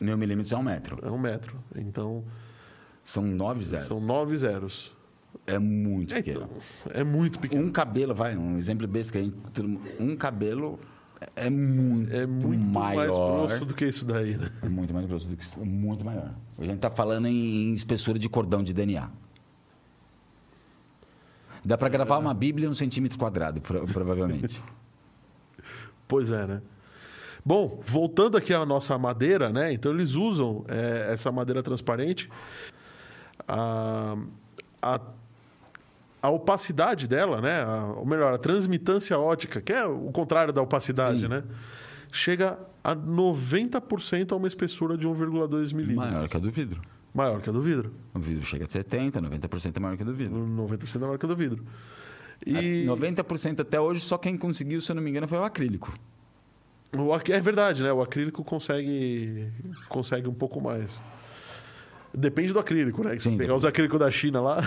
Mil 0.00 0.16
milímetros 0.16 0.52
é 0.52 0.56
um 0.56 0.62
metro. 0.62 0.98
É 1.02 1.10
um 1.10 1.18
metro. 1.18 1.56
Então. 1.74 2.24
São 3.02 3.22
nove 3.22 3.64
zeros. 3.64 3.86
São 3.86 4.00
nove 4.00 4.36
zeros. 4.36 4.92
É 5.46 5.58
muito 5.58 6.14
é, 6.14 6.22
pequeno. 6.22 6.48
É 6.90 7.02
muito 7.02 7.38
pequeno. 7.38 7.64
Um 7.64 7.70
cabelo, 7.70 8.14
vai, 8.14 8.36
um 8.36 8.58
exemplo 8.58 8.86
besta. 8.86 9.18
Um 9.98 10.14
cabelo 10.14 10.78
é 11.34 11.50
muito, 11.50 12.14
é 12.14 12.26
muito 12.26 12.64
maior. 12.64 12.96
mais 12.96 13.10
grosso 13.10 13.64
do 13.64 13.74
que 13.74 13.86
isso 13.86 14.04
daí, 14.04 14.36
né? 14.36 14.50
É 14.62 14.68
muito 14.68 14.92
mais 14.92 15.06
grosso 15.06 15.26
do 15.28 15.36
que 15.36 15.42
isso. 15.42 15.58
Muito 15.58 16.04
maior. 16.04 16.34
A 16.58 16.62
gente 16.62 16.76
está 16.76 16.90
falando 16.90 17.26
em 17.26 17.72
espessura 17.72 18.18
de 18.18 18.28
cordão 18.28 18.62
de 18.62 18.72
DNA. 18.72 19.10
Dá 21.64 21.76
para 21.76 21.88
gravar 21.88 22.16
é. 22.16 22.18
uma 22.18 22.34
Bíblia 22.34 22.66
em 22.66 22.70
um 22.70 22.74
centímetro 22.74 23.18
quadrado, 23.18 23.60
provavelmente. 23.60 24.62
pois 26.06 26.30
é, 26.30 26.46
né? 26.46 26.62
Bom, 27.44 27.80
voltando 27.84 28.36
aqui 28.36 28.52
à 28.52 28.64
nossa 28.66 28.96
madeira, 28.98 29.50
né? 29.50 29.72
Então 29.72 29.92
eles 29.92 30.14
usam 30.14 30.64
é, 30.68 31.12
essa 31.12 31.30
madeira 31.32 31.62
transparente. 31.62 32.28
A, 33.46 34.16
a, 34.82 35.00
a, 36.22 36.30
opacidade 36.30 37.08
dela, 37.08 37.40
né? 37.40 37.62
A, 37.62 37.84
ou 37.96 38.06
melhor, 38.06 38.34
a 38.34 38.38
transmitância 38.38 39.18
ótica, 39.18 39.60
que 39.60 39.72
é 39.72 39.84
o 39.84 40.10
contrário 40.12 40.52
da 40.52 40.60
opacidade, 40.60 41.20
Sim. 41.20 41.28
né? 41.28 41.44
Chega 42.10 42.58
a 42.82 42.94
90% 42.94 44.32
a 44.32 44.36
uma 44.36 44.46
espessura 44.46 44.96
de 44.96 45.06
1,2 45.06 45.74
milímetros. 45.74 46.12
Maior 46.12 46.28
que 46.28 46.36
a 46.36 46.40
do 46.40 46.50
vidro. 46.50 46.80
Maior 47.14 47.40
que 47.40 47.48
a 47.50 47.52
do 47.52 47.62
vidro. 47.62 47.92
O 48.14 48.18
vidro 48.18 48.44
chega 48.44 48.64
a 48.64 48.68
70%, 48.68 49.12
90% 49.12 49.76
é 49.76 49.80
maior 49.80 49.96
que 49.96 50.02
a 50.02 50.06
do 50.06 50.14
vidro. 50.14 50.36
90% 50.36 50.96
é 50.96 50.98
maior 50.98 51.18
que 51.18 51.26
a 51.26 51.28
do 51.28 51.36
vidro. 51.36 51.64
E... 52.46 52.84
90% 52.86 53.60
até 53.60 53.80
hoje, 53.80 54.00
só 54.00 54.16
quem 54.16 54.36
conseguiu, 54.36 54.80
se 54.80 54.90
eu 54.90 54.96
não 54.96 55.02
me 55.02 55.10
engano, 55.10 55.26
foi 55.26 55.38
o 55.38 55.44
acrílico. 55.44 55.92
O, 56.92 57.14
é 57.14 57.40
verdade, 57.40 57.82
né? 57.82 57.92
O 57.92 58.00
acrílico 58.00 58.42
consegue, 58.42 59.52
consegue 59.88 60.28
um 60.28 60.34
pouco 60.34 60.60
mais. 60.60 61.00
Depende 62.14 62.52
do 62.52 62.58
acrílico, 62.58 63.04
né? 63.04 63.12
Se 63.12 63.30
Sim, 63.30 63.36
pegar 63.36 63.54
os 63.54 63.64
acrílicos 63.64 64.00
da 64.00 64.10
China 64.10 64.40
lá. 64.40 64.62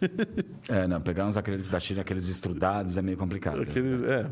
é, 0.68 0.86
não, 0.86 1.00
pegar 1.00 1.26
uns 1.26 1.36
acrílicos 1.36 1.70
da 1.70 1.80
China, 1.80 2.02
aqueles 2.02 2.28
estrudados, 2.28 2.96
é 2.98 3.02
meio 3.02 3.16
complicado. 3.16 3.62
Aquele, 3.62 4.04
é. 4.06 4.26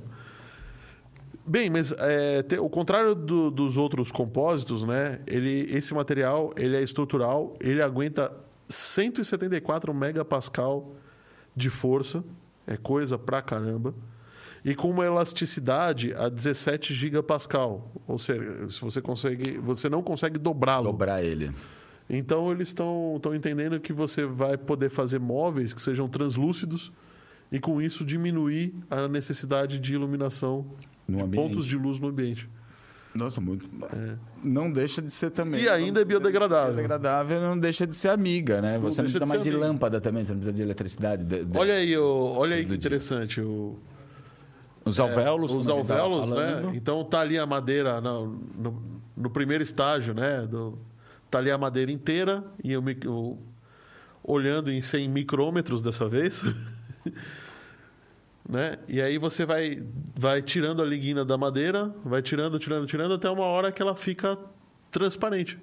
Bem, 1.46 1.70
mas 1.70 1.92
é, 1.92 2.42
te, 2.42 2.58
o 2.58 2.68
contrário 2.68 3.14
do, 3.14 3.50
dos 3.50 3.78
outros 3.78 4.12
compósitos, 4.12 4.84
né? 4.84 5.20
Ele, 5.26 5.66
esse 5.70 5.94
material 5.94 6.52
ele 6.56 6.76
é 6.76 6.82
estrutural, 6.82 7.56
ele 7.60 7.80
aguenta 7.80 8.30
174 8.68 9.94
megapascal 9.94 10.94
de 11.54 11.70
força, 11.70 12.22
é 12.66 12.76
coisa 12.76 13.16
pra 13.16 13.40
caramba 13.40 13.94
e 14.66 14.74
com 14.74 14.90
uma 14.90 15.06
elasticidade 15.06 16.12
a 16.14 16.28
17 16.28 16.92
gigapascal. 16.92 17.88
Ou 18.04 18.18
seja, 18.18 18.68
se 18.68 18.80
você 18.80 19.00
consegue, 19.00 19.58
você 19.58 19.88
não 19.88 20.02
consegue 20.02 20.40
dobrá-lo. 20.40 20.90
Dobrar 20.90 21.22
ele. 21.22 21.52
Então 22.10 22.50
eles 22.50 22.68
estão 22.68 23.20
entendendo 23.32 23.78
que 23.78 23.92
você 23.92 24.26
vai 24.26 24.58
poder 24.58 24.90
fazer 24.90 25.20
móveis 25.20 25.72
que 25.72 25.80
sejam 25.80 26.08
translúcidos 26.08 26.90
e 27.50 27.60
com 27.60 27.80
isso 27.80 28.04
diminuir 28.04 28.74
a 28.90 29.06
necessidade 29.06 29.78
de 29.78 29.94
iluminação 29.94 30.66
no 31.06 31.28
de 31.28 31.36
pontos 31.36 31.64
de 31.64 31.76
luz 31.76 32.00
no 32.00 32.08
ambiente. 32.08 32.50
Nossa, 33.14 33.40
muito. 33.40 33.70
É. 33.84 34.16
Não 34.42 34.70
deixa 34.70 35.00
de 35.00 35.12
ser 35.12 35.30
também. 35.30 35.62
E 35.62 35.68
ainda 35.68 36.00
é 36.00 36.04
biodegradável. 36.04 36.74
Biodegradável 36.74 37.40
não 37.40 37.56
deixa 37.56 37.86
de 37.86 37.94
ser 37.94 38.08
amiga, 38.08 38.60
né? 38.60 38.74
Não 38.74 38.82
você 38.82 39.00
não 39.00 39.10
precisa 39.10 39.26
mais 39.26 39.44
de, 39.44 39.50
lâmpada 39.52 40.00
também, 40.00 40.24
você 40.24 40.32
não 40.32 40.40
precisa 40.40 40.56
de 40.56 40.62
eletricidade. 40.62 41.24
De, 41.24 41.44
de, 41.44 41.56
olha 41.56 41.74
aí, 41.74 41.96
olha 41.96 42.56
aí 42.56 42.66
que 42.66 42.74
interessante. 42.74 43.40
O, 43.40 43.78
os 44.86 45.00
alvéolos, 45.00 45.52
é, 45.52 45.56
os 45.56 45.68
alvéolos, 45.68 46.30
né? 46.30 46.72
Então 46.74 47.04
tá 47.04 47.20
ali 47.20 47.36
a 47.36 47.44
madeira 47.44 48.00
no, 48.00 48.26
no, 48.56 48.82
no, 49.16 49.30
primeiro 49.30 49.64
estágio, 49.64 50.14
né? 50.14 50.46
Do, 50.46 50.78
tá 51.28 51.38
ali 51.38 51.50
a 51.50 51.58
madeira 51.58 51.90
inteira 51.90 52.44
e 52.62 52.72
eu, 52.72 52.82
eu 53.02 53.38
olhando 54.22 54.70
em 54.70 54.80
100 54.80 55.08
micrômetros 55.08 55.82
dessa 55.82 56.08
vez. 56.08 56.44
né? 58.48 58.78
E 58.88 59.00
aí 59.00 59.18
você 59.18 59.44
vai 59.44 59.82
vai 60.14 60.40
tirando 60.40 60.80
a 60.80 60.86
liguina 60.86 61.24
da 61.24 61.36
madeira, 61.36 61.92
vai 62.04 62.22
tirando, 62.22 62.56
tirando, 62.58 62.86
tirando 62.86 63.14
até 63.14 63.28
uma 63.28 63.44
hora 63.44 63.72
que 63.72 63.82
ela 63.82 63.96
fica 63.96 64.38
transparente. 64.90 65.58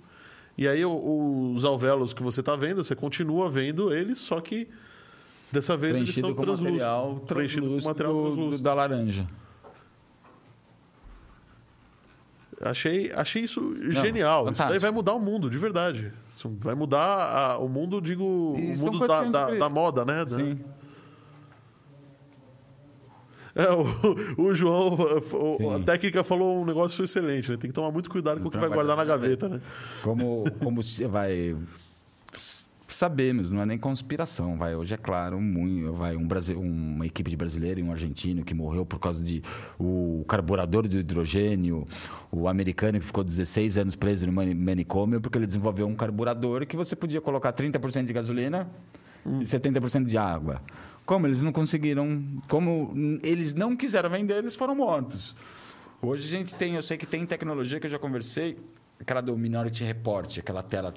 E 0.58 0.68
aí 0.68 0.84
os 0.86 1.64
alvéolos 1.64 2.14
que 2.14 2.22
você 2.22 2.42
está 2.42 2.56
vendo, 2.56 2.84
você 2.84 2.96
continua 2.96 3.50
vendo 3.50 3.92
eles, 3.92 4.20
só 4.20 4.40
que 4.42 4.68
Dessa 5.54 5.78
vez 5.78 5.94
preenchido 5.94 6.28
eles 6.28 6.36
são 6.36 6.46
com 6.46 6.52
material 6.52 7.24
preenchido 7.28 7.68
com 7.68 7.88
material 7.88 8.36
do, 8.36 8.58
da 8.58 8.74
laranja. 8.74 9.28
Achei, 12.60 13.12
achei 13.14 13.44
isso 13.44 13.62
Não, 13.62 13.92
genial. 13.92 14.46
Fantástico. 14.46 14.64
Isso 14.64 14.70
daí 14.70 14.80
vai 14.80 14.92
mudar 14.92 15.14
o 15.14 15.20
mundo, 15.20 15.50
de 15.52 15.58
verdade. 15.60 16.12
Isso 16.36 16.50
vai 16.60 16.74
mudar 16.74 17.06
a, 17.06 17.58
o 17.60 17.70
mundo, 17.70 18.02
digo, 18.02 18.24
o 18.24 18.78
mundo 18.78 19.08
da, 19.08 19.24
da, 19.26 19.52
da, 19.52 19.70
moda, 19.70 20.04
né? 20.04 20.26
Sim. 20.26 20.60
É, 23.54 23.70
o, 23.72 24.48
o 24.50 24.54
João, 24.56 24.98
o, 25.60 25.76
a 25.76 25.80
técnica 25.82 26.24
falou 26.24 26.64
um 26.64 26.66
negócio 26.66 27.04
excelente, 27.04 27.52
né? 27.52 27.58
Tem 27.58 27.70
que 27.70 27.76
tomar 27.76 27.92
muito 27.92 28.10
cuidado 28.10 28.42
com 28.42 28.48
o 28.48 28.52
que 28.52 28.58
vai 28.58 28.70
guardar 28.70 28.98
na 28.98 29.06
gaveta, 29.06 29.48
né? 29.48 29.62
Como, 30.02 30.46
como 30.60 30.82
vai 31.10 31.56
sabemos, 32.96 33.50
não 33.50 33.62
é 33.62 33.66
nem 33.66 33.78
conspiração. 33.78 34.58
Vai, 34.58 34.76
hoje 34.76 34.94
é 34.94 34.98
claro, 34.98 35.40
muito, 35.40 35.94
vai 35.94 36.16
um 36.16 36.28
Brasil, 36.28 36.60
uma 36.60 37.06
equipe 37.06 37.30
de 37.30 37.36
brasileiro 37.36 37.80
e 37.80 37.84
um 37.84 37.92
argentino 37.92 38.44
que 38.44 38.54
morreu 38.54 38.86
por 38.86 39.00
causa 39.00 39.24
de 39.24 39.44
o 39.80 40.24
carburador 40.28 40.88
do 40.88 40.98
hidrogênio, 40.98 41.86
o 42.32 42.48
americano 42.48 43.00
que 43.00 43.06
ficou 43.06 43.24
16 43.24 43.78
anos 43.78 43.96
preso 43.96 44.26
no 44.26 44.32
manicômio 44.32 45.20
porque 45.22 45.38
ele 45.38 45.46
desenvolveu 45.46 45.88
um 45.88 45.96
carburador 45.96 46.66
que 46.66 46.76
você 46.76 46.96
podia 46.96 47.22
colocar 47.22 47.54
30% 47.54 48.06
de 48.06 48.14
gasolina 48.14 48.70
hum. 49.26 49.42
e 49.42 49.46
70% 49.46 50.06
de 50.06 50.18
água. 50.18 50.62
Como 51.06 51.28
eles 51.28 51.42
não 51.42 51.52
conseguiram, 51.52 52.26
como 52.48 53.20
eles 53.24 53.54
não 53.54 53.76
quiseram 53.76 54.10
vender, 54.10 54.38
eles 54.38 54.56
foram 54.56 54.76
mortos. 54.76 55.36
Hoje 56.02 56.28
a 56.28 56.40
gente 56.40 56.56
tem, 56.56 56.76
eu 56.76 56.84
sei 56.84 56.98
que 56.98 57.06
tem 57.06 57.26
tecnologia 57.26 57.80
que 57.80 57.88
eu 57.88 57.92
já 57.92 58.00
conversei, 58.00 58.58
aquela 59.00 59.22
do 59.22 59.38
Minority 59.38 59.84
Report, 59.84 60.38
aquela 60.40 60.62
tela 60.62 60.94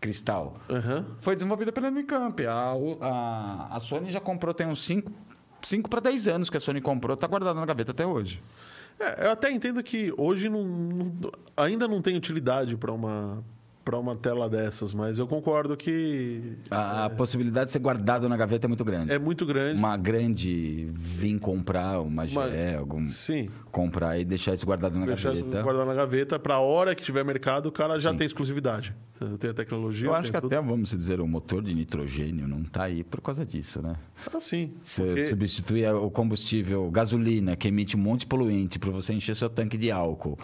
cristal. 0.00 0.56
Uhum. 0.68 1.04
Foi 1.20 1.34
desenvolvida 1.34 1.72
pela 1.72 1.88
Unicamp. 1.88 2.46
A, 2.46 2.72
a, 3.00 3.76
a 3.76 3.80
Sony 3.80 4.10
já 4.10 4.20
comprou, 4.20 4.54
tem 4.54 4.66
uns 4.66 4.84
5 4.84 5.88
para 5.88 6.00
10 6.00 6.28
anos 6.28 6.50
que 6.50 6.56
a 6.56 6.60
Sony 6.60 6.80
comprou, 6.80 7.14
está 7.14 7.26
guardada 7.26 7.58
na 7.58 7.66
gaveta 7.66 7.92
até 7.92 8.06
hoje. 8.06 8.42
É, 8.98 9.26
eu 9.26 9.30
até 9.30 9.50
entendo 9.50 9.82
que 9.82 10.12
hoje 10.16 10.48
não, 10.48 10.64
não, 10.64 11.32
ainda 11.56 11.86
não 11.86 12.02
tem 12.02 12.16
utilidade 12.16 12.76
para 12.76 12.92
uma 12.92 13.44
para 13.88 13.98
uma 13.98 14.14
tela 14.14 14.50
dessas, 14.50 14.92
mas 14.92 15.18
eu 15.18 15.26
concordo 15.26 15.74
que. 15.74 16.58
A, 16.70 17.08
é... 17.10 17.14
possibilidade 17.16 17.66
de 17.66 17.72
ser 17.72 17.78
guardado 17.78 18.28
na 18.28 18.36
gaveta 18.36 18.66
é 18.66 18.68
muito 18.68 18.84
grande. 18.84 19.10
É 19.10 19.18
muito 19.18 19.46
grande. 19.46 19.78
Uma 19.78 19.96
grande 19.96 20.90
vir 20.92 21.38
comprar 21.38 21.98
uma, 22.02 22.24
uma... 22.24 22.76
Algum. 22.78 23.06
Sim. 23.06 23.48
Comprar 23.70 24.18
e 24.18 24.26
deixar 24.26 24.52
isso 24.52 24.66
guardado 24.66 24.98
na 24.98 25.06
deixar 25.06 25.30
gaveta. 25.30 25.46
Deixar 25.46 25.62
guardado 25.62 25.86
na 25.86 25.94
gaveta, 25.94 26.38
para 26.38 26.56
a 26.56 26.60
hora 26.60 26.94
que 26.94 27.02
tiver 27.02 27.24
mercado, 27.24 27.70
o 27.70 27.72
cara 27.72 27.98
já 27.98 28.10
Sim. 28.10 28.18
tem 28.18 28.26
exclusividade. 28.26 28.94
Tem 29.40 29.50
a 29.50 29.54
tecnologia. 29.54 30.08
Eu 30.08 30.14
acho 30.14 30.30
que 30.30 30.38
tudo. 30.38 30.54
até, 30.54 30.62
vamos 30.62 30.90
dizer, 30.90 31.18
o 31.18 31.26
motor 31.26 31.62
de 31.62 31.74
nitrogênio 31.74 32.46
não 32.46 32.60
está 32.60 32.84
aí 32.84 33.02
por 33.02 33.22
causa 33.22 33.44
disso, 33.46 33.80
né? 33.80 33.96
Ah, 34.32 34.38
sim. 34.38 34.74
Você 34.84 35.02
porque... 35.02 35.26
substitui 35.28 35.86
o 35.86 36.10
combustível 36.10 36.90
gasolina, 36.90 37.56
que 37.56 37.68
emite 37.68 37.96
um 37.96 38.00
monte 38.00 38.20
de 38.20 38.26
poluente, 38.26 38.78
para 38.78 38.90
você 38.90 39.14
encher 39.14 39.34
seu 39.34 39.48
tanque 39.48 39.78
de 39.78 39.90
álcool 39.90 40.38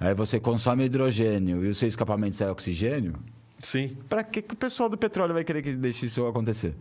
Aí 0.00 0.14
você 0.14 0.40
consome 0.40 0.84
hidrogênio 0.84 1.62
e 1.62 1.68
o 1.68 1.74
seu 1.74 1.86
escapamento 1.86 2.34
sai 2.34 2.48
oxigênio. 2.48 3.16
Sim. 3.58 3.98
Para 4.08 4.24
que, 4.24 4.40
que 4.40 4.54
o 4.54 4.56
pessoal 4.56 4.88
do 4.88 4.96
petróleo 4.96 5.34
vai 5.34 5.44
querer 5.44 5.60
que 5.60 5.76
deixe 5.76 6.06
isso 6.06 6.26
acontecer? 6.26 6.74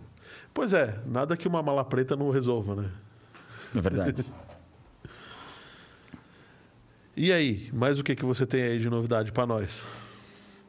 Pois 0.53 0.74
é, 0.74 0.97
nada 1.05 1.36
que 1.36 1.45
uma 1.45 1.61
mala 1.61 1.84
preta 1.84 2.15
não 2.15 2.30
resolva, 2.30 2.76
né? 2.76 2.89
É 3.76 3.82
verdade. 3.82 4.26
e 7.17 7.34
aí, 7.34 7.70
mais 7.74 7.99
o 7.99 8.03
que, 8.05 8.15
que 8.15 8.24
você 8.24 8.45
tem 8.45 8.63
aí 8.63 8.80
de 8.80 8.89
novidade 8.89 9.34
para 9.34 9.45
nós? 9.45 9.84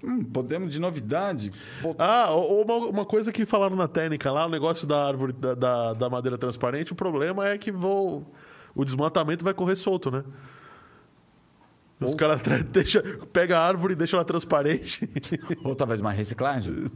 Hum, 0.03 0.25
podemos 0.25 0.73
de 0.73 0.81
novidade. 0.81 1.53
Ah, 1.99 2.35
uma, 2.35 2.75
uma, 2.89 3.05
coisa 3.05 3.31
que 3.31 3.47
falaram 3.47 3.77
na 3.77 3.87
técnica 3.87 4.33
lá, 4.33 4.47
o 4.47 4.49
negócio 4.49 4.89
da 4.89 5.07
árvore 5.07 5.33
da, 5.33 5.55
da, 5.55 5.93
da 5.93 6.11
madeira 6.11 6.37
transparente, 6.37 6.93
o 6.93 6.97
problema 6.97 7.47
é 7.47 7.57
que 7.57 7.71
vou, 7.71 8.27
o 8.75 8.85
desmatamento 8.85 9.45
vai 9.45 9.55
correr 9.55 9.77
solto, 9.77 10.11
né? 10.11 10.25
Os 12.01 12.15
caras 12.15 12.41
deixa, 12.73 13.03
pega 13.33 13.59
a 13.59 13.67
árvore 13.67 13.93
e 13.93 13.97
deixa 13.97 14.17
ela 14.17 14.25
transparente. 14.25 15.09
Ou 15.63 15.75
talvez 15.75 16.01
mais 16.01 16.17
reciclagem. 16.17 16.91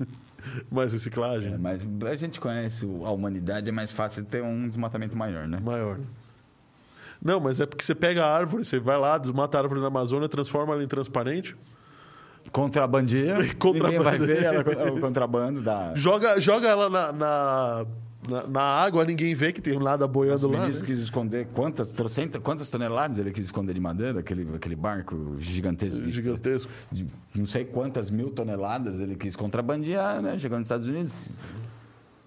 mais 0.71 0.93
reciclagem. 0.93 1.55
É, 1.55 1.59
mas 1.59 1.83
a 2.05 2.17
gente 2.17 2.41
conhece 2.41 2.85
a 2.85 3.11
humanidade, 3.11 3.69
é 3.69 3.73
mais 3.73 3.93
fácil 3.93 4.25
ter 4.25 4.43
um 4.43 4.67
desmatamento 4.67 5.17
maior, 5.17 5.47
né? 5.47 5.61
Maior. 5.63 5.99
Não, 7.23 7.39
mas 7.41 7.61
é 7.61 7.67
porque 7.67 7.85
você 7.85 7.95
pega 7.95 8.25
a 8.25 8.35
árvore, 8.35 8.65
você 8.65 8.79
vai 8.79 8.99
lá, 8.99 9.17
desmata 9.19 9.59
a 9.59 9.61
árvore 9.63 9.81
na 9.81 9.87
Amazônia, 9.87 10.29
transforma 10.29 10.75
ela 10.75 10.83
em 10.83 10.89
transparente. 10.89 11.57
Contrabandia. 12.53 13.37
Ninguém 13.65 13.99
vai 13.99 14.19
ver 14.19 14.43
ela, 14.43 14.93
o 14.93 15.01
contrabando 15.01 15.63
da... 15.63 15.95
Joga, 15.95 16.39
joga 16.41 16.69
ela 16.69 16.91
na, 16.91 17.13
na 17.13 17.87
na, 18.29 18.47
na, 18.47 18.63
água 18.63 19.05
ninguém 19.05 19.35
vê 19.35 19.53
que 19.53 19.61
tem 19.61 19.77
um 19.77 19.81
nada 19.81 20.07
boiando 20.07 20.49
lá. 20.49 20.67
Ele 20.67 20.77
né? 20.77 20.85
quis 20.85 20.99
esconder 20.99 21.47
quantas, 21.53 21.93
trocenta, 21.93 22.41
quantas 22.41 22.71
toneladas 22.71 23.19
ele 23.19 23.31
quis 23.31 23.47
esconder 23.47 23.75
de 23.75 23.81
madeira, 23.81 24.21
aquele, 24.21 24.49
aquele 24.55 24.77
barco 24.77 25.37
gigantesco. 25.39 26.11
Gigantesco. 26.11 26.73
De, 26.91 27.05
de, 27.05 27.39
não 27.39 27.47
sei 27.47 27.65
quantas 27.65 28.11
mil 28.11 28.31
toneladas 28.31 29.01
ele 29.01 29.15
quis 29.17 29.37
contrabandear, 29.37 30.23
né? 30.23 30.39
Chegando 30.39 30.59
nos 30.59 30.67
Estados 30.67 30.87
Unidos. 30.87 31.15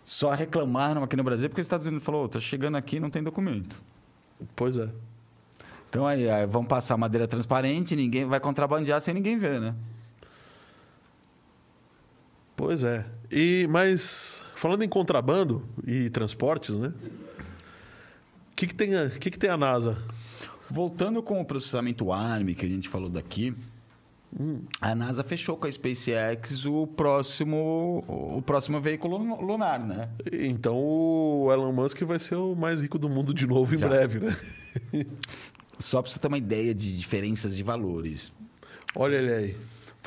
Só 0.03 0.31
reclamaram 0.31 1.03
aqui 1.03 1.15
no 1.15 1.23
Brasil 1.23 1.49
porque 1.49 1.61
os 1.61 1.65
Estados 1.65 1.85
Unidos 1.87 2.05
falou: 2.05 2.29
tá 2.29 2.39
chegando 2.39 2.77
aqui 2.77 2.99
não 2.99 3.09
tem 3.09 3.21
documento. 3.21 3.75
Pois 4.55 4.77
é. 4.77 4.89
Então 5.89 6.05
aí, 6.05 6.29
aí 6.29 6.45
vão 6.45 6.63
passar 6.65 6.97
madeira 6.97 7.27
transparente, 7.27 7.95
ninguém 7.95 8.25
vai 8.25 8.39
contrabandear 8.39 9.01
sem 9.01 9.13
ninguém 9.13 9.37
ver, 9.37 9.59
né? 9.59 9.73
Pois 12.55 12.83
é. 12.83 13.05
E 13.31 13.67
mas 13.69 14.41
Falando 14.57 14.83
em 14.83 14.89
contrabando 14.89 15.63
e 15.85 16.09
transportes, 16.09 16.75
né? 16.79 16.91
O 18.51 18.55
que, 18.55 18.65
que, 18.65 18.73
tem, 18.73 18.95
a, 18.95 19.07
que, 19.07 19.29
que 19.29 19.37
tem 19.37 19.51
a 19.51 19.55
NASA? 19.55 19.95
Voltando 20.67 21.21
com 21.21 21.39
o 21.39 21.45
processamento 21.45 22.11
ARM 22.11 22.55
que 22.55 22.65
a 22.65 22.67
gente 22.67 22.89
falou 22.89 23.07
daqui, 23.07 23.53
hum. 24.37 24.61
a 24.81 24.95
NASA 24.95 25.23
fechou 25.23 25.57
com 25.57 25.67
a 25.67 25.71
SpaceX 25.71 26.65
o 26.65 26.87
próximo, 26.87 28.03
o 28.07 28.41
próximo 28.41 28.81
veículo 28.81 29.39
lunar, 29.39 29.79
né? 29.79 30.09
Então 30.31 30.75
o 30.75 31.53
Elon 31.53 31.71
Musk 31.71 32.01
vai 32.01 32.17
ser 32.17 32.33
o 32.33 32.55
mais 32.55 32.81
rico 32.81 32.97
do 32.97 33.07
mundo 33.07 33.35
de 33.35 33.45
novo 33.45 33.75
em 33.75 33.77
Já. 33.77 33.87
breve, 33.87 34.21
né? 34.21 34.35
Só 35.77 36.01
para 36.01 36.11
você 36.11 36.17
ter 36.17 36.27
uma 36.29 36.37
ideia 36.39 36.73
de 36.73 36.97
diferenças 36.97 37.55
de 37.55 37.61
valores. 37.61 38.33
Olha 38.95 39.17
ele 39.17 39.31
aí. 39.31 39.57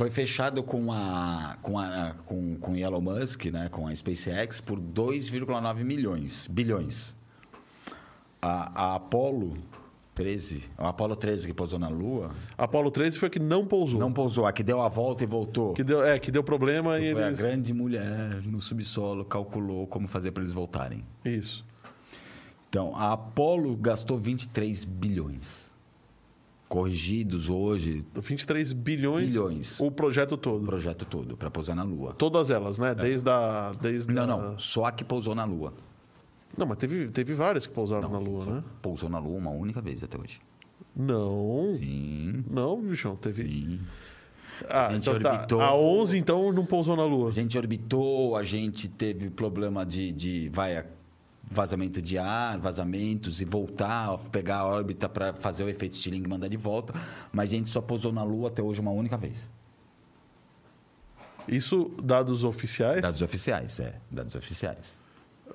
Foi 0.01 0.11
fechado 0.11 0.63
com 0.63 0.91
a 0.91 1.59
com 1.61 1.79
a 1.79 2.15
com, 2.25 2.57
com 2.57 2.75
Elon 2.75 3.03
Musk, 3.03 3.45
né, 3.53 3.69
com 3.69 3.87
a 3.87 3.95
SpaceX 3.95 4.59
por 4.59 4.81
2,9 4.81 5.85
milhões, 5.85 6.47
bilhões. 6.47 7.15
A, 8.41 8.93
a 8.93 8.95
Apollo 8.95 9.59
13, 10.15 10.65
o 10.79 10.87
Apollo 10.87 11.17
13 11.17 11.49
que 11.49 11.53
pousou 11.53 11.79
na 11.79 11.89
Lua. 11.89 12.31
Apollo 12.57 12.91
13 12.91 13.19
foi 13.19 13.27
a 13.27 13.31
que 13.31 13.39
não 13.39 13.67
pousou. 13.67 14.01
Não 14.01 14.11
pousou, 14.11 14.47
a 14.47 14.53
que 14.55 14.63
deu 14.63 14.81
a 14.81 14.89
volta 14.89 15.23
e 15.23 15.27
voltou. 15.27 15.75
Que 15.75 15.85
deu, 15.85 16.03
é, 16.03 16.19
que 16.19 16.31
deu 16.31 16.43
problema 16.43 16.99
que 16.99 17.05
e 17.05 17.13
foi 17.13 17.23
eles... 17.23 17.39
a 17.39 17.43
grande 17.43 17.75
mulher 17.75 18.41
no 18.47 18.63
subsolo 18.63 19.23
calculou 19.23 19.87
como 19.87 20.09
fazer 20.09 20.31
para 20.31 20.43
eles 20.43 20.55
voltarem. 20.55 21.05
Isso. 21.23 21.63
Então, 22.71 22.97
a 22.97 23.13
Apollo 23.13 23.77
gastou 23.77 24.17
23 24.17 24.83
bilhões 24.83 25.70
corrigidos 26.71 27.49
hoje. 27.49 28.07
23 28.15 28.73
bilhões, 28.73 29.27
bilhões. 29.27 29.81
O 29.81 29.91
projeto 29.91 30.37
todo. 30.37 30.63
O 30.63 30.67
projeto 30.67 31.05
todo, 31.05 31.37
para 31.37 31.51
pousar 31.51 31.75
na 31.75 31.83
Lua. 31.83 32.15
Todas 32.15 32.49
elas, 32.49 32.79
né? 32.79 32.93
É. 32.93 32.95
Desde 32.95 33.29
a. 33.29 33.73
Desde 33.79 34.15
não, 34.15 34.23
a... 34.23 34.27
não. 34.27 34.59
Só 34.59 34.85
a 34.85 34.93
que 34.93 35.05
pousou 35.05 35.35
na 35.35 35.45
Lua. 35.45 35.75
Não, 36.57 36.67
mas 36.67 36.79
teve, 36.79 37.11
teve 37.11 37.35
várias 37.35 37.67
que 37.67 37.73
pousaram 37.73 38.09
não, 38.09 38.13
na 38.13 38.19
Lua, 38.19 38.47
né? 38.47 38.65
Pousou 38.81 39.11
na 39.11 39.19
Lua 39.19 39.37
uma 39.37 39.51
única 39.51 39.81
vez 39.81 40.03
até 40.03 40.17
hoje. 40.17 40.41
Não. 40.97 41.75
Sim. 41.77 42.45
Não, 42.49 42.81
bichão, 42.81 43.17
teve. 43.17 43.43
Sim. 43.43 43.81
Ah, 44.69 44.89
a 44.89 44.93
gente 44.93 45.09
então 45.09 45.21
tá. 45.21 45.33
orbitou. 45.33 45.59
Tá. 45.59 45.67
A 45.67 45.75
11, 45.75 46.19
então, 46.19 46.53
não 46.53 46.65
pousou 46.65 46.97
na 46.97 47.05
Lua. 47.05 47.31
A 47.31 47.33
gente 47.33 47.59
orbitou, 47.59 48.37
a 48.37 48.45
gente 48.45 48.89
teve 48.89 49.29
problema 49.29 49.85
de. 49.85 50.13
de 50.13 50.49
vai, 50.51 50.87
vazamento 51.43 52.01
de 52.01 52.17
ar, 52.17 52.59
vazamentos 52.59 53.41
e 53.41 53.45
voltar, 53.45 54.19
pegar 54.31 54.59
a 54.59 54.67
órbita 54.67 55.09
para 55.09 55.33
fazer 55.33 55.65
o 55.65 55.69
efeito 55.69 55.97
Stirling 55.97 56.23
e 56.23 56.29
mandar 56.29 56.49
de 56.49 56.57
volta, 56.57 56.95
mas 57.33 57.51
a 57.51 57.55
gente 57.55 57.71
só 57.71 57.81
pousou 57.81 58.13
na 58.13 58.23
Lua 58.23 58.49
até 58.49 58.63
hoje 58.63 58.81
uma 58.81 58.93
única 58.93 59.17
vez. 59.17 59.51
Isso 61.49 61.91
dados 62.03 62.45
oficiais? 62.45 63.03
Dados 63.03 63.23
oficiais, 63.23 63.81
é, 63.81 63.95
dados 64.11 64.35
oficiais. 64.35 65.01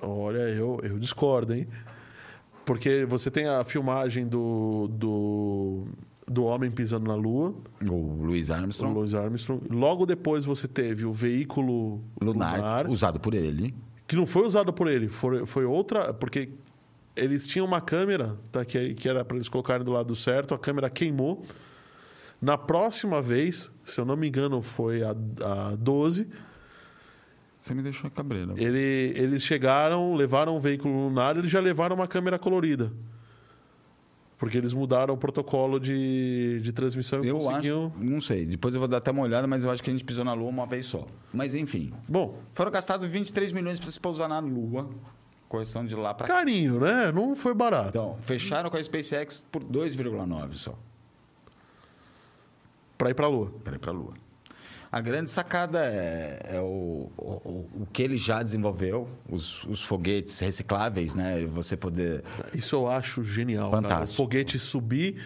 Olha, 0.02 0.48
eu, 0.50 0.78
eu 0.82 0.98
discordo, 0.98 1.54
hein? 1.54 1.66
Porque 2.66 3.06
você 3.06 3.30
tem 3.30 3.46
a 3.46 3.64
filmagem 3.64 4.26
do, 4.26 4.88
do, 4.88 5.84
do 6.26 6.44
homem 6.44 6.70
pisando 6.70 7.06
na 7.06 7.14
Lua. 7.14 7.54
O 7.82 8.24
Louis 8.24 8.50
Armstrong. 8.50 8.92
O 8.92 8.94
Louis 8.98 9.14
Armstrong. 9.14 9.62
Logo 9.70 10.04
depois 10.04 10.44
você 10.44 10.66
teve 10.68 11.06
o 11.06 11.12
veículo 11.12 12.02
lunar, 12.20 12.56
lunar 12.56 12.86
usado 12.88 13.20
por 13.20 13.32
ele 13.32 13.72
que 14.06 14.16
não 14.16 14.26
foi 14.26 14.46
usado 14.46 14.72
por 14.72 14.88
ele, 14.88 15.08
foi, 15.08 15.44
foi 15.44 15.64
outra, 15.64 16.14
porque 16.14 16.48
eles 17.16 17.46
tinham 17.46 17.66
uma 17.66 17.80
câmera 17.80 18.38
tá, 18.52 18.64
que, 18.64 18.94
que 18.94 19.08
era 19.08 19.24
para 19.24 19.36
eles 19.36 19.48
colocarem 19.48 19.84
do 19.84 19.92
lado 19.92 20.14
certo, 20.14 20.54
a 20.54 20.58
câmera 20.58 20.90
queimou. 20.90 21.42
Na 22.40 22.58
próxima 22.58 23.22
vez, 23.22 23.72
se 23.82 23.98
eu 23.98 24.04
não 24.04 24.16
me 24.16 24.28
engano, 24.28 24.60
foi 24.60 25.02
a, 25.02 25.10
a 25.10 25.74
12. 25.76 26.28
Você 27.60 27.74
me 27.74 27.82
deixou 27.82 28.10
cabreiro. 28.10 28.54
Ele, 28.56 29.12
eles 29.16 29.42
chegaram, 29.42 30.14
levaram 30.14 30.56
um 30.56 30.60
veículo 30.60 31.08
lunar, 31.08 31.36
eles 31.36 31.50
já 31.50 31.58
levaram 31.58 31.96
uma 31.96 32.06
câmera 32.06 32.38
colorida. 32.38 32.92
Porque 34.38 34.58
eles 34.58 34.74
mudaram 34.74 35.14
o 35.14 35.16
protocolo 35.16 35.80
de, 35.80 36.60
de 36.62 36.72
transmissão 36.72 37.24
e 37.24 37.28
eu 37.28 37.38
conseguiam... 37.38 37.86
acho, 37.86 38.04
não 38.04 38.20
sei, 38.20 38.44
depois 38.44 38.74
eu 38.74 38.80
vou 38.80 38.86
dar 38.86 38.98
até 38.98 39.10
uma 39.10 39.22
olhada, 39.22 39.46
mas 39.46 39.64
eu 39.64 39.70
acho 39.70 39.82
que 39.82 39.88
a 39.88 39.92
gente 39.92 40.04
pisou 40.04 40.24
na 40.24 40.34
Lua 40.34 40.50
uma 40.50 40.66
vez 40.66 40.84
só. 40.86 41.06
Mas 41.32 41.54
enfim. 41.54 41.92
Bom, 42.06 42.38
foram 42.52 42.70
gastados 42.70 43.08
23 43.08 43.52
milhões 43.52 43.80
para 43.80 43.90
se 43.90 43.98
pousar 43.98 44.28
na 44.28 44.38
Lua. 44.38 44.90
Correção 45.48 45.86
de 45.86 45.94
lá 45.94 46.12
para 46.12 46.26
Carinho, 46.26 46.80
né? 46.80 47.10
Não 47.12 47.34
foi 47.34 47.54
barato. 47.54 47.90
Então, 47.90 48.18
fecharam 48.20 48.68
com 48.68 48.76
a 48.76 48.82
SpaceX 48.82 49.42
por 49.50 49.64
2,9 49.64 50.54
só. 50.54 50.78
Para 52.98 53.10
ir 53.10 53.14
para 53.14 53.26
a 53.26 53.28
Lua. 53.28 53.52
Para 53.64 53.76
ir 53.76 53.78
para 53.78 53.90
a 53.90 53.94
Lua. 53.94 54.14
A 54.96 55.00
grande 55.02 55.30
sacada 55.30 55.84
é, 55.84 56.54
é 56.54 56.58
o, 56.58 57.10
o, 57.18 57.66
o, 57.82 57.86
que 57.92 58.02
ele 58.02 58.16
já 58.16 58.42
desenvolveu, 58.42 59.06
os, 59.28 59.62
os, 59.64 59.82
foguetes 59.82 60.38
recicláveis, 60.38 61.14
né? 61.14 61.44
Você 61.48 61.76
poder. 61.76 62.24
Isso 62.54 62.74
eu 62.74 62.88
acho 62.88 63.22
genial. 63.22 63.70
Fantástico. 63.70 63.90
Cara. 63.90 64.04
O 64.04 64.14
foguete 64.14 64.58
subir 64.58 65.22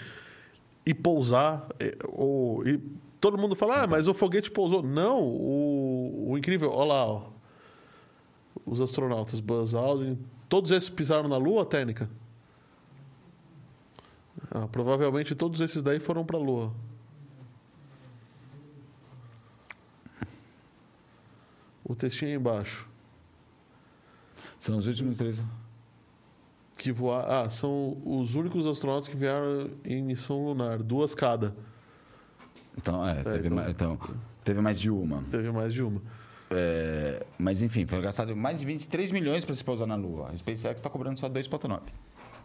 e 0.85 0.93
pousar. 0.93 1.69
É, 1.79 1.97
ou, 2.09 2.67
e 2.67 2.81
todo 3.21 3.39
mundo 3.39 3.55
fala, 3.55 3.85
ah, 3.85 3.87
mas 3.87 4.09
o 4.09 4.13
foguete 4.13 4.51
pousou. 4.51 4.83
Não, 4.83 5.23
o, 5.23 6.31
o 6.33 6.37
incrível, 6.37 6.73
olha 6.73 6.89
lá, 6.89 7.07
ó. 7.07 7.23
os 8.67 8.81
astronautas, 8.81 9.39
Buzz 9.39 9.73
Aldrin, 9.73 10.19
todos 10.49 10.73
esses 10.73 10.91
pisaram 10.91 11.29
na 11.29 11.37
Lua, 11.37 11.65
técnica? 11.65 12.11
Ah, 14.51 14.67
provavelmente 14.67 15.33
todos 15.37 15.61
esses 15.61 15.81
daí 15.81 16.01
foram 16.01 16.25
para 16.25 16.39
a 16.39 16.41
Lua. 16.41 16.73
O 21.91 21.95
textinho 21.97 22.37
embaixo. 22.37 22.87
São 24.61 24.79
os 24.79 24.87
últimos 24.87 25.19
três. 25.19 25.43
Que 26.79 26.93
voar. 26.93 27.29
Ah, 27.29 27.51
são 27.51 28.01
os 28.05 28.37
únicos 28.37 28.65
astronautas 28.65 29.09
que 29.09 29.17
vieram 29.17 29.71
em 29.85 30.01
missão 30.01 30.45
lunar, 30.45 30.79
duas 30.85 31.17
cada. 31.17 31.53
Então, 32.79 33.05
é, 33.05 33.19
é 33.19 33.23
teve, 33.25 33.39
então, 33.49 33.57
mais, 33.57 33.71
então, 33.71 33.99
teve 34.45 34.61
mais 34.61 34.79
de 34.79 34.89
uma. 34.89 35.25
Teve 35.33 35.51
mais 35.51 35.75
de 35.75 35.83
uma. 35.83 36.01
É, 36.53 37.27
mas 37.37 37.61
enfim, 37.61 37.85
foi 37.85 38.01
gastado 38.01 38.37
mais 38.37 38.61
de 38.61 38.67
23 38.67 39.11
milhões 39.11 39.45
para 39.45 39.57
se 39.57 39.65
pousar 39.65 39.89
na 39.89 39.97
Lua. 39.97 40.29
A 40.29 40.37
SpaceX 40.37 40.77
está 40.77 40.89
cobrando 40.89 41.19
só 41.19 41.29
2,9. 41.29 41.81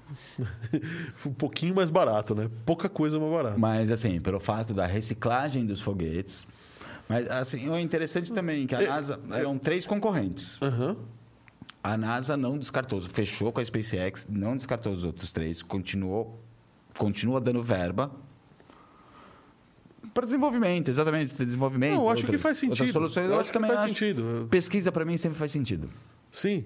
um 1.24 1.34
pouquinho 1.34 1.76
mais 1.76 1.92
barato, 1.92 2.34
né? 2.34 2.50
Pouca 2.66 2.90
coisa 2.90 3.20
mais 3.20 3.32
barata. 3.32 3.60
Mas 3.60 3.92
assim, 3.92 4.20
pelo 4.20 4.40
fato 4.40 4.74
da 4.74 4.88
reciclagem 4.88 5.68
dos 5.68 5.82
foguetes, 5.82 6.48
mas, 7.08 7.30
assim, 7.30 7.72
é 7.72 7.80
interessante 7.80 8.34
também 8.34 8.66
que 8.66 8.76
a 8.76 8.82
é, 8.82 8.88
NASA... 8.88 9.20
É. 9.32 9.40
Eram 9.40 9.58
três 9.58 9.86
concorrentes. 9.86 10.60
Uhum. 10.62 10.96
A 11.84 11.96
NASA 11.98 12.36
não 12.36 12.58
descartou, 12.58 13.00
fechou 13.02 13.52
com 13.52 13.60
a 13.60 13.66
SpaceX, 13.66 14.26
não 14.28 14.58
descartou 14.58 14.92
os 14.92 15.04
outros 15.04 15.32
três, 15.32 15.62
continuou, 15.62 16.42
continua 16.98 17.40
dando 17.40 17.62
verba 17.62 18.12
para 20.14 20.26
desenvolvimento, 20.26 20.90
exatamente, 20.90 21.36
desenvolvimento. 21.44 21.96
Não, 21.96 22.04
eu 22.04 22.10
acho 22.10 22.22
outras, 22.22 22.38
que 22.38 22.42
faz 22.42 22.58
sentido. 22.58 22.92
Soluções, 22.92 23.26
eu, 23.28 23.34
eu 23.34 23.40
acho 23.40 23.52
que 23.52 23.60
faz 23.60 23.72
acho. 23.72 23.88
sentido. 23.90 24.48
Pesquisa 24.50 24.92
para 24.92 25.04
mim 25.04 25.18
sempre 25.18 25.38
faz 25.38 25.52
sentido. 25.52 25.90
Sim. 26.32 26.66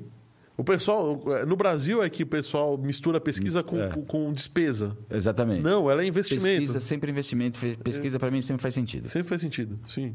O 0.59 0.63
pessoal, 0.63 1.17
no 1.47 1.55
Brasil 1.55 2.03
é 2.03 2.09
que 2.09 2.23
o 2.23 2.27
pessoal 2.27 2.77
mistura 2.77 3.17
pesquisa 3.21 3.63
com, 3.63 3.81
é. 3.81 3.87
com 4.05 4.33
despesa. 4.33 4.97
Exatamente. 5.09 5.61
Não, 5.61 5.89
ela 5.89 6.03
é 6.03 6.05
investimento. 6.05 6.43
Pesquisa 6.43 6.79
sempre 6.81 7.09
investimento. 7.09 7.57
Pesquisa 7.81 8.17
é. 8.17 8.19
para 8.19 8.29
mim 8.29 8.41
sempre 8.41 8.61
faz 8.61 8.73
sentido. 8.73 9.07
Sempre 9.07 9.29
faz 9.29 9.39
sentido, 9.39 9.79
sim. 9.87 10.13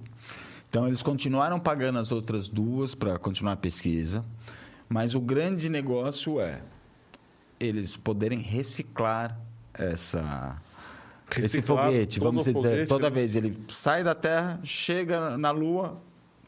Então 0.68 0.86
eles 0.86 1.02
continuaram 1.02 1.58
pagando 1.58 1.98
as 1.98 2.12
outras 2.12 2.50
duas 2.50 2.94
para 2.94 3.18
continuar 3.18 3.52
a 3.52 3.56
pesquisa, 3.56 4.22
mas 4.86 5.14
o 5.14 5.20
grande 5.20 5.70
negócio 5.70 6.38
é 6.38 6.60
eles 7.58 7.96
poderem 7.96 8.40
reciclar 8.40 9.40
essa 9.72 10.60
reciclar 11.30 11.46
esse 11.46 11.62
foguete, 11.62 12.20
vamos 12.20 12.44
dizer, 12.44 12.52
foguete, 12.52 12.86
toda 12.86 13.08
vez 13.08 13.34
ele 13.34 13.56
sai 13.68 14.04
da 14.04 14.14
Terra, 14.14 14.60
chega 14.62 15.38
na 15.38 15.50
Lua, 15.50 16.02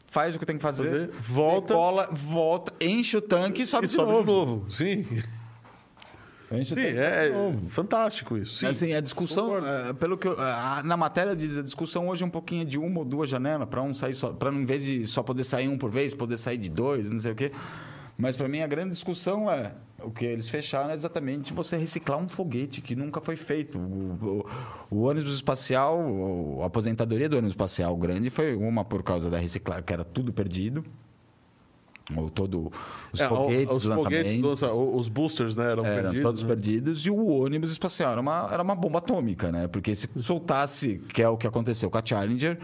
faz 0.09 0.35
o 0.35 0.39
que 0.39 0.45
tem 0.45 0.57
que 0.57 0.63
fazer, 0.63 0.83
fazer 0.83 1.09
volta, 1.19 1.67
decola, 1.67 2.09
volta, 2.11 2.73
enche 2.81 3.17
o 3.17 3.21
tanque 3.21 3.61
e 3.61 3.67
sobe, 3.67 3.85
e 3.85 3.89
de, 3.89 3.95
sobe 3.95 4.11
novo. 4.11 4.23
de 4.23 4.31
novo. 4.31 4.65
Sim. 4.71 5.05
Enche 6.49 6.75
Sim, 6.75 6.81
é, 6.81 7.29
fantástico 7.67 8.37
isso. 8.37 8.55
Sim, 8.55 8.67
assim, 8.67 8.93
a 8.93 9.01
discussão, 9.01 9.57
é, 9.57 9.91
pelo 9.91 10.17
que 10.17 10.27
eu, 10.27 10.39
a, 10.39 10.81
na 10.83 10.95
matéria 10.95 11.35
diz, 11.35 11.57
a 11.57 11.61
discussão 11.61 12.07
hoje 12.07 12.23
é 12.23 12.25
um 12.25 12.29
pouquinho 12.29 12.63
de 12.63 12.77
uma 12.77 12.99
ou 12.99 13.05
duas 13.05 13.29
janelas 13.29 13.67
para 13.67 13.81
um 13.81 13.93
sair 13.93 14.15
só, 14.15 14.31
para 14.31 14.49
em 14.53 14.63
vez 14.63 14.85
de 14.85 15.05
só 15.05 15.21
poder 15.21 15.43
sair 15.43 15.67
um 15.67 15.77
por 15.77 15.89
vez, 15.89 16.13
poder 16.13 16.37
sair 16.37 16.57
de 16.57 16.69
dois, 16.69 17.09
não 17.09 17.19
sei 17.19 17.33
o 17.33 17.35
quê. 17.35 17.51
Mas 18.17 18.37
para 18.37 18.47
mim 18.47 18.61
a 18.61 18.67
grande 18.67 18.91
discussão 18.91 19.51
é 19.51 19.75
o 20.03 20.11
que 20.11 20.25
eles 20.25 20.47
fecharam 20.47 20.91
é 20.91 20.93
exatamente 20.93 21.51
você 21.51 21.75
reciclar 21.75 22.19
um 22.19 22.27
foguete 22.27 22.81
que 22.81 22.95
nunca 22.95 23.19
foi 23.19 23.35
feito. 23.35 23.79
O, 23.79 24.45
o, 24.91 24.95
o 24.97 25.01
ônibus 25.03 25.33
espacial, 25.33 25.99
a 26.61 26.67
aposentadoria 26.67 27.27
do 27.27 27.33
ônibus 27.33 27.53
espacial 27.53 27.95
grande 27.97 28.29
foi 28.29 28.55
uma 28.55 28.85
por 28.85 29.01
causa 29.03 29.29
da 29.29 29.37
reciclagem, 29.37 29.83
que 29.83 29.93
era 29.93 30.03
tudo 30.03 30.31
perdido. 30.31 30.83
Ou 32.15 32.29
todo 32.29 32.71
os 33.11 33.19
é, 33.19 33.27
foguetes, 33.27 33.75
os, 33.75 33.83
foguetes 33.83 34.39
lança, 34.39 34.71
os 34.71 35.09
boosters 35.09 35.57
né, 35.57 35.71
eram, 35.71 35.85
eram 35.85 36.03
perdidos, 36.03 36.23
todos 36.23 36.43
né? 36.43 36.47
perdidos 36.47 37.05
e 37.05 37.09
o 37.09 37.41
ônibus 37.41 37.69
espacial 37.69 38.13
era 38.13 38.21
uma, 38.21 38.49
era 38.49 38.63
uma 38.63 38.75
bomba 38.75 38.99
atômica, 38.99 39.51
né? 39.51 39.67
Porque 39.67 39.93
se 39.93 40.07
soltasse, 40.21 41.01
que 41.13 41.21
é 41.21 41.27
o 41.27 41.35
que 41.35 41.45
aconteceu 41.45 41.89
com 41.89 41.97
a 41.97 42.01
Challenger, 42.05 42.57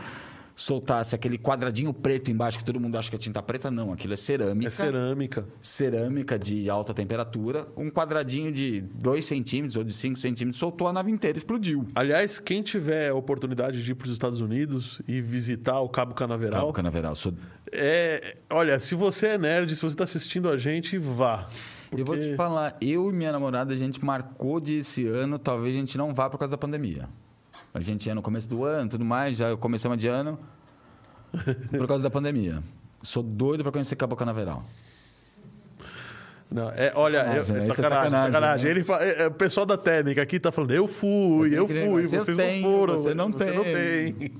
soltasse 0.55 1.15
aquele 1.15 1.37
quadradinho 1.37 1.93
preto 1.93 2.29
embaixo 2.29 2.57
que 2.57 2.63
todo 2.63 2.79
mundo 2.79 2.97
acha 2.97 3.09
que 3.09 3.15
é 3.15 3.19
tinta 3.19 3.41
preta, 3.41 3.71
não, 3.71 3.91
aquilo 3.91 4.13
é 4.13 4.17
cerâmica. 4.17 4.67
É 4.67 4.69
cerâmica. 4.69 5.47
Cerâmica 5.61 6.39
de 6.39 6.69
alta 6.69 6.93
temperatura. 6.93 7.67
Um 7.75 7.89
quadradinho 7.89 8.51
de 8.51 8.81
2 8.81 9.25
centímetros 9.25 9.75
ou 9.75 9.83
de 9.83 9.93
5 9.93 10.17
centímetros 10.17 10.59
soltou 10.59 10.87
a 10.87 10.93
nave 10.93 11.11
inteira, 11.11 11.37
explodiu. 11.37 11.87
Aliás, 11.95 12.39
quem 12.39 12.61
tiver 12.61 13.09
a 13.09 13.15
oportunidade 13.15 13.83
de 13.83 13.91
ir 13.91 13.95
para 13.95 14.05
os 14.05 14.11
Estados 14.11 14.41
Unidos 14.41 15.01
e 15.07 15.21
visitar 15.21 15.79
o 15.79 15.89
Cabo 15.89 16.13
Canaveral. 16.13 16.61
Cabo 16.61 16.73
Canaveral, 16.73 17.15
sou... 17.15 17.33
é, 17.71 18.37
olha, 18.49 18.79
se 18.79 18.95
você 18.95 19.27
é 19.27 19.37
nerd, 19.37 19.75
se 19.75 19.81
você 19.81 19.93
está 19.93 20.03
assistindo 20.03 20.49
a 20.49 20.57
gente, 20.57 20.97
vá. 20.97 21.47
Porque... 21.89 22.01
Eu 22.01 22.05
vou 22.05 22.17
te 22.17 22.35
falar, 22.35 22.75
eu 22.81 23.09
e 23.09 23.13
minha 23.13 23.31
namorada, 23.31 23.73
a 23.73 23.77
gente 23.77 24.03
marcou 24.03 24.59
de 24.59 24.79
esse 24.79 25.05
ano, 25.07 25.37
talvez 25.37 25.75
a 25.75 25.79
gente 25.79 25.97
não 25.97 26.13
vá 26.13 26.29
por 26.29 26.37
causa 26.37 26.51
da 26.51 26.57
pandemia. 26.57 27.07
A 27.73 27.81
gente 27.81 28.05
ia 28.05 28.13
no 28.13 28.21
começo 28.21 28.47
do 28.47 28.63
ano 28.63 28.89
tudo 28.89 29.03
mais, 29.03 29.37
já 29.37 29.57
começamos 29.57 29.97
de 29.97 30.07
ano 30.07 30.37
por 31.71 31.87
causa 31.87 32.03
da 32.03 32.09
pandemia. 32.09 32.61
Sou 33.01 33.23
doido 33.23 33.63
para 33.63 33.71
conhecer 33.71 33.95
Cabo 33.95 34.15
Canaveral. 34.15 34.63
Não, 36.51 36.69
é, 36.69 36.93
olha, 36.95 37.19
sacanagem, 37.19 37.55
eu, 37.55 37.61
é 37.61 37.65
sacanagem, 37.65 37.75
sacanagem, 37.75 38.31
sacanagem. 38.31 38.65
Né? 38.65 38.71
Ele 38.71 38.83
fala, 38.83 39.03
é, 39.03 39.23
é, 39.23 39.27
o 39.27 39.31
pessoal 39.31 39.65
da 39.65 39.75
técnica 39.75 40.21
aqui 40.21 40.39
tá 40.39 40.51
falando, 40.51 40.71
eu 40.71 40.87
fui, 40.87 41.49
eu, 41.49 41.67
eu 41.67 41.67
fui, 41.67 42.03
vocês 42.03 42.37
não 42.37 42.61
foram. 42.61 42.95
Você 42.95 43.13
não 43.15 43.31
você 43.31 43.45
tem. 43.45 43.55
Não 43.55 43.63
tem. 43.63 44.31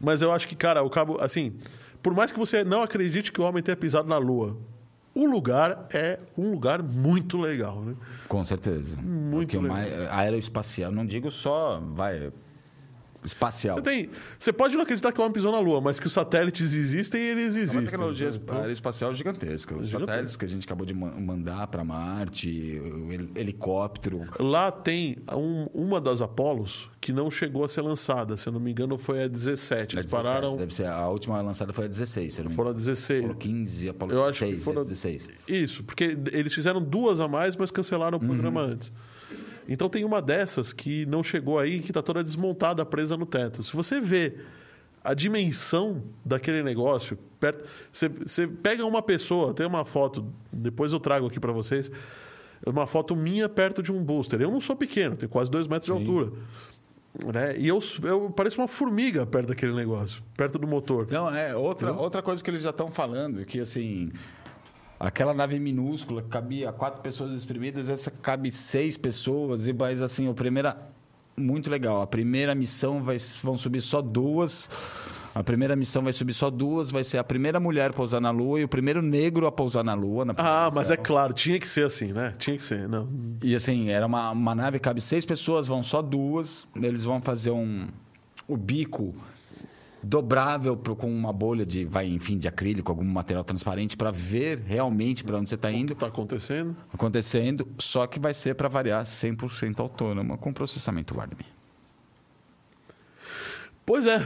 Mas 0.00 0.22
eu 0.22 0.32
acho 0.32 0.48
que, 0.48 0.56
cara, 0.56 0.82
o 0.82 0.90
Cabo, 0.90 1.18
assim, 1.20 1.56
por 2.02 2.12
mais 2.14 2.32
que 2.32 2.38
você 2.38 2.64
não 2.64 2.82
acredite 2.82 3.30
que 3.30 3.40
o 3.40 3.44
homem 3.44 3.62
tenha 3.62 3.76
pisado 3.76 4.08
na 4.08 4.18
Lua, 4.18 4.56
o 5.14 5.26
lugar 5.26 5.86
é 5.92 6.18
um 6.36 6.52
lugar 6.52 6.82
muito 6.82 7.38
legal, 7.38 7.80
né? 7.80 7.94
Com 8.28 8.44
certeza. 8.44 8.96
Muito 8.96 9.50
Porque 9.52 9.58
legal. 9.58 9.76
Uma 9.76 10.14
aeroespacial, 10.16 10.92
não 10.92 11.04
digo 11.04 11.30
só, 11.30 11.80
vai, 11.80 12.32
espacial. 13.24 13.74
Você, 13.74 13.82
tem, 13.82 14.10
você 14.38 14.52
pode 14.52 14.74
não 14.74 14.82
acreditar 14.82 15.12
que 15.12 15.20
o 15.20 15.22
homem 15.22 15.32
pisou 15.32 15.52
na 15.52 15.58
Lua, 15.58 15.80
mas 15.80 16.00
que 16.00 16.06
os 16.06 16.12
satélites 16.12 16.74
existem, 16.74 17.20
eles 17.20 17.54
existem. 17.54 17.78
É 17.78 17.80
uma 17.80 17.90
tecnologia 17.90 18.28
então, 18.28 18.58
aeroespacial 18.58 19.14
gigantesca. 19.14 19.74
Os 19.74 19.86
gigantesca. 19.86 20.12
satélites 20.12 20.36
que 20.36 20.44
a 20.44 20.48
gente 20.48 20.64
acabou 20.64 20.86
de 20.86 20.94
mandar 20.94 21.66
para 21.66 21.84
Marte, 21.84 22.80
o 22.80 23.38
helicóptero. 23.38 24.26
Lá 24.38 24.70
tem 24.70 25.16
um, 25.32 25.66
uma 25.74 26.00
das 26.00 26.22
Apolos 26.22 26.88
que 27.00 27.12
não 27.12 27.30
chegou 27.30 27.64
a 27.64 27.68
ser 27.68 27.80
lançada. 27.80 28.36
Se 28.36 28.48
eu 28.48 28.52
não 28.52 28.60
me 28.60 28.70
engano, 28.70 28.98
foi 28.98 29.22
a 29.22 29.28
17. 29.28 29.96
Eles 29.96 30.04
17, 30.06 30.10
pararam... 30.10 30.56
Deve 30.56 30.74
ser, 30.74 30.86
a 30.86 31.08
última 31.08 31.40
lançada 31.40 31.72
foi 31.72 31.86
a 31.86 31.88
16. 31.88 32.34
Se 32.34 32.48
foram 32.50 32.70
a 32.70 32.74
16. 32.74 33.22
Foram 33.22 33.34
15, 33.34 33.88
Apolo 33.88 34.12
eu 34.12 34.26
16, 34.26 34.50
acho 34.50 34.58
que 34.58 34.64
foram... 34.64 34.82
16. 34.82 35.28
Isso, 35.48 35.84
porque 35.84 36.16
eles 36.32 36.52
fizeram 36.52 36.82
duas 36.82 37.20
a 37.20 37.28
mais, 37.28 37.56
mas 37.56 37.70
cancelaram 37.70 38.18
o 38.18 38.20
programa 38.20 38.62
uhum. 38.62 38.72
antes. 38.72 38.92
Então 39.70 39.88
tem 39.88 40.04
uma 40.04 40.20
dessas 40.20 40.72
que 40.72 41.06
não 41.06 41.22
chegou 41.22 41.56
aí, 41.56 41.78
que 41.78 41.92
está 41.92 42.02
toda 42.02 42.24
desmontada, 42.24 42.84
presa 42.84 43.16
no 43.16 43.24
teto. 43.24 43.62
Se 43.62 43.72
você 43.74 44.00
vê 44.00 44.34
a 45.02 45.14
dimensão 45.14 46.02
daquele 46.24 46.60
negócio, 46.60 47.16
perto, 47.38 47.64
você, 47.90 48.08
você 48.08 48.48
pega 48.48 48.84
uma 48.84 49.00
pessoa, 49.00 49.54
tem 49.54 49.64
uma 49.64 49.84
foto, 49.84 50.26
depois 50.52 50.92
eu 50.92 50.98
trago 50.98 51.28
aqui 51.28 51.38
para 51.38 51.52
vocês, 51.52 51.90
uma 52.66 52.84
foto 52.84 53.14
minha 53.14 53.48
perto 53.48 53.80
de 53.80 53.92
um 53.92 54.02
booster. 54.02 54.42
Eu 54.42 54.50
não 54.50 54.60
sou 54.60 54.74
pequeno, 54.74 55.14
tenho 55.14 55.30
quase 55.30 55.48
dois 55.48 55.68
metros 55.68 55.86
Sim. 55.86 56.04
de 56.04 56.10
altura. 56.10 56.32
Né? 57.32 57.56
E 57.56 57.68
eu, 57.68 57.78
eu 58.02 58.30
pareço 58.30 58.60
uma 58.60 58.68
formiga 58.68 59.24
perto 59.24 59.48
daquele 59.48 59.72
negócio, 59.72 60.20
perto 60.36 60.58
do 60.58 60.66
motor. 60.66 61.06
Não, 61.08 61.32
é 61.32 61.54
outra, 61.54 61.92
outra 61.92 62.22
coisa 62.22 62.42
que 62.42 62.50
eles 62.50 62.62
já 62.62 62.70
estão 62.70 62.90
falando, 62.90 63.44
que 63.44 63.60
assim, 63.60 64.10
Aquela 65.00 65.32
nave 65.32 65.58
minúscula 65.58 66.20
que 66.20 66.28
cabia 66.28 66.70
quatro 66.70 67.00
pessoas 67.00 67.32
exprimidas, 67.32 67.88
essa 67.88 68.10
cabe 68.10 68.52
seis 68.52 68.98
pessoas. 68.98 69.66
E 69.66 69.72
mas 69.72 70.02
assim, 70.02 70.28
a 70.28 70.34
primeira 70.34 70.76
muito 71.38 71.70
legal. 71.70 72.02
A 72.02 72.06
primeira 72.06 72.54
missão 72.54 73.02
vai, 73.02 73.16
vão 73.42 73.56
subir 73.56 73.80
só 73.80 74.02
duas. 74.02 74.68
A 75.34 75.42
primeira 75.42 75.74
missão 75.74 76.02
vai 76.02 76.12
subir 76.12 76.34
só 76.34 76.50
duas, 76.50 76.90
vai 76.90 77.04
ser 77.04 77.16
a 77.16 77.24
primeira 77.24 77.58
mulher 77.60 77.90
a 77.90 77.92
pousar 77.92 78.20
na 78.20 78.30
Lua 78.30 78.60
e 78.60 78.64
o 78.64 78.68
primeiro 78.68 79.00
negro 79.00 79.46
a 79.46 79.52
pousar 79.52 79.84
na 79.84 79.94
Lua. 79.94 80.24
Na 80.24 80.34
ah, 80.36 80.70
mas 80.74 80.90
é 80.90 80.96
claro, 80.96 81.32
tinha 81.32 81.58
que 81.58 81.68
ser 81.68 81.86
assim, 81.86 82.12
né? 82.12 82.34
Tinha 82.36 82.56
que 82.56 82.64
ser, 82.64 82.88
não. 82.88 83.08
E 83.42 83.54
assim, 83.54 83.90
era 83.90 84.06
uma, 84.06 84.32
uma 84.32 84.54
nave, 84.54 84.80
cabe 84.80 85.00
seis 85.00 85.24
pessoas, 85.24 85.68
vão 85.68 85.82
só 85.82 86.02
duas. 86.02 86.66
Eles 86.76 87.04
vão 87.04 87.20
fazer 87.20 87.52
um. 87.52 87.86
O 88.48 88.56
bico 88.56 89.14
dobrável 90.02 90.76
com 90.76 91.10
uma 91.10 91.32
bolha 91.32 91.64
de, 91.64 91.84
vai, 91.84 92.06
enfim, 92.06 92.38
de 92.38 92.48
acrílico, 92.48 92.90
algum 92.90 93.04
material 93.04 93.44
transparente 93.44 93.96
para 93.96 94.10
ver 94.10 94.62
realmente 94.66 95.22
para 95.22 95.36
onde 95.36 95.48
você 95.48 95.54
está 95.54 95.70
indo. 95.70 95.92
Está 95.92 96.06
acontecendo? 96.06 96.76
Acontecendo, 96.92 97.68
só 97.78 98.06
que 98.06 98.18
vai 98.18 98.34
ser 98.34 98.54
para 98.54 98.68
variar 98.68 99.04
100% 99.04 99.80
autônoma 99.80 100.36
com 100.36 100.52
processamento 100.52 101.16
Warmi. 101.16 101.44
Pois 103.84 104.06
é. 104.06 104.24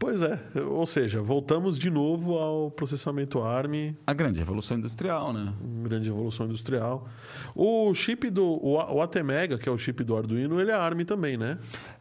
Pois 0.00 0.20
é, 0.20 0.40
ou 0.68 0.84
seja, 0.84 1.22
voltamos 1.22 1.78
de 1.78 1.90
novo 1.90 2.36
ao 2.38 2.72
processamento 2.72 3.40
ARM. 3.40 3.94
A 4.04 4.12
grande 4.12 4.40
revolução 4.40 4.76
industrial, 4.76 5.32
né? 5.32 5.54
Grande 5.84 6.10
revolução 6.10 6.46
industrial. 6.46 7.08
O 7.54 7.94
chip 7.94 8.30
do 8.30 8.44
o 8.44 9.00
ATmega, 9.00 9.58
que 9.58 9.68
é 9.68 9.72
o 9.72 9.78
chip 9.78 10.02
do 10.02 10.16
Arduino, 10.16 10.60
ele 10.60 10.72
é 10.72 10.74
ARM 10.74 11.04
também, 11.04 11.36
né? 11.36 11.56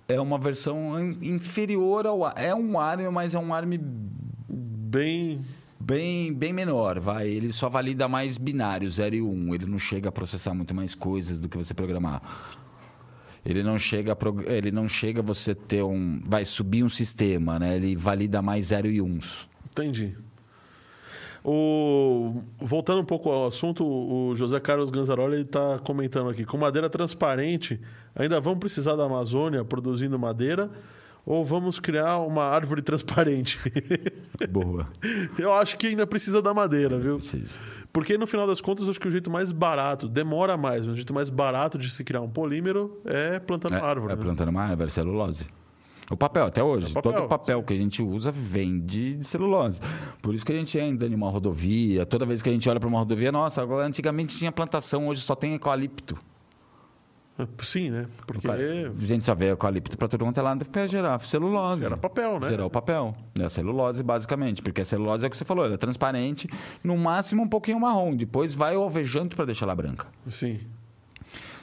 É 0.10 0.20
uma 0.20 0.40
versão 0.40 1.00
inferior 1.22 2.08
ao 2.08 2.28
é 2.36 2.54
um 2.56 2.80
ARM, 2.80 3.12
mas 3.12 3.36
é 3.36 3.40
um 3.40 3.54
ARM 3.54 3.78
bem 4.50 5.40
bem 5.80 6.34
bem 6.34 6.52
menor, 6.52 7.00
vai. 7.00 7.28
Ele 7.28 7.54
só 7.54 7.70
valida 7.70 8.08
mais 8.08 8.36
binários 8.40 8.96
0 8.96 9.16
e 9.16 9.22
1. 9.22 9.30
Um. 9.30 9.54
Ele 9.54 9.68
não 9.68 9.78
chega 9.78 10.10
a 10.10 10.12
processar 10.12 10.56
muito 10.56 10.74
mais 10.74 10.96
coisas 10.96 11.40
do 11.40 11.48
que 11.48 11.56
você 11.56 11.76
programar. 11.76 12.24
Ele 13.46 13.62
não 13.62 13.78
chega 13.78 14.14
a, 14.14 14.52
ele 14.52 14.72
não 14.72 14.88
chega 14.88 15.22
você 15.22 15.54
ter 15.54 15.84
um 15.84 16.20
vai 16.28 16.44
subir 16.44 16.84
um 16.84 16.90
sistema, 16.90 17.60
né? 17.60 17.76
Ele 17.76 17.96
valida 17.96 18.42
mais 18.42 18.66
0 18.66 18.88
e 18.88 19.00
1. 19.00 19.06
Uns. 19.06 19.48
Entendi. 19.68 20.18
O... 21.44 22.34
Voltando 22.60 23.02
um 23.02 23.06
pouco 23.06 23.30
ao 23.30 23.48
assunto, 23.48 23.86
o 23.86 24.36
José 24.36 24.60
Carlos 24.60 24.90
Ganzaroli 24.90 25.42
está 25.42 25.80
comentando 25.80 26.30
aqui: 26.30 26.46
com 26.46 26.58
madeira 26.58 26.90
transparente, 26.90 27.80
ainda 28.16 28.40
vamos 28.40 28.60
precisar 28.60 28.96
da 28.96 29.06
Amazônia 29.06 29.64
produzindo 29.64 30.18
madeira 30.20 30.70
ou 31.26 31.46
vamos 31.46 31.80
criar 31.80 32.18
uma 32.20 32.44
árvore 32.44 32.82
transparente? 32.82 33.60
Boa. 34.50 34.88
Eu 35.38 35.54
acho 35.54 35.78
que 35.78 35.88
ainda 35.88 36.08
precisa 36.08 36.42
da 36.42 36.54
madeira, 36.54 36.98
viu? 36.98 37.18
Precisa. 37.18 37.56
Porque 37.92 38.18
no 38.18 38.28
final 38.28 38.48
das 38.48 38.62
contas, 38.62 38.88
acho 38.88 39.00
que 39.00 39.08
o 39.08 39.12
jeito 39.12 39.30
mais 39.30 39.52
barato, 39.52 40.08
demora 40.08 40.58
mais, 40.58 40.86
mas 40.86 40.94
o 40.94 40.96
jeito 40.96 41.14
mais 41.14 41.30
barato 41.30 41.78
de 41.78 41.90
se 41.90 42.04
criar 42.04 42.22
um 42.22 42.30
polímero 42.30 43.00
é 43.06 43.40
plantando 43.40 43.76
é, 43.76 43.80
árvore. 43.80 44.14
É 44.14 44.16
né? 44.16 44.24
plantando 44.24 44.50
uma 44.50 44.64
árvore, 44.64 44.90
celulose. 44.90 45.48
O 46.10 46.18
papel, 46.18 46.46
até 46.46 46.64
hoje, 46.64 46.88
é 46.88 46.94
papel. 46.94 47.14
todo 47.14 47.26
o 47.26 47.28
papel 47.28 47.64
que 47.64 47.74
a 47.74 47.78
gente 47.78 48.02
usa 48.02 48.32
vem 48.32 48.80
de, 48.80 49.16
de, 49.16 49.24
celulose. 49.24 49.80
Por 50.22 50.34
isso 50.34 50.46
que 50.46 50.52
a 50.52 50.56
gente 50.56 50.80
anda 50.80 51.06
em 51.06 51.14
uma 51.14 51.30
rodovia, 51.30 52.06
toda 52.06 52.26
vez 52.26 52.42
que 52.42 52.50
a 52.50 52.52
gente 52.52 52.68
olha 52.68 52.80
para 52.80 52.90
uma 52.90 53.00
rodovia, 53.00 53.32
nossa, 53.32 53.62
agora 53.62 53.86
antigamente 53.86 54.38
tinha 54.38 54.52
plantação, 54.52 55.08
hoje 55.08 55.22
só 55.22 55.36
tem 55.36 55.54
eucalipto. 55.54 56.18
Sim, 57.62 57.90
né? 57.90 58.08
Porque. 58.28 58.48
A 58.50 59.06
gente 59.06 59.24
só 59.24 59.34
vê 59.34 59.52
eucalipto 59.52 59.98
para 59.98 60.08
todo 60.08 60.26
mundo 60.26 60.38
é 60.38 60.42
lá 60.42 60.56
para 60.58 60.88
gerar 60.88 61.20
celulose. 61.22 61.86
Era 61.86 61.96
papel, 61.96 62.40
né? 62.40 62.50
Gerar 62.50 62.66
o 62.66 62.70
papel. 62.70 63.16
É 63.40 63.46
a 63.46 63.50
celulose, 63.50 64.04
basicamente. 64.04 64.62
Porque 64.62 64.82
a 64.82 64.86
celulose 64.86 65.24
é 65.24 65.28
o 65.28 65.30
que 65.30 65.38
você 65.38 65.46
falou, 65.46 65.64
ela 65.64 65.76
é 65.76 65.78
transparente, 65.78 66.50
no 66.84 66.98
máximo 66.98 67.44
um 67.44 67.48
pouquinho 67.48 67.80
marrom. 67.80 68.14
Depois 68.16 68.54
vai 68.54 68.76
alvejando 68.76 69.36
para 69.36 69.46
deixar 69.46 69.66
ela 69.66 69.76
branca. 69.76 70.08
Sim. 70.28 70.60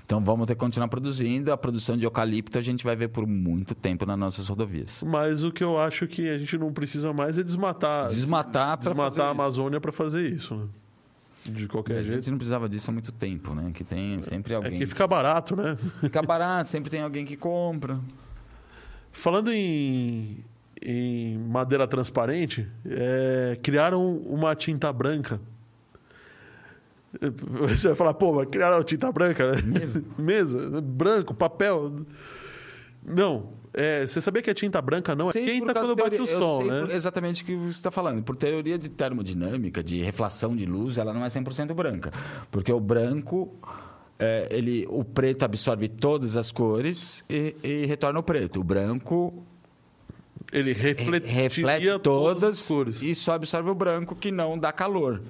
Então 0.07 0.23
vamos 0.23 0.47
ter 0.47 0.55
que 0.55 0.61
continuar 0.61 0.87
produzindo. 0.87 1.53
A 1.53 1.57
produção 1.57 1.97
de 1.97 2.05
eucalipto 2.05 2.57
a 2.57 2.63
gente 2.63 2.85
vai 2.85 2.95
ver 2.95 3.09
por 3.09 3.27
muito 3.27 3.75
tempo 3.75 4.07
nas 4.07 4.17
nossas 4.17 4.47
rodovias. 4.47 5.03
Mas 5.05 5.43
o 5.43 5.51
que 5.51 5.65
eu 5.65 5.77
acho 5.77 6.07
que 6.07 6.29
a 6.31 6.39
gente 6.39 6.57
não 6.57 6.73
precisa 6.73 7.13
mais 7.13 7.37
é 7.37 7.43
desmatar. 7.43 8.07
Desmatar, 8.07 8.79
desmatar 8.79 9.27
a 9.27 9.31
Amazônia 9.31 9.81
para 9.81 9.91
fazer 9.91 10.31
isso. 10.31 10.55
Né? 10.55 10.67
De 11.51 11.67
qualquer 11.67 11.99
a 11.99 12.03
jeito. 12.03 12.13
A 12.13 12.17
gente 12.21 12.31
não 12.31 12.39
precisava 12.39 12.69
disso 12.69 12.89
há 12.89 12.93
muito 12.93 13.11
tempo, 13.11 13.53
né? 13.53 13.73
Que 13.75 13.83
tem 13.83 14.23
sempre 14.23 14.55
alguém. 14.55 14.77
É 14.77 14.79
que 14.79 14.87
fica 14.87 15.09
barato, 15.09 15.57
né? 15.57 15.77
Fica 16.01 16.23
barato, 16.23 16.69
sempre 16.69 16.89
tem 16.89 17.03
alguém 17.03 17.25
que 17.25 17.37
compra. 17.37 17.99
Falando 19.11 19.53
em, 19.53 20.39
em 20.81 21.37
madeira 21.39 21.87
transparente, 21.89 22.69
é, 22.85 23.59
criaram 23.61 24.19
uma 24.19 24.55
tinta 24.55 24.93
branca. 24.93 25.41
Você 27.69 27.89
vai 27.89 27.97
falar, 27.97 28.15
pô, 28.15 28.33
mas 28.33 28.49
criaram 28.51 28.83
tinta 28.83 29.11
branca? 29.11 29.53
Né? 29.53 29.63
Mesa. 29.63 30.05
Mesa, 30.19 30.81
branco, 30.81 31.35
papel. 31.35 31.93
Não, 33.05 33.51
é, 33.73 34.07
você 34.07 34.21
sabia 34.21 34.41
que 34.43 34.51
a 34.51 34.55
tinta 34.55 34.81
branca 34.81 35.15
não 35.15 35.29
é 35.29 35.33
quente 35.33 35.61
quando 35.61 35.95
bate 35.95 36.21
o 36.21 36.27
sol, 36.27 36.65
né? 36.65 36.89
Exatamente 36.93 37.43
o 37.43 37.47
que 37.47 37.55
você 37.55 37.71
está 37.71 37.91
falando. 37.91 38.23
Por 38.23 38.35
teoria 38.35 38.79
de 38.79 38.89
termodinâmica, 38.89 39.83
de 39.83 40.01
reflação 40.03 40.57
de 40.57 40.65
luz, 40.65 40.99
ela 40.99 41.13
não 41.13 41.25
é 41.25 41.29
100% 41.29 41.75
branca. 41.75 42.11
Porque 42.51 42.73
o 42.73 42.81
branco, 42.81 43.55
é, 44.19 44.49
ele, 44.51 44.87
o 44.89 45.05
preto 45.05 45.45
absorve 45.45 45.89
todas 45.89 46.37
as 46.37 46.51
cores 46.51 47.23
e, 47.29 47.55
e 47.63 47.87
retorna 47.87 48.19
o 48.19 48.23
preto. 48.23 48.61
O 48.61 48.65
branco 48.65 49.45
ele 50.53 50.73
reflete 50.73 51.99
todas 52.03 52.45
as 52.45 52.67
cores. 52.67 53.03
E 53.03 53.15
só 53.15 53.35
absorve 53.35 53.69
o 53.69 53.75
branco 53.75 54.17
que 54.17 54.31
não 54.31 54.59
dá 54.59 54.73
calor. 54.73 55.21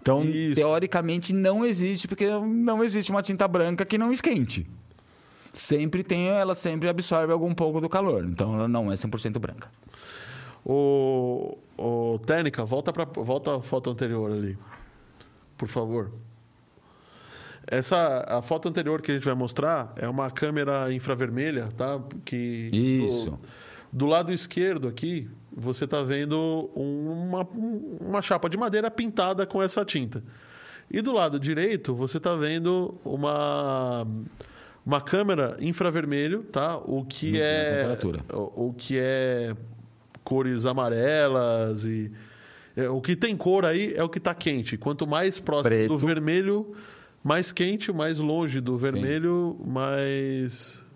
Então, 0.00 0.24
Isso. 0.24 0.54
teoricamente, 0.54 1.34
não 1.34 1.64
existe, 1.64 2.08
porque 2.08 2.26
não 2.26 2.82
existe 2.82 3.10
uma 3.10 3.22
tinta 3.22 3.46
branca 3.46 3.84
que 3.84 3.98
não 3.98 4.12
esquente 4.12 4.66
sempre 5.52 6.02
tem, 6.02 6.28
ela 6.28 6.54
sempre 6.54 6.88
absorve 6.88 7.32
algum 7.32 7.54
pouco 7.54 7.80
do 7.80 7.88
calor. 7.88 8.24
Então 8.24 8.54
ela 8.54 8.68
não 8.68 8.90
é 8.90 8.94
100% 8.94 9.38
branca. 9.38 9.70
O, 10.64 11.58
o 11.76 12.18
Técnica, 12.20 12.64
volta 12.64 12.92
para 12.92 13.04
volta 13.04 13.56
a 13.56 13.60
foto 13.60 13.90
anterior 13.90 14.30
ali. 14.30 14.56
Por 15.56 15.68
favor. 15.68 16.12
Essa 17.66 18.24
a 18.26 18.40
foto 18.40 18.68
anterior 18.68 19.02
que 19.02 19.10
a 19.10 19.14
gente 19.14 19.24
vai 19.24 19.34
mostrar 19.34 19.92
é 19.96 20.08
uma 20.08 20.30
câmera 20.30 20.92
infravermelha, 20.92 21.68
tá? 21.76 22.00
Que 22.24 22.70
Isso. 22.72 23.30
Do, 23.30 23.40
do 23.92 24.06
lado 24.06 24.32
esquerdo 24.32 24.88
aqui, 24.88 25.28
você 25.52 25.84
está 25.84 26.02
vendo 26.02 26.70
uma, 26.74 27.46
uma 28.00 28.22
chapa 28.22 28.48
de 28.48 28.56
madeira 28.56 28.90
pintada 28.90 29.46
com 29.46 29.62
essa 29.62 29.84
tinta. 29.84 30.22
E 30.90 31.00
do 31.00 31.12
lado 31.12 31.38
direito, 31.38 31.94
você 31.94 32.16
está 32.16 32.34
vendo 32.34 32.98
uma 33.04 34.06
uma 34.88 35.02
câmera 35.02 35.54
infravermelho, 35.60 36.44
tá? 36.44 36.78
O 36.78 37.04
que 37.04 37.32
Muito 37.32 37.42
é 37.42 37.98
o, 38.32 38.68
o, 38.68 38.72
que 38.72 38.98
é 38.98 39.54
cores 40.24 40.64
amarelas 40.64 41.84
e 41.84 42.10
é, 42.74 42.88
o 42.88 42.98
que 42.98 43.14
tem 43.14 43.36
cor 43.36 43.66
aí 43.66 43.92
é 43.94 44.02
o 44.02 44.08
que 44.08 44.16
está 44.16 44.34
quente. 44.34 44.78
Quanto 44.78 45.06
mais 45.06 45.38
próximo 45.38 45.68
Preto. 45.68 45.88
do 45.88 45.98
vermelho, 45.98 46.72
mais 47.22 47.52
quente, 47.52 47.92
mais 47.92 48.18
longe 48.18 48.62
do 48.62 48.78
vermelho, 48.78 49.58
Sim. 49.58 49.70
mais 49.70 50.86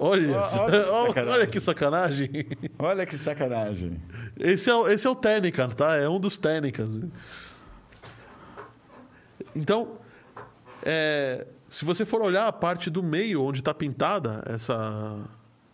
Olha, 0.00 0.38
olha, 0.90 1.12
que 1.12 1.20
olha, 1.20 1.46
que 1.46 1.60
sacanagem. 1.60 2.30
Olha 2.78 3.06
que 3.06 3.16
sacanagem. 3.16 4.00
Esse 4.38 4.70
é, 4.70 4.92
esse 4.92 5.06
é 5.06 5.10
o 5.10 5.14
Técnica, 5.16 5.68
tá? 5.68 5.96
É 5.96 6.08
um 6.08 6.20
dos 6.20 6.38
Técnicas. 6.38 7.00
Então, 9.54 9.98
é, 10.82 11.46
se 11.68 11.84
você 11.84 12.04
for 12.04 12.22
olhar 12.22 12.46
a 12.46 12.52
parte 12.52 12.90
do 12.90 13.02
meio 13.02 13.42
onde 13.42 13.60
está 13.60 13.74
pintada 13.74 14.42
essa, 14.46 15.18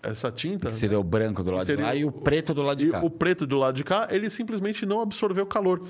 essa 0.02 0.30
tinta. 0.30 0.70
Que 0.70 0.76
seria 0.76 0.96
né? 0.96 1.00
o 1.00 1.04
branco 1.04 1.42
do 1.42 1.50
lado 1.50 1.66
de 1.66 1.76
lá 1.76 1.94
e 1.94 2.04
o 2.04 2.12
preto 2.12 2.54
do 2.54 2.62
lado 2.62 2.78
de 2.78 2.90
cá. 2.90 3.02
O 3.02 3.10
preto 3.10 3.46
do 3.46 3.58
lado 3.58 3.74
de 3.74 3.84
cá, 3.84 4.08
ele 4.10 4.30
simplesmente 4.30 4.86
não 4.86 5.00
absorveu 5.00 5.46
calor. 5.46 5.82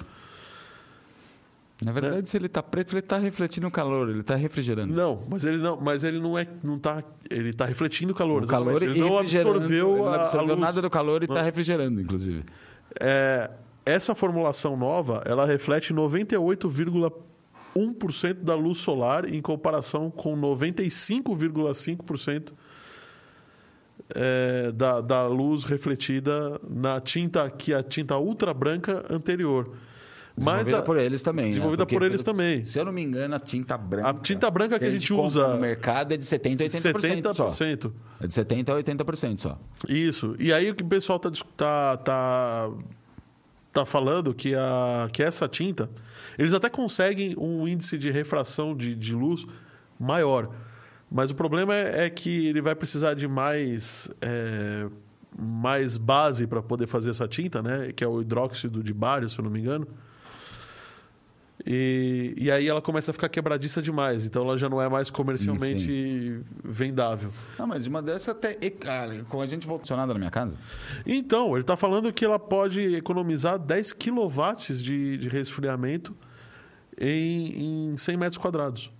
Na 1.84 1.92
verdade, 1.92 2.16
né? 2.16 2.22
se 2.24 2.36
ele 2.36 2.46
está 2.46 2.62
preto, 2.62 2.92
ele 2.92 3.00
está 3.00 3.18
refletindo 3.18 3.66
o 3.66 3.70
calor, 3.70 4.08
ele 4.08 4.20
está 4.20 4.34
refrigerando. 4.34 4.94
Não, 4.94 5.22
mas 5.28 5.44
ele 5.44 5.58
não, 5.58 5.78
mas 5.78 6.02
ele 6.02 6.18
não 6.18 6.38
é, 6.38 6.48
não 6.62 6.78
tá, 6.78 7.04
ele 7.30 7.50
está 7.50 7.66
refletindo 7.66 8.12
o 8.12 8.16
calor. 8.16 8.44
O 8.44 8.46
calor 8.46 8.82
ele 8.82 8.98
não 8.98 9.18
absorveu, 9.18 9.90
ele 9.90 10.02
não 10.02 10.14
absorveu 10.14 10.56
nada 10.56 10.80
do 10.80 10.88
calor 10.88 11.22
e 11.22 11.26
está 11.26 11.42
refrigerando, 11.42 12.00
inclusive. 12.00 12.42
É, 12.98 13.50
essa 13.84 14.14
formulação 14.14 14.74
nova, 14.76 15.22
ela 15.26 15.44
reflete 15.44 15.92
98, 15.92 16.70
1% 17.76 18.34
da 18.34 18.54
luz 18.54 18.78
solar 18.78 19.28
em 19.30 19.42
comparação 19.42 20.10
com 20.10 20.34
95,5% 20.40 22.54
é, 24.14 24.70
da, 24.72 25.00
da 25.00 25.26
luz 25.26 25.64
refletida 25.64 26.60
na 26.68 27.00
tinta 27.00 27.50
que 27.50 27.72
é 27.72 27.76
a 27.76 27.82
tinta 27.82 28.16
ultra 28.16 28.54
branca 28.54 29.04
anterior. 29.10 29.74
Desenvolvida 30.36 30.72
Mas 30.72 30.80
a, 30.80 30.82
por 30.82 30.96
eles 30.96 31.22
também. 31.22 31.44
Né? 31.44 31.50
Desenvolvida 31.50 31.84
né? 31.84 31.90
por 31.90 32.02
eles 32.02 32.24
também. 32.24 32.64
Se 32.64 32.78
eu 32.78 32.84
não 32.84 32.92
me 32.92 33.02
engano, 33.02 33.34
a 33.36 33.38
tinta 33.38 33.78
branca. 33.78 34.08
A 34.08 34.14
tinta 34.14 34.50
branca 34.50 34.78
que, 34.80 34.84
a 34.84 34.90
gente, 34.90 35.12
usa. 35.12 35.54
no 35.54 35.60
mercado 35.60 36.12
é 36.12 36.16
de 36.16 36.24
70% 36.24 36.90
a 36.90 36.92
80%. 36.92 37.22
70%. 37.22 37.34
Só. 37.34 37.48
É 38.20 38.26
de 38.26 38.34
70% 38.34 38.68
a 38.68 39.04
80% 39.04 39.38
só. 39.38 39.58
Isso. 39.88 40.34
E 40.40 40.52
aí 40.52 40.70
o 40.70 40.74
que 40.74 40.82
o 40.82 40.86
pessoal 40.86 41.20
está 41.24 41.30
tá, 41.56 41.96
tá, 41.98 42.70
tá 43.72 43.84
falando 43.84 44.34
que, 44.34 44.56
a, 44.56 45.08
que 45.12 45.22
essa 45.22 45.46
tinta 45.46 45.88
eles 46.38 46.52
até 46.52 46.68
conseguem 46.68 47.34
um 47.38 47.66
índice 47.68 47.96
de 47.96 48.10
refração 48.10 48.76
de, 48.76 48.94
de 48.94 49.14
luz 49.14 49.46
maior. 49.98 50.50
Mas 51.10 51.30
o 51.30 51.34
problema 51.34 51.74
é, 51.74 52.06
é 52.06 52.10
que 52.10 52.48
ele 52.48 52.60
vai 52.60 52.74
precisar 52.74 53.14
de 53.14 53.28
mais, 53.28 54.10
é, 54.20 54.88
mais 55.38 55.96
base 55.96 56.46
para 56.46 56.60
poder 56.60 56.88
fazer 56.88 57.10
essa 57.10 57.28
tinta, 57.28 57.62
né? 57.62 57.92
que 57.92 58.02
é 58.02 58.08
o 58.08 58.20
hidróxido 58.20 58.82
de 58.82 58.92
bário, 58.92 59.28
se 59.30 59.38
eu 59.38 59.44
não 59.44 59.50
me 59.50 59.60
engano. 59.60 59.86
E, 61.66 62.34
e 62.36 62.50
aí 62.50 62.66
ela 62.66 62.82
começa 62.82 63.10
a 63.10 63.14
ficar 63.14 63.28
quebradiça 63.28 63.80
demais, 63.80 64.26
então 64.26 64.42
ela 64.42 64.58
já 64.58 64.68
não 64.68 64.82
é 64.82 64.88
mais 64.88 65.08
comercialmente 65.08 65.84
Sim. 65.86 66.44
vendável. 66.64 67.30
Não, 67.58 67.66
mas 67.66 67.86
uma 67.86 68.02
dessas 68.02 68.28
até. 68.28 68.56
Com 69.28 69.40
a 69.40 69.46
gente 69.46 69.66
funcionada 69.66 70.12
na 70.12 70.18
minha 70.18 70.30
casa? 70.32 70.58
Então, 71.06 71.52
ele 71.52 71.60
está 71.60 71.76
falando 71.76 72.12
que 72.12 72.24
ela 72.24 72.38
pode 72.40 72.96
economizar 72.96 73.58
10 73.58 73.92
kW 73.92 74.52
de, 74.82 75.16
de 75.16 75.28
resfriamento 75.28 76.14
em, 77.00 77.92
em 77.92 77.96
100 77.96 78.16
metros 78.16 78.38
quadrados. 78.38 78.90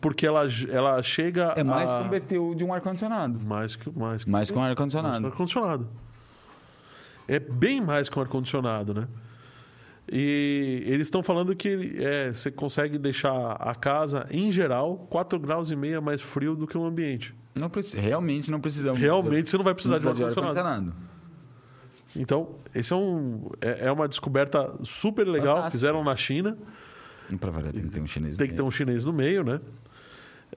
porque 0.00 0.26
ela, 0.26 0.44
ela 0.70 1.02
chega 1.02 1.54
É 1.56 1.64
mais 1.64 1.88
a... 1.90 2.00
que 2.00 2.04
um 2.04 2.08
BTU 2.10 2.54
de 2.54 2.64
um 2.64 2.72
ar-condicionado. 2.72 3.40
Mais 3.40 3.76
que, 3.76 3.90
mais 3.98 4.24
que, 4.24 4.30
Mais 4.30 4.50
que 4.50 4.58
um 4.58 4.62
ar-condicionado. 4.62 5.24
um 5.24 5.28
ar-condicionado. 5.30 5.88
É 7.26 7.38
bem 7.38 7.80
mais 7.80 8.08
que 8.10 8.18
um 8.18 8.22
ar-condicionado, 8.22 8.92
né? 8.92 9.08
E 10.10 10.82
eles 10.86 11.06
estão 11.06 11.22
falando 11.22 11.54
que 11.54 11.96
é, 11.98 12.32
você 12.32 12.50
consegue 12.50 12.98
deixar 12.98 13.52
a 13.52 13.74
casa, 13.74 14.26
em 14.30 14.50
geral, 14.50 15.06
4 15.10 15.38
graus 15.38 15.70
e 15.70 15.76
meio 15.76 16.02
mais 16.02 16.20
frio 16.20 16.54
do 16.56 16.66
que 16.66 16.76
o 16.76 16.84
ambiente. 16.84 17.34
Não 17.54 17.68
preci- 17.70 17.96
realmente 17.98 18.50
não 18.50 18.60
precisamos. 18.60 18.98
Realmente 19.00 19.48
você 19.50 19.56
não 19.56 19.64
vai 19.64 19.74
precisar 19.74 19.98
de 19.98 20.06
um 20.06 20.10
Precisa 20.10 20.28
ar-condicionado. 20.28 20.68
ar-condicionado. 20.68 21.12
Então, 22.16 22.56
esse 22.74 22.92
é, 22.92 22.96
um, 22.96 23.48
é, 23.60 23.86
é 23.86 23.92
uma 23.92 24.06
descoberta 24.08 24.74
super 24.82 25.26
legal. 25.26 25.56
Fantástico. 25.56 25.72
Fizeram 25.72 26.04
na 26.04 26.16
China. 26.16 26.58
E 27.30 27.36
pra 27.36 27.50
variar, 27.50 27.72
tem 27.72 27.82
que 27.84 27.88
ter 27.90 28.00
um 28.00 28.06
chinês. 28.06 28.36
Tem 28.36 28.48
que 28.48 28.54
ter 28.54 28.62
um 28.62 28.70
chinês 28.70 29.04
no 29.04 29.12
meio, 29.12 29.42
né? 29.44 29.60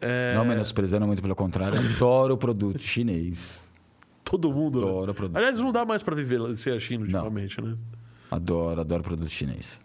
É, 0.01 0.33
Não 0.35 0.43
menosprezando 0.43 1.07
muito, 1.07 1.21
pelo 1.21 1.35
contrário, 1.35 1.79
adoro 1.79 2.33
o 2.33 2.37
produto 2.37 2.81
chinês. 2.81 3.61
todo 4.25 4.51
mundo. 4.51 4.81
né? 4.81 4.87
Adoro 4.87 5.13
produto. 5.13 5.37
Aliás, 5.37 5.57
não 5.57 5.71
dá 5.71 5.85
mais 5.85 6.03
para 6.03 6.13
viver 6.15 6.53
ser 6.55 6.71
a 6.73 6.79
China 6.79 7.03
ultimamente, 7.05 7.61
né? 7.61 7.77
Adoro, 8.29 8.81
adoro 8.81 9.03
produto 9.03 9.29
chinês. 9.29 9.79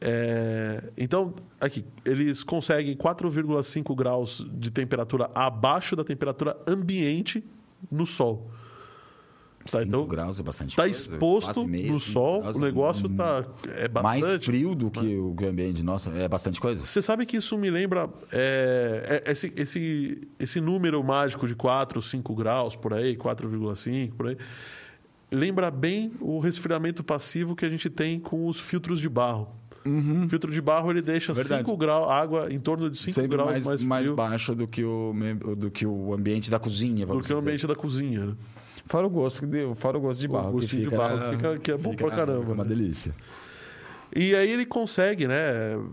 É, 0.00 0.90
então, 0.96 1.34
aqui, 1.60 1.84
eles 2.04 2.42
conseguem 2.42 2.96
4,5 2.96 3.94
graus 3.94 4.46
de 4.52 4.70
temperatura 4.70 5.30
abaixo 5.34 5.94
da 5.94 6.04
temperatura 6.04 6.56
ambiente 6.66 7.44
no 7.90 8.06
sol. 8.06 8.50
Tá, 9.70 9.80
5 9.80 9.82
então, 9.88 10.06
graus 10.06 10.40
é 10.40 10.42
bastante 10.42 10.70
está 10.70 10.86
exposto 10.86 11.60
4,5, 11.66 11.90
no 11.90 12.00
5 12.00 12.12
sol, 12.12 12.42
o 12.42 12.48
é 12.48 12.58
negócio 12.60 13.10
um- 13.10 13.16
tá, 13.16 13.44
é 13.68 13.88
Mais 13.88 14.22
bastante. 14.22 14.46
frio 14.46 14.74
do 14.74 14.90
que 14.90 15.18
o 15.18 15.34
que 15.36 15.44
o 15.44 15.48
ambiente. 15.50 15.82
Nossa, 15.82 16.08
é 16.12 16.26
bastante 16.26 16.58
coisa. 16.58 16.84
Você 16.86 17.02
sabe 17.02 17.26
que 17.26 17.36
isso 17.36 17.58
me 17.58 17.68
lembra 17.70 18.08
é, 18.32 19.22
é, 19.26 19.30
esse, 19.30 19.52
esse, 19.54 20.26
esse 20.38 20.62
número 20.62 21.04
mágico 21.04 21.46
de 21.46 21.54
4, 21.54 22.00
5 22.00 22.34
graus 22.34 22.74
por 22.74 22.94
aí, 22.94 23.14
4,5 23.16 24.14
por 24.14 24.28
aí. 24.28 24.38
Lembra 25.30 25.70
bem 25.70 26.12
o 26.20 26.38
resfriamento 26.38 27.04
passivo 27.04 27.54
que 27.54 27.64
a 27.64 27.68
gente 27.70 27.88
tem 27.88 28.18
com 28.18 28.46
os 28.48 28.58
filtros 28.60 28.98
de 29.00 29.08
barro. 29.08 29.48
O 29.86 30.28
filtro 30.28 30.50
de 30.52 30.60
barro 30.60 30.90
ele 30.90 31.00
deixa 31.00 31.32
Verdade. 31.32 31.62
5 31.64 31.76
graus, 31.76 32.10
água 32.10 32.52
em 32.52 32.58
torno 32.60 32.90
de 32.90 32.98
5 32.98 33.12
Sempre 33.14 33.30
graus 33.30 33.50
mais, 33.50 33.64
mais, 33.64 33.82
mais, 33.82 34.10
baixo 34.10 34.54
do 34.54 34.68
que, 34.68 34.84
o, 34.84 35.14
do 35.56 35.70
que 35.70 35.86
o 35.86 36.12
ambiente 36.12 36.50
da 36.50 36.58
cozinha. 36.58 37.06
do 37.06 37.20
que 37.20 37.32
o 37.32 37.38
ambiente 37.38 37.66
da 37.66 37.74
cozinha. 37.74 38.26
Né? 38.26 38.34
Fora 38.86 39.06
o 39.06 39.10
gosto 39.10 39.40
que 39.40 39.46
deu, 39.46 39.74
fora 39.74 39.96
o 39.96 40.00
gosto 40.00 40.20
de 40.20 40.28
barro. 40.28 40.46
que 40.48 40.52
gostinho 40.52 40.82
de 40.82 40.88
fica, 40.90 40.98
barro 40.98 41.30
fica- 41.36 41.58
que 41.58 41.70
é 41.70 41.78
bom 41.78 41.94
pra 41.94 42.10
caramba, 42.10 42.50
É 42.50 42.52
uma 42.54 42.64
né? 42.64 42.68
delícia. 42.68 43.14
E 44.14 44.34
aí 44.34 44.50
ele 44.50 44.66
consegue 44.66 45.28
né, 45.28 45.36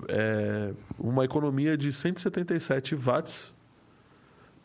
é, 0.10 0.74
uma 0.98 1.24
economia 1.24 1.78
de 1.78 1.92
177 1.92 2.96
watts 2.96 3.54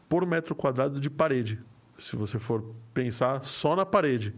por 0.08 0.26
metro 0.26 0.54
quadrado 0.54 0.98
de 0.98 1.10
parede. 1.10 1.60
Se 1.98 2.16
você 2.16 2.38
for 2.38 2.64
pensar 2.92 3.44
só 3.44 3.76
na 3.76 3.84
parede 3.86 4.34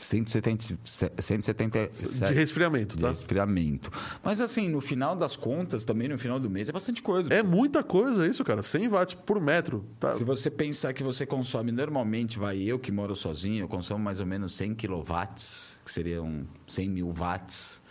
170, 0.00 0.78
177 0.82 2.28
de 2.28 2.34
resfriamento, 2.34 2.96
de 2.96 3.02
tá? 3.02 3.10
resfriamento. 3.10 3.90
Mas 4.24 4.40
assim, 4.40 4.68
no 4.68 4.80
final 4.80 5.14
das 5.14 5.36
contas, 5.36 5.84
também 5.84 6.08
no 6.08 6.18
final 6.18 6.40
do 6.40 6.48
mês, 6.48 6.68
é 6.68 6.72
bastante 6.72 7.02
coisa. 7.02 7.32
É 7.32 7.42
muita 7.42 7.82
coisa 7.82 8.26
isso, 8.26 8.42
cara. 8.42 8.62
100 8.62 8.88
watts 8.88 9.14
por 9.14 9.40
metro. 9.40 9.84
Tá? 9.98 10.14
Se 10.14 10.24
você 10.24 10.50
pensar 10.50 10.92
que 10.94 11.02
você 11.02 11.26
consome 11.26 11.70
normalmente, 11.70 12.38
vai, 12.38 12.58
eu 12.58 12.78
que 12.78 12.90
moro 12.90 13.14
sozinho, 13.14 13.62
eu 13.64 13.68
consumo 13.68 14.02
mais 14.02 14.20
ou 14.20 14.26
menos 14.26 14.54
100 14.54 14.74
quilowatts, 14.74 15.78
que 15.84 15.92
seriam 15.92 16.46
100 16.66 16.88
mil 16.88 17.12
watts. 17.12 17.82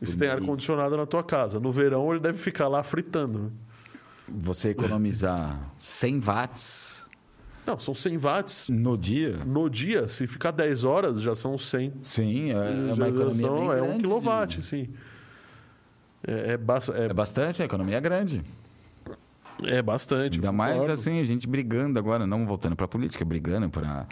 Por 0.00 0.14
tem 0.16 0.28
ar-condicionado 0.28 0.96
na 0.96 1.06
tua 1.06 1.22
casa. 1.22 1.58
No 1.60 1.70
verão 1.70 2.10
ele 2.10 2.20
deve 2.20 2.36
ficar 2.36 2.68
lá 2.68 2.82
fritando. 2.82 3.38
Né? 3.38 3.50
Você 4.28 4.70
economizar 4.70 5.72
100 5.82 6.18
watts 6.20 6.93
Não, 7.66 7.78
são 7.80 7.94
100 7.94 8.18
watts 8.18 8.68
no 8.68 8.96
dia, 8.98 9.38
no 9.46 9.70
dia. 9.70 10.06
Se 10.08 10.26
ficar 10.26 10.50
10 10.50 10.84
horas, 10.84 11.20
já 11.22 11.34
são 11.34 11.56
100. 11.56 11.92
sim, 12.02 12.50
é, 12.50 12.54
é 12.90 12.92
uma 12.94 13.08
economia 13.08 13.34
são- 13.34 13.72
É 13.72 13.82
um 13.82 13.98
quilowatt, 13.98 14.62
sim. 14.62 14.88
É, 16.26 16.52
é, 16.52 16.56
ba- 16.56 16.78
é- 16.94 17.04
É 17.06 17.12
bastante, 17.14 17.62
a 17.62 17.64
economia 17.64 17.96
é 17.96 18.00
grande. 18.00 18.42
é 19.62 19.80
bastante. 19.80 20.34
Ainda 20.36 20.52
mais 20.52 20.76
assim, 20.90 21.20
a 21.20 21.24
gente 21.24 21.46
brigando 21.46 21.98
agora, 21.98 22.26
não 22.26 22.44
voltando 22.46 22.74
para 22.76 22.84
a 22.86 22.88
política, 22.88 23.24
brigando 23.24 23.70
para 23.70 24.06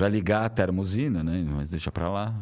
para 0.00 0.08
ligar 0.08 0.46
a 0.46 0.48
termosina, 0.48 1.22
né? 1.22 1.46
Mas 1.46 1.68
deixa 1.68 1.92
para 1.92 2.08
lá. 2.08 2.34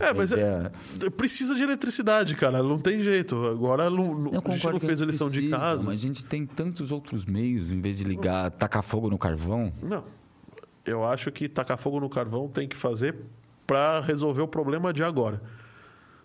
É, 0.00 0.14
mas 0.14 0.32
é- 0.32 0.70
precisa 1.14 1.54
de 1.54 1.62
eletricidade, 1.62 2.34
cara. 2.34 2.62
Não 2.62 2.78
tem 2.78 3.02
jeito. 3.02 3.36
Agora 3.44 3.90
não, 3.90 4.30
a 4.46 4.50
gente 4.50 4.66
não 4.66 4.80
fez 4.80 5.02
a 5.02 5.04
gente 5.04 5.12
lição 5.12 5.28
de 5.28 5.34
precisa, 5.40 5.58
casa. 5.58 5.84
Mas 5.84 5.94
a 6.00 6.02
gente 6.02 6.24
tem 6.24 6.46
tantos 6.46 6.90
outros 6.90 7.26
meios, 7.26 7.70
em 7.70 7.82
vez 7.82 7.98
de 7.98 8.04
ligar, 8.04 8.50
tacar 8.52 8.82
fogo 8.82 9.10
no 9.10 9.18
carvão. 9.18 9.70
Não. 9.82 10.04
Eu 10.86 11.04
acho 11.04 11.30
que 11.30 11.50
tacar 11.50 11.76
fogo 11.76 12.00
no 12.00 12.08
carvão 12.08 12.48
tem 12.48 12.66
que 12.66 12.76
fazer 12.76 13.14
para 13.66 14.00
resolver 14.00 14.40
o 14.40 14.48
problema 14.48 14.90
de 14.90 15.02
agora. 15.04 15.42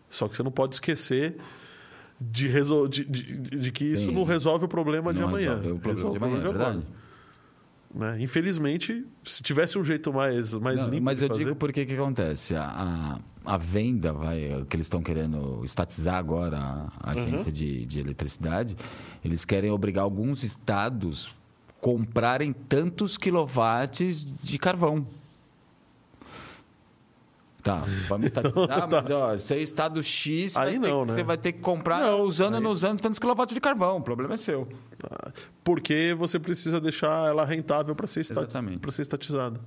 Só 0.10 0.30
que 0.30 0.38
você 0.38 0.42
não 0.44 0.52
pode 0.52 0.76
esquecer 0.76 1.36
de, 2.20 2.48
resol... 2.48 2.88
de, 2.88 3.04
de- 3.04 3.58
de 3.60 3.72
que 3.74 3.84
isso 3.84 4.06
Sim. 4.06 4.14
não 4.14 4.24
resolve 4.24 4.64
o 4.64 4.68
problema 4.70 5.14
de 5.14 5.20
Não 5.20 5.28
amanhã. 5.28 5.56
resolve 5.58 5.72
o 5.74 5.80
problema 5.80 5.96
Resolve 5.96 6.20
de 6.20 6.24
amanhã, 6.26 6.38
é 6.38 6.50
agora. 6.50 6.58
verdade. 6.72 6.88
Né? 7.94 8.18
Infelizmente, 8.22 9.06
se 9.24 9.42
tivesse 9.42 9.78
um 9.78 9.84
jeito 9.84 10.12
mais, 10.14 10.54
mais 10.54 10.82
Não, 10.82 10.90
limpo 10.90 11.04
mas 11.06 11.20
de 11.20 11.26
eu 11.26 11.30
fazer... 11.30 11.44
digo 11.44 11.56
porque 11.56 11.86
que 11.86 11.94
acontece. 11.94 12.56
A, 12.56 13.20
a, 13.46 13.54
a 13.54 13.58
venda 13.58 14.12
vai, 14.14 14.66
que 14.70 14.76
eles 14.76 14.86
estão 14.88 15.02
querendo 15.02 15.62
estatizar 15.64 16.16
agora, 16.16 16.58
a, 16.58 16.88
a 17.12 17.16
Uhum. 17.16 17.24
agência 17.24 17.52
de, 17.52 17.86
de 17.86 18.00
eletricidade, 18.00 18.76
eles 19.24 19.46
querem 19.46 19.72
obrigar 19.72 20.04
alguns 20.04 20.44
estados 20.44 21.36
comprarem 21.80 22.52
tantos 22.54 23.18
quilowatts 23.18 24.34
de 24.44 24.58
carvão. 24.58 25.06
Tá, 27.64 27.84
vamos 28.08 28.28
estatizar, 28.28 28.88
mas 28.90 29.10
ó, 29.10 29.36
se 29.38 29.54
é 29.54 29.58
estado 29.60 30.02
X, 30.02 30.56
Aí 30.56 30.78
vai 30.78 30.80
ter 30.80 30.92
não, 30.94 31.02
que- 31.04 31.12
né? 31.12 31.18
você 31.18 31.24
vai 31.24 31.38
ter 31.38 31.52
que 31.52 31.60
comprar 31.60 32.00
Não, 32.02 32.22
usando 32.22 32.54
ou 32.56 32.62
não 32.62 32.72
usando 32.72 33.02
tantos 33.02 33.20
quilowatts 33.20 33.54
de 33.54 33.60
carvão. 33.60 33.98
O 33.98 34.02
problema 34.02 34.36
é 34.36 34.38
seu. 34.38 34.68
Porque 35.64 36.16
você 36.18 36.40
precisa 36.40 36.80
deixar 36.80 37.28
ela 37.28 37.44
rentável 37.44 37.94
para 37.96 38.08
ser, 38.08 38.22
esta... 38.22 38.42
Exatamente. 38.42 38.80
pra 38.80 38.92
ser 38.92 39.02
estatizada. 39.02 39.60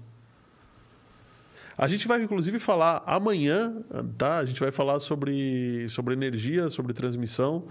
A 1.76 1.88
gente 1.88 2.06
vai, 2.06 2.22
inclusive, 2.22 2.58
falar 2.58 3.02
amanhã, 3.06 3.74
tá? 4.18 4.38
A 4.38 4.44
gente 4.44 4.60
vai 4.60 4.70
falar 4.70 5.00
sobre, 5.00 5.86
sobre 5.88 6.14
energia, 6.14 6.68
sobre 6.70 6.92
transmissão, 6.92 7.64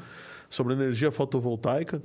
sobre 0.49 0.73
energia 0.73 1.11
fotovoltaica. 1.11 2.01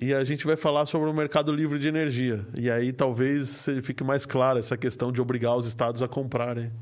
E 0.00 0.12
a 0.12 0.24
gente 0.24 0.44
vai 0.44 0.56
falar 0.56 0.86
sobre 0.86 1.08
o 1.08 1.12
mercado 1.14 1.52
livre 1.52 1.78
de 1.78 1.86
energia. 1.86 2.44
E 2.54 2.68
aí 2.68 2.92
talvez 2.92 3.66
fique 3.82 4.02
mais 4.02 4.26
clara 4.26 4.58
essa 4.58 4.76
questão 4.76 5.12
de 5.12 5.20
obrigar 5.20 5.56
os 5.56 5.66
estados 5.66 6.02
a 6.02 6.08
comprarem. 6.08 6.72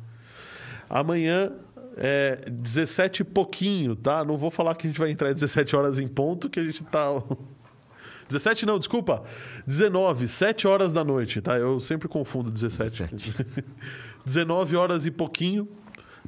Amanhã 0.93 1.51
é 1.97 2.44
17 2.51 3.23
e 3.23 3.24
pouquinho, 3.24 3.97
tá? 3.97 4.23
Não 4.23 4.36
vou 4.36 4.51
falar 4.51 4.74
que 4.74 4.86
a 4.86 4.90
gente 4.90 4.98
vai 4.98 5.10
entrar 5.10 5.28
às 5.28 5.36
17 5.36 5.74
horas 5.74 5.98
em 5.98 6.06
ponto, 6.06 6.51
que 6.51 6.60
a 6.60 6.62
gente 6.62 6.85
tá 6.85 7.06
17 8.28 8.66
não, 8.66 8.78
desculpa. 8.78 9.23
19, 9.66 10.28
7 10.28 10.69
horas 10.69 10.93
da 10.93 11.02
noite, 11.02 11.40
tá? 11.40 11.56
Eu 11.56 11.81
sempre 11.81 12.09
confundo 12.09 12.51
17. 12.51 13.06
19 14.23 14.77
horas 14.77 15.06
e 15.06 15.10
pouquinho. 15.10 15.66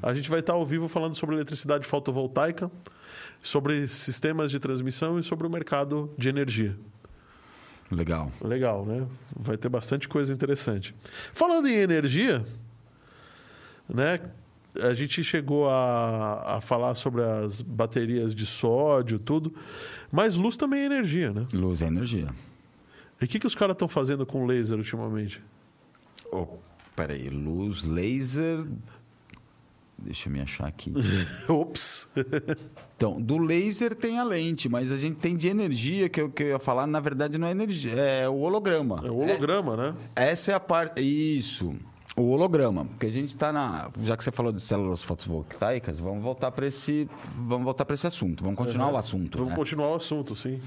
A 0.02 0.14
gente 0.14 0.30
vai 0.30 0.40
estar 0.40 0.54
ao 0.54 0.64
vivo 0.64 0.88
falando 0.88 1.14
sobre 1.14 1.36
eletricidade 1.36 1.86
fotovoltaica, 1.86 2.70
sobre 3.42 3.86
sistemas 3.86 4.50
de 4.50 4.58
transmissão 4.58 5.18
e 5.18 5.22
sobre 5.22 5.46
o 5.46 5.50
mercado 5.50 6.10
de 6.16 6.30
energia. 6.30 6.74
Legal. 7.90 8.32
Legal, 8.42 8.86
né? 8.86 9.06
Vai 9.36 9.58
ter 9.58 9.68
bastante 9.68 10.08
coisa 10.08 10.32
interessante. 10.32 10.94
Falando 11.34 11.68
em 11.68 11.74
energia, 11.74 12.42
né? 13.88 14.20
A 14.82 14.92
gente 14.94 15.22
chegou 15.22 15.68
a, 15.68 16.56
a 16.56 16.60
falar 16.60 16.94
sobre 16.96 17.22
as 17.22 17.62
baterias 17.62 18.34
de 18.34 18.44
sódio, 18.44 19.18
tudo. 19.18 19.54
Mas 20.10 20.36
luz 20.36 20.56
também 20.56 20.80
é 20.80 20.86
energia, 20.86 21.32
né? 21.32 21.46
Luz 21.52 21.80
é 21.80 21.86
energia. 21.86 22.28
E 23.20 23.24
o 23.24 23.28
que, 23.28 23.38
que 23.38 23.46
os 23.46 23.54
caras 23.54 23.74
estão 23.74 23.86
fazendo 23.88 24.26
com 24.26 24.44
laser 24.46 24.76
ultimamente? 24.76 25.40
Oh, 26.32 26.46
peraí, 26.96 27.28
luz, 27.28 27.84
laser. 27.84 28.64
Deixa 29.96 30.28
eu 30.28 30.32
me 30.32 30.40
achar 30.40 30.66
aqui. 30.66 30.92
Ops! 31.48 32.08
Então, 32.96 33.20
do 33.20 33.38
laser 33.38 33.94
tem 33.94 34.18
a 34.18 34.24
lente, 34.24 34.68
mas 34.68 34.90
a 34.90 34.96
gente 34.96 35.16
tem 35.20 35.36
de 35.36 35.48
energia, 35.48 36.08
que 36.08 36.20
eu, 36.20 36.28
que 36.30 36.42
eu 36.42 36.48
ia 36.48 36.58
falar, 36.58 36.86
na 36.86 36.98
verdade 37.00 37.38
não 37.38 37.46
é 37.46 37.52
energia, 37.52 37.92
é 37.92 38.28
o 38.28 38.40
holograma. 38.40 39.02
É 39.04 39.10
o 39.10 39.16
holograma, 39.18 39.76
né? 39.76 39.94
É- 40.16 40.30
essa 40.30 40.50
é 40.50 40.54
a 40.54 40.60
parte. 40.60 41.00
Isso. 41.00 41.74
O 42.16 42.30
holograma. 42.30 42.84
Porque 42.84 43.06
a 43.06 43.10
gente 43.10 43.28
está 43.28 43.52
na. 43.52 43.90
Já 44.02 44.16
que 44.16 44.22
você 44.22 44.30
falou 44.30 44.52
de 44.52 44.62
células 44.62 45.02
fotovoltaicas, 45.02 45.98
vamos 45.98 46.22
voltar 46.22 46.50
para 46.52 46.66
esse. 46.66 47.08
Vamos 47.36 47.64
voltar 47.64 47.84
para 47.84 47.94
esse 47.94 48.06
assunto. 48.06 48.44
Vamos 48.44 48.56
continuar 48.56 48.90
o 48.92 48.96
assunto. 48.96 49.36
Vamos 49.38 49.52
né? 49.52 49.56
continuar 49.56 49.88
o 49.90 49.94
assunto, 49.94 50.36
sim. 50.36 50.60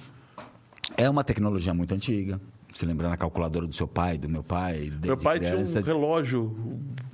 É 0.97 1.09
uma 1.09 1.23
tecnologia 1.23 1.73
muito 1.73 1.93
antiga. 1.93 2.39
Se 2.73 2.85
lembrando 2.85 3.13
a 3.13 3.17
calculadora 3.17 3.65
do 3.65 3.73
seu 3.73 3.87
pai, 3.87 4.17
do 4.17 4.27
meu 4.29 4.43
pai. 4.43 4.91
Meu 5.01 5.17
pai 5.17 5.39
criança. 5.39 5.81
tinha 5.81 5.95
um 5.95 5.97
relógio, 5.97 6.55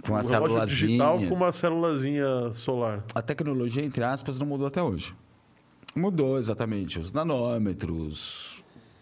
Com 0.05 0.13
uma 0.13 0.23
um 0.23 0.27
relógio 0.27 0.65
digital 0.65 1.19
com 1.19 1.35
uma 1.35 1.51
célulazinha 1.51 2.51
solar. 2.51 3.03
a 3.13 3.21
tecnologia, 3.21 3.83
entre 3.83 4.03
aspas, 4.03 4.39
não 4.39 4.47
mudou 4.47 4.67
até 4.67 4.81
hoje. 4.81 5.15
Mudou 5.95 6.39
exatamente 6.39 6.97
os 6.99 7.11
nanômetros, 7.11 8.52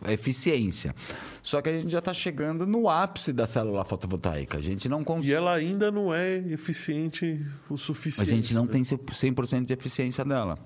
eficiência. 0.07 0.95
Só 1.43 1.61
que 1.61 1.69
a 1.69 1.73
gente 1.73 1.89
já 1.89 1.99
está 1.99 2.13
chegando 2.13 2.65
no 2.65 2.87
ápice 2.89 3.33
da 3.33 3.45
célula 3.45 3.83
fotovoltaica. 3.83 4.57
A 4.57 4.61
gente 4.61 4.87
não 4.87 5.03
consegue. 5.03 5.29
E 5.29 5.33
ela 5.33 5.53
ainda 5.53 5.91
não 5.91 6.13
é 6.13 6.37
eficiente 6.37 7.45
o 7.69 7.73
A 7.73 7.77
suficiente. 7.77 8.29
gente 8.29 8.53
não 8.53 8.65
né? 8.65 8.71
tem 8.71 8.83
100% 8.83 9.65
de 9.65 9.73
eficiência 9.73 10.23
dela. 10.23 10.57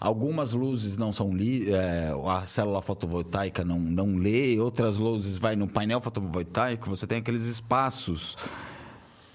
Algumas 0.00 0.52
luzes 0.52 0.98
não 0.98 1.12
são 1.12 1.34
li 1.34 1.72
é, 1.72 2.10
a 2.26 2.44
célula 2.44 2.82
fotovoltaica 2.82 3.64
não, 3.64 3.78
não 3.78 4.16
lê, 4.16 4.58
outras 4.58 4.98
luzes 4.98 5.38
vai 5.38 5.56
no 5.56 5.66
painel 5.66 5.98
fotovoltaico, 6.00 6.90
você 6.90 7.06
tem 7.06 7.18
aqueles 7.18 7.42
espaços 7.42 8.36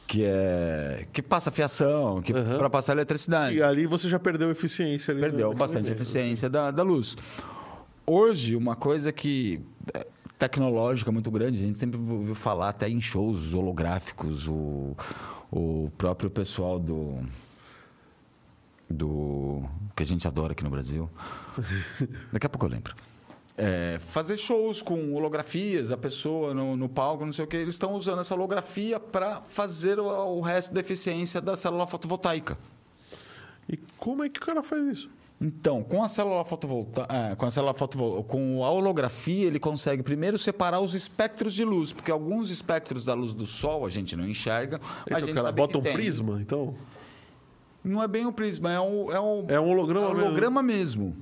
que 0.05 0.23
é 0.23 1.07
que 1.13 1.21
passa 1.23 1.49
fiação, 1.49 2.21
que 2.21 2.33
Aham. 2.33 2.57
para 2.59 2.69
passar 2.69 2.93
eletricidade. 2.93 3.55
E 3.57 3.63
ali 3.63 3.87
você 3.87 4.07
já 4.09 4.19
perdeu 4.19 4.51
eficiência. 4.51 5.11
Ali 5.11 5.21
Perdeu 5.21 5.49
no- 5.49 5.55
bastante 5.55 5.89
eficiência 5.89 6.49
da, 6.49 6.69
da 6.71 6.83
luz. 6.83 7.15
Hoje, 8.11 8.55
uma 8.55 8.75
coisa 8.75 9.11
que 9.11 9.61
é 9.93 10.07
tecnológica 10.39 11.11
muito 11.11 11.29
grande, 11.29 11.59
a 11.59 11.67
gente 11.67 11.77
sempre 11.77 11.99
ouviu 11.99 12.33
falar 12.33 12.69
até 12.69 12.89
em 12.89 12.99
shows 12.99 13.53
holográficos, 13.53 14.47
o, 14.47 14.97
o 15.51 15.91
próprio 15.95 16.27
pessoal 16.27 16.79
do 16.79 17.19
do 18.89 19.61
que 19.95 20.01
a 20.01 20.05
gente 20.07 20.27
adora 20.27 20.53
aqui 20.53 20.63
no 20.63 20.71
Brasil. 20.71 21.07
Daqui 22.33 22.47
a 22.47 22.49
pouco 22.49 22.65
eu 22.65 22.71
lembro. 22.71 22.95
É, 23.55 23.99
fazer 23.99 24.37
shows 24.37 24.81
com 24.81 25.13
holografias, 25.13 25.91
a 25.91 25.97
pessoa 25.97 26.51
no, 26.51 26.75
no 26.75 26.89
palco, 26.89 27.23
não 27.23 27.31
sei 27.31 27.45
o 27.45 27.47
que, 27.47 27.57
eles 27.57 27.75
estão 27.75 27.93
usando 27.93 28.21
essa 28.21 28.33
holografia 28.33 28.99
para 28.99 29.39
fazer 29.41 29.99
o, 29.99 30.07
o 30.07 30.41
resto 30.41 30.73
da 30.73 30.79
eficiência 30.79 31.39
da 31.39 31.55
célula 31.55 31.85
fotovoltaica. 31.85 32.57
E 33.71 33.77
como 33.99 34.23
é 34.23 34.29
que 34.29 34.39
o 34.39 34.43
cara 34.43 34.63
faz 34.63 34.83
isso? 34.87 35.18
Então, 35.41 35.81
com 35.83 36.03
a 36.03 36.09
célula 36.09 36.43
fotovoltaica, 36.43 37.35
com 37.37 37.45
a 37.45 37.51
célula 37.51 37.73
fotovol... 37.73 38.23
com 38.25 38.61
a 38.63 38.69
holografia, 38.69 39.47
ele 39.47 39.57
consegue 39.59 40.03
primeiro 40.03 40.37
separar 40.37 40.81
os 40.81 40.93
espectros 40.93 41.53
de 41.53 41.63
luz, 41.63 41.93
porque 41.93 42.11
alguns 42.11 42.49
espectros 42.49 43.05
da 43.05 43.13
luz 43.13 43.33
do 43.33 43.45
sol 43.45 43.85
a 43.85 43.89
gente 43.89 44.17
não 44.17 44.27
enxerga, 44.27 44.81
mas 44.81 44.91
a 44.91 45.03
Então, 45.05 45.19
gente 45.21 45.31
o 45.31 45.35
cara 45.35 45.51
bota 45.53 45.77
um 45.77 45.81
tem. 45.81 45.93
prisma, 45.93 46.41
então. 46.41 46.75
Não 47.81 48.03
é 48.03 48.07
bem 48.09 48.25
um 48.25 48.31
prisma, 48.33 48.69
é 48.73 48.79
um 48.81 49.09
é 49.11 49.19
um, 49.21 49.45
É 49.47 49.59
um 49.59 49.69
holograma 49.69 50.07
é 50.07 50.09
um 50.09 50.13
mesmo. 50.13 50.25
holograma 50.27 50.61
mesmo. 50.61 51.15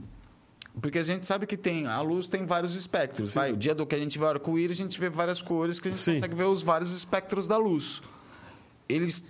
Porque 0.81 0.97
a 0.97 1.03
gente 1.03 1.25
sabe 1.27 1.45
que 1.45 1.55
tem 1.57 1.85
a 1.85 2.01
luz 2.01 2.27
tem 2.27 2.43
vários 2.45 2.75
espectros. 2.75 3.35
Vai, 3.35 3.51
o 3.51 3.57
dia 3.57 3.75
do 3.75 3.85
que 3.85 3.93
a 3.93 3.99
gente 3.99 4.17
vê 4.17 4.25
arco-íris, 4.25 4.79
a 4.79 4.83
gente 4.83 4.99
vê 4.99 5.09
várias 5.09 5.41
cores 5.43 5.79
que 5.79 5.89
a 5.89 5.91
gente 5.91 6.01
Sim. 6.01 6.13
consegue 6.15 6.33
ver 6.35 6.45
os 6.45 6.63
vários 6.63 6.91
espectros 6.91 7.47
da 7.47 7.57
luz. 7.57 8.01
Eles 8.89 9.23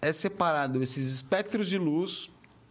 é 0.00 0.12
separado 0.14 0.82
esses 0.82 1.10
espectros 1.12 1.68
de 1.68 1.76
luz 1.78 2.30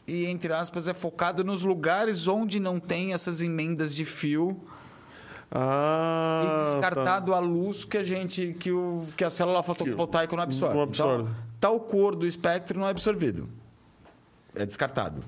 e 0.09 0.25
entre 0.25 0.51
aspas 0.53 0.87
é 0.87 0.93
focado 0.93 1.43
nos 1.43 1.63
lugares 1.63 2.27
onde 2.27 2.59
não 2.59 2.79
tem 2.79 3.13
essas 3.13 3.41
emendas 3.41 3.93
de 3.95 4.05
fio 4.05 4.59
Ah. 5.51 6.43
e 6.45 6.73
descartado 6.73 7.33
a 7.33 7.39
luz 7.39 7.83
que 7.85 7.97
a 7.97 8.03
gente 8.03 8.55
que 8.59 8.71
o 8.71 9.05
que 9.17 9.23
a 9.23 9.29
célula 9.29 9.63
fotovoltaica 9.63 10.35
não 10.35 10.43
absorve. 10.43 10.75
não 10.75 10.83
absorve. 10.83 11.23
Então, 11.23 11.35
tal 11.59 11.79
cor 11.79 12.15
do 12.15 12.25
espectro 12.27 12.79
não 12.79 12.87
é 12.87 12.91
absorvido. 12.91 13.49
É 14.55 14.65
descartado. 14.65 15.23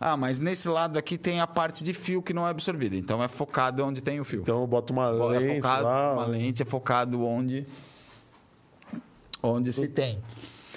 Ah, 0.00 0.16
mas 0.16 0.40
nesse 0.40 0.68
lado 0.68 0.98
aqui 0.98 1.16
tem 1.16 1.40
a 1.40 1.46
parte 1.46 1.84
de 1.84 1.92
fio 1.92 2.20
que 2.20 2.32
não 2.34 2.44
é 2.44 2.50
absorvida. 2.50 2.96
Então 2.96 3.22
é 3.22 3.28
focado 3.28 3.84
onde 3.84 4.00
tem 4.00 4.18
o 4.18 4.24
fio. 4.24 4.40
Então 4.40 4.66
bota 4.66 4.92
uma 4.92 5.06
é 5.06 5.38
lente 5.38 5.56
focado, 5.62 5.84
lá. 5.84 6.12
uma 6.14 6.26
lente 6.26 6.62
é 6.62 6.64
focado 6.64 7.24
onde 7.24 7.64
onde 9.40 9.72
se 9.72 9.86
tem. 9.88 10.18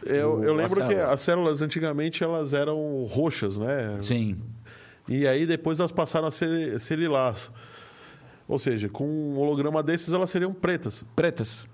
Eu, 0.06 0.44
eu 0.44 0.52
o- 0.52 0.54
a 0.54 0.62
lembro 0.62 0.82
que 0.82 0.88
célula. 0.88 1.12
as 1.14 1.22
células 1.22 1.62
antigamente 1.62 2.24
elas 2.24 2.54
eram 2.54 3.04
roxas, 3.04 3.58
né? 3.58 3.98
Sim. 4.02 4.38
E 5.08 5.28
aí 5.28 5.46
depois 5.46 5.80
elas 5.80 5.92
passaram 5.92 6.28
a 6.28 6.32
ser, 6.32 6.80
ser 6.80 6.98
lilás. 6.98 7.52
Ou 8.48 8.58
seja, 8.60 8.90
com 8.90 9.08
um 9.08 9.38
holograma 9.38 9.82
desses 9.82 10.14
elas 10.14 10.30
seriam 10.30 10.54
pretas. 10.54 11.04
Pretas. 11.16 11.68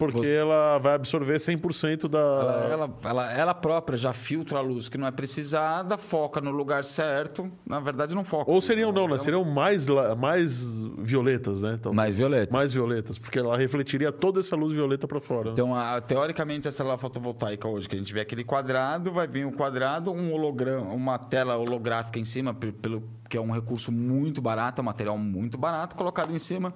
Porque 0.00 0.18
Você- 0.18 0.34
ela 0.34 0.78
vai 0.78 0.94
absorver 0.94 1.38
100% 1.38 2.08
da. 2.08 2.18
Ela, 2.18 2.68
ela, 2.72 2.90
ela, 3.04 3.32
ela 3.32 3.54
própria 3.54 3.98
já 3.98 4.12
filtra 4.14 4.58
a 4.58 4.60
luz 4.62 4.88
que 4.88 4.96
não 4.96 5.06
é 5.06 5.10
precisada, 5.10 5.98
foca 5.98 6.40
no 6.40 6.50
lugar 6.50 6.82
certo. 6.84 7.52
Na 7.66 7.78
verdade, 7.80 8.14
não 8.14 8.24
foca. 8.24 8.50
Ou 8.50 8.60
seriam 8.62 8.90
não, 8.90 9.06
né? 9.06 9.18
Seriam 9.18 9.44
mais, 9.44 9.86
mais 10.18 10.82
violetas, 10.98 11.60
né? 11.60 11.74
Então, 11.78 11.92
Mais 11.92 12.14
violeta. 12.14 12.50
mais 12.52 12.72
violetas, 12.72 13.18
porque 13.18 13.38
ela 13.38 13.56
refletiria 13.56 14.10
toda 14.10 14.40
essa 14.40 14.56
luz 14.56 14.72
violeta 14.72 15.06
para 15.06 15.20
fora. 15.20 15.44
né? 15.46 15.50
Então, 15.52 15.74
a- 15.74 16.00
teoricamente, 16.00 16.66
a 16.66 16.72
célula 16.72 16.96
fotovoltaica 16.96 17.68
hoje, 17.68 17.86
que 17.88 17.94
a 17.94 17.98
gente 17.98 18.12
vê 18.12 18.20
aquele 18.20 18.42
quadrado, 18.42 19.12
vai 19.12 19.26
vir 19.28 19.44
um 19.46 19.52
quadrado, 19.52 20.10
um 20.10 20.32
holograma, 20.32 20.92
uma 20.94 21.18
tela 21.18 21.56
holográfica 21.58 22.18
em 22.18 22.24
cima, 22.24 22.54
pe- 22.54 22.72
pelo, 22.72 23.02
que 23.28 23.36
é 23.36 23.40
um 23.40 23.50
recurso 23.50 23.92
muito 23.92 24.40
barato, 24.40 24.80
é 24.80 24.82
um 24.82 24.86
material 24.86 25.18
muito 25.18 25.58
barato, 25.58 25.94
colocado 25.94 26.34
em 26.34 26.38
cima. 26.38 26.72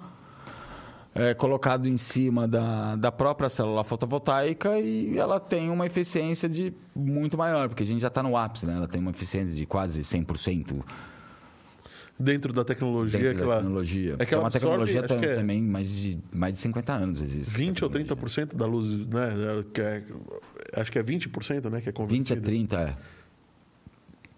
É, 1.15 1.33
colocado 1.33 1.87
em 1.87 1.97
cima 1.97 2.49
da, 2.49 2.97
da 2.97 3.13
própria 3.13 3.49
célula 3.49 3.85
fotovoltaica 3.85 4.79
e 4.81 5.17
ela 5.17 5.39
tem 5.39 5.71
uma 5.71 5.87
eficiência 5.87 6.49
de 6.49 6.73
muito 6.95 7.39
maior, 7.39 7.69
porque 7.69 7.83
a 7.83 7.87
gente 7.87 8.01
já 8.01 8.09
está 8.09 8.23
no 8.23 8.37
ápice, 8.37 8.67
né? 8.67 8.75
Ela 8.77 8.89
tem 8.89 9.01
uma 9.01 9.13
eficiência 9.13 9.55
de 9.55 9.65
quase 9.65 10.03
100% 10.03 10.83
Dentro 12.17 12.53
da 12.53 12.65
tecnologia 12.65 13.19
dentro 13.19 13.35
que 13.35 13.41
da 13.41 13.45
ela. 13.47 13.57
tecnologia. 13.57 14.17
É 14.21 14.25
que 14.25 14.35
ela 14.35 14.45
uma 14.45 14.47
absorve, 14.47 14.67
tecnologia 14.67 15.01
acho 15.05 15.19
que 15.19 15.27
é 15.27 15.35
também 15.35 15.61
mais 15.61 15.91
de, 15.91 16.19
mais 16.33 16.53
de 16.53 16.59
50 16.61 16.93
anos 16.93 17.21
existe. 17.21 17.51
20 17.51 17.85
ou 17.85 17.91
tecnologia. 17.91 18.47
30% 18.47 18.55
da 18.57 18.67
luz, 18.67 18.87
né? 19.09 19.65
Que 19.73 19.81
é, 19.81 20.05
acho 20.77 20.93
que 20.93 20.99
é 20.99 21.03
20%, 21.03 21.71
né? 21.71 21.81
Que 21.81 21.89
é 21.89 21.93
20 21.93 21.95
convertida. 21.95 22.39
a 22.39 22.43
30, 22.43 22.77
é. 22.81 22.95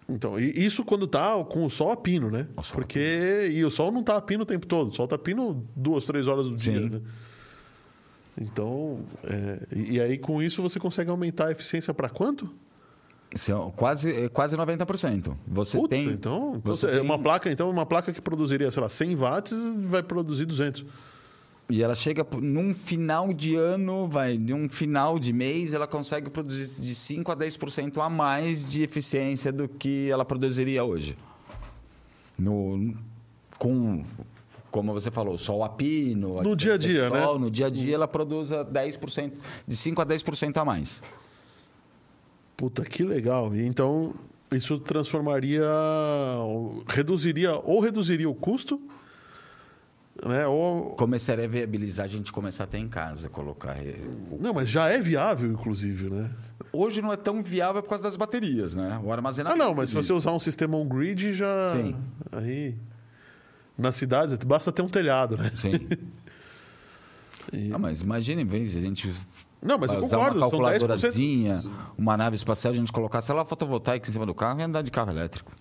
Então, 0.09 0.39
e 0.39 0.51
isso 0.65 0.85
quando 0.85 1.05
tá 1.05 1.43
com 1.43 1.65
o 1.65 1.69
sol 1.69 1.91
a 1.91 1.97
pino, 1.97 2.31
né? 2.31 2.47
Porque 2.73 3.49
e 3.53 3.63
o 3.65 3.69
sol 3.69 3.91
não 3.91 4.01
tá 4.01 4.15
a 4.15 4.21
pino 4.21 4.43
o 4.43 4.45
tempo 4.45 4.65
todo, 4.65 4.89
o 4.89 4.93
sol 4.95 5.07
tá 5.07 5.15
a 5.15 5.19
pino 5.19 5.67
duas, 5.75 6.05
três 6.05 6.27
horas 6.27 6.47
do 6.47 6.55
dia, 6.55 6.79
Sim. 6.79 6.89
né? 6.89 7.01
Então, 8.39 8.99
é, 9.23 9.59
e 9.75 9.99
aí 9.99 10.17
com 10.17 10.41
isso 10.41 10.61
você 10.61 10.79
consegue 10.79 11.09
aumentar 11.09 11.47
a 11.47 11.51
eficiência 11.51 11.93
para 11.93 12.07
quanto? 12.09 12.49
São 13.35 13.71
quase, 13.71 14.09
é 14.09 14.29
quase 14.29 14.55
90%. 14.55 15.35
Você 15.47 15.77
Puta, 15.77 15.89
tem. 15.89 16.05
então, 16.07 16.53
então 16.55 16.61
você 16.75 16.87
você- 16.87 16.93
tem- 16.93 17.01
uma 17.01 17.19
placa, 17.19 17.51
então 17.51 17.69
uma 17.69 17.85
placa 17.85 18.13
que 18.13 18.21
produziria, 18.21 18.71
sei 18.71 18.81
lá, 18.81 18.87
100 18.87 19.15
watts 19.15 19.79
vai 19.81 20.01
produzir 20.01 20.45
200. 20.45 20.85
E 21.69 21.83
ela 21.83 21.95
chega 21.95 22.25
num 22.41 22.73
final 22.73 23.33
de 23.33 23.55
ano, 23.55 24.07
vai, 24.07 24.37
num 24.37 24.69
final 24.69 25.19
de 25.19 25.33
mês, 25.33 25.73
ela 25.73 25.85
consegue 25.85 26.29
produzir 26.29 26.79
de 26.79 26.95
5 26.95 27.29
a 27.29 27.35
10% 27.35 27.97
a 28.01 28.09
mais 28.09 28.69
de 28.69 28.83
eficiência 28.83 29.51
do 29.51 29.67
que 29.67 30.09
ela 30.09 30.23
produziria 30.23 30.85
hoje. 30.85 31.17
No, 32.39 32.95
com, 33.59 34.05
como 34.71 34.93
você 34.93 35.11
falou, 35.11 35.37
sol 35.37 35.61
a 35.61 35.67
pino. 35.67 36.41
No 36.41 36.55
dia 36.55 36.75
a 36.75 36.77
dia, 36.77 37.09
né? 37.09 37.21
sol, 37.21 37.37
No 37.37 37.51
dia 37.51 37.65
a 37.65 37.69
dia 37.69 37.95
ela 37.95 38.07
produz 38.07 38.53
a 38.53 38.63
10%, 38.63 39.33
de 39.67 39.75
5 39.75 40.01
a 40.01 40.05
10% 40.05 40.55
a 40.55 40.63
mais. 40.63 41.03
Puta, 42.55 42.85
que 42.85 43.03
legal. 43.03 43.53
Então 43.53 44.15
isso 44.51 44.79
transformaria, 44.79 45.69
reduziria 46.87 47.59
ou 47.59 47.81
reduziria 47.81 48.29
o 48.29 48.33
custo, 48.33 48.81
né? 50.25 50.47
Ou 50.47 50.91
Começaria 50.95 51.45
a 51.45 51.47
viabilizar 51.47 52.05
a 52.05 52.09
gente 52.09 52.31
começar 52.31 52.63
até 52.65 52.77
em 52.77 52.87
casa, 52.87 53.29
colocar. 53.29 53.75
não, 54.39 54.53
mas 54.53 54.69
já 54.69 54.87
é 54.89 54.99
viável, 54.99 55.51
inclusive, 55.51 56.09
né? 56.09 56.31
Hoje 56.73 57.01
não 57.01 57.13
é 57.13 57.17
tão 57.17 57.41
viável 57.41 57.81
por 57.81 57.89
causa 57.89 58.03
das 58.03 58.15
baterias, 58.15 58.75
né? 58.75 58.99
O 59.03 59.11
Ah, 59.11 59.15
armazenamento. 59.15 59.57
não, 59.63 59.73
mas 59.73 59.89
se 59.89 59.95
você 59.95 60.11
usar 60.13 60.31
um 60.31 60.39
sistema 60.39 60.77
on-grid, 60.77 61.33
já. 61.33 61.73
Sim. 61.75 61.95
Aí. 62.31 62.75
Nas 63.77 63.95
cidades, 63.95 64.35
basta 64.37 64.71
ter 64.71 64.81
um 64.81 64.89
telhado, 64.89 65.37
né? 65.37 65.51
Sim. 65.55 65.71
Ah, 67.73 67.77
mas 67.77 68.01
imagine, 68.01 68.41
em 68.41 68.45
vez 68.45 68.71
de 68.73 68.77
a 68.77 68.81
gente 68.81 69.09
Não, 69.61 69.77
mas 69.77 69.89
eu 69.89 70.01
concordo, 70.01 70.37
uma 70.37 70.49
são 70.49 70.59
10%. 70.59 70.61
calculadorazinha, 70.69 71.61
uma 71.97 72.17
nave 72.17 72.35
espacial, 72.35 72.73
a 72.73 72.75
gente 72.75 72.91
colocar 72.91 73.21
célula 73.21 73.45
fotovoltaica 73.45 74.09
em 74.09 74.11
cima 74.11 74.25
do 74.25 74.35
carro 74.35 74.59
e 74.59 74.63
andar 74.63 74.81
de 74.81 74.91
carro 74.91 75.11
elétrico. 75.11 75.51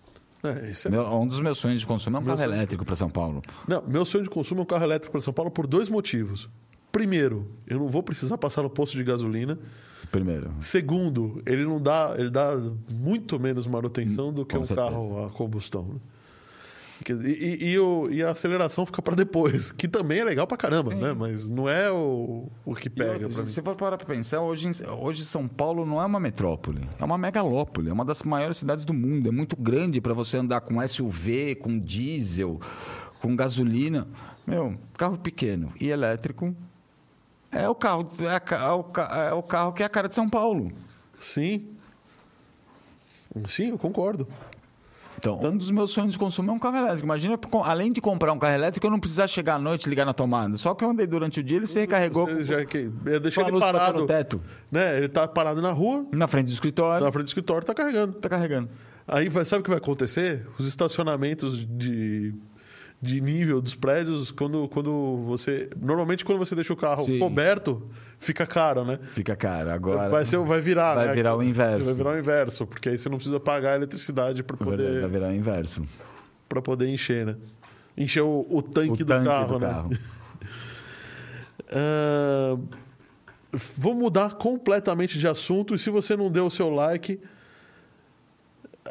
É, 0.49 0.71
isso 0.71 0.89
é- 0.89 0.91
Meu- 0.91 1.05
um 1.21 1.27
dos 1.27 1.41
meus 1.41 1.59
sonhos 1.59 1.81
de 1.81 1.87
consumo 1.87 2.17
é 2.17 2.21
um 2.21 2.23
Meu 2.23 2.35
carro 2.35 2.47
sonho- 2.49 2.57
elétrico 2.57 2.85
para 2.85 2.97
São 2.97 3.09
Paulo. 3.11 3.43
Não, 3.67 3.83
meu 3.87 4.05
sonho 4.05 4.25
de 4.25 4.31
consumo 4.31 4.61
é 4.61 4.63
um 4.63 4.67
carro 4.67 4.85
elétrico 4.85 5.13
para 5.13 5.21
São 5.21 5.33
Paulo 5.33 5.51
por 5.51 5.67
dois 5.67 5.89
motivos. 5.89 6.49
Primeiro, 6.93 7.47
eu 7.67 7.79
não 7.79 7.89
vou 7.89 8.03
precisar 8.03 8.39
passar 8.39 8.63
no 8.63 8.71
posto 8.71 8.97
de 8.97 9.05
gasolina. 9.05 9.59
Primeiro. 10.11 10.51
Segundo, 10.61 11.43
ele 11.45 11.65
não 11.65 11.81
dá, 11.81 12.15
ele 12.17 12.31
dá 12.31 12.53
muito 12.91 13.39
menos 13.41 13.67
manutenção 13.67 14.33
do 14.33 14.47
que 14.47 14.55
Com 14.55 14.63
um 14.63 14.65
certeza. 14.65 14.89
carro 14.91 15.25
a 15.27 15.31
combustão. 15.31 15.83
né? 15.83 15.95
E, 17.25 17.73
e- 17.73 17.79
o- 17.79 18.09
e 18.11 18.23
a 18.23 18.31
aceleração 18.31 18.85
fica 18.87 19.03
para 19.03 19.15
depois, 19.15 19.71
que 19.77 19.87
também 19.87 20.21
é 20.21 20.25
legal 20.25 20.47
pra 20.47 20.57
caramba, 20.57 20.95
né? 20.95 21.13
Mas 21.13 21.49
não 21.51 21.69
é 21.69 21.91
o, 21.93 22.49
o 22.65 22.75
que 22.75 22.89
pega 22.89 23.27
outra, 23.27 23.45
se 23.47 23.53
você 23.53 23.63
for 23.63 23.77
parar 23.77 23.97
para 23.99 24.07
pensar, 24.07 24.41
hoje, 24.41 24.71
hoje 25.01 25.25
São 25.25 25.47
Paulo 25.47 25.85
não 25.85 26.01
é 26.01 26.07
uma 26.07 26.19
metrópole, 26.19 26.89
é 26.99 27.05
uma 27.05 27.19
megalópole, 27.19 27.91
é 27.91 27.93
uma 27.93 28.05
das 28.05 28.23
maiores 28.23 28.57
cidades 28.57 28.85
do 28.85 28.95
mundo. 28.95 29.29
É 29.29 29.33
muito 29.33 29.57
grande 29.57 30.01
para 30.01 30.15
você 30.15 30.39
andar 30.39 30.61
com 30.63 30.81
SUV, 30.81 31.57
com 31.57 31.79
diesel, 31.79 32.61
com 33.21 33.37
gasolina. 33.37 34.09
Meu, 34.47 34.77
carro 34.97 35.19
pequeno 35.19 35.73
e 35.81 35.89
elétrico 35.89 36.55
é 37.53 37.69
o 37.69 37.75
carro, 37.75 38.09
é, 38.21 38.27
a 38.29 38.59
é 38.59 38.71
o, 38.73 39.29
é 39.29 39.33
o 39.35 39.43
carro 39.43 39.73
que 39.73 39.83
é 39.83 39.87
a 39.87 39.89
cara 39.89 40.09
de 40.09 40.15
São 40.15 40.29
Paulo. 40.29 40.73
Sim. 41.19 41.69
Sim, 43.47 43.69
eu 43.71 43.79
concordo. 43.79 44.27
Então, 45.19 45.41
um 45.43 45.57
dos 45.57 45.71
meus 45.71 45.91
sonhos 45.91 46.13
de 46.13 46.19
consumo 46.19 46.51
é 46.51 46.55
um 46.55 46.59
carro 46.59 46.77
elétrico. 46.77 47.05
Imagina, 47.05 47.39
além 47.65 47.93
de 47.93 48.01
comprar 48.01 48.33
um 48.33 48.39
carro 48.39 48.55
elétrico, 48.55 48.87
eu 48.87 48.91
não 48.91 49.01
precisar 49.01 49.27
chegar 49.27 49.55
à 49.55 49.59
noite 49.59 49.87
e 49.87 49.89
ligar 49.89 50.05
na 50.05 50.13
tomada. 50.13 50.57
Só 50.57 50.75
que 50.75 50.85
eu 50.85 50.91
andei 50.91 51.07
durante 51.07 51.41
o 51.41 51.43
dia, 51.43 51.57
ele 51.57 51.67
se 51.67 51.79
recarregou 51.79 52.27
Você 52.27 52.45
já 52.45 52.65
que 52.65 52.91
com 52.91 53.41
a 53.41 53.49
ele 53.49 53.59
parado. 53.61 54.01
no 54.01 54.07
teto. 54.07 54.41
Né? 54.71 54.99
Ele 54.99 55.09
tá 55.09 55.27
parado 55.27 55.61
na 55.63 55.73
rua, 55.73 56.07
na 56.13 56.29
frente 56.29 56.47
do 56.47 56.53
escritório. 56.53 57.05
na 57.05 57.13
frente 57.13 57.25
do 57.25 57.29
escritório, 57.29 57.67
tá 57.67 57.75
carregando. 57.75 58.13
Tá 58.15 58.29
carregando. 58.29 58.69
Aí 59.09 59.29
vai, 59.29 59.45
sabe 59.45 59.61
o 59.61 59.65
que 59.65 59.71
vai 59.71 59.79
acontecer? 59.79 60.47
Os 60.59 60.67
estacionamentos 60.67 61.65
de, 61.67 62.35
de 63.07 63.21
nível 63.21 63.63
dos 63.63 63.75
prédios, 63.75 64.31
quando, 64.31 64.69
quando 64.69 65.23
você. 65.25 65.71
Normalmente, 65.81 66.25
quando 66.25 66.39
você 66.39 66.55
deixa 66.55 66.73
o 66.73 66.77
carro 66.77 67.05
Sim. 67.05 67.19
coberto, 67.19 67.89
fica 68.19 68.45
caro, 68.47 68.85
né? 68.85 68.99
Fica 69.11 69.35
caro. 69.37 69.71
Agora 69.71 70.09
Vai, 70.09 70.25
ser, 70.27 70.39
vai 70.39 70.61
virar, 70.61 70.95
vai 70.95 71.07
né? 71.09 71.15
virar 71.15 71.37
o 71.37 71.43
inverso. 71.43 71.85
Vai 71.87 71.95
virar 71.95 72.11
o 72.11 72.19
inverso, 72.19 72.67
porque 72.67 72.89
aí 72.91 72.99
você 72.99 73.09
não 73.09 73.17
precisa 73.17 73.39
pagar 73.41 73.73
a 73.73 73.77
eletricidade 73.77 74.43
para 74.43 74.57
vai 74.57 74.69
poder, 74.69 75.09
virar 75.09 75.29
o 75.29 75.35
inverso. 75.35 75.83
pra 76.49 76.61
poder 76.61 76.89
encher, 76.89 77.25
né? 77.25 77.37
Encher 77.97 78.23
o, 78.23 78.47
o 78.51 78.61
tanque, 78.61 78.93
O 78.93 78.97
do 78.97 79.05
tanque 79.07 79.27
carro, 79.27 79.55
do 79.55 79.59
né? 79.61 79.67
carro. 79.67 79.91
Ah, 81.69 82.57
vou 83.77 83.95
mudar 83.95 84.35
completamente 84.35 85.19
de 85.19 85.27
assunto 85.27 85.75
e 85.75 85.79
se 85.79 85.91
você 85.91 86.17
não 86.17 86.31
deu 86.31 86.47
o 86.47 86.51
seu 86.51 86.71
like. 86.71 87.21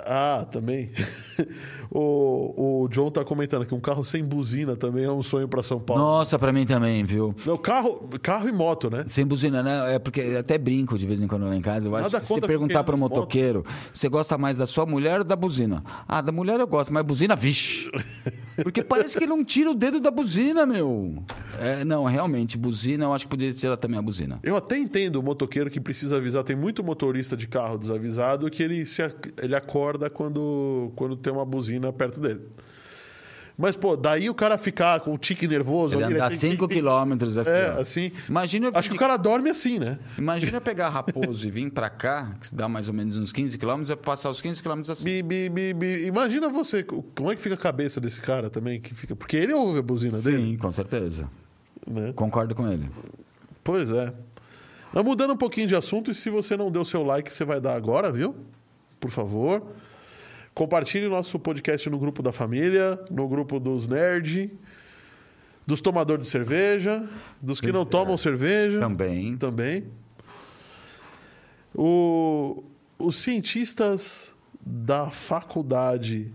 Ah, 0.06 0.46
também. 0.50 0.92
o, 1.92 2.84
o 2.84 2.88
John 2.90 3.10
tá 3.10 3.24
comentando 3.24 3.66
que 3.66 3.74
um 3.74 3.80
carro 3.80 4.04
sem 4.04 4.24
buzina 4.24 4.76
também 4.76 5.06
é 5.06 5.12
um 5.12 5.22
sonho 5.22 5.48
para 5.48 5.64
São 5.64 5.80
Paulo. 5.80 6.02
Nossa, 6.02 6.38
pra 6.38 6.52
mim 6.52 6.66
também, 6.66 7.04
viu? 7.04 7.34
Não, 7.46 7.58
carro, 7.58 8.10
carro 8.22 8.50
e 8.50 8.52
moto, 8.52 8.90
né? 8.90 9.06
Sem 9.08 9.26
buzina, 9.26 9.64
né? 9.64 9.96
É 9.96 10.00
porque 10.00 10.22
até 10.38 10.58
brinco 10.58 10.98
de 10.98 11.06
vez 11.06 11.22
em 11.22 11.28
quando 11.28 11.46
lá 11.46 11.56
em 11.56 11.62
casa. 11.62 11.88
Eu 11.88 11.96
acho 11.96 12.12
Nada 12.12 12.20
que 12.20 12.26
se 12.26 12.42
perguntar 12.42 12.84
para 12.84 12.96
um 12.96 13.00
moto. 13.00 13.16
motoqueiro, 13.16 13.64
você 13.94 14.10
gosta 14.10 14.38
mais 14.38 14.58
da 14.58 14.66
sua 14.66 14.86
mulher 14.86 15.20
ou 15.20 15.24
da 15.24 15.36
buzina? 15.36 15.84
Ah, 16.08 16.22
da 16.22 16.32
mulher 16.32 16.60
eu 16.60 16.68
gosto, 16.68 16.94
mas 16.94 17.04
buzina, 17.04 17.36
vixe. 17.36 17.90
Porque 18.64 18.82
parece 18.82 19.18
que 19.18 19.24
ele 19.24 19.30
não 19.30 19.44
tira 19.44 19.70
o 19.70 19.74
dedo 19.74 20.00
da 20.00 20.10
buzina, 20.10 20.66
meu. 20.66 21.24
É, 21.60 21.84
não, 21.84 22.06
realmente, 22.06 22.58
buzina, 22.58 23.06
eu 23.06 23.14
acho 23.14 23.26
que 23.26 23.30
poderia 23.30 23.54
tirar 23.54 23.76
também 23.78 24.00
a 24.00 24.02
buzina. 24.02 24.40
Eu 24.44 24.56
até 24.56 24.78
entendo 24.78 25.18
o 25.18 25.24
motoqueiro 25.24 25.70
que 25.70 25.80
precisa 25.80 26.18
avisar. 26.18 26.44
Tem 26.44 26.56
muito 26.56 26.84
motorista 26.84 27.36
de 27.36 27.48
carro 27.48 27.78
desavisado 27.78 28.50
que 28.50 28.64
ele, 28.64 28.86
se, 28.86 29.02
ele 29.42 29.56
acorda 29.56 29.85
quando, 30.10 30.91
quando 30.95 31.16
tem 31.16 31.32
uma 31.34 31.45
buzina 31.45 31.91
perto 31.94 32.20
dele. 32.20 32.41
Mas, 33.57 33.74
pô, 33.78 33.95
daí 33.95 34.30
o 34.30 34.34
cara 34.34 34.57
ficar 34.57 34.99
com 34.99 35.14
o 35.14 35.18
tique 35.18 35.48
nervoso... 35.48 35.95
Ele 35.95 36.03
ali, 36.03 36.14
andar 36.16 36.28
tem- 36.28 36.38
5 36.38 36.68
tem- 36.68 36.76
quilômetros 36.78 37.38
aqui, 37.38 37.49
É, 37.49 37.74
ó. 37.78 37.80
assim... 37.80 38.12
Imagina 38.28 38.70
Acho 38.74 38.90
que 38.90 38.98
o 38.98 38.99
cara 38.99 39.16
dorme 39.16 39.49
assim, 39.49 39.80
né? 39.80 39.98
Imagina 40.18 40.60
pegar 40.60 40.90
Raposo 40.90 41.48
e 41.48 41.49
vir 41.49 41.72
pra 41.72 41.90
cá, 41.90 42.36
que 42.41 42.53
dá 42.53 42.68
mais 42.68 42.90
ou 42.90 42.94
menos 42.94 43.16
uns 43.18 43.32
15 43.32 43.57
quilômetros, 43.57 43.90
eu 43.90 43.95
passar 43.95 44.30
os 44.30 44.41
15 44.41 44.62
quilômetros 44.62 44.90
assim. 44.90 45.06
Bi, 45.06 45.24
bi, 45.24 45.49
bi, 45.49 45.74
bi. 45.74 46.06
Imagina 46.06 46.49
você, 46.49 46.84
como 46.84 47.32
é 47.32 47.36
que 47.36 47.41
fica 47.41 47.56
a 47.56 47.57
cabeça 47.57 48.02
desse 48.02 48.20
cara 48.20 48.49
também? 48.49 48.82
Que 48.82 48.94
fica... 48.94 49.16
Porque 49.16 49.38
ele 49.38 49.53
ouve 49.53 49.80
a 49.80 49.82
buzina 49.82 50.18
dele, 50.20 50.38
Sim, 50.52 50.57
com 50.57 50.72
certeza. 50.74 51.30
né? 51.88 52.12
Concordo 52.14 52.53
com 52.56 52.70
ele. 52.70 52.90
Pois 53.64 53.90
é. 53.90 54.14
Mas 54.91 55.06
mudando 55.06 55.32
um 55.32 55.38
pouquinho 55.38 55.66
de 55.68 55.76
assunto, 55.78 56.12
e 56.12 56.14
se 56.14 56.30
você 56.30 56.57
não 56.57 56.70
deu 56.70 56.84
seu 56.84 57.03
like, 57.03 57.32
você 57.32 57.45
vai 57.45 57.62
dar 57.62 57.76
agora, 57.76 58.12
viu? 58.12 58.36
Por 59.00 59.12
favor. 59.12 59.62
Compartilhe 60.54 61.08
nosso 61.08 61.38
podcast 61.38 61.90
no 61.90 62.00
grupo 62.00 62.24
da 62.24 62.32
família, 62.32 63.00
no 63.12 63.28
grupo 63.28 63.60
dos 63.60 63.88
nerd, 63.88 64.52
dos 65.68 65.82
tomadores 65.82 66.24
de 66.28 66.30
cerveja, 66.32 67.04
dos 67.42 67.60
que 67.60 67.72
não 67.72 67.82
é. 67.82 67.86
tomam 67.86 68.18
cerveja. 68.18 68.80
Também. 68.80 69.36
Também. 69.38 69.84
O- 71.74 72.64
os 72.98 73.18
cientistas 73.18 74.34
da 74.66 75.10
faculdade 75.12 76.32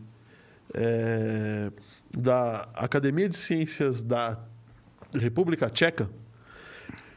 é, 0.74 1.72
da 2.16 2.68
Academia 2.74 3.28
de 3.28 3.36
Ciências 3.36 4.02
da 4.02 4.38
República 5.14 5.68
Tcheca 5.70 6.08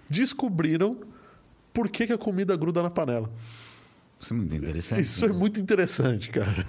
descobriram 0.10 1.02
por 1.74 1.90
que, 1.90 2.08
que 2.08 2.14
a 2.14 2.18
comida 2.18 2.56
gruda 2.56 2.82
na 2.82 2.90
panela. 2.90 3.30
Isso 4.24 4.34
é 4.34 4.38
muito 4.38 4.56
interessante. 4.56 5.02
Isso 5.02 5.26
é 5.26 5.34
muito 5.34 5.60
interessante, 5.60 6.30
cara. 6.30 6.66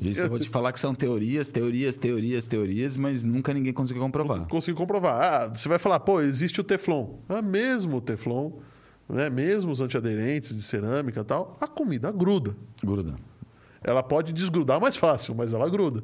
Isso 0.00 0.22
eu 0.22 0.28
vou 0.28 0.38
te 0.38 0.48
falar 0.48 0.72
que 0.72 0.80
são 0.80 0.94
teorias, 0.94 1.50
teorias, 1.50 1.96
teorias, 1.96 2.44
teorias, 2.44 2.96
mas 2.96 3.22
nunca 3.22 3.54
ninguém 3.54 3.72
conseguiu 3.72 4.02
comprovar. 4.02 4.46
Consegui 4.48 4.76
comprovar. 4.76 5.22
Ah, 5.22 5.48
você 5.48 5.68
vai 5.68 5.78
falar, 5.78 6.00
pô, 6.00 6.20
existe 6.20 6.60
o 6.60 6.64
Teflon. 6.64 7.18
Ah, 7.28 7.40
mesmo 7.40 7.98
o 7.98 8.00
Teflon, 8.00 8.52
né? 9.08 9.30
mesmo 9.30 9.70
os 9.70 9.80
antiaderentes 9.80 10.54
de 10.54 10.62
cerâmica 10.62 11.20
e 11.20 11.24
tal, 11.24 11.56
a 11.60 11.68
comida 11.68 12.10
gruda. 12.10 12.56
Gruda. 12.82 13.14
Ela 13.82 14.02
pode 14.02 14.32
desgrudar 14.32 14.80
mais 14.80 14.96
fácil, 14.96 15.34
mas 15.34 15.54
ela 15.54 15.68
gruda. 15.70 16.02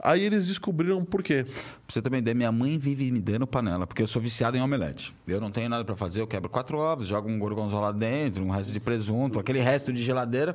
Aí 0.00 0.22
eles 0.24 0.46
descobriram 0.46 1.04
por 1.04 1.22
quê. 1.22 1.44
Pra 1.44 1.54
você 1.88 2.00
também 2.00 2.22
minha 2.34 2.52
mãe 2.52 2.78
vive 2.78 3.10
me 3.10 3.20
dando 3.20 3.46
panela, 3.46 3.86
porque 3.86 4.02
eu 4.02 4.06
sou 4.06 4.20
viciado 4.22 4.56
em 4.56 4.60
omelete. 4.60 5.14
Eu 5.26 5.40
não 5.40 5.50
tenho 5.50 5.68
nada 5.68 5.84
pra 5.84 5.96
fazer, 5.96 6.20
eu 6.20 6.26
quebro 6.26 6.48
quatro 6.48 6.78
ovos, 6.78 7.06
jogo 7.06 7.28
um 7.28 7.38
gorgonzola 7.38 7.92
dentro, 7.92 8.44
um 8.44 8.50
resto 8.50 8.72
de 8.72 8.80
presunto, 8.80 9.38
aquele 9.38 9.60
resto 9.60 9.92
de 9.92 10.02
geladeira. 10.02 10.54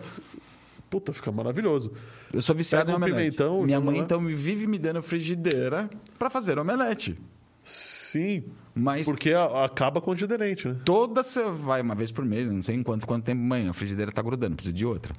Puta, 0.89 1.11
fica 1.11 1.31
maravilhoso. 1.31 1.91
Eu 2.31 2.41
sou 2.41 2.55
viciado 2.55 2.85
Pega 2.85 2.91
em 2.91 3.01
um 3.01 3.03
omelete. 3.03 3.35
pimentão, 3.37 3.63
minha 3.63 3.81
mãe 3.81 3.97
lá. 3.97 4.03
então 4.03 4.23
vive 4.25 4.67
me 4.67 4.77
dando 4.77 5.01
frigideira 5.01 5.89
pra 6.19 6.29
fazer 6.29 6.59
omelete. 6.59 7.19
Sim, 7.63 8.43
Mas 8.75 9.05
porque 9.05 9.31
a- 9.33 9.65
acaba 9.65 10.01
com 10.01 10.09
o 10.09 10.13
antiaderente, 10.13 10.67
né? 10.67 10.75
toda 10.83 11.21
você 11.23 11.43
vai 11.43 11.79
uma 11.81 11.93
vez 11.93 12.11
por 12.11 12.25
mês, 12.25 12.47
não 12.51 12.61
sei 12.63 12.75
em 12.75 12.81
quanto, 12.83 13.05
quanto 13.05 13.23
tempo, 13.23 13.39
mãe, 13.41 13.67
a 13.69 13.73
frigideira 13.73 14.11
tá 14.11 14.21
grudando, 14.21 14.55
precisa 14.55 14.73
de 14.75 14.83
outra. 14.85 15.13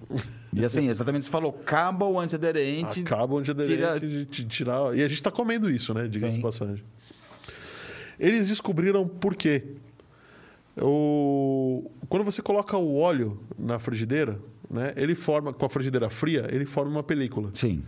E 0.53 0.65
assim, 0.65 0.89
exatamente 0.89 1.25
você 1.27 1.31
falou, 1.31 1.57
acaba 1.63 2.05
o 2.07 2.19
antiaderente. 2.19 3.01
Acaba 3.01 3.35
o 3.35 3.39
antiaderente 3.39 3.77
tira- 3.77 4.01
de, 4.01 4.45
tirar. 4.47 4.97
E 4.97 5.03
a 5.05 5.09
gente 5.09 5.23
tá 5.23 5.31
comendo 5.31 5.71
isso, 5.71 5.95
né? 5.95 6.09
Diga-se 6.09 6.33
Sim. 6.33 6.39
de 6.39 6.43
passagem. 6.43 6.83
Eles 8.19 8.49
descobriram 8.49 9.07
por 9.07 9.37
quê. 9.37 9.63
O... 10.81 11.91
Quando 12.09 12.25
você 12.25 12.43
coloca 12.43 12.77
o 12.77 12.97
óleo 12.97 13.41
na 13.59 13.79
frigideira, 13.79 14.41
né? 14.69 14.93
Ele 14.97 15.15
forma, 15.15 15.53
com 15.53 15.65
a 15.65 15.69
frigideira 15.69 16.11
fria, 16.11 16.49
ele 16.51 16.67
forma 16.67 16.91
uma 16.91 17.03
película. 17.03 17.51
Sim. 17.55 17.85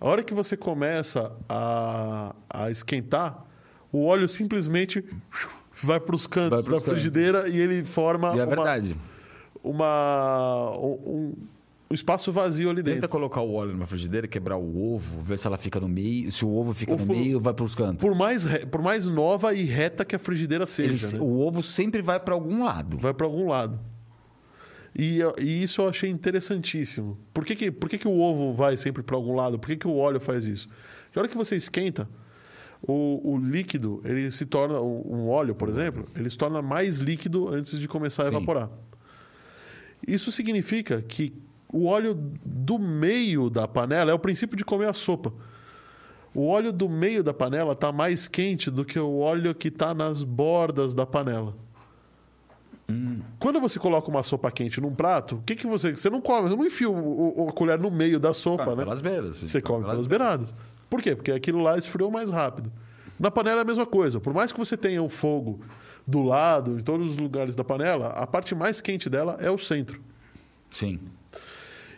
A 0.00 0.06
hora 0.06 0.22
que 0.22 0.34
você 0.34 0.56
começa 0.56 1.32
a, 1.48 2.34
a 2.48 2.70
esquentar, 2.70 3.44
o 3.92 4.04
óleo 4.04 4.28
simplesmente 4.28 5.04
vai 5.82 5.98
para 6.00 6.14
os 6.16 6.26
cantos 6.26 6.64
da 6.64 6.70
cantos. 6.70 6.84
frigideira 6.88 7.48
e 7.48 7.58
ele 7.60 7.84
forma 7.84 8.34
E 8.34 8.38
é 8.40 8.44
uma, 8.44 8.46
verdade. 8.56 8.96
uma- 9.62 10.76
um, 10.78 11.34
um 11.90 11.94
espaço 11.94 12.30
vazio 12.32 12.68
ali 12.70 12.82
Tenta 12.82 12.94
dentro. 12.94 13.08
colocar 13.08 13.40
o 13.40 13.52
óleo 13.54 13.72
numa 13.72 13.86
frigideira, 13.86 14.26
quebrar 14.28 14.56
o 14.56 14.94
ovo, 14.94 15.20
ver 15.20 15.38
se 15.38 15.46
ela 15.46 15.56
fica 15.56 15.80
no 15.80 15.88
meio. 15.88 16.30
Se 16.30 16.44
o 16.44 16.54
ovo 16.54 16.74
fica 16.74 16.92
O 16.94 16.98
no 16.98 17.06
meio, 17.06 17.40
vai 17.40 17.54
pros 17.54 17.74
cantos. 17.74 18.00
Por 18.06 18.14
mais, 18.14 18.44
por 18.66 18.82
mais 18.82 19.06
nova 19.08 19.54
e 19.54 19.62
reta 19.64 20.04
que 20.04 20.14
a 20.14 20.18
frigideira 20.18 20.62
Ele 20.64 20.70
seja, 20.70 21.08
se- 21.08 21.14
né? 21.16 21.20
O 21.22 21.38
ovo 21.40 21.62
sempre 21.62 22.02
vai 22.02 22.20
pra 22.20 22.34
algum 22.34 22.62
lado. 22.64 22.98
vai 22.98 23.14
para 23.14 23.26
algum 23.26 23.48
lado. 23.48 23.78
E, 24.98 25.20
e 25.38 25.62
isso 25.62 25.80
eu 25.80 25.88
achei 25.88 26.10
interessantíssimo. 26.10 27.16
Por 27.32 27.44
que, 27.44 27.54
que, 27.54 27.70
por 27.70 27.88
que, 27.88 27.98
que 27.98 28.08
o 28.08 28.18
ovo 28.18 28.52
vai 28.52 28.76
sempre 28.76 29.02
para 29.02 29.14
algum 29.16 29.34
lado? 29.34 29.58
Por 29.58 29.68
que, 29.68 29.76
que 29.76 29.86
o 29.86 29.96
óleo 29.96 30.18
faz 30.18 30.46
isso? 30.46 30.68
Porque 31.04 31.18
a 31.18 31.22
hora 31.22 31.28
que 31.28 31.36
você 31.36 31.54
esquenta, 31.56 32.08
o, 32.82 33.32
o 33.34 33.38
líquido, 33.38 34.00
ele 34.04 34.30
se 34.30 34.46
torna. 34.46 34.80
Um 34.80 35.28
óleo, 35.28 35.54
por 35.54 35.68
exemplo, 35.68 36.06
ele 36.14 36.28
se 36.30 36.38
torna 36.38 36.62
mais 36.62 36.98
líquido 36.98 37.48
antes 37.48 37.78
de 37.78 37.88
começar 37.88 38.22
a 38.24 38.26
Sim. 38.30 38.36
evaporar. 38.36 38.70
Isso 40.06 40.30
significa 40.30 41.02
que 41.02 41.34
o 41.72 41.86
óleo 41.86 42.14
do 42.44 42.78
meio 42.78 43.50
da 43.50 43.66
panela 43.68 44.10
é 44.10 44.14
o 44.14 44.18
princípio 44.18 44.56
de 44.56 44.64
comer 44.64 44.86
a 44.88 44.92
sopa. 44.92 45.32
O 46.34 46.46
óleo 46.46 46.72
do 46.72 46.88
meio 46.88 47.24
da 47.24 47.34
panela 47.34 47.72
está 47.72 47.90
mais 47.90 48.28
quente 48.28 48.70
do 48.70 48.84
que 48.84 48.98
o 48.98 49.18
óleo 49.18 49.54
que 49.54 49.68
está 49.68 49.92
nas 49.92 50.22
bordas 50.22 50.94
da 50.94 51.04
panela. 51.04 51.54
Quando 53.38 53.60
você 53.60 53.78
coloca 53.78 54.08
uma 54.08 54.22
sopa 54.22 54.50
quente 54.50 54.80
num 54.80 54.94
prato, 54.94 55.36
o 55.36 55.42
que, 55.42 55.54
que 55.54 55.66
você. 55.66 55.94
Você 55.94 56.08
não 56.08 56.22
come, 56.22 56.48
você 56.48 56.56
não 56.56 56.64
enfia 56.64 56.88
o, 56.88 57.42
o- 57.44 57.48
a 57.48 57.52
colher 57.52 57.78
no 57.78 57.90
meio 57.90 58.18
da 58.18 58.32
sopa, 58.32 58.64
Come 58.64 58.76
né? 58.76 58.84
pelas 58.84 59.00
beiras. 59.02 59.36
Você 59.42 59.60
come 59.60 59.84
pelas 59.84 60.06
beiradas. 60.06 60.54
Por 60.88 61.02
quê? 61.02 61.14
Porque 61.14 61.32
aquilo 61.32 61.62
lá 61.62 61.76
esfriou 61.76 62.10
mais 62.10 62.30
rápido. 62.30 62.72
Na 63.18 63.30
panela 63.30 63.60
é 63.60 63.62
a 63.62 63.66
mesma 63.66 63.86
coisa. 63.86 64.20
Por 64.20 64.32
mais 64.32 64.52
que 64.52 64.58
você 64.58 64.76
tenha 64.76 65.02
o 65.02 65.08
fogo 65.08 65.60
do 66.06 66.22
lado, 66.22 66.78
em 66.78 66.82
todos 66.82 67.10
os 67.10 67.16
lugares 67.18 67.54
da 67.54 67.64
panela, 67.64 68.08
a 68.08 68.26
parte 68.26 68.54
mais 68.54 68.80
quente 68.80 69.10
dela 69.10 69.36
é 69.40 69.50
o 69.50 69.58
centro. 69.58 70.00
Sim. 70.70 70.98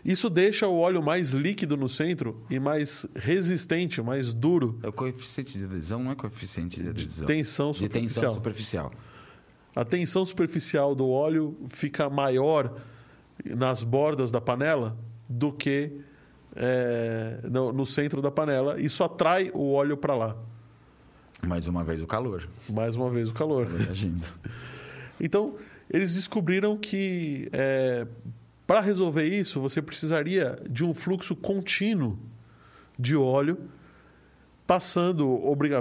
Isso 0.04 0.30
deixa 0.30 0.66
o 0.66 0.78
óleo 0.78 1.02
mais 1.02 1.32
líquido 1.32 1.76
no 1.76 1.88
centro 1.88 2.42
e 2.50 2.58
mais 2.58 3.06
resistente, 3.14 4.00
mais 4.00 4.32
duro. 4.32 4.78
É 4.82 4.88
o 4.88 4.92
coeficiente 4.92 5.58
de 5.58 5.64
adesão, 5.64 6.02
não 6.02 6.12
é 6.12 6.14
coeficiente 6.14 6.82
de 6.82 6.88
adesão. 6.88 7.26
tensão 7.26 7.72
De 7.72 7.88
tensão 7.88 8.34
superficial. 8.34 8.34
superficial. 8.34 8.92
A 9.76 9.84
tensão 9.84 10.24
superficial 10.24 10.94
do 10.94 11.08
óleo 11.08 11.56
fica 11.68 12.08
maior 12.08 12.74
nas 13.44 13.82
bordas 13.82 14.32
da 14.32 14.40
panela 14.40 14.96
do 15.28 15.52
que 15.52 15.92
é, 16.62 17.38
no, 17.50 17.72
no 17.72 17.86
centro 17.86 18.20
da 18.20 18.30
panela. 18.30 18.78
Isso 18.78 19.02
atrai 19.02 19.50
o 19.54 19.72
óleo 19.72 19.96
para 19.96 20.14
lá. 20.14 20.36
Mais 21.46 21.66
uma 21.66 21.82
vez 21.82 22.02
o 22.02 22.06
calor. 22.06 22.46
Mais 22.68 22.94
uma 22.96 23.08
vez 23.08 23.30
o 23.30 23.34
calor. 23.34 23.66
Agindo. 23.90 24.26
Então, 25.22 25.56
eles 25.90 26.14
descobriram 26.14 26.78
que 26.78 27.50
é, 27.52 28.06
Para 28.66 28.80
resolver 28.80 29.26
isso, 29.26 29.60
você 29.60 29.82
precisaria 29.82 30.56
de 30.66 30.82
um 30.82 30.94
fluxo 30.94 31.36
contínuo 31.36 32.18
de 32.98 33.14
óleo 33.14 33.58
passando 34.66 35.38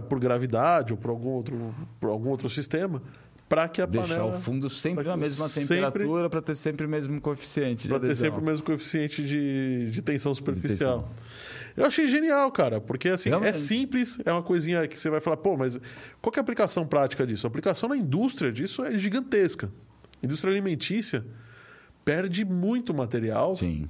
por 0.10 0.19
gravidade 0.19 0.91
ou 0.91 0.99
por 0.99 1.10
algum 1.10 1.30
outro, 1.30 1.73
por 2.01 2.10
algum 2.10 2.27
outro 2.31 2.49
sistema 2.49 3.01
para 3.49 3.67
que 3.67 3.81
a 3.81 3.88
Deixar 3.88 4.07
panela 4.07 4.38
o 4.38 4.39
fundo 4.39 4.69
sempre 4.69 5.03
na 5.03 5.17
mesma 5.17 5.49
temperatura 5.49 6.30
para 6.30 6.41
ter 6.41 6.55
sempre 6.55 6.85
o 6.85 6.89
mesmo 6.89 7.19
coeficiente 7.19 7.84
de 7.84 7.89
para 7.89 7.99
ter 7.99 8.15
sempre 8.15 8.39
o 8.39 8.43
mesmo 8.43 8.63
coeficiente 8.63 9.23
de, 9.26 9.89
de 9.89 10.01
tensão 10.03 10.34
superficial. 10.35 11.11
Eu 11.76 11.85
achei 11.85 12.07
genial, 12.07 12.51
cara, 12.51 12.80
porque 12.80 13.09
assim, 13.09 13.30
é 13.30 13.31
Realmente. 13.31 13.57
simples, 13.57 14.19
é 14.23 14.31
uma 14.31 14.43
coisinha 14.43 14.88
que 14.88 14.99
você 14.99 15.09
vai 15.09 15.19
falar, 15.19 15.38
pô, 15.38 15.57
mas 15.57 15.80
qual 16.21 16.31
que 16.31 16.38
é 16.38 16.41
a 16.41 16.43
aplicação 16.43 16.85
prática 16.85 17.26
disso? 17.26 17.47
A 17.47 17.49
aplicação 17.49 17.89
na 17.89 17.97
indústria 17.97 18.51
disso 18.51 18.84
é 18.84 18.97
gigantesca. 18.97 19.71
A 20.21 20.26
indústria 20.26 20.51
alimentícia 20.51 21.26
perde 22.05 22.45
muito 22.45 22.93
material, 22.93 23.55
Sim. 23.55 23.89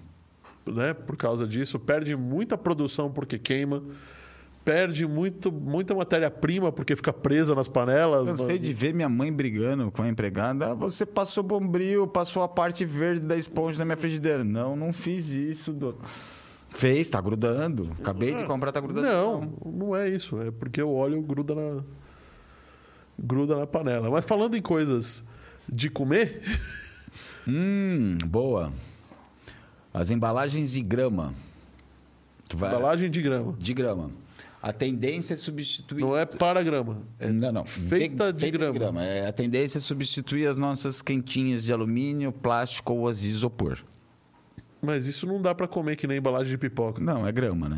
né, 0.65 0.93
por 0.93 1.17
causa 1.17 1.47
disso, 1.47 1.79
perde 1.79 2.15
muita 2.15 2.57
produção 2.57 3.11
porque 3.11 3.37
queima, 3.37 3.83
perde 4.69 5.07
muito, 5.07 5.51
muita 5.51 5.95
matéria-prima 5.95 6.71
porque 6.71 6.95
fica 6.95 7.11
presa 7.11 7.55
nas 7.55 7.67
panelas. 7.67 8.27
Cansei 8.29 8.57
mas- 8.57 8.61
de 8.61 8.71
ver 8.71 8.93
minha 8.93 9.09
mãe 9.09 9.33
brigando 9.33 9.89
com 9.91 10.03
a 10.03 10.07
empregada. 10.07 10.71
Ah, 10.71 10.73
você 10.75 11.07
passou 11.07 11.43
bombril, 11.43 12.05
passou 12.07 12.43
a 12.43 12.47
parte 12.47 12.85
verde 12.85 13.21
da 13.21 13.35
esponja 13.35 13.79
na 13.79 13.85
minha 13.85 13.97
frigideira. 13.97 14.43
Não, 14.43 14.75
não 14.75 14.93
fiz 14.93 15.29
isso. 15.29 15.75
Fez, 16.69 17.09
tá 17.09 17.19
grudando. 17.19 17.89
Acabei 17.99 18.35
de 18.35 18.43
comprar, 18.45 18.71
tá 18.71 18.79
grudando. 18.79 19.07
Não, 19.07 19.53
não 19.65 19.95
é 19.95 20.07
isso. 20.07 20.39
É 20.39 20.51
porque 20.51 20.81
o 20.83 20.93
óleo 20.93 21.19
gruda 21.23 21.55
na 21.55 21.83
gruda 23.17 23.55
na 23.57 23.65
panela. 23.65 24.09
Mas 24.11 24.23
falando 24.23 24.55
em 24.55 24.61
coisas 24.61 25.23
de 25.67 25.89
comer, 25.89 26.41
Hum, 27.47 28.19
boa. 28.27 28.71
As 29.91 30.11
embalagens 30.11 30.73
de 30.73 30.81
grama. 30.81 31.33
Vai- 32.53 32.69
embalagem 32.69 33.09
de 33.09 33.19
grama. 33.21 33.55
De 33.57 33.73
grama. 33.73 34.11
A 34.61 34.73
tendência 34.73 35.33
é 35.33 35.37
substituir. 35.37 36.01
Não 36.01 36.17
é 36.17 36.25
para 36.25 36.61
grama. 36.61 37.01
É 37.17 37.31
não, 37.31 37.51
não. 37.51 37.65
feita 37.65 38.33
de 38.33 38.51
grama. 38.51 39.03
É, 39.03 39.27
a 39.27 39.31
tendência 39.31 39.77
é 39.77 39.81
substituir 39.81 40.47
as 40.47 40.57
nossas 40.57 41.01
quentinhas 41.01 41.63
de 41.63 41.71
alumínio, 41.71 42.31
plástico 42.31 42.93
ou 42.93 43.07
as 43.07 43.21
de 43.21 43.29
isopor. 43.29 43.79
Mas 44.81 45.07
isso 45.07 45.25
não 45.25 45.41
dá 45.41 45.55
para 45.55 45.67
comer 45.67 45.95
que 45.95 46.07
nem 46.07 46.17
embalagem 46.17 46.51
de 46.51 46.57
pipoca. 46.57 47.01
Não, 47.01 47.25
é 47.25 47.31
grama, 47.31 47.69
né? 47.69 47.77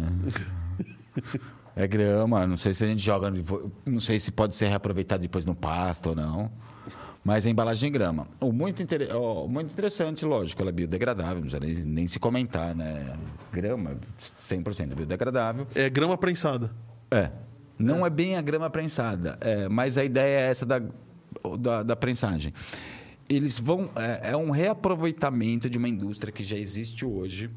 é 1.75 1.87
grama. 1.87 2.47
Não 2.47 2.57
sei 2.57 2.73
se 2.73 2.83
a 2.83 2.87
gente 2.87 3.01
joga. 3.01 3.31
Não 3.85 3.99
sei 3.99 4.19
se 4.19 4.31
pode 4.31 4.55
ser 4.55 4.67
reaproveitado 4.67 5.21
depois 5.21 5.45
no 5.45 5.55
pasto 5.55 6.09
ou 6.09 6.15
não. 6.15 6.51
Mas 7.23 7.45
é 7.45 7.49
embalagem 7.49 7.89
em 7.89 7.91
grama. 7.91 8.27
O 8.39 8.51
muito, 8.51 8.81
inter... 8.81 9.07
muito 9.47 9.71
interessante, 9.71 10.25
lógico, 10.25 10.61
ela 10.61 10.69
é 10.69 10.73
biodegradável, 10.73 11.35
não 11.35 11.41
precisa 11.41 11.59
nem, 11.59 11.75
nem 11.75 12.07
se 12.07 12.19
comentar, 12.19 12.75
né? 12.75 13.15
Grama, 13.53 13.95
100% 14.19 14.95
biodegradável. 14.95 15.67
É 15.75 15.89
grama 15.89 16.17
prensada. 16.17 16.71
É. 17.11 17.29
Não 17.77 18.05
é, 18.05 18.09
bem 18.09 18.37
a 18.37 18.41
grama 18.41 18.69
prensada, 18.69 19.37
é, 19.41 19.67
mas 19.67 19.97
a 19.97 20.03
ideia 20.03 20.41
é 20.41 20.49
essa 20.49 20.65
da, 20.65 20.81
da, 21.59 21.83
da 21.83 21.95
prensagem. 21.95 22.53
Eles 23.29 23.59
vão. 23.59 23.89
É, 23.95 24.31
é 24.31 24.37
um 24.37 24.51
reaproveitamento 24.51 25.69
de 25.69 25.77
uma 25.77 25.89
indústria 25.89 26.31
que 26.31 26.43
já 26.43 26.57
existe 26.57 27.05
hoje. 27.05 27.49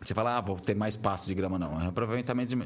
Você 0.00 0.14
fala, 0.14 0.38
ah, 0.38 0.40
vou 0.40 0.56
ter 0.56 0.74
mais 0.74 0.96
pasto 0.96 1.26
de 1.26 1.34
grama, 1.34 1.58
não. 1.58 1.72
É 1.72 1.74
um 1.74 1.78
reaproveitamento 1.78 2.56
de, 2.56 2.62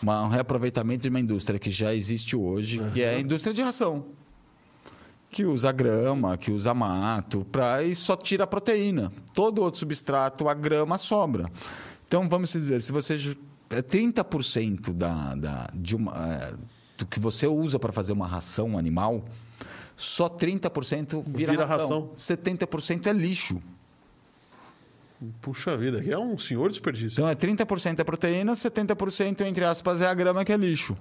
uma, 0.00 0.24
um 0.24 0.28
reaproveitamento 0.28 1.02
de 1.02 1.08
uma 1.08 1.20
indústria 1.20 1.58
que 1.58 1.70
já 1.70 1.94
existe 1.94 2.36
hoje, 2.36 2.80
que 2.92 3.02
é 3.02 3.16
a 3.16 3.20
indústria 3.20 3.52
de 3.52 3.62
ração. 3.62 4.06
Que 5.32 5.46
usa 5.46 5.72
grama, 5.72 6.36
que 6.36 6.50
usa 6.52 6.74
mato, 6.74 7.44
pra, 7.50 7.82
e 7.82 7.96
só 7.96 8.14
tira 8.14 8.44
a 8.44 8.46
proteína. 8.46 9.10
Todo 9.32 9.62
outro 9.62 9.80
substrato, 9.80 10.46
a 10.46 10.52
grama 10.52 10.98
sobra. 10.98 11.50
Então, 12.06 12.28
vamos 12.28 12.52
dizer, 12.52 12.82
se 12.82 12.92
você. 12.92 13.14
É 13.70 13.80
30% 13.80 14.92
da, 14.92 15.34
da, 15.34 15.70
de 15.72 15.96
uma, 15.96 16.12
é, 16.14 16.54
do 16.98 17.06
que 17.06 17.18
você 17.18 17.46
usa 17.46 17.78
para 17.78 17.90
fazer 17.90 18.12
uma 18.12 18.26
ração 18.26 18.76
animal, 18.76 19.24
só 19.96 20.28
30% 20.28 21.22
vira, 21.24 21.52
Vira 21.52 21.64
ração. 21.64 22.10
ração. 22.10 22.36
70% 22.36 23.06
é 23.06 23.12
lixo. 23.14 23.62
Puxa 25.40 25.74
vida, 25.76 26.00
aqui 26.00 26.12
é 26.12 26.18
um 26.18 26.36
senhor 26.38 26.68
desperdício. 26.68 27.14
Então 27.14 27.28
é 27.28 27.34
30% 27.34 27.98
é 27.98 28.04
proteína, 28.04 28.52
70% 28.52 29.40
entre 29.46 29.64
aspas 29.64 30.02
é 30.02 30.06
a 30.06 30.12
grama 30.12 30.44
que 30.44 30.52
é 30.52 30.56
lixo. 30.56 30.94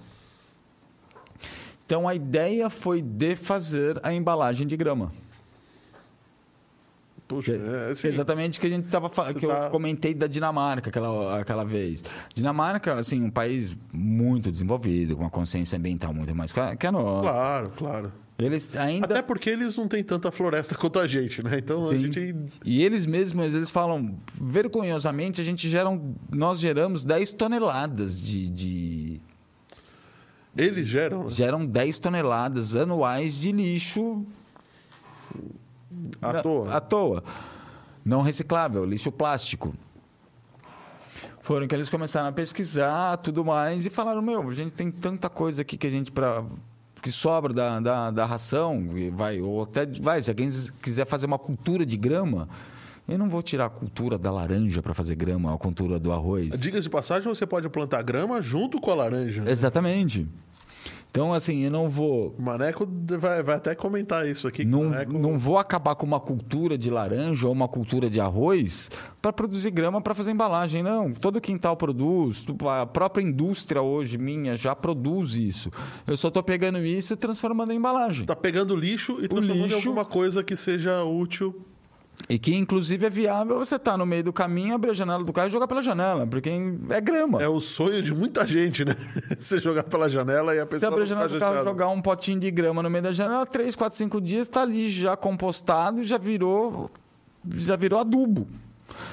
Então 1.91 2.07
a 2.07 2.15
ideia 2.15 2.69
foi 2.69 3.01
de 3.01 3.35
fazer 3.35 3.99
a 4.01 4.13
embalagem 4.13 4.65
de 4.65 4.77
grama. 4.77 5.11
Puxa, 7.27 7.51
é 7.53 7.91
assim, 7.91 8.07
Exatamente 8.07 8.57
o 8.57 8.61
que 8.61 8.67
a 8.67 8.69
gente 8.69 8.87
tava 8.87 9.09
que 9.09 9.45
tá- 9.45 9.65
eu 9.65 9.69
comentei 9.71 10.13
da 10.13 10.25
Dinamarca 10.25 10.89
aquela, 10.89 11.41
aquela 11.41 11.65
vez. 11.65 12.01
Dinamarca, 12.33 12.93
assim, 12.93 13.21
um 13.21 13.29
país 13.29 13.75
muito 13.91 14.49
desenvolvido, 14.49 15.17
com 15.17 15.23
uma 15.23 15.29
consciência 15.29 15.77
ambiental 15.77 16.13
muito 16.13 16.33
mais 16.33 16.53
que 16.53 16.61
a 16.61 16.69
a 16.81 16.91
nossa. 16.93 17.21
Claro, 17.29 17.71
claro. 17.75 18.13
Eles 18.39 18.71
ainda 18.77 19.05
Até 19.07 19.21
porque 19.21 19.49
eles 19.49 19.75
não 19.75 19.85
têm 19.89 20.01
tanta 20.01 20.31
floresta 20.31 20.75
quanto 20.75 20.97
a 20.97 21.05
gente, 21.05 21.43
né? 21.43 21.57
Então 21.59 21.89
a 21.89 21.93
Sim. 21.93 22.03
gente. 22.09 22.35
E 22.63 22.85
eles 22.85 23.05
mesmos, 23.05 23.53
eles 23.53 23.69
falam, 23.69 24.15
vergonhosamente, 24.33 25.41
a 25.41 25.43
gente 25.43 25.67
gera 25.67 25.89
um- 25.89 26.15
nós 26.31 26.57
geramos 26.61 27.03
10 27.03 27.33
toneladas 27.33 28.21
de, 28.21 28.49
de- 28.49 29.21
Eles 30.55 30.87
geram 30.87 31.23
né? 31.23 31.29
geram 31.29 31.65
10 31.65 31.99
toneladas 31.99 32.75
anuais 32.75 33.35
de 33.35 33.51
lixo 33.51 34.25
à 36.21 36.41
toa. 36.41 36.75
À 36.75 36.81
toa. 36.81 37.23
Não 38.03 38.21
reciclável, 38.21 38.83
lixo 38.85 39.11
plástico. 39.11 39.73
Foram 41.41 41.67
que 41.67 41.75
eles 41.75 41.89
começaram 41.89 42.29
a 42.29 42.31
pesquisar 42.31 43.17
tudo 43.17 43.43
mais 43.43 43.85
e 43.85 43.89
falaram: 43.89 44.21
Meu, 44.21 44.49
a 44.49 44.53
gente 44.53 44.71
tem 44.71 44.91
tanta 44.91 45.29
coisa 45.29 45.61
aqui 45.61 45.77
que 45.77 45.87
a 45.87 45.91
gente. 45.91 46.11
Pra, 46.11 46.43
que 47.01 47.11
sobra 47.11 47.51
da, 47.51 47.79
da, 47.79 48.11
da 48.11 48.25
ração, 48.25 48.89
vai, 49.13 49.41
ou 49.41 49.63
até 49.63 49.85
vai, 49.85 50.21
se 50.21 50.29
alguém 50.29 50.51
quiser 50.83 51.07
fazer 51.07 51.25
uma 51.25 51.39
cultura 51.39 51.83
de 51.83 51.97
grama, 51.97 52.47
eu 53.11 53.17
não 53.17 53.29
vou 53.29 53.41
tirar 53.43 53.65
a 53.65 53.69
cultura 53.69 54.17
da 54.17 54.31
laranja 54.31 54.81
para 54.81 54.93
fazer 54.93 55.15
grama, 55.15 55.53
a 55.53 55.57
cultura 55.57 55.99
do 55.99 56.11
arroz. 56.11 56.49
Dicas 56.59 56.83
de 56.83 56.89
passagem, 56.89 57.27
você 57.27 57.45
pode 57.45 57.67
plantar 57.69 58.01
grama 58.03 58.41
junto 58.41 58.79
com 58.79 58.91
a 58.91 58.95
laranja. 58.95 59.41
né? 59.43 59.51
Exatamente. 59.51 60.27
Então, 61.11 61.33
assim, 61.33 61.65
eu 61.65 61.69
não 61.71 61.89
vou. 61.89 62.33
O 62.39 62.41
Maneco 62.41 62.87
vai, 63.19 63.43
vai 63.43 63.55
até 63.55 63.75
comentar 63.75 64.25
isso 64.25 64.47
aqui. 64.47 64.63
Não, 64.63 64.85
Maneco- 64.85 65.19
não 65.19 65.37
vou 65.37 65.57
acabar 65.57 65.93
com 65.93 66.05
uma 66.05 66.21
cultura 66.21 66.77
de 66.77 66.89
laranja 66.89 67.47
ou 67.47 67.51
uma 67.53 67.67
cultura 67.67 68.09
de 68.09 68.21
arroz 68.21 68.89
para 69.21 69.33
produzir 69.33 69.71
grama 69.71 69.99
para 69.99 70.15
fazer 70.15 70.31
embalagem. 70.31 70.81
Não, 70.81 71.11
todo 71.11 71.41
quintal 71.41 71.75
produz, 71.75 72.45
a 72.79 72.85
própria 72.85 73.21
indústria 73.21 73.81
hoje 73.81 74.17
minha 74.17 74.55
já 74.55 74.73
produz 74.73 75.33
isso. 75.33 75.69
Eu 76.07 76.15
só 76.15 76.29
estou 76.29 76.41
pegando 76.41 76.77
isso 76.79 77.11
e 77.11 77.17
transformando 77.17 77.73
em 77.73 77.75
embalagem. 77.75 78.25
Tá 78.25 78.35
pegando 78.35 78.73
lixo 78.73 79.17
e 79.21 79.27
transformando 79.27 79.59
em 79.59 79.63
lixo- 79.63 79.75
alguma 79.75 80.05
coisa 80.05 80.41
que 80.41 80.55
seja 80.55 81.03
útil. 81.03 81.65
E 82.29 82.37
que, 82.39 82.55
inclusive, 82.55 83.05
é 83.05 83.09
viável 83.09 83.57
você 83.57 83.75
estar 83.75 83.97
no 83.97 84.05
meio 84.05 84.23
do 84.23 84.31
caminho, 84.31 84.75
abrir 84.75 84.91
a 84.91 84.93
janela 84.93 85.23
do 85.23 85.33
carro 85.33 85.47
e 85.47 85.51
jogar 85.51 85.67
pela 85.67 85.81
janela, 85.81 86.25
porque 86.25 86.49
é 86.89 87.01
grama. 87.01 87.41
É 87.41 87.47
o 87.47 87.59
sonho 87.59 88.01
de 88.01 88.13
muita 88.13 88.45
gente, 88.45 88.85
né? 88.85 88.95
você 89.39 89.59
jogar 89.59 89.83
pela 89.83 90.09
janela 90.09 90.55
e 90.55 90.59
a 90.59 90.63
Você 90.63 90.69
pessoa. 90.69 90.91
abrir 90.91 91.03
a 91.03 91.05
janela 91.07 91.27
ficar 91.27 91.39
do 91.39 91.41
carro 91.51 91.61
e 91.61 91.63
jogar 91.69 91.87
um 91.89 92.01
potinho 92.01 92.39
de 92.39 92.49
grama 92.51 92.81
no 92.83 92.89
meio 92.89 93.03
da 93.03 93.11
janela, 93.11 93.45
3, 93.45 93.75
4, 93.75 93.97
5 93.97 94.21
dias, 94.21 94.41
está 94.47 94.61
ali 94.61 94.89
já 94.89 95.17
compostado, 95.17 96.03
já 96.03 96.17
virou, 96.17 96.89
já 97.55 97.75
virou 97.75 97.99
adubo. 97.99 98.47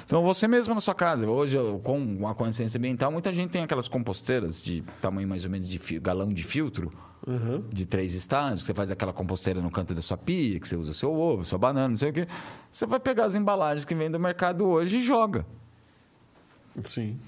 Então, 0.05 0.23
você 0.23 0.47
mesmo 0.47 0.75
na 0.75 0.81
sua 0.81 0.95
casa, 0.95 1.29
hoje, 1.29 1.57
com 1.83 2.27
a 2.29 2.35
consciência 2.35 2.79
ambiental, 2.79 3.11
muita 3.11 3.33
gente 3.33 3.51
tem 3.51 3.63
aquelas 3.63 3.89
composteiras 3.89 4.63
de 4.63 4.83
tamanho 5.01 5.27
mais 5.27 5.45
ou 5.45 5.51
menos 5.51 5.69
de 5.69 5.79
galão 5.99 6.29
de 6.29 6.45
filtro, 6.45 6.91
Uhum. 7.27 7.65
de 7.69 7.85
três 7.85 8.15
estágios, 8.15 8.61
que 8.61 8.67
você 8.67 8.75
faz 8.75 8.91
aquela 8.91 9.13
composteira 9.13 9.61
no 9.61 9.71
canto 9.71 9.95
da 9.95 10.01
sua 10.01 10.17
pia, 10.17 10.59
que 10.61 10.69
você 10.69 10.77
usa 10.77 10.95
seu 10.95 11.13
ovo, 11.13 11.45
sua 11.45 11.59
banana, 11.59 11.89
não 11.89 11.97
sei 11.97 12.11
o 12.11 12.13
quê. 12.13 12.29
Você 12.71 12.87
vai 12.87 13.01
pegar 13.01 13.25
as 13.25 13.35
embalagens 13.35 13.85
que 13.85 13.95
vem 13.95 14.11
do 14.11 14.19
mercado 14.19 14.65
hoje 14.65 14.99
e 14.99 15.03
joga. 15.03 15.45
Sim. 16.83 17.19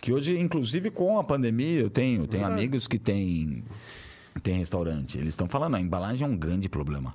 Que 0.00 0.12
hoje, 0.12 0.38
inclusive 0.38 0.90
com 0.90 1.18
a 1.18 1.24
pandemia, 1.24 1.80
eu 1.80 1.90
tenho, 1.90 2.26
tenho 2.26 2.42
Verdade. 2.44 2.60
amigos 2.60 2.86
que 2.86 2.98
têm 2.98 3.64
tem 4.42 4.54
restaurante. 4.54 5.18
Eles 5.18 5.30
estão 5.30 5.48
falando, 5.48 5.74
a 5.76 5.80
embalagem 5.80 6.26
é 6.26 6.30
um 6.30 6.36
grande 6.36 6.68
problema. 6.68 7.14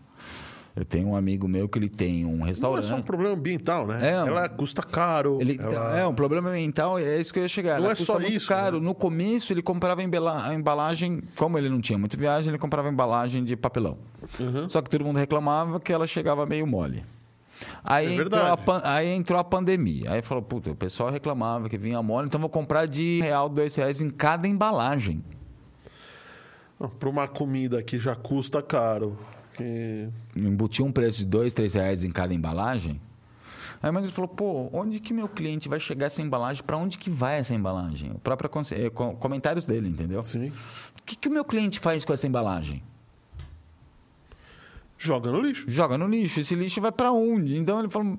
Eu 0.76 0.84
tenho 0.84 1.08
um 1.08 1.16
amigo 1.16 1.48
meu 1.48 1.70
que 1.70 1.80
ele 1.80 1.88
tem 1.88 2.26
um 2.26 2.38
Não 2.38 2.46
é 2.46 2.50
restaurante. 2.50 2.86
só 2.88 2.96
um 2.96 3.02
problema 3.02 3.34
ambiental, 3.34 3.88
né? 3.88 4.10
É, 4.10 4.14
Ela 4.14 4.50
custa 4.50 4.84
caro. 4.84 5.38
Ele, 5.40 5.58
ela- 5.58 5.98
É 5.98 6.06
um 6.06 6.14
problema 6.14 6.50
ambiental, 6.50 7.00
é 7.00 7.18
isso 7.18 7.32
que 7.32 7.40
eu 7.40 7.44
ia 7.44 7.48
chegar. 7.50 7.78
Não 7.78 7.86
Ela 7.86 7.94
é 7.94 7.96
só 7.96 8.20
isso, 8.20 8.50
caro. 8.50 8.80
né? 8.82 8.86
No 8.86 8.94
começo, 8.94 9.54
ele 9.54 9.62
comprava 9.62 10.02
a 10.02 10.54
embalagem, 10.54 11.24
como 11.38 11.58
ele 11.58 11.70
não 11.70 11.80
tinha 11.80 11.98
muita 11.98 12.18
viagem, 12.18 12.50
ele 12.52 12.58
comprava 12.58 12.90
embalagem 12.90 13.46
de 13.46 13.56
papelão. 13.56 13.98
Uhum. 14.38 14.68
Só 14.68 14.82
que 14.82 14.90
todo 14.90 15.06
mundo 15.06 15.16
reclamava 15.18 15.80
que 15.80 15.94
ela 15.94 16.06
chegava 16.06 16.46
meio 16.46 16.68
mole. 16.68 17.06
Aí, 17.82 18.08
É 18.08 18.22
entrou 18.22 18.42
a, 18.42 18.94
aí 18.96 19.08
entrou 19.08 19.40
a 19.40 19.44
pandemia. 19.46 20.12
Aí 20.12 20.22
falou, 20.22 20.44
puta, 20.44 20.72
o 20.72 20.76
pessoal 20.76 21.10
reclamava 21.10 21.70
que 21.70 21.78
vinha 21.78 22.04
mole, 22.04 22.28
então 22.28 22.38
vou 22.38 22.50
comprar 22.50 22.86
de 22.86 23.22
real, 23.22 23.48
dois 23.48 23.74
reais 23.78 24.02
em 24.02 24.10
cada 24.10 24.46
embalagem. 24.46 25.24
Para 27.00 27.08
uma 27.10 27.28
comida 27.30 27.82
que 27.82 27.98
já 27.98 28.14
custa 28.14 28.62
caro. 28.62 29.18
Que... 29.56 30.10
embutir 30.36 30.84
um 30.86 30.92
preço 30.92 31.20
de 31.20 31.26
dois, 31.26 31.54
três 31.54 31.74
reais 31.74 32.04
em 32.04 32.12
cada 32.12 32.34
embalagem, 32.34 33.00
Aí 33.82 33.92
mas 33.92 34.06
ele 34.06 34.14
falou, 34.14 34.28
pô, 34.28 34.70
onde 34.74 35.00
que 35.00 35.14
meu 35.14 35.28
cliente 35.28 35.70
vai 35.70 35.80
chegar 35.80 36.08
essa 36.08 36.22
embalagem? 36.22 36.64
Para 36.64 36.78
onde 36.78 36.98
que 36.98 37.10
vai 37.10 37.40
essa 37.40 37.54
embalagem? 37.54 38.12
O 38.12 38.20
próprio 38.20 38.50
eh, 38.72 38.90
comentários 38.90 39.66
dele, 39.66 39.90
entendeu? 39.90 40.24
Sim. 40.24 40.48
O 40.48 41.04
que, 41.06 41.16
que 41.16 41.28
o 41.28 41.32
meu 41.32 41.46
cliente 41.46 41.80
faz 41.80 42.04
com 42.04 42.14
essa 42.14 42.26
embalagem? 42.26 42.82
Joga 44.98 45.32
no 45.32 45.42
lixo. 45.42 45.66
Joga 45.68 45.98
no 45.98 46.08
lixo. 46.08 46.40
Esse 46.40 46.56
lixo 46.56 46.82
vai 46.82 46.92
para 46.92 47.12
onde? 47.12 47.58
Então 47.58 47.80
ele 47.80 47.90
falou. 47.90 48.18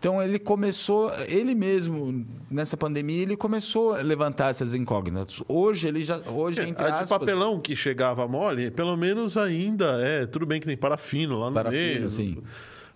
Então 0.00 0.22
ele 0.22 0.38
começou, 0.38 1.12
ele 1.28 1.54
mesmo 1.54 2.24
nessa 2.50 2.74
pandemia 2.74 3.20
ele 3.20 3.36
começou 3.36 3.92
a 3.94 3.98
levantar 4.00 4.48
essas 4.48 4.72
incógnitas. 4.72 5.42
Hoje 5.46 5.88
ele 5.88 6.02
já, 6.02 6.16
hoje 6.26 6.58
É, 6.62 6.66
entre 6.66 6.82
a 6.82 6.88
de 6.88 6.92
aspas, 7.02 7.10
papelão 7.18 7.60
que 7.60 7.76
chegava 7.76 8.26
mole, 8.26 8.70
pelo 8.70 8.96
menos 8.96 9.36
ainda 9.36 10.00
é. 10.00 10.24
Tudo 10.24 10.46
bem 10.46 10.58
que 10.58 10.66
tem 10.66 10.74
parafino 10.74 11.38
lá 11.38 11.48
no 11.50 11.54
Parafino, 11.54 11.82
meio. 11.98 12.10
sim. 12.10 12.38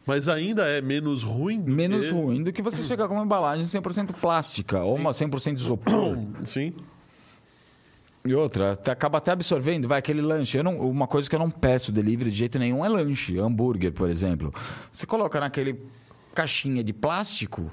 Mas 0.06 0.28
ainda 0.30 0.66
é 0.66 0.80
menos 0.80 1.22
ruim. 1.22 1.60
do 1.60 1.70
menos 1.70 2.06
que- 2.06 2.10
ruim 2.12 2.42
do 2.42 2.50
que 2.50 2.62
você 2.62 2.80
chegar 2.84 3.06
com 3.06 3.14
uma 3.16 3.24
embalagem 3.24 3.66
100% 3.66 4.14
plástica 4.18 4.82
ou 4.82 4.94
uma 4.96 5.10
100% 5.12 5.58
isopor. 5.58 6.16
Sim. 6.44 6.72
E 8.26 8.34
outra, 8.34 8.72
até- 8.72 8.90
acaba 8.92 9.18
até 9.18 9.32
absorvendo, 9.32 9.86
vai 9.86 9.98
aquele 9.98 10.22
lanche. 10.22 10.62
Não, 10.62 10.78
uma 10.80 11.06
coisa 11.06 11.28
que 11.28 11.36
eu 11.36 11.38
não 11.38 11.50
peço 11.50 11.92
delivery 11.92 12.30
de 12.30 12.38
jeito 12.38 12.58
nenhum 12.58 12.82
é 12.82 12.88
lanche, 12.88 13.38
hambúrguer, 13.38 13.92
por 13.92 14.08
exemplo. 14.08 14.52
Você 14.90 15.04
coloca 15.04 15.38
naquele 15.38 15.78
caixinha 16.34 16.82
de 16.84 16.92
plástico, 16.92 17.70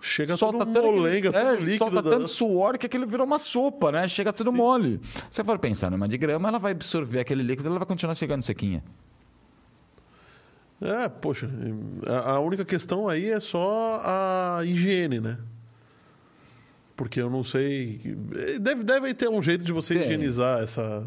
Chega 0.00 0.36
solta 0.36 0.64
tudo 0.64 0.78
aquele- 0.78 0.96
molenga, 0.96 1.28
é, 1.30 1.32
tudo 1.56 1.64
líquido. 1.64 1.78
solta 1.78 2.02
da- 2.02 2.10
tanto 2.10 2.28
suor 2.28 2.78
que 2.78 2.86
aquilo 2.86 3.06
virou 3.06 3.26
uma 3.26 3.38
sopa, 3.38 3.90
né? 3.92 4.06
Chega 4.08 4.32
tudo 4.32 4.52
mole. 4.52 5.00
Se 5.02 5.20
você 5.32 5.44
for 5.44 5.58
pensar 5.58 5.90
numa 5.90 6.06
de 6.08 6.16
grama, 6.16 6.48
ela 6.48 6.58
vai 6.58 6.70
absorver 6.72 7.20
aquele 7.20 7.42
líquido, 7.42 7.68
ela 7.68 7.78
vai 7.78 7.86
continuar 7.86 8.14
chegando 8.14 8.42
sequinha. 8.42 8.82
É, 10.80 11.08
poxa, 11.08 11.50
a, 12.06 12.30
a 12.34 12.40
única 12.40 12.64
questão 12.64 13.08
aí 13.08 13.28
é 13.30 13.40
só 13.40 14.00
a 14.04 14.60
higiene, 14.64 15.18
né? 15.18 15.36
Porque 16.96 17.20
eu 17.20 17.28
não 17.28 17.42
sei. 17.42 18.00
Deve, 18.60 18.84
deve 18.84 19.14
ter 19.14 19.28
um 19.28 19.42
jeito 19.42 19.64
de 19.64 19.72
você 19.72 19.94
Tem. 19.94 20.04
higienizar 20.04 20.62
essa, 20.62 21.04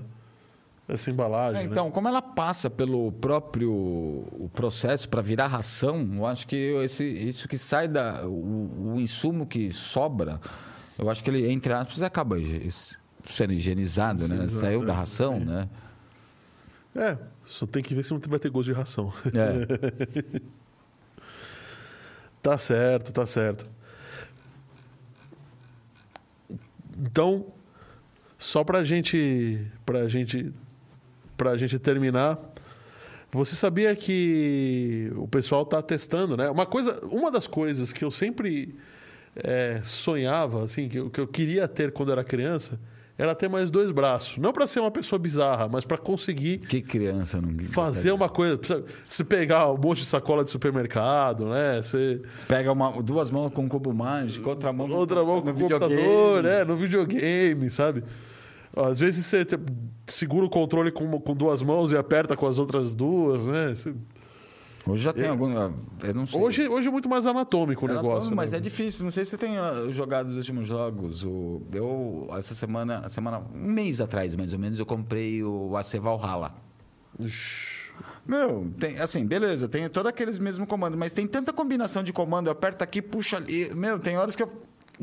essa 0.91 1.09
embalagem. 1.09 1.61
É, 1.61 1.63
né? 1.63 1.69
então, 1.71 1.89
como 1.89 2.07
ela 2.07 2.21
passa 2.21 2.69
pelo 2.69 3.11
próprio 3.13 4.49
processo 4.53 5.07
para 5.09 5.21
virar 5.21 5.47
ração, 5.47 6.07
eu 6.13 6.25
acho 6.25 6.47
que 6.47 6.55
esse, 6.83 7.03
isso 7.03 7.47
que 7.47 7.57
sai 7.57 7.87
da. 7.87 8.25
O, 8.25 8.93
o 8.93 8.99
insumo 8.99 9.45
que 9.45 9.71
sobra, 9.71 10.39
eu 10.97 11.09
acho 11.09 11.23
que 11.23 11.29
ele, 11.29 11.49
entre 11.51 11.73
aspas, 11.73 12.01
acaba 12.01 12.35
sendo 13.23 13.53
higienizado, 13.53 14.27
né? 14.27 14.35
Higienizado, 14.35 14.61
Saiu 14.61 14.85
da 14.85 14.93
é, 14.93 14.95
ração, 14.95 15.39
sim. 15.39 15.45
né? 15.45 15.69
É, 16.95 17.17
só 17.45 17.65
tem 17.65 17.81
que 17.81 17.95
ver 17.95 18.03
se 18.03 18.11
não 18.11 18.19
vai 18.27 18.39
ter 18.39 18.49
gosto 18.49 18.67
de 18.67 18.73
ração. 18.73 19.13
É. 19.25 20.41
Tá 22.41 22.57
certo, 22.57 23.13
tá 23.13 23.23
certo. 23.27 23.69
Então, 26.97 27.45
só 28.37 28.63
pra 28.63 28.83
gente, 28.83 29.63
pra 29.85 30.07
gente, 30.07 30.51
pra 31.41 31.57
gente 31.57 31.79
terminar, 31.79 32.37
você 33.31 33.55
sabia 33.55 33.95
que 33.95 35.11
o 35.15 35.27
pessoal 35.27 35.65
tá 35.65 35.81
testando, 35.81 36.37
né? 36.37 36.47
Uma 36.51 36.67
coisa, 36.67 37.01
uma 37.07 37.31
das 37.31 37.47
coisas 37.47 37.91
que 37.91 38.05
eu 38.05 38.11
sempre 38.11 38.75
é, 39.35 39.81
sonhava, 39.83 40.63
assim, 40.63 40.87
que 40.87 40.99
eu, 40.99 41.09
que 41.09 41.19
eu 41.19 41.27
queria 41.27 41.67
ter 41.67 41.91
quando 41.91 42.11
era 42.11 42.23
criança, 42.23 42.79
era 43.17 43.33
ter 43.33 43.49
mais 43.49 43.71
dois 43.71 43.89
braços. 43.89 44.37
Não 44.37 44.53
pra 44.53 44.67
ser 44.67 44.81
uma 44.81 44.91
pessoa 44.91 45.17
bizarra, 45.17 45.67
mas 45.67 45.83
pra 45.83 45.97
conseguir 45.97 46.59
Que 46.59 46.79
criança 46.79 47.41
não 47.41 47.57
fazer 47.65 48.11
uma 48.11 48.29
coisa. 48.29 48.59
Se 49.09 49.23
pegar 49.23 49.67
um 49.71 49.77
monte 49.77 49.99
de 50.01 50.05
sacola 50.05 50.43
de 50.43 50.51
supermercado, 50.51 51.47
né? 51.47 51.81
Você, 51.81 52.21
Pega 52.47 52.71
uma, 52.71 53.01
duas 53.01 53.31
mãos 53.31 53.51
com 53.51 53.63
um 53.63 53.67
cubo 53.67 53.91
mágico, 53.91 54.47
outra 54.47 54.71
mão 54.71 54.87
outra 54.91 55.23
mão 55.23 55.41
com 55.41 55.47
no 55.47 55.55
o 55.55 55.59
computador, 55.59 55.89
videogame. 55.89 56.43
né? 56.43 56.63
No 56.63 56.75
videogame, 56.77 57.69
sabe? 57.71 58.03
Às 58.75 58.99
vezes 58.99 59.25
você 59.25 59.45
segura 60.07 60.45
o 60.45 60.49
controle 60.49 60.91
com, 60.91 61.19
com 61.19 61.35
duas 61.35 61.61
mãos 61.61 61.91
e 61.91 61.97
aperta 61.97 62.35
com 62.35 62.47
as 62.47 62.57
outras 62.57 62.95
duas, 62.95 63.47
né? 63.47 63.75
Você- 63.75 63.93
Hoje 64.87 65.03
já 65.03 65.13
tem 65.13 65.27
algum. 65.27 65.53
Eu 65.53 66.13
não 66.13 66.25
sei. 66.25 66.41
Hoje, 66.41 66.67
hoje 66.67 66.87
é 66.87 66.91
muito 66.91 67.07
mais 67.07 67.27
anatômico 67.27 67.85
o 67.85 67.87
negócio. 67.87 68.35
mas 68.35 68.51
né? 68.51 68.57
é 68.57 68.59
difícil. 68.59 69.03
Não 69.03 69.11
sei 69.11 69.25
se 69.25 69.31
você 69.31 69.37
tem 69.37 69.57
ah, 69.57 69.85
jogado 69.89 70.27
os 70.27 70.37
últimos 70.37 70.67
jogos. 70.67 71.23
O, 71.23 71.61
eu, 71.71 72.27
essa 72.31 72.55
semana, 72.55 73.07
semana, 73.07 73.43
um 73.53 73.71
mês 73.71 74.01
atrás, 74.01 74.35
mais 74.35 74.53
ou 74.53 74.59
menos, 74.59 74.79
eu 74.79 74.85
comprei 74.85 75.43
o 75.43 75.77
AC 75.77 75.99
Valhalla. 75.99 76.55
Meu, 78.25 78.71
tem, 78.79 78.99
assim, 78.99 79.25
beleza, 79.25 79.67
tem 79.67 79.87
todos 79.89 80.09
aqueles 80.09 80.39
mesmos 80.39 80.67
comandos, 80.67 80.97
mas 80.97 81.11
tem 81.11 81.27
tanta 81.27 81.53
combinação 81.53 82.01
de 82.01 82.11
comando, 82.11 82.47
eu 82.47 82.51
aperto 82.51 82.83
aqui, 82.83 83.01
puxa 83.01 83.37
ali. 83.37 83.73
Meu, 83.75 83.99
tem 83.99 84.17
horas 84.17 84.35
que 84.35 84.41
eu, 84.41 84.51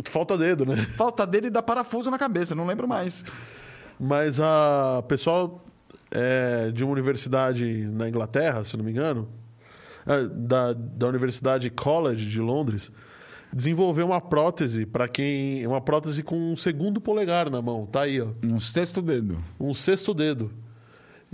Falta 0.05 0.39
dedo, 0.39 0.65
né? 0.65 0.77
falta 0.77 1.27
dele 1.27 1.49
e 1.49 1.51
dá 1.51 1.63
parafuso 1.63 2.11
na 2.11 2.19
cabeça, 2.19 2.55
não 2.55 2.67
lembro 2.67 2.87
mais. 2.87 3.25
Mas 3.99 4.41
a 4.41 5.03
pessoal 5.09 5.65
é, 6.11 6.71
de 6.71 6.85
uma 6.85 6.93
universidade 6.93 7.65
na 7.93 8.09
Inglaterra, 8.09 8.65
se 8.65 8.77
não 8.77 8.85
me 8.85 8.93
engano, 8.93 9.29
é, 10.07 10.25
da, 10.25 10.73
da 10.73 11.09
Universidade 11.09 11.69
College 11.71 12.27
de 12.27 12.41
Londres, 12.41 12.93
desenvolveu 13.53 14.07
uma 14.07 14.21
prótese 14.21 14.87
para 14.87 15.09
quem. 15.09 15.67
Uma 15.67 15.81
prótese 15.81 16.23
com 16.23 16.53
um 16.53 16.57
segundo 16.57 17.01
polegar 17.01 17.51
na 17.51 17.61
mão. 17.61 17.87
Tá 17.87 18.03
aí, 18.03 18.21
ó. 18.21 18.29
Um 18.43 18.61
sexto 18.61 19.03
dedo. 19.03 19.39
Um 19.59 19.75
sexto 19.75 20.15
dedo. 20.15 20.51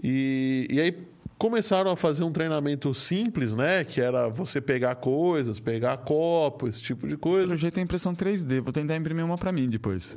E, 0.02 0.66
e 0.70 0.80
aí 0.80 1.06
começaram 1.38 1.90
a 1.90 1.96
fazer 1.96 2.24
um 2.24 2.32
treinamento 2.32 2.92
simples, 2.94 3.54
né? 3.54 3.84
Que 3.84 4.00
era 4.00 4.28
você 4.28 4.60
pegar 4.60 4.94
coisas, 4.96 5.60
pegar 5.60 5.96
copo, 5.98 6.68
esse 6.68 6.82
tipo 6.82 7.06
de 7.06 7.16
coisa. 7.16 7.48
Pelo 7.48 7.58
jeito 7.58 7.78
é 7.78 7.82
impressão 7.82 8.12
3D, 8.12 8.60
vou 8.60 8.72
tentar 8.72 8.96
imprimir 8.96 9.24
uma 9.24 9.36
pra 9.36 9.52
mim 9.52 9.68
depois. 9.68 10.16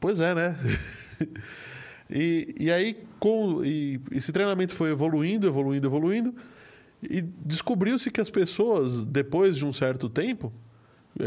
Pois 0.00 0.20
é, 0.20 0.34
né? 0.34 0.58
e, 2.10 2.54
e 2.58 2.72
aí, 2.72 2.96
com, 3.18 3.64
e 3.64 4.00
esse 4.12 4.32
treinamento 4.32 4.74
foi 4.74 4.90
evoluindo, 4.90 5.46
evoluindo, 5.46 5.86
evoluindo, 5.86 6.34
e 7.02 7.20
descobriu-se 7.20 8.10
que 8.10 8.20
as 8.20 8.30
pessoas, 8.30 9.04
depois 9.04 9.56
de 9.56 9.64
um 9.64 9.72
certo 9.72 10.08
tempo, 10.08 10.52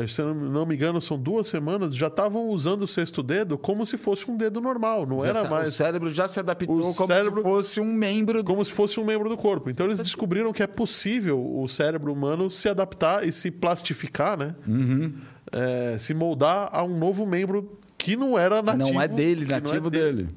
se 0.08 0.22
eu 0.22 0.34
não 0.34 0.66
me 0.66 0.76
engano, 0.76 1.00
são 1.00 1.18
duas 1.18 1.48
semanas, 1.48 1.96
já 1.96 2.08
estavam 2.08 2.50
usando 2.50 2.82
o 2.84 2.88
sexto 2.88 3.22
dedo 3.22 3.58
como 3.58 3.86
se 3.86 3.98
fosse 3.98 4.30
um 4.30 4.36
dedo 4.36 4.60
normal, 4.60 5.06
não 5.06 5.20
Já 5.22 5.28
era 5.28 5.44
se- 5.44 5.50
mais 5.50 5.68
O 5.70 5.72
cérebro 5.72 6.12
já 6.12 6.28
se 6.28 6.40
adaptou 6.40 6.76
O 6.78 6.94
como 6.94 7.08
cérebro- 7.08 7.42
se 7.44 7.48
fosse 7.50 7.80
um 7.80 7.94
membro 7.94 8.42
do 8.44 8.50
como 8.50 8.66
se 8.66 8.72
fosse 8.72 9.00
um 9.00 9.06
membro 9.06 9.30
do 9.30 9.38
corpo. 9.38 9.70
Então 9.70 9.86
eles 9.86 10.00
descobriram 10.00 10.52
que 10.52 10.64
é 10.64 10.68
possível 10.68 11.40
o 11.40 11.68
cérebro 11.68 12.12
humano 12.12 12.50
se 12.50 12.68
adaptar 12.68 13.28
e 13.28 13.32
se 13.32 13.52
plastificar, 13.52 14.38
né? 14.38 14.56
Uhum. 14.68 15.14
Eh, 15.52 15.96
se 16.00 16.14
moldar 16.14 16.70
a 16.72 16.84
um 16.84 16.98
novo 16.98 17.26
membro 17.26 17.78
que 17.98 18.16
não 18.16 18.38
era 18.38 18.62
nativo. 18.64 18.92
não 18.94 19.02
é 19.02 19.08
dele, 19.08 19.46
que 19.46 19.52
não 19.52 19.58
é 19.58 19.62
nativo 19.62 19.90
dele. 19.90 20.28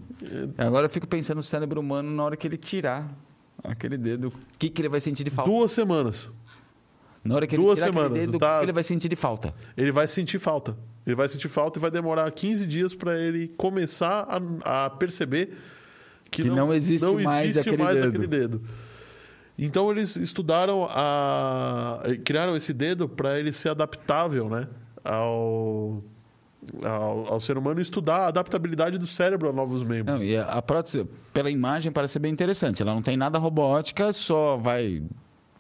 Agora 0.59 0.87
eu 0.87 0.91
fico 0.91 1.07
pensando 1.07 1.39
no 1.39 1.43
cérebro 1.43 1.81
humano 1.81 2.11
na 2.11 2.23
hora 2.23 2.37
que 2.37 2.47
ele 2.47 2.57
tirar 2.59 3.09
aquele 3.65 3.97
dedo, 3.97 4.29
o 4.29 4.33
que, 4.59 4.69
que 4.69 4.81
ele 4.83 4.89
vai 4.89 5.01
sentir 5.01 5.25
de 5.25 5.31
falta? 5.31 5.51
Duas 5.51 5.73
semanas. 5.73 6.29
Na 7.29 7.35
hora 7.35 7.47
que 7.47 7.55
ele 7.55 7.63
duas 7.63 7.79
tirar 7.79 7.89
semanas, 7.89 8.11
aquele 8.13 8.27
dedo, 8.27 8.39
tá? 8.39 8.61
ele 8.63 8.73
vai 8.73 8.83
sentir 8.83 9.09
de 9.09 9.17
falta? 9.17 9.55
Ele 9.77 9.93
vai 9.93 10.09
sentir 10.09 10.39
falta. 10.39 10.75
Ele 11.07 11.15
vai 11.15 11.29
sentir 11.29 11.49
falta 11.49 11.79
e 11.79 11.83
vai 11.83 11.91
demorar 11.91 12.31
15 12.31 12.67
dias 12.67 12.95
para 12.95 13.19
ele 13.19 13.49
começar 13.49 14.27
a, 14.65 14.87
a 14.87 14.91
perceber 14.91 15.55
que, 16.31 16.45
Que 16.45 16.51
não 16.51 16.73
existe 16.73 17.07
mais 17.23 17.51
existe 17.51 17.61
aquele 17.61 17.83
mais 17.83 17.97
dedo. 17.97 18.09
aquele 18.09 18.27
dedo. 18.27 18.63
Então 19.59 19.91
eles 19.91 20.17
estudaram 20.17 20.87
a 20.89 22.01
criaram 22.25 22.57
esse 22.57 22.73
dedo 22.73 23.07
para 23.07 23.39
ele 23.39 23.53
ser 23.53 23.71
adaptável, 23.71 24.49
né, 24.49 24.67
ao, 25.05 26.03
ao 26.83 27.33
ao 27.35 27.41
ser 27.41 27.59
humano 27.59 27.81
e 27.81 27.83
estudar 27.83 28.19
a 28.21 28.27
adaptabilidade 28.29 28.97
do 28.97 29.07
cérebro 29.07 29.51
a 29.51 29.53
novos 29.53 29.83
membros. 29.83 30.17
Não, 30.17 30.25
e 30.25 30.35
a, 30.35 30.45
a 30.45 30.63
prótese, 30.63 31.07
pela 31.35 31.51
imagem, 31.51 31.93
parece 31.93 32.15
ser 32.15 32.21
bem 32.21 32.33
interessante. 32.33 32.81
Ela 32.83 32.95
não 32.95 33.03
tem 33.03 33.17
nada 33.19 33.39
robótica, 33.39 34.13
só 34.15 34.57
vai 34.57 35.03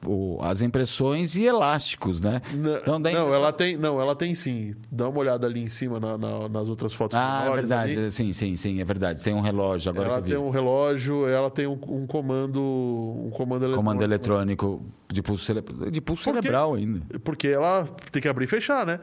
o- 0.06 0.38
as 0.40 0.62
impressões 0.62 1.34
e 1.36 1.44
elásticos, 1.44 2.20
né? 2.20 2.40
N- 2.52 2.76
Então, 2.78 2.94
a 2.94 2.98
não, 2.98 3.34
ela 3.34 3.52
tem, 3.52 3.76
não, 3.76 4.00
ela 4.00 4.14
tem 4.14 4.34
sim. 4.34 4.74
Dá 4.90 5.08
uma 5.08 5.18
olhada 5.18 5.46
ali 5.46 5.60
em 5.60 5.68
cima 5.68 5.98
na- 5.98 6.16
na- 6.16 6.48
nas 6.48 6.68
outras 6.68 6.94
fotos. 6.94 7.16
Ah, 7.18 7.46
é 7.48 7.54
verdade. 7.54 7.92
ali. 7.98 8.10
Sim, 8.10 8.32
sim, 8.32 8.56
sim, 8.56 8.80
é 8.80 8.84
verdade. 8.84 9.22
Tem 9.22 9.34
um 9.34 9.40
relógio 9.40 9.90
agora 9.90 10.08
ela 10.08 10.22
tem 10.22 10.36
um 10.36 10.50
relógio, 10.50 11.26
ela 11.28 11.50
tem 11.50 11.66
um, 11.66 11.78
um 11.88 12.06
comando, 12.06 12.60
um 12.60 13.30
comando 13.30 13.64
eletrônico. 13.64 13.76
Comando 13.76 14.02
eletrônico 14.02 14.82
de 15.10 15.22
pulso, 15.22 15.52
de 15.90 16.00
pulso 16.00 16.24
Por 16.24 16.34
quê? 16.34 16.40
cerebral 16.42 16.74
ainda. 16.74 17.00
Porque 17.24 17.48
ela 17.48 17.88
tem 18.12 18.20
que 18.22 18.28
abrir 18.28 18.44
e 18.44 18.48
fechar, 18.48 18.86
né? 18.86 19.00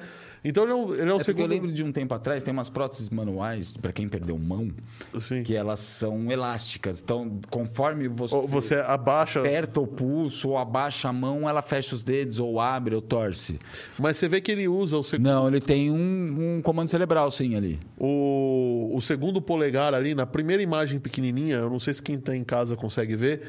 Então 0.48 0.64
ele 0.64 0.72
é 0.72 0.76
um, 0.76 0.94
ele 0.94 1.02
é 1.02 1.04
um 1.06 1.08
É 1.08 1.10
porque 1.18 1.32
eu 1.32 1.36
segundo. 1.36 1.50
lembro 1.50 1.72
de 1.72 1.84
um 1.84 1.92
tempo 1.92 2.14
atrás, 2.14 2.44
tem 2.44 2.54
umas 2.54 2.70
próteses 2.70 3.10
manuais, 3.10 3.76
para 3.78 3.92
quem 3.92 4.08
perdeu 4.08 4.38
mão, 4.38 4.70
Assim, 5.14 5.42
que 5.42 5.56
elas 5.56 5.80
são 5.80 6.32
elásticas. 6.32 7.02
Então, 7.02 7.40
conforme 7.50 8.08
você, 8.08 8.36
ou 8.36 8.48
você 8.48 8.76
abaixa, 8.76 9.40
aperta 9.40 9.82
o 9.82 9.88
pulso 9.88 10.50
ou 10.50 10.58
abaixa 10.58 11.10
a 11.10 11.14
mão, 11.14 11.50
ela 11.50 11.64
fecha 11.64 11.96
os 11.96 12.04
dedos, 12.04 12.38
ou 12.40 12.60
abre, 12.60 12.94
ou 12.94 13.02
torce. 13.02 13.60
mas 13.98 14.18
você 14.18 14.28
vê 14.28 14.40
que 14.40 14.52
ele 14.52 14.68
usa 14.68 14.98
o, 14.98 15.04
seg- 15.04 15.20
Não, 15.22 15.48
ele 15.48 15.60
tem 15.60 15.90
um, 15.90 16.58
um 16.58 16.62
comando 16.62 16.90
cerebral, 16.90 17.32
sim, 17.32 17.56
ali. 17.56 17.80
o, 17.98 18.92
o 18.94 19.02
segundo 19.02 19.42
polegar 19.42 19.94
ali, 19.96 20.14
na 20.14 20.28
primeira 20.28 20.62
imagem 20.62 21.00
pequenininha, 21.00 21.56
eu 21.56 21.70
não 21.72 21.80
sei 21.80 21.94
se 21.96 22.04
quem 22.04 22.16
está 22.16 22.36
em 22.36 22.44
casa 22.44 22.76
consegue 22.76 23.16
ver, 23.16 23.42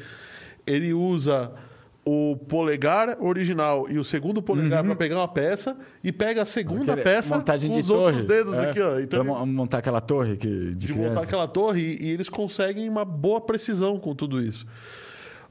ele 0.65 0.93
usa 0.93 1.51
o 2.09 2.37
polegar 2.37 3.17
original 3.21 3.85
e 3.89 3.99
o 3.99 4.03
segundo 4.03 4.41
polegar 4.41 4.81
para 4.81 4.95
pegar 4.95 5.17
uma 5.17 5.27
peça 5.27 5.77
e 6.01 6.09
pega 6.11 6.41
a 6.43 6.45
segunda 6.45 6.93
Aquele- 6.93 7.01
peça 7.03 7.35
montagem 7.35 7.69
com 7.69 7.75
de 7.75 7.83
os 7.83 7.89
outros 7.89 8.13
torre. 8.23 8.25
dedos 8.27 8.53
É, 8.57 8.69
aqui, 8.69 8.79
ó. 8.81 8.97
Então, 8.99 9.25
pra 9.25 9.33
mo- 9.35 9.45
montar 9.45 9.79
aquela 9.79 9.99
torre 9.99 10.37
que, 10.37 10.47
de, 10.47 10.87
de 10.87 10.93
montar 10.93 11.23
aquela 11.23 11.47
torre 11.47 11.81
e, 11.81 12.05
e 12.05 12.09
eles 12.11 12.29
conseguem 12.29 12.87
uma 12.87 13.03
boa 13.03 13.41
precisão 13.41 13.99
com 13.99 14.15
tudo 14.15 14.39
isso. 14.41 14.65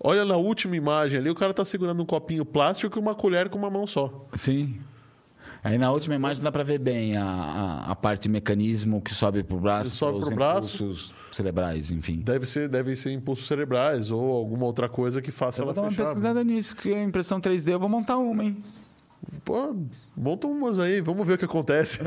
Olha 0.00 0.24
na 0.24 0.36
última 0.36 0.74
imagem 0.76 1.18
ali, 1.18 1.28
o 1.30 1.34
cara 1.34 1.52
tá 1.52 1.64
segurando 1.64 2.02
um 2.02 2.06
copinho 2.06 2.44
plástico 2.44 2.98
e 2.98 3.00
uma 3.00 3.14
colher 3.14 3.48
com 3.50 3.58
uma 3.58 3.68
mão 3.70 3.86
só. 3.86 4.26
Sim. 4.34 4.76
Aí 5.66 5.78
na 5.78 5.90
última 5.90 6.14
imagem 6.14 6.42
dá 6.44 6.52
para 6.52 6.62
ver 6.62 6.78
bem 6.78 7.16
a, 7.16 7.24
a, 7.24 7.90
a 7.90 7.96
parte 7.96 8.28
mecanismo 8.28 9.00
que 9.02 9.12
sobe 9.12 9.42
pro 9.42 9.58
braço, 9.58 9.90
Que 9.90 9.96
sobe 9.96 10.18
os 10.18 10.26
pro 10.26 10.36
braço. 10.36 10.76
impulsos 10.84 11.14
cerebrais, 11.32 11.90
enfim. 11.90 12.18
Deve 12.20 12.46
ser, 12.46 12.68
deve 12.68 12.94
ser 12.94 13.10
impulsos 13.10 13.48
cerebrais 13.48 14.12
ou 14.12 14.32
alguma 14.32 14.64
outra 14.64 14.88
coisa 14.88 15.20
que 15.20 15.32
faça 15.32 15.62
Eu 15.62 15.66
vou 15.66 15.72
ela 15.74 15.82
dar 15.82 15.88
uma 15.88 15.90
fechar. 15.90 16.04
pesquisada 16.04 16.44
nisso, 16.44 16.76
que 16.76 16.94
a 16.94 17.02
impressão 17.02 17.40
3D 17.40 17.70
eu 17.72 17.80
vou 17.80 17.88
montar 17.88 18.16
uma, 18.16 18.44
hein? 18.44 18.62
Pô, 19.44 19.74
monta 20.16 20.46
umas 20.46 20.78
aí, 20.78 21.00
vamos 21.00 21.26
ver 21.26 21.32
o 21.34 21.38
que 21.38 21.44
acontece. 21.46 21.98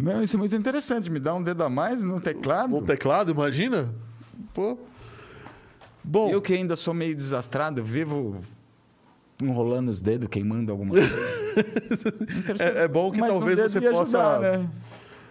Não, 0.00 0.22
isso 0.22 0.36
é 0.36 0.38
muito 0.38 0.56
interessante. 0.56 1.10
Me 1.10 1.20
dá 1.20 1.34
um 1.34 1.42
dedo 1.42 1.62
a 1.62 1.68
mais 1.68 2.02
no 2.02 2.18
teclado. 2.22 2.70
No 2.70 2.80
teclado, 2.80 3.32
imagina? 3.32 3.94
Pô. 4.54 4.78
Bom, 6.02 6.30
Eu 6.30 6.40
que 6.40 6.54
ainda 6.54 6.74
sou 6.74 6.94
meio 6.94 7.14
desastrado, 7.14 7.82
vivo 7.84 8.40
enrolando 9.42 9.90
os 9.90 10.00
dedos, 10.00 10.28
queimando 10.30 10.72
alguma 10.72 10.92
coisa. 10.92 11.10
É- 12.60 12.84
é 12.84 12.88
bom 12.88 13.10
que 13.10 13.18
Mas 13.20 13.30
um 13.30 13.34
talvez 13.34 13.56
dedo 13.56 13.68
você 13.70 13.80
possa- 13.90 14.18
ajudar, 14.38 14.58
né? 14.58 14.70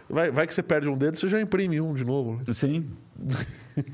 vai, 0.09 0.31
vai 0.31 0.47
que 0.47 0.53
você 0.53 0.63
perde 0.63 0.87
um 0.89 0.97
dedo, 0.97 1.17
você 1.17 1.27
já 1.27 1.39
imprime 1.41 1.79
um 1.81 1.93
de 1.93 2.03
novo. 2.03 2.37
né? 2.45 2.53
Sim. 2.53 2.87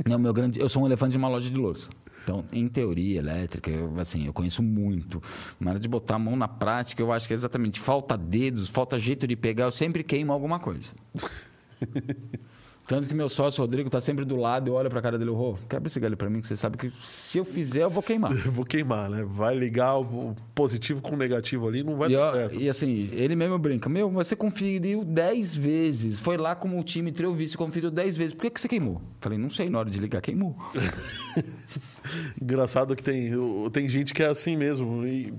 Não, 0.08 0.18
meu 0.20 0.34
grande, 0.34 0.60
eu 0.60 0.68
sou 0.70 0.84
um 0.84 0.86
elefante 0.86 1.12
de 1.12 1.18
uma 1.18 1.28
loja 1.30 1.50
de 1.50 1.56
louça. 1.58 1.90
Então, 2.24 2.46
em 2.52 2.68
teoria 2.68 3.18
elétrica, 3.20 3.70
eu, 3.72 3.94
assim, 4.00 4.28
eu 4.28 4.34
conheço 4.34 4.62
muito. 4.62 5.22
Na 5.60 5.72
hora 5.72 5.80
de 5.80 5.88
botar 5.88 6.16
a 6.16 6.20
mão 6.20 6.36
na 6.36 6.48
prática, 6.48 7.02
eu 7.02 7.12
acho 7.12 7.28
que 7.28 7.34
é 7.34 7.36
exatamente 7.36 7.80
falta 7.80 8.16
dedos, 8.16 8.70
falta 8.70 9.00
jeito 9.00 9.26
de 9.26 9.36
pegar, 9.36 9.66
eu 9.66 9.72
sempre 9.72 10.04
queimo 10.04 10.32
alguma 10.32 10.60
coisa. 10.60 10.94
Tanto 12.92 13.08
que 13.08 13.16
meu 13.16 13.30
sócio 13.30 13.62
Rodrigo 13.62 13.90
tá 13.90 14.02
sempre 14.02 14.26
do 14.26 14.36
lado, 14.36 14.68
eu 14.70 14.74
olho 14.74 14.90
pra 14.90 15.02
cara 15.02 15.18
dele, 15.18 15.32
ô, 15.32 15.58
quebra 15.70 15.88
esse 15.88 15.98
galho 15.98 16.18
pra 16.18 16.30
mim, 16.30 16.42
que 16.42 16.48
você 16.50 16.58
sabe 16.58 16.78
que 16.78 16.92
se 16.92 17.38
eu 17.38 17.46
fizer, 17.46 17.84
eu 17.84 17.90
vou 17.90 18.04
queimar. 18.04 18.34
Eu 18.46 18.52
vou 18.52 18.66
queimar, 18.66 19.10
né? 19.10 19.24
Vai 19.26 19.56
ligar 19.56 19.98
o 19.98 20.36
positivo 20.54 21.00
com 21.02 21.16
o 21.16 21.18
negativo 21.18 21.70
ali, 21.70 21.84
não 21.84 21.96
vai 21.96 22.10
E, 22.10 22.16
dar 22.18 22.20
ó, 22.20 22.34
certo. 22.34 22.60
e 22.60 22.68
assim, 22.68 23.08
ele 23.14 23.34
mesmo 23.34 23.58
brinca, 23.58 23.88
meu, 23.88 24.10
você 24.12 24.36
conferiu 24.36 25.06
10 25.06 25.56
vezes. 25.56 26.20
Foi 26.20 26.36
lá 26.36 26.54
como 26.54 26.78
o 26.78 26.84
time 26.84 27.14
trio 27.14 27.34
vice, 27.34 27.56
conferiu 27.56 27.90
10 27.90 28.18
vezes. 28.18 28.34
Por 28.34 28.42
que, 28.42 28.50
que 28.50 28.60
você 28.60 28.68
queimou? 28.68 29.02
Falei, 29.22 29.38
não 29.38 29.50
sei, 29.50 29.70
na 29.70 29.80
hora 29.80 29.90
de 29.90 29.98
ligar, 29.98 30.20
queimou. 30.20 30.58
Engraçado 32.42 32.94
que 32.94 33.04
tem, 33.04 33.32
tem 33.72 33.88
gente 33.88 34.14
que 34.14 34.22
é 34.22 34.28
assim 34.28 34.58
mesmo. 34.58 35.08
E 35.08 35.34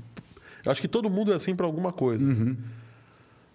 eu 0.65 0.73
acho 0.73 0.81
que 0.81 0.89
todo 0.89 1.11
mundo 1.11 1.31
é 1.33 1.35
assim 1.35 1.55
para 1.55 1.67
alguma 1.67 1.93
coisa. 1.93 2.27
Uhum. 2.27 2.57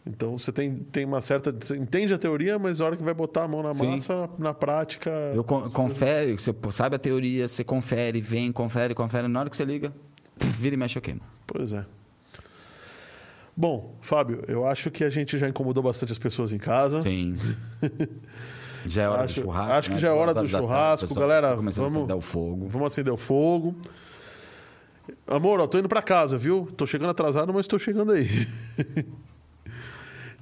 Então 0.07 0.37
você 0.37 0.51
tem, 0.51 0.75
tem 0.75 1.03
uma 1.05 1.19
certa. 1.21 1.51
Você 1.51 1.75
entende 1.75 2.13
a 2.13 2.17
teoria, 2.17 2.57
mas 2.57 2.79
a 2.79 2.85
hora 2.85 2.95
que 2.95 3.03
vai 3.03 3.13
botar 3.13 3.43
a 3.43 3.47
mão 3.47 3.61
na 3.61 3.73
Sim. 3.75 3.91
massa, 3.91 4.29
na 4.39 4.53
prática. 4.53 5.09
Eu 5.35 5.43
con- 5.43 5.69
confere, 5.69 6.33
você 6.33 6.55
sabe 6.71 6.95
a 6.95 6.99
teoria, 6.99 7.47
você 7.47 7.63
confere, 7.63 8.21
vem, 8.21 8.51
confere, 8.51 8.95
confere. 8.95 9.27
Na 9.27 9.41
hora 9.41 9.49
que 9.49 9.57
você 9.57 9.65
liga, 9.65 9.91
vira 10.37 10.75
e 10.75 10.77
mexe, 10.77 10.97
eu 10.97 11.01
queimo. 11.01 11.21
Pois 11.45 11.73
é. 11.73 11.85
Bom, 13.55 13.95
Fábio, 14.01 14.43
eu 14.47 14.65
acho 14.67 14.91
que 14.91 15.03
a 15.03 15.09
gente 15.09 15.37
já 15.37 15.49
incomodou 15.49 15.81
bastante 15.83 16.11
as 16.11 16.19
pessoas 16.19 16.53
em 16.53 16.57
casa. 16.59 17.01
Sim. 17.01 17.35
Já 18.85 19.03
é 19.03 19.09
hora 19.09 19.23
Acho- 19.23 19.41
do 19.41 19.41
churrasco. 19.41 19.71
acho 19.73 19.89
que 19.89 19.95
né? 19.95 19.99
já 19.99 20.07
é 20.07 20.11
hora 20.11 20.31
do 20.31 20.35
tarde, 20.35 20.51
churrasco, 20.51 21.11
o 21.11 21.15
galera, 21.15 21.49
tá 21.49 21.55
vamos- 21.55 21.77
acender 21.77 22.15
o 22.15 22.21
fogo. 22.21 22.67
Vamos 22.69 22.87
acender 22.93 23.11
o 23.13 23.17
fogo. 23.17 23.75
Amor, 25.27 25.59
ó, 25.59 25.67
tô 25.67 25.77
indo 25.77 25.89
pra 25.89 26.01
casa, 26.01 26.37
viu? 26.37 26.69
Tô 26.77 26.85
chegando 26.87 27.09
atrasado, 27.09 27.53
mas 27.53 27.67
tô 27.67 27.77
chegando 27.77 28.13
aí. 28.13 28.29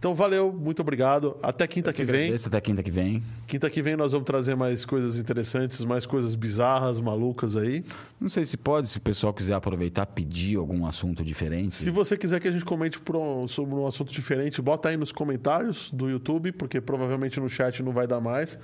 então, 0.06 0.14
valeu, 0.14 0.53
muito 0.53 0.84
obrigado. 0.84 1.36
Até 1.41 1.65
quinta 1.65 1.91
que 1.91 2.03
vem. 2.06 2.26
Agradeço 2.26 2.48
até 2.48 2.61
quinta 2.61 2.84
que 2.84 2.91
vem. 2.91 3.23
Quinta 3.48 3.68
que 3.72 3.82
vem 3.82 3.95
nós 3.95 4.11
vamos 4.11 4.27
trazer 4.27 4.56
mais 4.56 4.86
coisas 4.86 5.18
interessantes, 5.18 5.84
mais 5.84 6.06
coisas 6.06 6.36
bizarras, 6.36 6.99
malucas 6.99 7.57
aí. 7.57 7.84
Não 8.22 8.30
sei 8.30 8.45
se 8.45 8.56
pode, 8.56 8.88
se 8.88 8.99
o 8.99 9.02
pessoal 9.02 9.34
quiser 9.34 9.53
aproveitar, 9.56 10.06
pedir 10.06 10.57
algum 10.57 10.86
assunto 10.86 11.23
diferente. 11.23 11.73
Se 11.73 11.90
você 11.90 12.15
quiser 12.15 12.40
que 12.40 12.48
a 12.48 12.52
gente 12.52 12.64
comente 12.64 12.99
um- 13.15 13.48
sobre 13.48 13.73
um 13.73 13.88
assunto 13.88 14.14
diferente, 14.14 14.61
bota 14.61 14.90
aí 14.90 14.98
nos 14.98 15.11
comentários 15.11 15.90
do 15.90 16.07
YouTube, 16.07 16.52
porque 16.52 16.80
provavelmente 16.80 17.40
no 17.40 17.49
chat 17.49 17.82
não 17.82 17.91
vai 17.91 18.06
dar 18.06 18.22
mais. 18.22 18.60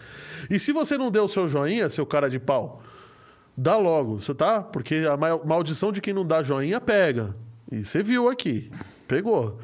E 0.48 0.60
se 0.60 0.72
você 0.72 0.96
não 0.96 1.10
deu 1.10 1.24
o 1.24 1.28
seu 1.28 1.50
joinha, 1.50 1.90
seu 1.90 2.06
cara 2.06 2.30
de 2.30 2.38
pau, 2.40 2.84
dá 3.58 3.78
logo, 3.78 4.20
você 4.22 4.36
tá? 4.36 4.62
Porque 4.62 5.08
a 5.12 5.18
ma- 5.18 5.44
maldição 5.44 5.92
de 5.92 6.02
quem 6.02 6.14
não 6.14 6.24
dá 6.24 6.44
joinha 6.44 6.80
pega. 6.80 7.36
E 7.72 7.84
você 7.84 8.04
viu 8.04 8.30
aqui. 8.30 8.70
Pegou. 9.08 9.60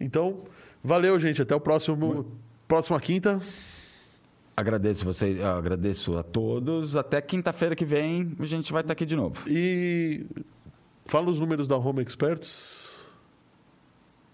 Então, 0.00 0.44
valeu, 0.82 1.18
gente. 1.18 1.42
Até 1.42 1.54
o 1.54 1.60
próximo 1.60 2.26
próxima 2.66 3.00
quinta. 3.00 3.40
Agradeço 4.56 5.04
você, 5.04 5.38
agradeço 5.42 6.16
a 6.16 6.22
todos. 6.22 6.96
Até 6.96 7.20
quinta-feira 7.20 7.76
que 7.76 7.84
vem 7.84 8.34
a 8.38 8.46
gente 8.46 8.72
vai 8.72 8.80
estar 8.80 8.94
aqui 8.94 9.04
de 9.04 9.14
novo. 9.14 9.42
E 9.46 10.26
fala 11.04 11.30
os 11.30 11.38
números 11.38 11.68
da 11.68 11.76
Home 11.76 12.02
Experts. 12.02 13.10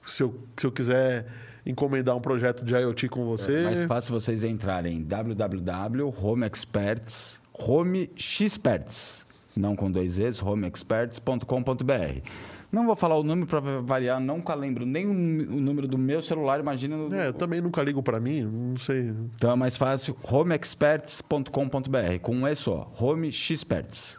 Se 0.06 0.22
eu, 0.22 0.40
se 0.56 0.66
eu 0.66 0.72
quiser 0.72 1.26
encomendar 1.64 2.16
um 2.16 2.20
projeto 2.20 2.64
de 2.64 2.74
IoT 2.74 3.08
com 3.08 3.24
você. 3.24 3.58
É 3.58 3.64
mais 3.64 3.84
fácil 3.84 4.12
vocês 4.12 4.42
entrarem 4.44 4.98
em 4.98 5.02
www.homeexperts, 5.02 7.40
homexperts, 7.52 9.24
não 9.56 9.74
com 9.76 9.90
dois 9.90 10.16
vezes, 10.16 10.42
homeexperts.com.br. 10.42 12.28
Não 12.72 12.86
vou 12.86 12.96
falar 12.96 13.16
o 13.18 13.22
número 13.22 13.46
para 13.46 13.60
variar, 13.82 14.18
nunca 14.18 14.54
lembro 14.54 14.86
nem 14.86 15.06
o, 15.06 15.12
número 15.12 15.86
do 15.86 15.98
meu 15.98 16.22
celular, 16.22 16.58
imagina. 16.58 16.96
no- 16.96 17.14
É, 17.14 17.28
eu 17.28 17.32
também 17.34 17.60
nunca 17.60 17.82
ligo 17.82 18.02
para 18.02 18.18
mim, 18.18 18.40
não 18.42 18.78
sei. 18.78 19.12
Então 19.36 19.50
é 19.52 19.54
mais 19.54 19.76
fácil, 19.76 20.16
homeexperts.com.br, 20.22 22.18
com 22.22 22.34
um 22.36 22.48
E 22.48 22.56
só, 22.56 22.90
homexperts. 22.98 24.16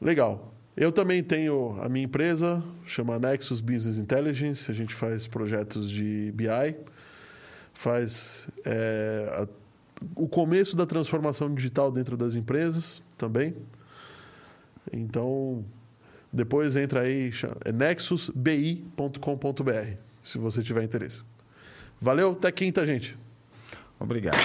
Legal. 0.00 0.52
Eu 0.76 0.90
também 0.90 1.22
tenho 1.22 1.76
a 1.82 1.88
minha 1.88 2.04
empresa, 2.04 2.62
chama 2.86 3.18
Nexus 3.18 3.60
Business 3.60 3.98
Intelligence. 3.98 4.70
A 4.70 4.74
gente 4.74 4.94
faz 4.94 5.26
projetos 5.26 5.90
de 5.90 6.32
BI, 6.32 6.76
faz 7.74 8.48
é, 8.64 9.42
a- 9.42 9.48
o 10.16 10.26
começo 10.28 10.74
da 10.76 10.86
transformação 10.86 11.52
digital 11.54 11.90
dentro 11.92 12.16
das 12.16 12.36
empresas 12.36 13.02
também. 13.18 13.54
Então, 14.92 15.64
depois 16.32 16.76
entra 16.76 17.02
aí, 17.02 17.30
é 17.64 17.72
nexusbi.com.br, 17.72 19.10
se 20.22 20.38
você 20.38 20.62
tiver 20.62 20.82
interesse. 20.82 21.22
Valeu, 22.00 22.32
até 22.32 22.50
quinta, 22.50 22.86
gente. 22.86 23.16
Obrigado. 24.00 24.38